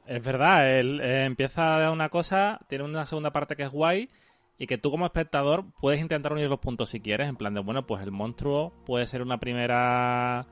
Es 0.07 0.23
verdad, 0.23 0.79
él 0.79 1.01
eh, 1.01 1.25
empieza 1.25 1.89
una 1.91 2.09
cosa, 2.09 2.59
tiene 2.67 2.83
una 2.83 3.05
segunda 3.05 3.31
parte 3.31 3.55
que 3.55 3.63
es 3.63 3.71
guay 3.71 4.09
y 4.57 4.67
que 4.67 4.77
tú 4.77 4.91
como 4.91 5.05
espectador 5.05 5.65
puedes 5.81 5.99
intentar 5.99 6.31
unir 6.31 6.47
los 6.47 6.59
puntos 6.59 6.89
si 6.89 6.99
quieres, 6.99 7.27
en 7.27 7.35
plan 7.35 7.53
de, 7.53 7.59
bueno, 7.61 7.87
pues 7.87 8.03
el 8.03 8.11
monstruo 8.11 8.71
puede 8.85 9.07
ser 9.07 9.21
una 9.21 9.39
primera 9.39 10.45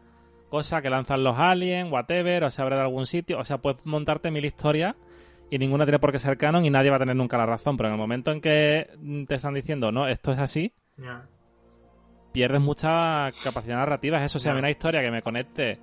cosa 0.50 0.82
que 0.82 0.90
lanzan 0.90 1.24
los 1.24 1.38
aliens, 1.38 1.92
whatever, 1.92 2.44
o 2.44 2.52
se 2.52 2.62
abre 2.62 2.76
de 2.76 2.82
algún 2.82 3.06
sitio, 3.06 3.40
o 3.40 3.44
sea, 3.44 3.60
puedes 3.60 3.84
montarte 3.86 4.32
mil 4.32 4.46
historias 4.46 4.96
y 5.50 5.58
ninguna 5.60 5.86
tiene 5.86 6.00
por 6.00 6.12
qué 6.12 6.20
ser 6.20 6.38
canon 6.38 6.66
y 6.66 6.70
nadie 6.70 6.90
va 6.90 6.98
a 6.98 7.00
tener 7.00 7.16
nunca 7.16 7.38
la 7.38 7.46
razón, 7.46 7.78
pero 7.78 7.90
en 7.90 7.94
el 7.94 8.00
momento 8.00 8.32
en 8.32 8.42
que 8.42 8.88
te 9.28 9.36
están 9.36 9.54
diciendo, 9.54 9.92
no, 9.92 10.08
esto 10.08 10.32
es 10.32 10.40
así, 10.40 10.74
pierdes 12.32 12.62
mucha 12.62 13.32
capacidad 13.44 13.78
narrativa, 13.78 14.18
es 14.18 14.26
eso, 14.26 14.40
o 14.40 14.42
sea, 14.42 14.52
a 14.52 14.56
mí 14.56 14.60
una 14.60 14.72
historia 14.72 15.02
que 15.02 15.12
me 15.12 15.22
conecte 15.22 15.80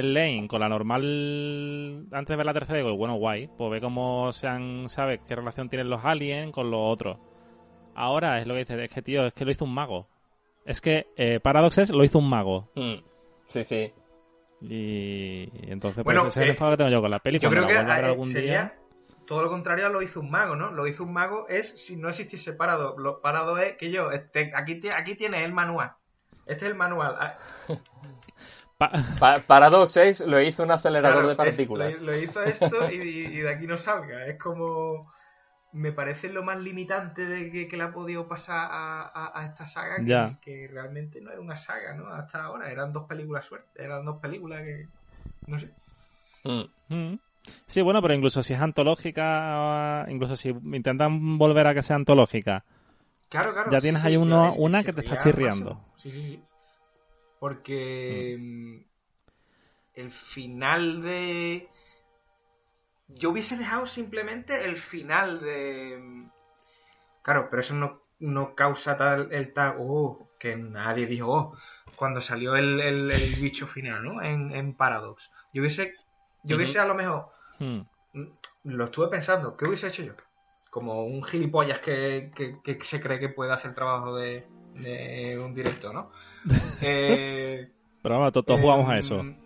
Lane 0.00 0.46
con 0.48 0.60
la 0.60 0.68
normal 0.68 2.06
antes 2.12 2.28
de 2.28 2.36
ver 2.36 2.46
la 2.46 2.54
tercera 2.54 2.78
digo, 2.78 2.96
bueno, 2.96 3.16
guay, 3.16 3.48
pues 3.58 3.70
ve 3.70 3.80
cómo 3.80 4.32
se 4.32 4.46
han, 4.46 4.88
¿sabes? 4.88 5.20
qué 5.26 5.36
relación 5.36 5.68
tienen 5.68 5.90
los 5.90 6.04
aliens 6.04 6.52
con 6.52 6.70
los 6.70 6.80
otros. 6.80 7.18
Ahora 7.94 8.40
es 8.40 8.46
lo 8.46 8.54
que 8.54 8.60
dice, 8.60 8.84
es 8.84 8.90
que 8.90 9.02
tío, 9.02 9.26
es 9.26 9.34
que 9.34 9.44
lo 9.44 9.50
hizo 9.50 9.64
un 9.64 9.74
mago. 9.74 10.08
Es 10.64 10.80
que 10.80 11.08
eh, 11.16 11.40
Paradoxes 11.40 11.90
lo 11.90 12.04
hizo 12.04 12.18
un 12.18 12.30
mago. 12.30 12.70
Mm, 12.74 12.94
sí, 13.48 13.64
sí. 13.64 13.92
Y, 14.62 15.50
entonces, 15.70 16.04
pues 16.04 16.16
ese 16.16 16.28
es 16.28 16.36
el 16.36 16.42
eh, 16.44 16.50
enfado 16.50 16.70
que 16.70 16.76
tengo 16.76 16.90
yo 16.90 17.00
con 17.00 17.10
la 17.10 17.18
peli. 17.18 17.38
Yo 17.38 17.50
creo 17.50 17.66
que 17.66 17.76
algún 17.76 18.32
día... 18.32 18.76
todo 19.26 19.42
lo 19.42 19.50
contrario 19.50 19.86
a 19.86 19.88
lo 19.88 20.02
hizo 20.02 20.20
un 20.20 20.30
mago, 20.30 20.54
¿no? 20.54 20.70
Lo 20.70 20.86
hizo 20.86 21.02
un 21.02 21.12
mago 21.12 21.48
es 21.48 21.68
si 21.84 21.96
no 21.96 22.08
existiese 22.08 22.52
Paradox. 22.52 22.98
Lo 22.98 23.20
Paradox 23.20 23.60
es 23.62 23.76
que 23.76 23.90
yo, 23.90 24.12
este, 24.12 24.52
aquí, 24.54 24.80
aquí 24.96 25.16
tienes 25.16 25.42
el 25.42 25.52
manual. 25.52 25.94
Este 26.46 26.64
es 26.64 26.70
el 26.70 26.76
manual. 26.76 27.16
Ah, 28.82 29.40
Paradox 29.46 29.92
6 29.92 30.20
lo 30.20 30.40
hizo 30.40 30.62
un 30.62 30.70
acelerador 30.70 31.26
de 31.26 31.36
partículas. 31.36 32.00
lo, 32.00 32.16
hizo 32.16 32.42
esto 32.42 32.90
y, 32.90 33.40
de 33.40 33.50
aquí 33.50 33.66
no 33.66 33.78
salga. 33.78 34.26
Es 34.26 34.38
como. 34.38 35.12
Me 35.72 35.90
parece 35.90 36.28
lo 36.28 36.42
más 36.42 36.60
limitante 36.60 37.24
de 37.24 37.50
que, 37.66 37.76
le 37.76 37.82
ha 37.82 37.92
podido 37.92 38.28
pasar 38.28 38.68
a, 38.70 39.46
esta 39.48 39.64
saga, 39.64 39.96
que, 40.42 40.68
realmente 40.70 41.22
no 41.22 41.30
era 41.30 41.40
una 41.40 41.56
saga, 41.56 41.94
¿no? 41.94 42.08
Hasta 42.08 42.44
ahora 42.44 42.70
eran 42.70 42.92
dos 42.92 43.06
películas 43.08 43.46
suerte, 43.46 43.82
eran 43.82 44.04
dos 44.04 44.18
películas 44.20 44.62
que. 44.62 44.86
No 45.46 45.58
sé. 45.58 45.70
Mm. 46.44 46.94
Mm. 46.94 47.18
Sí, 47.66 47.80
bueno, 47.80 48.02
pero 48.02 48.12
incluso 48.14 48.42
si 48.42 48.52
es 48.52 48.60
antológica, 48.60 50.04
incluso 50.08 50.36
si 50.36 50.50
intentan 50.50 51.38
volver 51.38 51.66
a 51.66 51.74
que 51.74 51.82
sea 51.82 51.96
antológica, 51.96 52.64
claro, 53.30 53.52
claro, 53.52 53.70
ya 53.70 53.80
tienes 53.80 54.04
ahí 54.04 54.16
uno, 54.16 54.54
una 54.54 54.84
que 54.84 54.92
te 54.92 55.00
está 55.00 55.16
chirriando. 55.16 55.80
Sí, 55.96 56.10
sí, 56.10 56.22
sí. 56.22 56.42
Porque 57.42 58.36
mm. 58.38 58.84
el 59.94 60.12
final 60.12 61.02
de... 61.02 61.68
Yo 63.08 63.30
hubiese 63.30 63.56
dejado 63.56 63.88
simplemente 63.88 64.64
el 64.64 64.76
final 64.76 65.40
de... 65.40 66.28
Claro, 67.22 67.48
pero 67.50 67.62
eso 67.62 67.74
no, 68.20 68.54
causa 68.54 68.96
tal 68.96 69.32
el 69.32 69.52
tal... 69.52 69.74
Oh, 69.80 70.30
que 70.38 70.54
nadie 70.54 71.06
dijo, 71.06 71.32
oh, 71.32 71.56
cuando 71.96 72.20
salió 72.20 72.54
el, 72.54 73.10
bicho 73.40 73.66
final, 73.66 74.04
¿no? 74.04 74.22
En, 74.22 74.74
Paradox. 74.74 75.32
Yo 75.52 75.62
hubiese, 75.62 75.94
yo 76.44 76.54
hubiese 76.54 76.78
a 76.78 76.84
lo 76.84 76.94
mejor... 76.94 77.26
Hmm. 77.58 77.80
Lo 78.62 78.84
estuve 78.84 79.08
pensando, 79.08 79.56
¿qué 79.56 79.64
hubiese 79.66 79.88
hecho 79.88 80.04
yo? 80.04 80.12
Como 80.70 81.06
un 81.06 81.24
gilipollas 81.24 81.80
que, 81.80 82.30
se 82.82 83.00
cree 83.00 83.18
que 83.18 83.30
puede 83.30 83.52
hacer 83.52 83.74
trabajo 83.74 84.14
de, 84.14 84.46
de 84.74 85.38
un 85.38 85.54
directo, 85.54 85.92
¿no? 85.92 86.10
Eh, 86.80 87.70
Pero 88.02 88.18
vamos, 88.18 88.32
todos 88.32 88.60
jugamos 88.60 88.88
a 88.88 88.98
eso. 88.98 89.20
Em, 89.20 89.36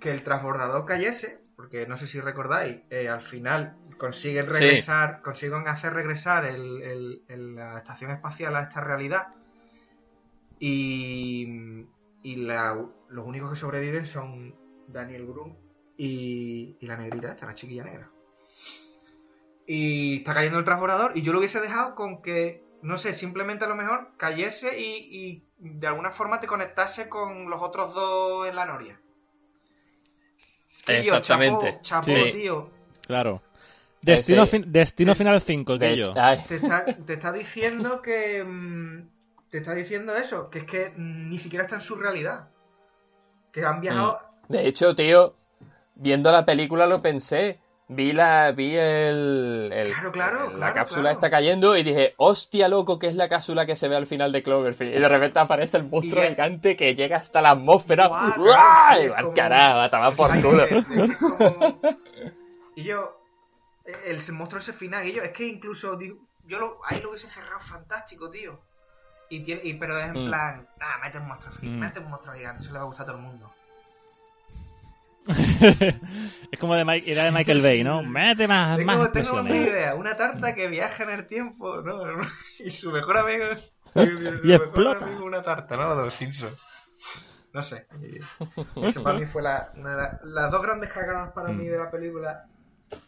que 0.00 0.10
el 0.10 0.22
transbordador 0.24 0.84
cayese, 0.84 1.40
porque 1.54 1.86
no 1.86 1.96
sé 1.96 2.08
si 2.08 2.20
recordáis, 2.20 2.80
eh, 2.90 3.08
al 3.08 3.20
final 3.20 3.76
consiguen 3.98 4.46
regresar, 4.46 5.22
consiguen 5.22 5.68
hacer 5.68 5.92
regresar 5.92 6.44
el, 6.44 7.22
la 7.54 7.78
estación 7.78 8.10
espacial 8.10 8.56
a 8.56 8.62
esta 8.62 8.80
realidad. 8.80 9.28
Y, 10.58 11.86
y 12.22 12.36
los 12.36 13.26
únicos 13.26 13.50
que 13.50 13.56
sobreviven 13.56 14.06
son 14.06 14.54
Daniel 14.88 15.24
Brum 15.24 15.54
y, 15.96 16.76
y 16.80 16.86
la 16.86 16.96
negrita 16.96 17.30
esta, 17.30 17.46
la 17.46 17.54
chiquilla 17.54 17.84
negra. 17.84 18.10
Y 19.66 20.18
está 20.18 20.34
cayendo 20.34 20.58
el 20.58 20.64
transbordador 20.64 21.12
y 21.16 21.22
yo 21.22 21.32
lo 21.32 21.38
hubiese 21.38 21.60
dejado 21.60 21.94
con 21.94 22.22
que 22.22 22.64
no 22.82 22.98
sé, 22.98 23.14
simplemente 23.14 23.64
a 23.64 23.68
lo 23.68 23.76
mejor 23.76 24.10
cayese 24.16 24.78
y, 24.78 25.44
de 25.58 25.86
alguna 25.86 26.10
forma 26.10 26.40
te 26.40 26.46
conectase 26.46 27.08
con 27.08 27.48
los 27.48 27.62
otros 27.62 27.94
dos 27.94 28.48
en 28.48 28.56
la 28.56 28.66
noria. 28.66 29.00
Exactamente. 30.86 31.78
Chapo, 31.82 32.12
tío. 32.32 32.70
Claro. 33.06 33.42
Destino, 34.00 34.46
Destino 34.66 35.14
Final 35.14 35.40
5, 35.40 35.78
que 35.78 35.96
yo. 35.96 36.12
Te 36.48 36.56
está, 36.56 36.84
te 36.84 37.12
está 37.12 37.32
diciendo 37.32 38.02
que. 38.02 38.42
Mm, 38.42 39.08
te 39.48 39.58
está 39.58 39.74
diciendo 39.74 40.16
eso, 40.16 40.50
que 40.50 40.60
es 40.60 40.64
que 40.64 40.92
ni 40.96 41.38
siquiera 41.38 41.64
está 41.64 41.76
en 41.76 41.82
su 41.82 41.94
realidad. 41.94 42.48
Que 43.52 43.64
han 43.64 43.80
viajado. 43.80 44.18
Mm. 44.48 44.52
De 44.52 44.66
hecho, 44.66 44.96
tío, 44.96 45.36
viendo 45.94 46.32
la 46.32 46.44
película 46.44 46.86
lo 46.86 47.00
pensé. 47.00 47.60
Vi 47.88 48.12
la 48.12 48.52
vi 48.52 48.74
el, 48.76 49.70
el- 49.72 49.92
Claro, 49.92 50.12
claro, 50.12 50.50
la 50.50 50.56
claro, 50.56 50.74
cápsula 50.74 51.10
está 51.10 51.30
cayendo 51.30 51.76
y 51.76 51.82
dije 51.82 52.14
hostia 52.16 52.68
loco 52.68 52.98
que 52.98 53.08
es 53.08 53.14
la 53.14 53.28
cápsula 53.28 53.66
que 53.66 53.76
se 53.76 53.88
ve 53.88 53.96
al 53.96 54.06
final 54.06 54.32
de 54.32 54.42
Cloverfield 54.42 54.94
y 54.96 55.00
de 55.00 55.08
repente 55.08 55.38
aparece 55.38 55.76
el 55.76 55.84
monstruo 55.88 56.22
gigante 56.22 56.76
que 56.76 56.94
llega 56.94 57.18
hasta 57.18 57.42
la 57.42 57.50
atmósfera 57.50 58.06
y 58.06 59.08
va 59.08 59.22
como- 59.22 59.34
carajo 59.34 60.16
por 60.16 60.40
culo 60.42 60.64
es- 60.64 60.72
es 60.72 60.86
que 60.86 61.02
es 61.04 61.16
como- 61.16 61.80
Y 62.76 62.84
yo, 62.84 63.20
el, 64.06 64.18
monstruo 64.32 64.60
ese 64.60 64.72
final, 64.72 65.06
y 65.06 65.12
yo, 65.12 65.22
es 65.22 65.30
que 65.32 65.46
incluso, 65.46 65.96
digo, 65.96 66.16
yo 66.46 66.58
lo, 66.58 66.78
ahí 66.88 67.00
lo 67.02 67.10
hubiese 67.10 67.28
cerrado 67.28 67.60
fantástico, 67.60 68.30
tío. 68.30 68.58
Y 69.28 69.40
tiene, 69.42 69.60
y, 69.64 69.74
pero 69.74 69.98
es 69.98 70.06
en 70.06 70.24
Mm. 70.24 70.26
plan, 70.28 70.68
ah, 70.80 70.98
mete 71.02 71.18
un 71.18 71.28
monstruo 71.28 71.52
Mm. 71.60 71.78
mete 71.78 72.00
un 72.00 72.08
monstruo 72.10 72.34
gigante, 72.34 72.62
eso 72.62 72.72
le 72.72 72.78
va 72.78 72.84
a 72.84 72.86
gustar 72.86 73.04
a 73.04 73.06
todo 73.08 73.16
el 73.16 73.22
mundo. 73.22 73.52
es 76.50 76.58
como 76.58 76.74
de 76.74 76.84
Mike, 76.84 77.10
idea 77.10 77.24
de 77.24 77.30
Michael 77.32 77.62
Bay, 77.62 77.84
¿no? 77.84 78.02
Mete 78.02 78.48
más, 78.48 78.76
Tengo, 78.76 78.92
más 78.92 79.12
tengo 79.12 79.40
una 79.40 79.56
idea, 79.56 79.94
una 79.94 80.16
tarta 80.16 80.54
que 80.54 80.66
viaja 80.68 81.04
en 81.04 81.10
el 81.10 81.26
tiempo, 81.26 81.80
¿no? 81.82 82.02
Y 82.58 82.70
su 82.70 82.90
mejor 82.90 83.18
amigo 83.18 83.44
su 83.94 84.00
Y 84.00 84.06
mejor 84.06 84.50
explota. 84.50 85.04
amigo 85.04 85.24
una 85.24 85.42
tarta, 85.42 85.76
¿no? 85.76 85.94
De 85.96 86.04
los 86.06 86.14
Simpsons. 86.14 86.58
No 87.52 87.62
sé. 87.62 87.86
Eso 88.82 89.02
para 89.02 89.18
mí 89.18 89.26
fue 89.26 89.42
la, 89.42 89.70
las 90.24 90.50
dos 90.50 90.62
grandes 90.62 90.90
cagadas 90.90 91.32
para 91.32 91.50
Mm. 91.50 91.58
mí 91.58 91.66
de 91.68 91.78
la 91.78 91.90
película. 91.90 92.46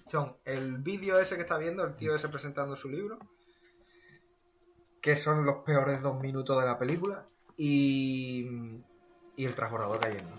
Son 0.07 0.37
el 0.45 0.79
vídeo 0.79 1.19
ese 1.19 1.37
que 1.37 1.43
está 1.43 1.57
viendo, 1.59 1.83
el 1.85 1.97
tío 1.97 2.15
ese 2.15 2.29
presentando 2.29 2.77
su 2.77 2.89
libro, 2.91 3.19
que 5.01 5.17
son 5.17 5.45
los 5.45 5.65
peores 5.65 6.03
dos 6.03 6.21
minutos 6.21 6.59
de 6.61 6.67
la 6.67 6.79
película, 6.79 7.27
y, 7.57 8.47
y 9.37 9.45
el 9.45 9.55
transbordador 9.55 9.99
cayendo. 10.01 10.37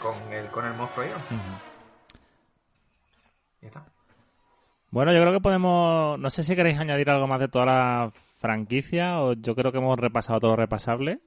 Con 0.00 0.32
el, 0.32 0.46
con 0.48 0.66
el 0.66 0.74
monstruo 0.74 1.04
ahí. 1.04 1.10
está. 3.60 3.84
Bueno, 4.90 5.12
yo 5.12 5.20
creo 5.20 5.32
que 5.32 5.40
podemos. 5.40 6.18
No 6.18 6.30
sé 6.30 6.42
si 6.42 6.56
queréis 6.56 6.78
añadir 6.78 7.10
algo 7.10 7.26
más 7.26 7.40
de 7.40 7.48
toda 7.48 7.66
la 7.66 8.12
franquicia 8.38 9.20
o 9.20 9.34
yo 9.34 9.54
creo 9.54 9.72
que 9.72 9.78
hemos 9.78 9.98
repasado 9.98 10.40
todo 10.40 10.52
lo 10.52 10.56
repasable. 10.56 11.20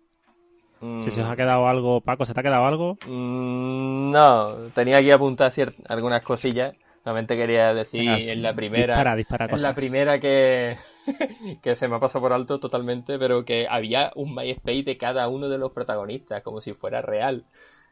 Si 1.04 1.12
se 1.12 1.22
os 1.22 1.30
ha 1.30 1.36
quedado 1.36 1.68
algo, 1.68 2.02
Paco, 2.02 2.26
¿se 2.26 2.34
te 2.34 2.40
ha 2.40 2.44
quedado 2.44 2.66
algo? 2.66 2.98
Mm, 3.06 4.10
no 4.10 4.56
tenía 4.74 4.98
aquí 4.98 5.12
apuntar 5.12 5.54
algunas 5.88 6.24
cosillas 6.24 6.74
solamente 7.04 7.36
quería 7.36 7.74
decir 7.74 8.02
Venga, 8.02 8.18
en 8.18 8.42
la 8.42 8.54
primera 8.54 8.94
Dispara, 8.94 9.16
dispara 9.16 9.46
en 9.46 9.62
la 9.62 9.76
primera 9.76 10.20
que 10.20 10.78
que 11.64 11.76
se 11.76 11.88
me 11.88 11.96
ha 11.96 12.00
pasado 12.00 12.22
por 12.22 12.34
alto 12.34 12.60
totalmente, 12.60 13.18
pero 13.18 13.44
que 13.44 13.68
había 13.68 14.12
un 14.16 14.36
MySpace 14.36 14.84
de 14.84 14.98
cada 14.98 15.28
uno 15.28 15.50
de 15.50 15.58
los 15.58 15.72
protagonistas, 15.72 16.44
como 16.44 16.62
si 16.62 16.74
fuera 16.74 17.02
real, 17.02 17.46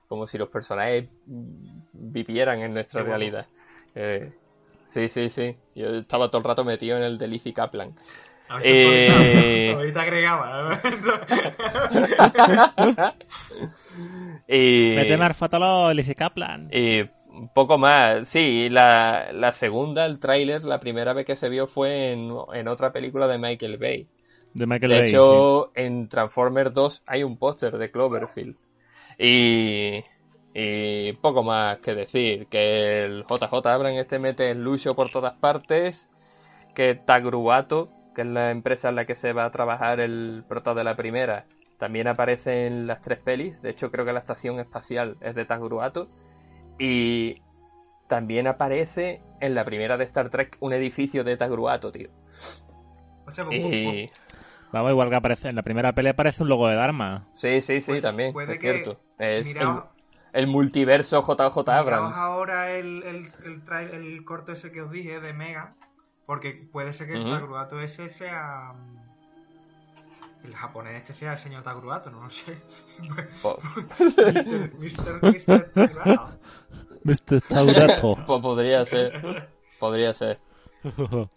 como 0.09 0.27
si 0.27 0.37
los 0.37 0.49
personajes 0.49 1.07
vivieran 1.93 2.59
en 2.59 2.73
nuestra 2.73 3.03
realidad. 3.03 3.45
Eh, 3.95 4.33
sí, 4.87 5.07
sí, 5.07 5.29
sí. 5.29 5.55
Yo 5.75 5.87
estaba 5.95 6.27
todo 6.29 6.39
el 6.39 6.43
rato 6.43 6.65
metido 6.65 6.97
en 6.97 7.03
el 7.03 7.17
de 7.17 7.27
Lizzie 7.27 7.53
Kaplan. 7.53 7.93
A 8.49 8.57
ver 8.57 8.65
Eh. 8.65 9.73
ahorita 9.75 10.01
agregaba. 10.01 10.81
y, 14.47 14.95
Mete 14.95 15.17
más 15.17 15.37
Lizzie 15.93 16.15
Kaplan. 16.15 16.69
y 16.73 17.01
un 17.29 17.49
poco 17.53 17.77
más. 17.77 18.27
Sí, 18.29 18.67
la, 18.69 19.31
la 19.31 19.53
segunda, 19.53 20.05
el 20.07 20.19
tráiler, 20.19 20.63
la 20.63 20.79
primera 20.79 21.13
vez 21.13 21.25
que 21.25 21.35
se 21.35 21.49
vio 21.49 21.67
fue 21.67 22.11
en, 22.13 22.31
en 22.53 22.67
otra 22.67 22.91
película 22.91 23.27
de 23.27 23.37
Michael 23.37 23.77
Bay. 23.77 24.07
De 24.55 24.65
Michael 24.65 24.91
De 24.91 24.99
Bay. 25.01 25.09
hecho, 25.09 25.71
en 25.75 26.09
Transformers 26.09 26.73
2 26.73 27.03
hay 27.05 27.23
un 27.23 27.37
póster 27.37 27.77
de 27.77 27.91
Cloverfield. 27.91 28.55
Y, 29.19 30.05
y 30.53 31.13
poco 31.13 31.43
más 31.43 31.79
que 31.79 31.93
decir. 31.93 32.47
Que 32.47 33.03
el 33.03 33.25
JJ 33.29 33.53
Abrams 33.67 33.99
este 33.99 34.17
mete 34.17 34.49
el 34.49 34.63
lucho 34.63 34.95
por 34.95 35.11
todas 35.11 35.33
partes. 35.33 36.09
Que 36.73 36.95
Tagruato, 36.95 37.89
que 38.15 38.21
es 38.21 38.27
la 38.27 38.51
empresa 38.51 38.89
en 38.89 38.95
la 38.95 39.05
que 39.05 39.15
se 39.15 39.33
va 39.33 39.45
a 39.45 39.51
trabajar 39.51 39.99
el 39.99 40.45
prota 40.47 40.73
de 40.73 40.83
la 40.83 40.95
primera, 40.95 41.45
también 41.77 42.07
aparece 42.07 42.67
en 42.67 42.87
las 42.87 43.01
tres 43.01 43.19
pelis. 43.19 43.61
De 43.61 43.71
hecho, 43.71 43.91
creo 43.91 44.05
que 44.05 44.13
la 44.13 44.19
estación 44.19 44.59
espacial 44.59 45.17
es 45.21 45.35
de 45.35 45.45
Tagruato. 45.45 46.09
Y 46.79 47.35
también 48.07 48.47
aparece 48.47 49.21
en 49.41 49.53
la 49.53 49.65
primera 49.65 49.97
de 49.97 50.05
Star 50.05 50.29
Trek 50.29 50.57
un 50.61 50.73
edificio 50.73 51.23
de 51.23 51.35
Tagruato, 51.35 51.91
tío. 51.91 52.09
Hostia, 53.27 53.45
pues, 53.45 53.59
Y... 53.59 54.09
Vamos, 54.71 54.91
igual 54.91 55.09
que 55.09 55.15
aparece 55.15 55.49
en 55.49 55.55
la 55.55 55.63
primera 55.63 55.93
pelea 55.93 56.11
aparece 56.11 56.43
un 56.43 56.49
logo 56.49 56.67
de 56.67 56.75
Dharma. 56.75 57.27
Sí, 57.33 57.61
sí, 57.61 57.81
sí, 57.81 57.87
Puede- 57.91 58.01
también, 58.01 58.33
puede 58.33 58.53
es 58.53 58.59
que- 58.59 58.71
cierto. 58.73 58.99
Es 59.17 59.47
el, 59.47 59.53
miraos- 59.55 59.83
el 60.33 60.47
multiverso 60.47 61.21
JJ 61.23 61.69
Abrams. 61.71 62.15
ahora 62.15 62.71
el, 62.71 63.01
el, 63.03 63.31
el, 63.45 63.63
el 63.93 64.23
corto 64.25 64.51
ese 64.51 64.71
que 64.71 64.81
os 64.81 64.91
dije 64.91 65.19
de 65.19 65.33
Mega. 65.33 65.71
Porque 66.27 66.67
puede 66.71 66.93
ser 66.93 67.07
que 67.07 67.13
el 67.13 67.21
Ujú. 67.21 67.31
Tagruato 67.31 67.81
ese 67.81 68.07
sea. 68.09 68.73
mm, 68.75 70.45
El 70.45 70.55
japonés 70.55 70.97
este 70.97 71.13
sea 71.13 71.33
el 71.33 71.39
señor 71.39 71.63
Tagruato, 71.63 72.11
no 72.11 72.21
lo 72.21 72.29
sé. 72.29 72.55
Mr. 72.99 74.71
Mr. 74.77 75.19
Mr. 75.23 75.71
Tagruato. 75.73 76.29
Mr. 77.03 77.41
Taurato. 77.49 78.15
po- 78.27 78.39
podría 78.41 78.85
ser. 78.85 79.49
Podría 79.79 80.13
ser. 80.13 80.39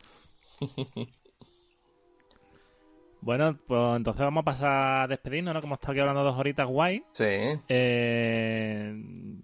bueno, 3.23 3.57
pues 3.67 3.97
entonces 3.97 4.21
vamos 4.21 4.43
a 4.43 4.45
pasar 4.45 5.03
a 5.03 5.07
despedirnos, 5.09 5.55
¿no? 5.55 5.61
Como 5.63 5.75
estado 5.75 5.93
aquí 5.93 6.01
hablando 6.01 6.23
dos 6.25 6.37
horitas 6.39 6.67
guay. 6.67 7.03
Sí. 7.13 7.25
Eh, 7.69 8.93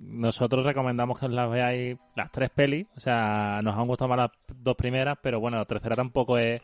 nosotros 0.01 0.65
recomendamos 0.65 1.19
que 1.19 1.27
os 1.27 1.33
las 1.33 1.51
veáis 1.51 1.97
las 2.17 2.31
tres 2.33 2.51
pelis. 2.51 2.87
O 2.97 3.01
sea, 3.01 3.61
nos 3.63 3.77
han 3.77 3.87
gustado 3.87 4.09
más 4.09 4.19
las 4.19 4.31
dos 4.63 4.77
primeras, 4.77 5.17
pero 5.23 5.39
bueno, 5.41 5.57
la 5.59 5.65
tercera 5.65 5.95
tampoco 5.95 6.39
es 6.39 6.61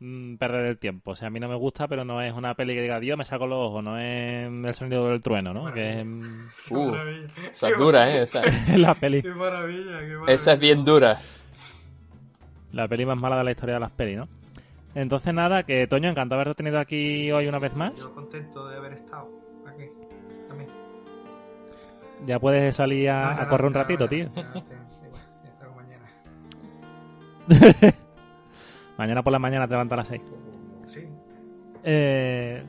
mm, 0.00 0.36
perder 0.36 0.66
el 0.66 0.78
tiempo. 0.78 1.12
O 1.12 1.16
sea, 1.16 1.28
a 1.28 1.30
mí 1.30 1.40
no 1.40 1.48
me 1.48 1.54
gusta, 1.56 1.88
pero 1.88 2.04
no 2.04 2.20
es 2.20 2.34
una 2.34 2.54
peli 2.54 2.74
que 2.74 2.82
diga, 2.82 3.00
Dios, 3.00 3.16
me 3.16 3.24
saco 3.24 3.46
los 3.46 3.58
ojos. 3.70 3.82
No 3.82 3.98
es 3.98 4.46
el 4.46 4.74
sonido 4.74 5.08
del 5.08 5.22
trueno, 5.22 5.54
¿no? 5.54 5.72
Que 5.72 5.94
es 5.96 6.02
Uh, 6.04 6.90
maravilla. 6.90 7.28
esa 7.50 7.68
es 7.70 7.78
dura, 7.78 8.10
¿eh? 8.10 8.22
Esa, 8.24 8.42
la 8.76 8.94
peli 8.94 9.22
Qué 9.22 9.30
maravilla, 9.30 10.00
qué 10.00 10.06
maravilla. 10.06 10.32
esa 10.34 10.52
es 10.52 10.60
bien 10.60 10.84
dura. 10.84 11.18
la 12.72 12.86
peli 12.88 13.06
más 13.06 13.16
mala 13.16 13.38
de 13.38 13.44
la 13.44 13.50
historia 13.52 13.74
de 13.74 13.80
las 13.80 13.90
pelis, 13.92 14.18
¿no? 14.18 14.28
Entonces 14.94 15.32
nada, 15.32 15.62
que 15.62 15.86
Toño, 15.86 16.08
encantado 16.10 16.38
de 16.38 16.42
haberte 16.42 16.62
tenido 16.62 16.78
aquí 16.78 17.30
hoy 17.32 17.46
una 17.46 17.58
vez 17.58 17.74
más. 17.74 17.94
Yo 17.96 18.14
contento 18.14 18.68
de 18.68 18.76
haber 18.76 18.92
estado 18.92 19.28
aquí. 19.66 19.84
También. 20.48 20.70
Ya 22.26 22.38
puedes 22.38 22.76
salir 22.76 23.08
a, 23.10 23.22
No, 23.22 23.30
a 23.30 23.34
ya 23.36 23.42
no, 23.42 23.48
correr 23.48 23.66
un 23.66 23.74
ratito, 23.74 24.08
tío. 24.08 24.28
mañana. 25.74 26.06
Mañana 28.98 29.22
por 29.22 29.32
la 29.32 29.38
mañana 29.38 29.66
te 29.66 29.72
levantas 29.72 29.94
a 29.94 29.96
las 29.96 30.08
6. 30.08 30.22
Sí. 30.88 31.08
Eh... 31.82 32.62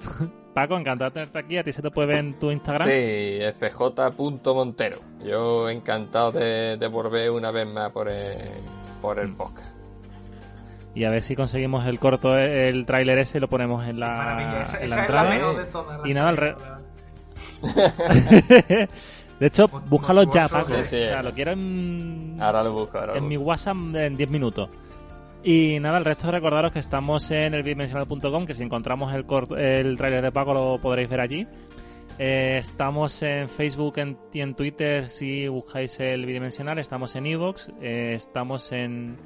Paco, 0.54 0.76
encantado 0.76 1.08
de 1.10 1.14
tenerte 1.14 1.38
aquí. 1.38 1.56
A 1.56 1.62
ti 1.62 1.72
se 1.72 1.80
te 1.82 1.90
puede 1.90 2.08
ver 2.08 2.18
en 2.18 2.38
tu 2.38 2.50
Instagram. 2.50 2.88
Sí, 2.88 3.38
fj.montero. 3.54 4.98
Yo 5.24 5.70
encantado 5.70 6.32
de, 6.32 6.76
de 6.76 6.86
volver 6.88 7.30
una 7.30 7.52
vez 7.52 7.66
más 7.68 7.92
por 7.92 8.08
el, 8.08 8.38
por 9.00 9.20
el 9.20 9.32
podcast. 9.36 9.77
Y 10.98 11.04
a 11.04 11.10
ver 11.10 11.22
si 11.22 11.36
conseguimos 11.36 11.86
el 11.86 12.00
corto, 12.00 12.36
el 12.36 12.84
tráiler 12.84 13.18
ese 13.20 13.38
y 13.38 13.40
lo 13.40 13.48
ponemos 13.48 13.86
en 13.88 14.00
la. 14.00 14.62
Esa, 14.62 14.78
en 14.78 14.84
esa 14.86 14.96
la 14.96 15.02
es 15.04 15.10
la 15.10 15.28
entrada. 15.36 15.66
todas. 15.70 16.00
la 16.02 16.08
Y 16.08 16.14
nada, 16.14 16.30
el 16.30 16.36
re- 16.36 16.54
de 19.40 19.46
hecho, 19.46 19.68
búscalo 19.88 20.24
ya, 20.24 20.48
Paco. 20.48 20.68
sí, 20.74 20.80
sí. 20.90 20.96
O 20.96 21.04
sea, 21.06 21.22
lo 21.22 21.32
quiero 21.32 21.52
en, 21.52 22.36
Ahora 22.40 22.62
lo 22.64 22.72
busco, 22.72 22.98
ahora 22.98 23.12
lo 23.14 23.18
en 23.18 23.28
mi. 23.28 23.36
WhatsApp 23.36 23.76
en 23.94 24.16
10 24.16 24.30
minutos. 24.30 24.68
Y 25.44 25.78
nada, 25.80 25.98
el 25.98 26.04
resto 26.04 26.30
recordaros 26.32 26.72
que 26.72 26.80
estamos 26.80 27.30
en 27.30 27.54
el 27.54 27.62
bidimensional.com, 27.62 28.44
que 28.44 28.54
si 28.54 28.62
encontramos 28.64 29.14
el, 29.14 29.24
corto, 29.24 29.56
el 29.56 29.96
tráiler 29.96 30.22
de 30.22 30.32
Paco 30.32 30.52
lo 30.52 30.78
podréis 30.80 31.08
ver 31.08 31.20
allí. 31.20 31.46
Eh, 32.18 32.56
estamos 32.58 33.22
en 33.22 33.48
Facebook 33.48 33.98
en- 33.98 34.18
y 34.32 34.40
en 34.40 34.54
Twitter 34.56 35.08
si 35.08 35.46
buscáis 35.46 36.00
el 36.00 36.26
bidimensional. 36.26 36.80
Estamos 36.80 37.14
en 37.14 37.26
Evox, 37.26 37.70
estamos 37.80 38.72
en 38.72 39.16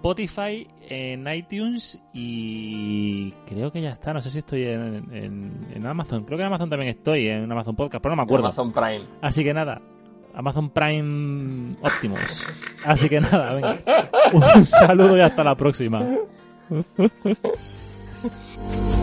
Spotify, 0.00 0.66
en 0.88 1.28
iTunes 1.30 2.00
y 2.14 3.32
creo 3.46 3.70
que 3.70 3.82
ya 3.82 3.90
está. 3.90 4.14
No 4.14 4.22
sé 4.22 4.30
si 4.30 4.38
estoy 4.38 4.64
en, 4.64 5.04
en- 5.14 5.66
en 5.74 5.86
Amazon. 5.86 6.24
Creo 6.24 6.38
que 6.38 6.42
en 6.42 6.46
Amazon 6.46 6.70
también 6.70 6.90
estoy, 6.96 7.28
en 7.28 7.52
Amazon 7.52 7.76
Podcast, 7.76 8.02
pero 8.02 8.16
no 8.16 8.16
me 8.16 8.22
acuerdo. 8.24 8.46
Amazon 8.46 8.72
Prime. 8.72 9.02
Así 9.20 9.44
que 9.44 9.52
nada, 9.52 9.82
Amazon 10.34 10.70
Prime 10.70 11.76
Optimus. 11.82 12.46
Así 12.84 13.10
que 13.10 13.20
nada, 13.20 13.52
venga. 13.52 13.78
Un 14.32 14.64
saludo 14.64 15.18
y 15.18 15.20
hasta 15.20 15.44
la 15.44 15.54
próxima. 15.54 16.02